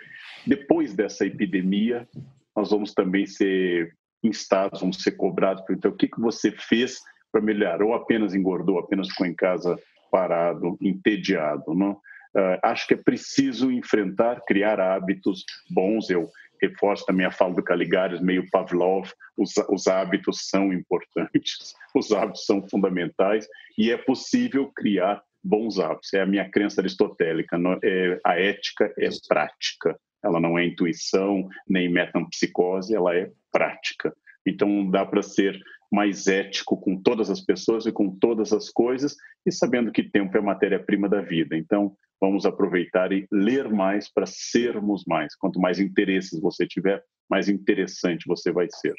depois 0.47 0.95
dessa 0.95 1.27
epidemia, 1.27 2.09
nós 2.57 2.71
vamos 2.71 2.95
também 2.95 3.27
ser 3.27 3.93
instados, 4.23 4.81
vamos 4.81 5.03
ser 5.03 5.13
cobrados. 5.13 5.65
Então, 5.69 5.91
o 5.91 5.97
que, 5.97 6.07
que 6.07 6.21
você 6.21 6.53
fez 6.53 7.01
para 7.33 7.43
melhorar? 7.43 7.83
Ou 7.83 7.93
apenas 7.93 8.35
engordou, 8.35 8.79
apenas 8.79 9.09
ficou 9.09 9.27
em 9.27 9.35
casa 9.35 9.77
parado, 10.13 10.79
entediado, 10.81 11.75
não? 11.75 11.93
Uh, 12.37 12.59
acho 12.63 12.87
que 12.87 12.95
é 12.95 12.97
preciso 12.97 13.71
enfrentar, 13.71 14.43
criar 14.47 14.81
hábitos 14.81 15.45
bons. 15.71 16.11
Eu 16.11 16.29
reforço 16.67 17.05
também 17.07 17.27
a 17.27 17.31
fala 17.31 17.55
do 17.55 17.63
Caligares, 17.63 18.21
meio 18.21 18.49
Pavlov, 18.51 19.11
os, 19.37 19.53
os 19.69 19.87
hábitos 19.87 20.49
são 20.49 20.73
importantes, 20.73 21.75
os 21.95 22.13
hábitos 22.13 22.45
são 22.45 22.67
fundamentais 22.69 23.47
e 23.79 23.91
é 23.91 23.97
possível 23.97 24.71
criar 24.75 25.23
bons 25.43 25.79
hábitos. 25.79 26.13
É 26.15 26.23
a 26.23 26.27
minha 26.27 26.49
crença 26.51 26.81
aristotélica, 26.81 27.59
é, 27.83 28.21
a 28.25 28.39
ética 28.39 28.93
é 28.99 29.09
prática, 29.29 29.99
ela 30.23 30.41
não 30.41 30.59
é 30.59 30.65
intuição 30.65 31.47
nem 31.69 31.89
metapsicose, 31.89 32.95
ela 32.95 33.15
é 33.15 33.31
prática. 33.53 34.15
Então 34.47 34.91
dá 34.91 35.05
para 35.05 35.23
ser 35.23 35.59
mais 35.95 36.27
ético 36.27 36.77
com 36.77 37.01
todas 37.01 37.31
as 37.31 37.41
pessoas 37.41 37.87
e 37.87 37.93
com 37.93 38.11
todas 38.11 38.53
as 38.53 38.69
coisas 38.69 39.17
e 39.47 39.53
sabendo 39.53 39.93
que 39.93 40.03
tempo 40.03 40.37
é 40.37 40.41
matéria-prima 40.41 41.09
da 41.09 41.21
vida. 41.21 41.57
Então 41.57 41.97
vamos 42.21 42.45
aproveitar 42.45 43.13
e 43.13 43.27
ler 43.31 43.71
mais 43.71 44.13
para 44.13 44.27
sermos 44.27 45.05
mais. 45.07 45.37
Quanto 45.37 45.61
mais 45.61 45.79
interesses 45.79 46.41
você 46.41 46.67
tiver, 46.67 47.03
mais 47.31 47.49
interessante 47.49 48.27
você 48.27 48.51
vai 48.51 48.67
ser. 48.71 48.95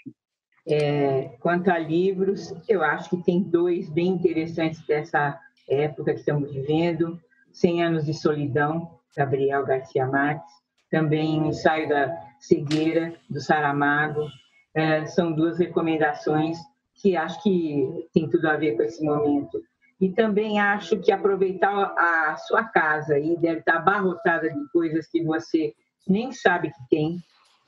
É, 0.68 1.36
quanto 1.40 1.70
a 1.70 1.78
livros, 1.78 2.54
eu 2.68 2.82
acho 2.82 3.10
que 3.10 3.24
tem 3.24 3.44
dois 3.44 3.90
bem 3.90 4.08
interessantes 4.08 4.84
dessa 4.88 5.40
época 5.70 6.14
que 6.14 6.20
estamos 6.20 6.52
vivendo: 6.52 7.20
100 7.52 7.84
Anos 7.84 8.06
de 8.06 8.14
Solidão, 8.14 9.00
Gabriel 9.16 9.66
Garcia 9.66 10.08
Marques, 10.08 10.52
também 10.90 11.42
o 11.42 11.48
Ensaio 11.48 11.90
da 11.90 12.16
Cegueira, 12.40 13.14
do 13.30 13.40
Saramago. 13.42 14.28
É, 14.74 15.06
são 15.06 15.32
duas 15.32 15.58
recomendações 15.58 16.58
que 17.02 17.16
acho 17.16 17.42
que 17.44 18.08
tem 18.14 18.30
tudo 18.30 18.48
a 18.48 18.58
ver 18.58 18.76
com 18.76 18.84
esse 18.84 19.04
momento. 19.04 19.62
E 20.00 20.10
também 20.10 20.60
acho 20.60 21.00
que 21.00 21.12
aproveitar 21.12 21.94
a 21.98 22.36
sua 22.38 22.64
casa 22.64 23.18
e 23.18 23.38
deve 23.38 23.60
estar 23.60 23.78
abarrotada 23.78 24.50
de 24.50 24.72
coisas 24.72 25.08
que 25.08 25.24
você 25.24 25.74
nem 26.08 26.32
sabe 26.32 26.70
que 26.70 26.90
tem, 26.90 27.18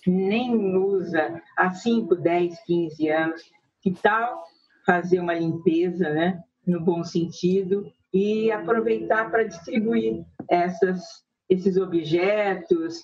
nem 0.06 0.76
usa 0.76 1.42
há 1.58 1.72
5, 1.72 2.16
10, 2.16 2.60
15 2.66 3.10
anos. 3.10 3.42
Que 3.82 3.92
tal 3.92 4.44
fazer 4.86 5.20
uma 5.20 5.34
limpeza, 5.34 6.10
né? 6.10 6.44
no 6.68 6.82
bom 6.82 7.04
sentido, 7.04 7.90
e 8.14 8.52
aproveitar 8.52 9.32
para 9.32 9.44
distribuir 9.44 10.26
essas, 10.50 11.02
esses 11.50 11.78
objetos 11.78 13.02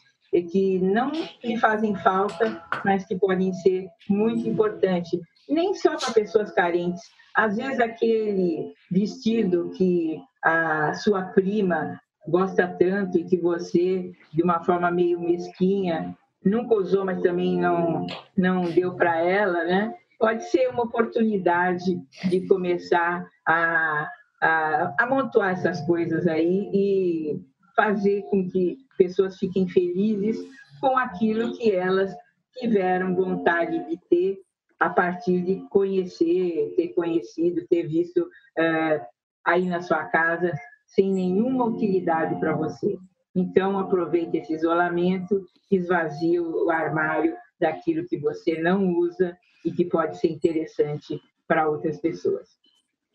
que 0.51 0.79
não 0.79 1.11
lhe 1.43 1.57
fazem 1.57 1.95
falta, 1.95 2.61
mas 2.83 3.05
que 3.05 3.15
podem 3.15 3.53
ser 3.53 3.87
muito 4.09 4.47
importantes, 4.49 5.19
nem 5.49 5.73
só 5.73 5.97
para 5.97 6.13
pessoas 6.13 6.51
carentes, 6.51 7.01
às 7.35 7.57
vezes 7.57 7.79
aquele 7.79 8.73
vestido 8.91 9.71
que 9.75 10.19
a 10.43 10.93
sua 10.93 11.23
prima 11.23 11.99
gosta 12.27 12.67
tanto 12.67 13.17
e 13.17 13.25
que 13.25 13.37
você, 13.37 14.11
de 14.31 14.43
uma 14.43 14.63
forma 14.63 14.91
meio 14.91 15.19
mesquinha, 15.19 16.15
nunca 16.45 16.75
usou, 16.75 17.05
mas 17.05 17.21
também 17.21 17.59
não, 17.59 18.05
não 18.37 18.63
deu 18.71 18.95
para 18.95 19.19
ela, 19.19 19.63
né? 19.63 19.93
Pode 20.19 20.49
ser 20.49 20.69
uma 20.69 20.83
oportunidade 20.83 21.99
de 22.29 22.47
começar 22.47 23.25
a, 23.45 24.09
a 24.41 24.95
amontoar 24.99 25.51
essas 25.51 25.81
coisas 25.81 26.27
aí 26.27 26.69
e 26.73 27.41
fazer 27.75 28.21
com 28.29 28.47
que 28.47 28.77
pessoas 28.97 29.37
fiquem 29.37 29.67
felizes 29.67 30.37
com 30.79 30.97
aquilo 30.97 31.57
que 31.57 31.71
elas 31.71 32.13
tiveram 32.53 33.15
vontade 33.15 33.79
de 33.89 33.97
ter 34.09 34.37
a 34.83 34.89
partir 34.89 35.39
de 35.43 35.61
conhecer, 35.69 36.73
ter 36.75 36.89
conhecido, 36.89 37.65
ter 37.69 37.87
visto 37.87 38.19
uh, 38.19 39.05
aí 39.45 39.65
na 39.65 39.81
sua 39.81 40.03
casa 40.07 40.51
sem 40.85 41.09
nenhuma 41.09 41.63
utilidade 41.63 42.37
para 42.37 42.53
você. 42.53 42.97
Então, 43.33 43.79
aproveite 43.79 44.35
esse 44.35 44.53
isolamento, 44.53 45.41
esvazie 45.71 46.37
o 46.37 46.69
armário 46.69 47.33
daquilo 47.57 48.05
que 48.05 48.17
você 48.17 48.61
não 48.61 48.93
usa 48.93 49.37
e 49.63 49.71
que 49.71 49.85
pode 49.85 50.19
ser 50.19 50.27
interessante 50.27 51.17
para 51.47 51.69
outras 51.69 52.01
pessoas. 52.01 52.49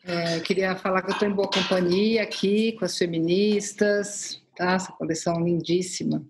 É, 0.07 0.41
queria 0.41 0.75
falar 0.75 1.03
que 1.03 1.11
eu 1.11 1.13
estou 1.13 1.29
em 1.29 1.35
boa 1.35 1.51
companhia 1.51 2.23
aqui 2.23 2.73
com 2.73 2.87
as 2.87 2.97
feministas, 2.97 4.43
tá? 4.57 4.73
Essa 4.73 4.93
coleção 4.93 5.35
lindíssima 5.45 6.25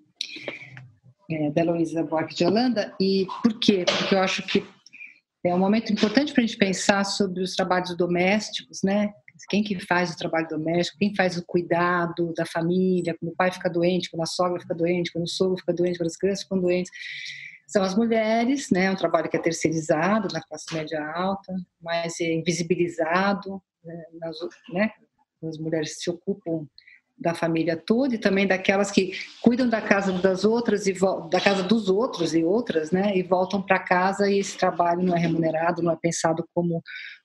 é, 1.31 1.51
da 1.51 1.61
Heloísa 1.61 2.03
Buarque 2.03 2.35
de 2.35 2.45
Holanda. 2.45 2.93
E 2.99 3.25
por 3.41 3.57
quê? 3.61 3.85
Porque 3.87 4.17
eu 4.17 4.19
acho 4.19 4.43
que 4.43 4.67
é 5.45 5.55
um 5.55 5.59
momento 5.59 5.93
importante 5.93 6.33
para 6.33 6.43
a 6.43 6.47
gente 6.47 6.59
pensar 6.59 7.05
sobre 7.05 7.43
os 7.43 7.55
trabalhos 7.55 7.97
domésticos, 7.97 8.81
né? 8.83 9.13
Quem 9.49 9.63
que 9.63 9.79
faz 9.79 10.13
o 10.13 10.17
trabalho 10.17 10.49
doméstico, 10.49 10.99
quem 10.99 11.15
faz 11.15 11.37
o 11.37 11.45
cuidado 11.47 12.35
da 12.35 12.45
família, 12.45 13.17
quando 13.19 13.33
o 13.33 13.37
pai 13.37 13.53
fica 13.53 13.71
doente, 13.71 14.11
quando 14.11 14.23
a 14.23 14.27
sogra 14.27 14.61
fica 14.61 14.75
doente, 14.75 15.13
quando 15.13 15.25
o 15.25 15.29
sogro 15.29 15.57
fica 15.59 15.73
doente, 15.73 15.97
quando 15.97 16.09
as 16.09 16.17
crianças 16.17 16.43
ficam 16.43 16.61
doentes. 16.61 16.91
São 17.69 17.83
as 17.83 17.95
mulheres, 17.95 18.71
né? 18.71 18.91
Um 18.91 18.97
trabalho 18.97 19.29
que 19.29 19.37
é 19.37 19.41
terceirizado 19.41 20.27
na 20.33 20.43
classe 20.43 20.75
média 20.75 21.01
alta, 21.15 21.55
mas 21.81 22.21
é 22.21 22.33
invisibilizado, 22.33 23.63
né? 23.85 24.05
Nas, 24.15 24.37
né? 24.73 24.91
As 25.45 25.59
mulheres 25.59 26.01
se 26.03 26.11
ocupam 26.11 26.67
da 27.19 27.35
família 27.35 27.77
toda 27.77 28.15
e 28.15 28.19
também 28.19 28.47
daquelas 28.47 28.91
que 28.91 29.13
cuidam 29.43 29.69
da 29.69 29.81
casa 29.81 30.13
das 30.13 30.45
outras 30.45 30.87
e 30.87 30.95
da 31.31 31.41
casa 31.41 31.63
dos 31.63 31.89
outros 31.89 32.35
e 32.35 32.45
outras, 32.45 32.91
né? 32.91 33.17
E 33.17 33.23
voltam 33.23 33.61
para 33.61 33.79
casa 33.79 34.31
e 34.31 34.39
esse 34.39 34.57
trabalho 34.57 35.03
não 35.03 35.17
é 35.17 35.19
remunerado, 35.19 35.83
não 35.83 35.93
é 35.93 35.97
pensado 35.97 36.49
como 36.55 36.83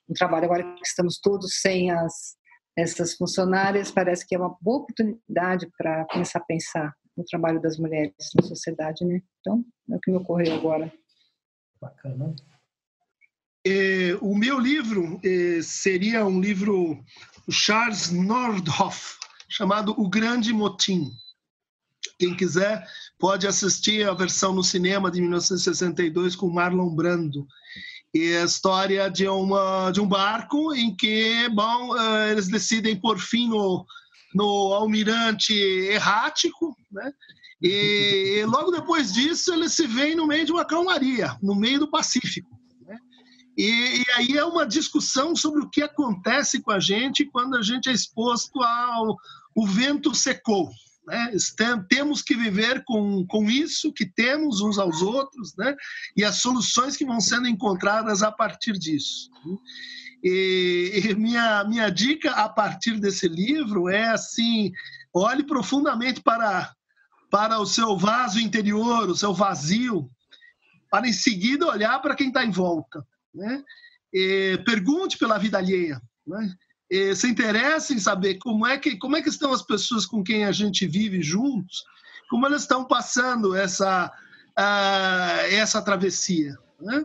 um 0.08 0.14
trabalho. 0.14 0.46
Agora 0.46 0.64
que 0.74 0.86
estamos 0.86 1.18
todos 1.18 1.60
sem 1.60 1.90
as 1.90 2.36
essas 2.76 3.14
funcionárias, 3.14 3.90
parece 3.90 4.26
que 4.26 4.34
é 4.34 4.38
uma 4.38 4.56
boa 4.60 4.78
oportunidade 4.78 5.70
para 5.78 6.04
começar 6.06 6.40
a 6.40 6.44
pensar 6.44 6.92
no 7.16 7.24
trabalho 7.24 7.60
das 7.60 7.78
mulheres 7.78 8.12
na 8.34 8.42
sociedade, 8.42 9.04
né? 9.04 9.22
Então, 9.40 9.64
é 9.92 9.94
o 9.94 10.00
que 10.00 10.10
me 10.10 10.16
ocorreu 10.16 10.54
agora. 10.54 10.92
Bacana. 11.80 12.34
É, 13.66 14.18
o 14.20 14.34
meu 14.34 14.58
livro 14.58 15.20
é, 15.24 15.62
seria 15.62 16.26
um 16.26 16.40
livro 16.40 17.02
Charles 17.48 18.10
Nordhoff, 18.10 19.16
chamado 19.54 19.94
O 19.96 20.08
Grande 20.08 20.52
Motim. 20.52 21.12
Quem 22.18 22.36
quiser 22.36 22.84
pode 23.20 23.46
assistir 23.46 24.08
a 24.08 24.12
versão 24.12 24.52
no 24.52 24.64
cinema 24.64 25.12
de 25.12 25.20
1962 25.20 26.34
com 26.34 26.50
Marlon 26.50 26.92
Brando. 26.92 27.46
E 28.12 28.34
a 28.36 28.44
história 28.44 29.08
de, 29.08 29.28
uma, 29.28 29.92
de 29.92 30.00
um 30.00 30.08
barco 30.08 30.74
em 30.74 30.94
que, 30.94 31.48
bom, 31.50 31.96
eh, 31.96 32.32
eles 32.32 32.48
decidem 32.48 32.96
por 32.96 33.20
fim 33.20 33.48
no, 33.48 33.86
no 34.34 34.74
almirante 34.74 35.52
errático, 35.52 36.76
né? 36.90 37.12
E, 37.62 38.40
e 38.40 38.44
logo 38.44 38.72
depois 38.72 39.12
disso 39.12 39.54
eles 39.54 39.72
se 39.72 39.86
veem 39.86 40.16
no 40.16 40.26
meio 40.26 40.44
de 40.44 40.52
uma 40.52 40.64
calmaria, 40.64 41.36
no 41.40 41.54
meio 41.54 41.78
do 41.78 41.90
Pacífico. 41.90 42.50
Né? 42.86 42.98
E, 43.56 44.02
e, 44.02 44.04
aí 44.16 44.36
é 44.36 44.44
uma 44.44 44.66
discussão 44.66 45.34
sobre 45.34 45.62
o 45.62 45.70
que 45.70 45.82
acontece 45.82 46.60
com 46.60 46.72
a 46.72 46.80
gente 46.80 47.24
quando 47.24 47.56
a 47.56 47.62
gente 47.62 47.88
é 47.88 47.92
exposto 47.92 48.60
ao 48.60 49.16
o 49.54 49.66
vento 49.66 50.14
secou. 50.14 50.70
Né? 51.06 51.32
Temos 51.88 52.22
que 52.22 52.34
viver 52.34 52.82
com, 52.84 53.26
com 53.26 53.50
isso 53.50 53.92
que 53.92 54.06
temos 54.06 54.60
uns 54.60 54.78
aos 54.78 55.02
outros 55.02 55.54
né? 55.56 55.74
e 56.16 56.24
as 56.24 56.36
soluções 56.36 56.96
que 56.96 57.04
vão 57.04 57.20
sendo 57.20 57.46
encontradas 57.46 58.22
a 58.22 58.32
partir 58.32 58.72
disso. 58.72 59.30
E, 60.22 61.02
e 61.04 61.14
minha, 61.14 61.64
minha 61.64 61.90
dica 61.90 62.30
a 62.30 62.48
partir 62.48 62.98
desse 62.98 63.28
livro 63.28 63.90
é 63.90 64.08
assim: 64.08 64.72
olhe 65.12 65.44
profundamente 65.44 66.22
para, 66.22 66.74
para 67.30 67.58
o 67.58 67.66
seu 67.66 67.98
vaso 67.98 68.40
interior, 68.40 69.10
o 69.10 69.16
seu 69.16 69.34
vazio, 69.34 70.10
para 70.90 71.06
em 71.06 71.12
seguida 71.12 71.66
olhar 71.66 72.00
para 72.00 72.16
quem 72.16 72.28
está 72.28 72.42
em 72.42 72.50
volta. 72.50 73.06
Né? 73.34 73.62
E 74.10 74.62
pergunte 74.64 75.18
pela 75.18 75.36
vida 75.36 75.58
alheia. 75.58 76.00
Né? 76.26 76.54
Se 77.16 77.28
interessa 77.28 77.92
em 77.92 77.98
saber 77.98 78.36
como 78.38 78.66
é 78.66 78.78
que 78.78 78.96
como 78.98 79.16
é 79.16 79.22
que 79.22 79.28
estão 79.28 79.52
as 79.52 79.62
pessoas 79.62 80.06
com 80.06 80.22
quem 80.22 80.44
a 80.44 80.52
gente 80.52 80.86
vive 80.86 81.22
juntos, 81.22 81.82
como 82.28 82.46
elas 82.46 82.62
estão 82.62 82.84
passando 82.84 83.54
essa 83.54 84.12
uh, 84.58 85.40
essa 85.50 85.82
travessia, 85.82 86.56
né? 86.80 87.04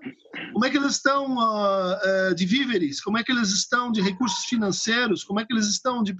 Como 0.53 0.65
é 0.65 0.69
que 0.69 0.77
eles 0.77 0.93
estão 0.93 1.37
uh, 1.37 2.31
uh, 2.31 2.35
de 2.35 2.45
víveres, 2.45 3.01
como 3.01 3.17
é 3.17 3.23
que 3.23 3.31
eles 3.31 3.49
estão 3.49 3.91
de 3.91 4.01
recursos 4.01 4.45
financeiros, 4.45 5.23
como 5.23 5.39
é 5.39 5.45
que 5.45 5.53
eles 5.53 5.67
estão 5.67 6.03
de, 6.03 6.15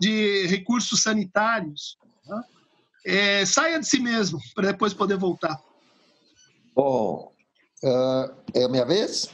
de 0.00 0.46
recursos 0.46 1.02
sanitários. 1.02 1.96
Né? 2.26 2.42
É, 3.06 3.46
saia 3.46 3.80
de 3.80 3.86
si 3.86 4.00
mesmo 4.00 4.38
para 4.54 4.72
depois 4.72 4.92
poder 4.92 5.16
voltar. 5.16 5.58
Bom, 6.74 7.32
é 8.54 8.64
a 8.64 8.68
minha 8.68 8.84
vez? 8.84 9.30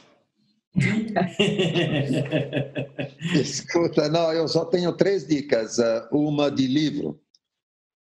Escuta, 3.33 4.09
não, 4.09 4.31
eu 4.33 4.47
só 4.47 4.65
tenho 4.65 4.91
três 4.93 5.25
dicas. 5.25 5.79
Eh, 5.79 6.07
uma 6.11 6.51
de 6.51 6.67
livro, 6.67 7.19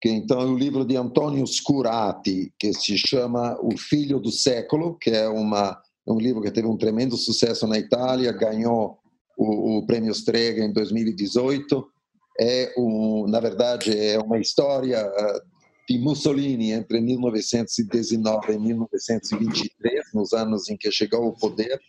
que 0.02 0.10
então 0.10 0.42
é 0.42 0.46
o 0.46 0.58
livro 0.58 0.84
de 0.84 0.98
Antônio 0.98 1.46
Scurati, 1.46 2.52
que 2.58 2.74
se 2.74 2.98
chama 2.98 3.58
O 3.62 3.78
Filho 3.78 4.20
do 4.20 4.32
Século, 4.32 4.98
que 4.98 5.12
é 5.12 5.30
uma, 5.30 5.80
um 6.08 6.18
livro 6.18 6.42
que 6.42 6.52
teve 6.52 6.68
um 6.68 6.78
tremendo 6.78 7.16
sucesso 7.16 7.68
na 7.68 7.78
Itália, 7.78 8.32
ganhou 8.32 8.98
o, 9.38 9.78
o 9.78 9.86
Prêmio 9.86 10.12
Strega 10.12 10.64
em 10.64 10.74
2018. 10.74 11.88
É 12.40 12.74
um, 12.78 13.28
na 13.28 13.40
verdade, 13.40 13.96
é 13.96 14.18
uma 14.20 14.40
história 14.40 14.98
eh, 14.98 15.42
de 15.88 16.00
Mussolini 16.00 16.72
entre 16.72 17.00
1919 17.02 18.54
e 18.54 18.58
1923, 18.58 20.14
nos 20.14 20.34
anos 20.34 20.70
em 20.70 20.78
que 20.78 20.92
chegou 20.92 21.24
ao 21.24 21.34
poder. 21.34 21.80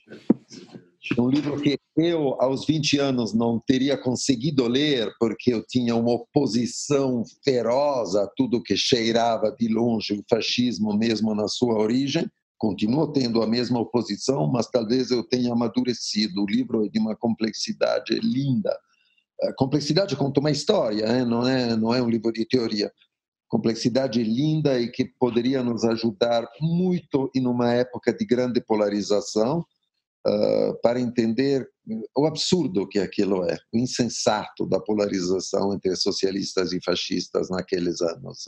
Um 1.18 1.28
livro 1.28 1.60
que 1.60 1.78
eu, 1.98 2.40
aos 2.40 2.64
20 2.64 2.98
anos, 2.98 3.34
não 3.34 3.60
teria 3.60 3.96
conseguido 3.96 4.66
ler, 4.66 5.12
porque 5.20 5.52
eu 5.52 5.62
tinha 5.62 5.94
uma 5.94 6.12
oposição 6.12 7.22
feroz 7.44 8.14
a 8.14 8.26
tudo 8.34 8.62
que 8.62 8.74
cheirava 8.74 9.50
de 9.52 9.68
longe 9.68 10.14
o 10.14 10.24
fascismo, 10.28 10.96
mesmo 10.96 11.34
na 11.34 11.46
sua 11.46 11.74
origem. 11.74 12.26
Continuo 12.56 13.12
tendo 13.12 13.42
a 13.42 13.46
mesma 13.46 13.80
oposição, 13.80 14.50
mas 14.50 14.66
talvez 14.66 15.10
eu 15.10 15.22
tenha 15.22 15.52
amadurecido. 15.52 16.42
O 16.42 16.46
livro 16.46 16.86
é 16.86 16.88
de 16.88 16.98
uma 16.98 17.14
complexidade 17.14 18.18
linda. 18.20 18.74
A 19.42 19.52
complexidade 19.52 20.16
conta 20.16 20.40
uma 20.40 20.50
história, 20.50 21.04
hein? 21.06 21.26
não, 21.26 21.46
é, 21.46 21.76
não 21.76 21.94
é 21.94 22.00
um 22.00 22.08
livro 22.08 22.32
de 22.32 22.46
teoria 22.46 22.90
complexidade 23.46 24.20
linda 24.20 24.80
e 24.80 24.90
que 24.90 25.04
poderia 25.04 25.62
nos 25.62 25.84
ajudar 25.84 26.44
muito 26.60 27.30
em 27.36 27.46
uma 27.46 27.72
época 27.72 28.12
de 28.12 28.24
grande 28.24 28.60
polarização 28.60 29.64
uh, 30.26 30.80
para 30.82 31.00
entender 31.00 31.68
o 32.16 32.26
absurdo 32.26 32.88
que 32.88 32.98
aquilo 32.98 33.44
é, 33.44 33.58
o 33.72 33.78
insensato 33.78 34.66
da 34.66 34.80
polarização 34.80 35.74
entre 35.74 35.94
socialistas 35.96 36.72
e 36.72 36.80
fascistas 36.82 37.50
naqueles 37.50 38.00
anos 38.00 38.46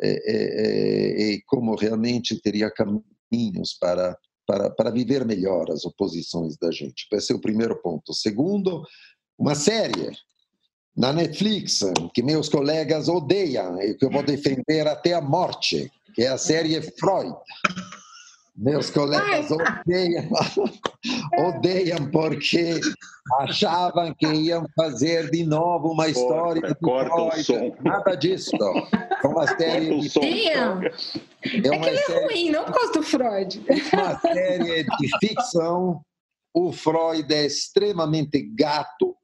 e, 0.00 0.22
e, 0.26 1.34
e 1.34 1.42
como 1.46 1.74
realmente 1.74 2.40
teria 2.40 2.70
caminhos 2.70 3.74
para 3.80 4.16
para, 4.50 4.68
para 4.68 4.90
viver 4.90 5.24
melhor 5.24 5.70
as 5.70 5.84
oposições 5.84 6.56
da 6.56 6.72
gente. 6.72 7.06
Esse 7.12 7.32
é 7.32 7.36
o 7.36 7.40
primeiro 7.40 7.80
ponto. 7.80 8.12
Segundo, 8.12 8.84
uma 9.38 9.54
série 9.54 10.10
na 10.96 11.12
Netflix, 11.12 11.80
que 12.12 12.20
meus 12.20 12.48
colegas 12.48 13.08
odeiam 13.08 13.80
e 13.80 13.94
que 13.94 14.04
eu 14.04 14.10
vou 14.10 14.24
defender 14.24 14.88
até 14.88 15.14
a 15.14 15.20
morte, 15.20 15.90
que 16.14 16.22
é 16.22 16.28
a 16.28 16.38
série 16.38 16.82
Freud. 16.82 17.32
Meus 18.60 18.90
colegas 18.90 19.50
odeiam, 19.50 20.28
odeiam 21.48 22.10
porque 22.10 22.78
achavam 23.38 24.14
que 24.14 24.26
iam 24.26 24.66
fazer 24.76 25.30
de 25.30 25.44
novo 25.46 25.92
uma 25.92 26.08
história 26.08 26.60
de 26.60 26.74
corta 26.74 27.42
Freud. 27.42 27.74
Nada 27.82 28.14
disso. 28.16 28.54
É 29.24 29.26
uma 29.26 29.46
série 29.46 29.98
de... 30.00 30.18
É, 30.50 30.66
uma 30.66 30.84
é 30.84 30.90
que 31.40 31.88
ele 31.88 31.98
é 31.98 32.02
série... 32.02 32.18
é 32.18 32.24
ruim, 32.26 32.50
não 32.50 32.66
gosto 32.66 32.92
do 32.98 33.02
Freud. 33.02 33.64
Uma 33.94 34.20
série 34.20 34.84
de 34.84 35.18
ficção. 35.18 36.02
O 36.52 36.70
Freud 36.70 37.32
é 37.32 37.46
extremamente 37.46 38.42
gato, 38.42 39.16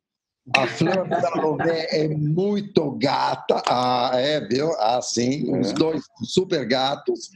a 0.55 0.67
Flor 0.67 1.09
Salomé 1.21 1.89
é 1.91 2.09
muito 2.09 2.93
gata, 2.93 3.61
ah, 3.67 4.13
é, 4.15 4.41
viu? 4.41 4.73
Assim, 4.81 5.59
os 5.59 5.73
é. 5.73 5.75
dois 5.75 6.05
super 6.23 6.65
gatos. 6.65 7.31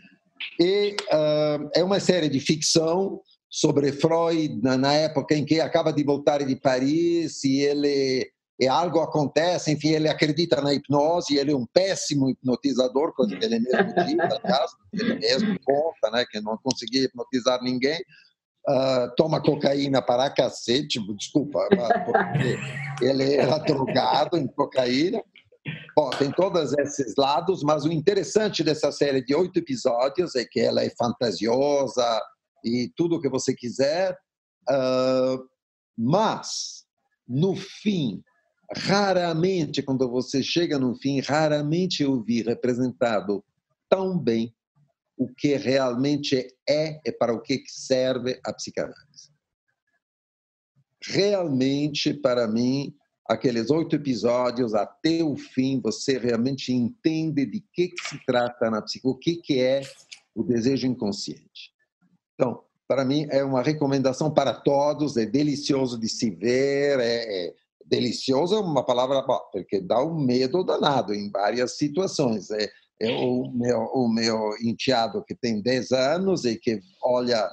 E 0.58 0.96
uh, 1.12 1.70
é 1.74 1.82
uma 1.82 2.00
série 2.00 2.28
de 2.28 2.40
ficção 2.40 3.20
sobre 3.48 3.92
Freud 3.92 4.60
na, 4.62 4.94
época 4.94 5.34
em 5.34 5.44
que 5.44 5.60
acaba 5.60 5.92
de 5.92 6.04
voltar 6.04 6.44
de 6.44 6.56
Paris 6.56 7.42
e 7.44 7.60
ele 7.60 8.30
e 8.60 8.68
algo 8.68 9.00
acontece, 9.00 9.72
enfim, 9.72 9.88
ele 9.88 10.06
acredita 10.06 10.60
na 10.60 10.74
hipnose, 10.74 11.38
ele 11.38 11.50
é 11.50 11.56
um 11.56 11.64
péssimo 11.64 12.28
hipnotizador, 12.28 13.14
coisa 13.14 13.34
que 13.34 13.42
ele 13.42 13.58
mesmo 13.58 13.94
diz, 14.04 14.18
aliás, 14.20 14.70
ele 14.92 15.14
mesmo 15.14 15.58
conta, 15.64 16.10
né, 16.12 16.26
que 16.30 16.42
não 16.42 16.58
conseguia 16.62 17.04
hipnotizar 17.04 17.62
ninguém, 17.62 17.98
uh, 18.68 19.14
toma 19.16 19.42
cocaína 19.42 20.02
para 20.02 20.28
cacete, 20.28 21.00
desculpa, 21.16 21.66
porque 22.04 22.58
ele 23.02 23.36
era 23.36 23.56
drogado 23.56 24.36
em 24.36 24.46
cocaína, 24.46 25.22
Bom, 25.94 26.10
tem 26.10 26.30
todos 26.32 26.72
esses 26.78 27.14
lados, 27.16 27.62
mas 27.62 27.84
o 27.84 27.92
interessante 27.92 28.64
dessa 28.64 28.90
série 28.90 29.22
de 29.22 29.34
oito 29.34 29.58
episódios 29.58 30.34
é 30.34 30.44
que 30.44 30.60
ela 30.60 30.82
é 30.82 30.90
fantasiosa 30.90 32.22
e 32.64 32.90
tudo 32.96 33.16
o 33.16 33.20
que 33.20 33.28
você 33.28 33.54
quiser, 33.54 34.16
uh, 34.68 35.38
mas 35.96 36.84
no 37.28 37.54
fim 37.54 38.22
raramente, 38.74 39.82
quando 39.82 40.08
você 40.08 40.42
chega 40.42 40.78
no 40.78 40.94
fim, 40.94 41.20
raramente 41.20 42.02
eu 42.02 42.22
vi 42.22 42.42
representado 42.42 43.44
tão 43.88 44.18
bem 44.18 44.54
o 45.16 45.28
que 45.28 45.56
realmente 45.56 46.46
é 46.68 47.00
e 47.04 47.12
para 47.12 47.34
o 47.34 47.42
que 47.42 47.62
serve 47.66 48.40
a 48.44 48.52
psicanálise. 48.52 49.30
Realmente, 51.02 52.14
para 52.14 52.46
mim, 52.46 52.94
aqueles 53.30 53.70
oito 53.70 53.94
episódios 53.94 54.74
até 54.74 55.22
o 55.22 55.36
fim, 55.36 55.80
você 55.80 56.18
realmente 56.18 56.72
entende 56.72 57.46
de 57.46 57.64
que, 57.72 57.88
que 57.88 58.08
se 58.08 58.26
trata 58.26 58.68
na 58.68 58.82
psico, 58.82 59.10
o 59.10 59.16
que, 59.16 59.36
que 59.36 59.60
é 59.60 59.82
o 60.34 60.42
desejo 60.42 60.88
inconsciente. 60.88 61.70
Então, 62.34 62.60
para 62.88 63.04
mim, 63.04 63.28
é 63.30 63.44
uma 63.44 63.62
recomendação 63.62 64.34
para 64.34 64.52
todos, 64.52 65.16
é 65.16 65.24
delicioso 65.24 65.96
de 65.96 66.08
se 66.08 66.28
ver, 66.28 66.98
é, 66.98 67.46
é 67.46 67.54
delicioso 67.86 68.56
é 68.56 68.58
uma 68.58 68.84
palavra 68.84 69.22
porque 69.52 69.80
dá 69.80 70.02
um 70.02 70.18
medo 70.18 70.64
danado 70.64 71.14
em 71.14 71.30
várias 71.30 71.76
situações. 71.76 72.50
É, 72.50 72.68
é 73.00 73.12
o, 73.12 73.48
meu, 73.52 73.78
o 73.94 74.08
meu 74.12 74.56
enteado 74.60 75.24
que 75.24 75.36
tem 75.36 75.62
10 75.62 75.92
anos 75.92 76.44
e 76.44 76.56
que 76.56 76.80
olha 77.00 77.48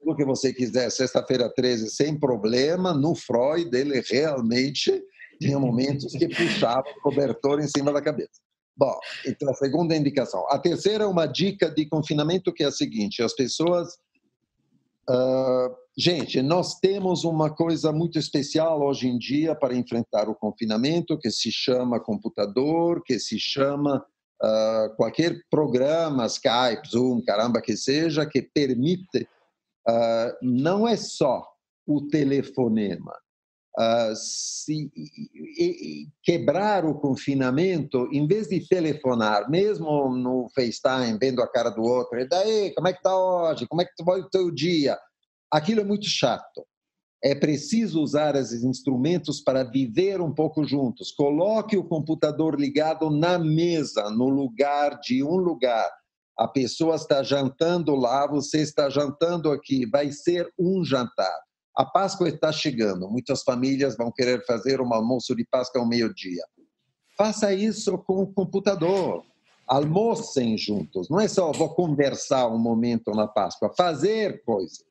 tudo 0.00 0.16
que 0.16 0.24
você 0.24 0.54
quiser, 0.54 0.90
sexta-feira 0.90 1.52
13, 1.54 1.90
sem 1.90 2.18
problema, 2.18 2.94
no 2.94 3.14
Freud 3.14 3.76
ele 3.76 4.00
realmente 4.00 4.90
tinha 5.38 5.58
momentos 5.58 6.12
que 6.12 6.28
puxava 6.28 6.84
o 6.96 7.00
cobertor 7.02 7.60
em 7.60 7.68
cima 7.68 7.92
da 7.92 8.02
cabeça. 8.02 8.40
Bom, 8.76 8.96
então 9.26 9.50
a 9.50 9.54
segunda 9.54 9.96
indicação. 9.96 10.46
A 10.50 10.58
terceira 10.58 11.04
é 11.04 11.06
uma 11.06 11.26
dica 11.26 11.68
de 11.68 11.86
confinamento 11.86 12.52
que 12.52 12.62
é 12.62 12.66
a 12.66 12.72
seguinte: 12.72 13.22
as 13.22 13.34
pessoas 13.34 13.98
Uh, 15.08 15.74
gente, 15.96 16.42
nós 16.42 16.78
temos 16.80 17.24
uma 17.24 17.48
coisa 17.48 17.90
muito 17.90 18.18
especial 18.18 18.82
hoje 18.82 19.08
em 19.08 19.16
dia 19.16 19.54
para 19.54 19.74
enfrentar 19.74 20.28
o 20.28 20.34
confinamento, 20.34 21.18
que 21.18 21.30
se 21.30 21.50
chama 21.50 21.98
computador, 21.98 23.02
que 23.02 23.18
se 23.18 23.38
chama 23.38 24.04
uh, 24.42 24.96
qualquer 24.96 25.40
programa, 25.50 26.26
Skype, 26.26 26.86
Zoom, 26.86 27.22
caramba 27.22 27.62
que 27.62 27.74
seja, 27.74 28.26
que 28.26 28.42
permite, 28.42 29.26
uh, 29.88 30.36
não 30.42 30.86
é 30.86 30.94
só 30.94 31.42
o 31.86 32.06
telefonema, 32.06 33.14
se, 34.16 34.90
e, 34.96 36.02
e, 36.02 36.08
quebrar 36.22 36.84
o 36.84 36.98
confinamento, 36.98 38.08
em 38.12 38.26
vez 38.26 38.48
de 38.48 38.66
telefonar, 38.66 39.48
mesmo 39.48 40.08
no 40.16 40.48
FaceTime, 40.54 41.18
vendo 41.18 41.40
a 41.40 41.46
cara 41.46 41.70
do 41.70 41.82
outro, 41.82 42.18
e 42.18 42.28
daí, 42.28 42.74
como 42.74 42.88
é 42.88 42.92
que 42.92 42.98
está 42.98 43.16
hoje? 43.16 43.68
Como 43.68 43.80
é 43.80 43.84
que 43.84 44.04
vai 44.04 44.20
o 44.20 44.28
teu 44.28 44.50
dia? 44.50 44.98
Aquilo 45.50 45.80
é 45.80 45.84
muito 45.84 46.06
chato. 46.06 46.66
É 47.22 47.34
preciso 47.34 48.00
usar 48.00 48.36
esses 48.36 48.62
instrumentos 48.62 49.40
para 49.40 49.64
viver 49.64 50.20
um 50.20 50.32
pouco 50.32 50.64
juntos. 50.64 51.12
Coloque 51.12 51.76
o 51.76 51.84
computador 51.84 52.58
ligado 52.58 53.10
na 53.10 53.38
mesa, 53.38 54.10
no 54.10 54.28
lugar 54.28 55.00
de 55.00 55.22
um 55.22 55.36
lugar. 55.36 55.88
A 56.38 56.46
pessoa 56.46 56.94
está 56.94 57.22
jantando 57.22 57.96
lá, 57.96 58.26
você 58.26 58.60
está 58.60 58.88
jantando 58.88 59.50
aqui. 59.50 59.84
Vai 59.88 60.12
ser 60.12 60.48
um 60.56 60.84
jantar 60.84 61.47
a 61.78 61.84
Páscoa 61.84 62.28
está 62.28 62.50
chegando, 62.50 63.08
muitas 63.08 63.44
famílias 63.44 63.96
vão 63.96 64.10
querer 64.10 64.44
fazer 64.44 64.80
um 64.80 64.92
almoço 64.92 65.32
de 65.36 65.44
Páscoa 65.44 65.80
ao 65.80 65.86
meio-dia. 65.86 66.42
Faça 67.16 67.54
isso 67.54 67.96
com 67.98 68.22
o 68.22 68.26
computador. 68.26 69.22
Almocem 69.64 70.58
juntos. 70.58 71.08
Não 71.08 71.20
é 71.20 71.28
só 71.28 71.52
vou 71.52 71.68
conversar 71.68 72.48
um 72.48 72.58
momento 72.58 73.12
na 73.12 73.28
Páscoa, 73.28 73.72
fazer 73.76 74.42
coisas. 74.42 74.82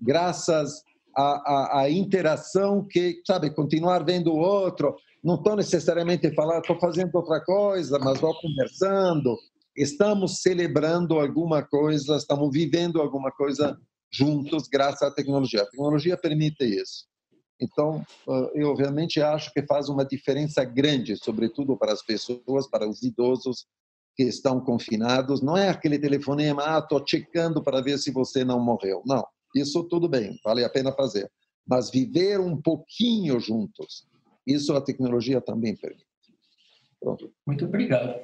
Graças 0.00 0.84
à, 1.16 1.22
à, 1.22 1.80
à 1.80 1.90
interação 1.90 2.86
que, 2.88 3.20
sabe, 3.26 3.50
continuar 3.50 4.04
vendo 4.04 4.32
o 4.32 4.38
outro. 4.38 4.94
Não 5.24 5.34
estou 5.34 5.56
necessariamente 5.56 6.32
falando, 6.32 6.60
estou 6.60 6.78
fazendo 6.78 7.12
outra 7.12 7.40
coisa, 7.44 7.98
mas 7.98 8.20
vou 8.20 8.38
conversando. 8.40 9.36
Estamos 9.76 10.42
celebrando 10.42 11.18
alguma 11.18 11.60
coisa, 11.60 12.16
estamos 12.16 12.50
vivendo 12.52 13.00
alguma 13.00 13.32
coisa 13.32 13.76
juntos 14.10 14.68
graças 14.68 15.02
à 15.02 15.10
tecnologia. 15.10 15.62
A 15.62 15.66
tecnologia 15.66 16.16
permite 16.16 16.64
isso. 16.64 17.08
Então, 17.60 18.02
eu 18.54 18.74
realmente 18.74 19.20
acho 19.20 19.52
que 19.52 19.62
faz 19.66 19.88
uma 19.88 20.04
diferença 20.04 20.64
grande, 20.64 21.16
sobretudo 21.16 21.76
para 21.76 21.92
as 21.92 22.02
pessoas, 22.02 22.66
para 22.70 22.88
os 22.88 23.02
idosos 23.02 23.66
que 24.16 24.22
estão 24.22 24.60
confinados. 24.60 25.42
Não 25.42 25.56
é 25.56 25.68
aquele 25.68 25.98
telefonema, 25.98 26.62
ah, 26.64 26.78
estou 26.78 27.04
checando 27.06 27.62
para 27.62 27.82
ver 27.82 27.98
se 27.98 28.10
você 28.10 28.44
não 28.44 28.58
morreu. 28.58 29.02
Não, 29.04 29.24
isso 29.54 29.84
tudo 29.84 30.08
bem, 30.08 30.38
vale 30.42 30.64
a 30.64 30.70
pena 30.70 30.90
fazer. 30.92 31.30
Mas 31.66 31.90
viver 31.90 32.40
um 32.40 32.60
pouquinho 32.60 33.38
juntos, 33.38 34.06
isso 34.46 34.74
a 34.74 34.80
tecnologia 34.80 35.40
também 35.40 35.76
permite. 35.76 36.06
Pronto. 36.98 37.30
Muito 37.46 37.66
obrigado. 37.66 38.14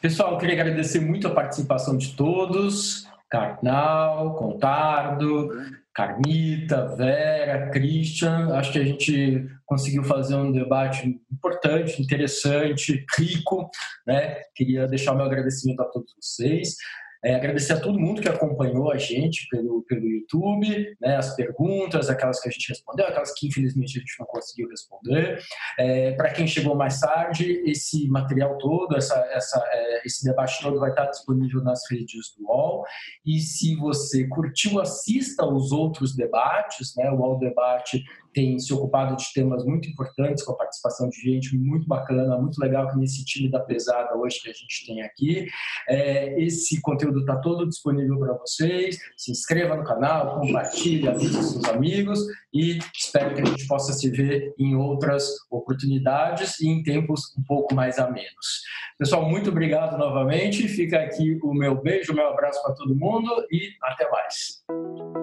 Pessoal, 0.00 0.32
eu 0.32 0.38
queria 0.38 0.60
agradecer 0.60 1.00
muito 1.00 1.28
a 1.28 1.34
participação 1.34 1.96
de 1.96 2.16
todos. 2.16 3.06
Carnal, 3.32 4.36
Contardo, 4.36 5.48
Carmita, 5.94 6.94
Vera, 6.96 7.70
Christian. 7.70 8.54
Acho 8.54 8.72
que 8.72 8.78
a 8.78 8.84
gente 8.84 9.48
conseguiu 9.64 10.04
fazer 10.04 10.34
um 10.34 10.52
debate 10.52 11.18
importante, 11.32 12.00
interessante, 12.02 13.06
rico. 13.18 13.70
Né? 14.06 14.42
Queria 14.54 14.86
deixar 14.86 15.12
o 15.12 15.16
meu 15.16 15.24
agradecimento 15.24 15.80
a 15.80 15.86
todos 15.86 16.14
vocês. 16.14 16.76
É, 17.24 17.34
agradecer 17.34 17.74
a 17.74 17.80
todo 17.80 18.00
mundo 18.00 18.20
que 18.20 18.28
acompanhou 18.28 18.90
a 18.90 18.98
gente 18.98 19.46
pelo, 19.48 19.82
pelo 19.82 20.04
YouTube, 20.04 20.96
né, 21.00 21.16
as 21.16 21.36
perguntas, 21.36 22.10
aquelas 22.10 22.40
que 22.40 22.48
a 22.48 22.52
gente 22.52 22.68
respondeu, 22.68 23.06
aquelas 23.06 23.32
que 23.32 23.46
infelizmente 23.46 23.96
a 23.96 24.00
gente 24.00 24.16
não 24.18 24.26
conseguiu 24.26 24.68
responder. 24.68 25.38
É, 25.78 26.12
Para 26.12 26.32
quem 26.32 26.46
chegou 26.46 26.74
mais 26.74 26.98
tarde, 26.98 27.62
esse 27.64 28.08
material 28.08 28.58
todo, 28.58 28.96
essa, 28.96 29.14
essa, 29.32 29.62
é, 29.72 30.06
esse 30.06 30.24
debate 30.24 30.60
todo 30.60 30.80
vai 30.80 30.90
estar 30.90 31.06
disponível 31.06 31.62
nas 31.62 31.80
redes 31.90 32.34
do 32.36 32.46
UOL. 32.46 32.84
E 33.24 33.38
se 33.38 33.76
você 33.76 34.26
curtiu, 34.26 34.80
assista 34.80 35.44
aos 35.44 35.72
outros 35.72 36.16
debates. 36.16 36.94
Né, 36.96 37.10
o 37.10 37.16
UOL 37.16 37.38
Debate 37.38 38.04
tem 38.32 38.58
se 38.58 38.72
ocupado 38.72 39.16
de 39.16 39.24
temas 39.32 39.64
muito 39.64 39.88
importantes, 39.88 40.42
com 40.42 40.52
a 40.52 40.56
participação 40.56 41.08
de 41.08 41.20
gente 41.20 41.56
muito 41.56 41.86
bacana, 41.86 42.38
muito 42.38 42.58
legal, 42.58 42.88
que 42.88 42.98
nesse 42.98 43.24
time 43.24 43.50
da 43.50 43.60
pesada 43.60 44.16
hoje 44.16 44.40
que 44.40 44.50
a 44.50 44.52
gente 44.52 44.86
tem 44.86 45.02
aqui. 45.02 45.46
É, 45.88 46.40
esse 46.40 46.80
conteúdo 46.80 47.20
está 47.20 47.36
todo 47.36 47.68
disponível 47.68 48.18
para 48.18 48.34
vocês. 48.34 48.98
Se 49.16 49.30
inscreva 49.30 49.76
no 49.76 49.84
canal, 49.84 50.40
compartilhe, 50.40 51.08
avise 51.08 51.42
seus 51.42 51.64
amigos 51.64 52.20
e 52.52 52.78
espero 52.94 53.34
que 53.34 53.42
a 53.42 53.44
gente 53.44 53.66
possa 53.66 53.92
se 53.92 54.10
ver 54.10 54.54
em 54.58 54.74
outras 54.74 55.28
oportunidades 55.50 56.60
e 56.60 56.68
em 56.68 56.82
tempos 56.82 57.34
um 57.38 57.42
pouco 57.42 57.74
mais 57.74 57.98
a 57.98 58.10
menos. 58.10 58.62
Pessoal, 58.98 59.28
muito 59.28 59.50
obrigado 59.50 59.98
novamente. 59.98 60.68
Fica 60.68 60.98
aqui 60.98 61.38
o 61.42 61.54
meu 61.54 61.80
beijo, 61.80 62.12
o 62.12 62.16
meu 62.16 62.28
abraço 62.28 62.62
para 62.62 62.74
todo 62.74 62.94
mundo 62.94 63.28
e 63.50 63.70
até 63.82 64.08
mais. 64.10 65.21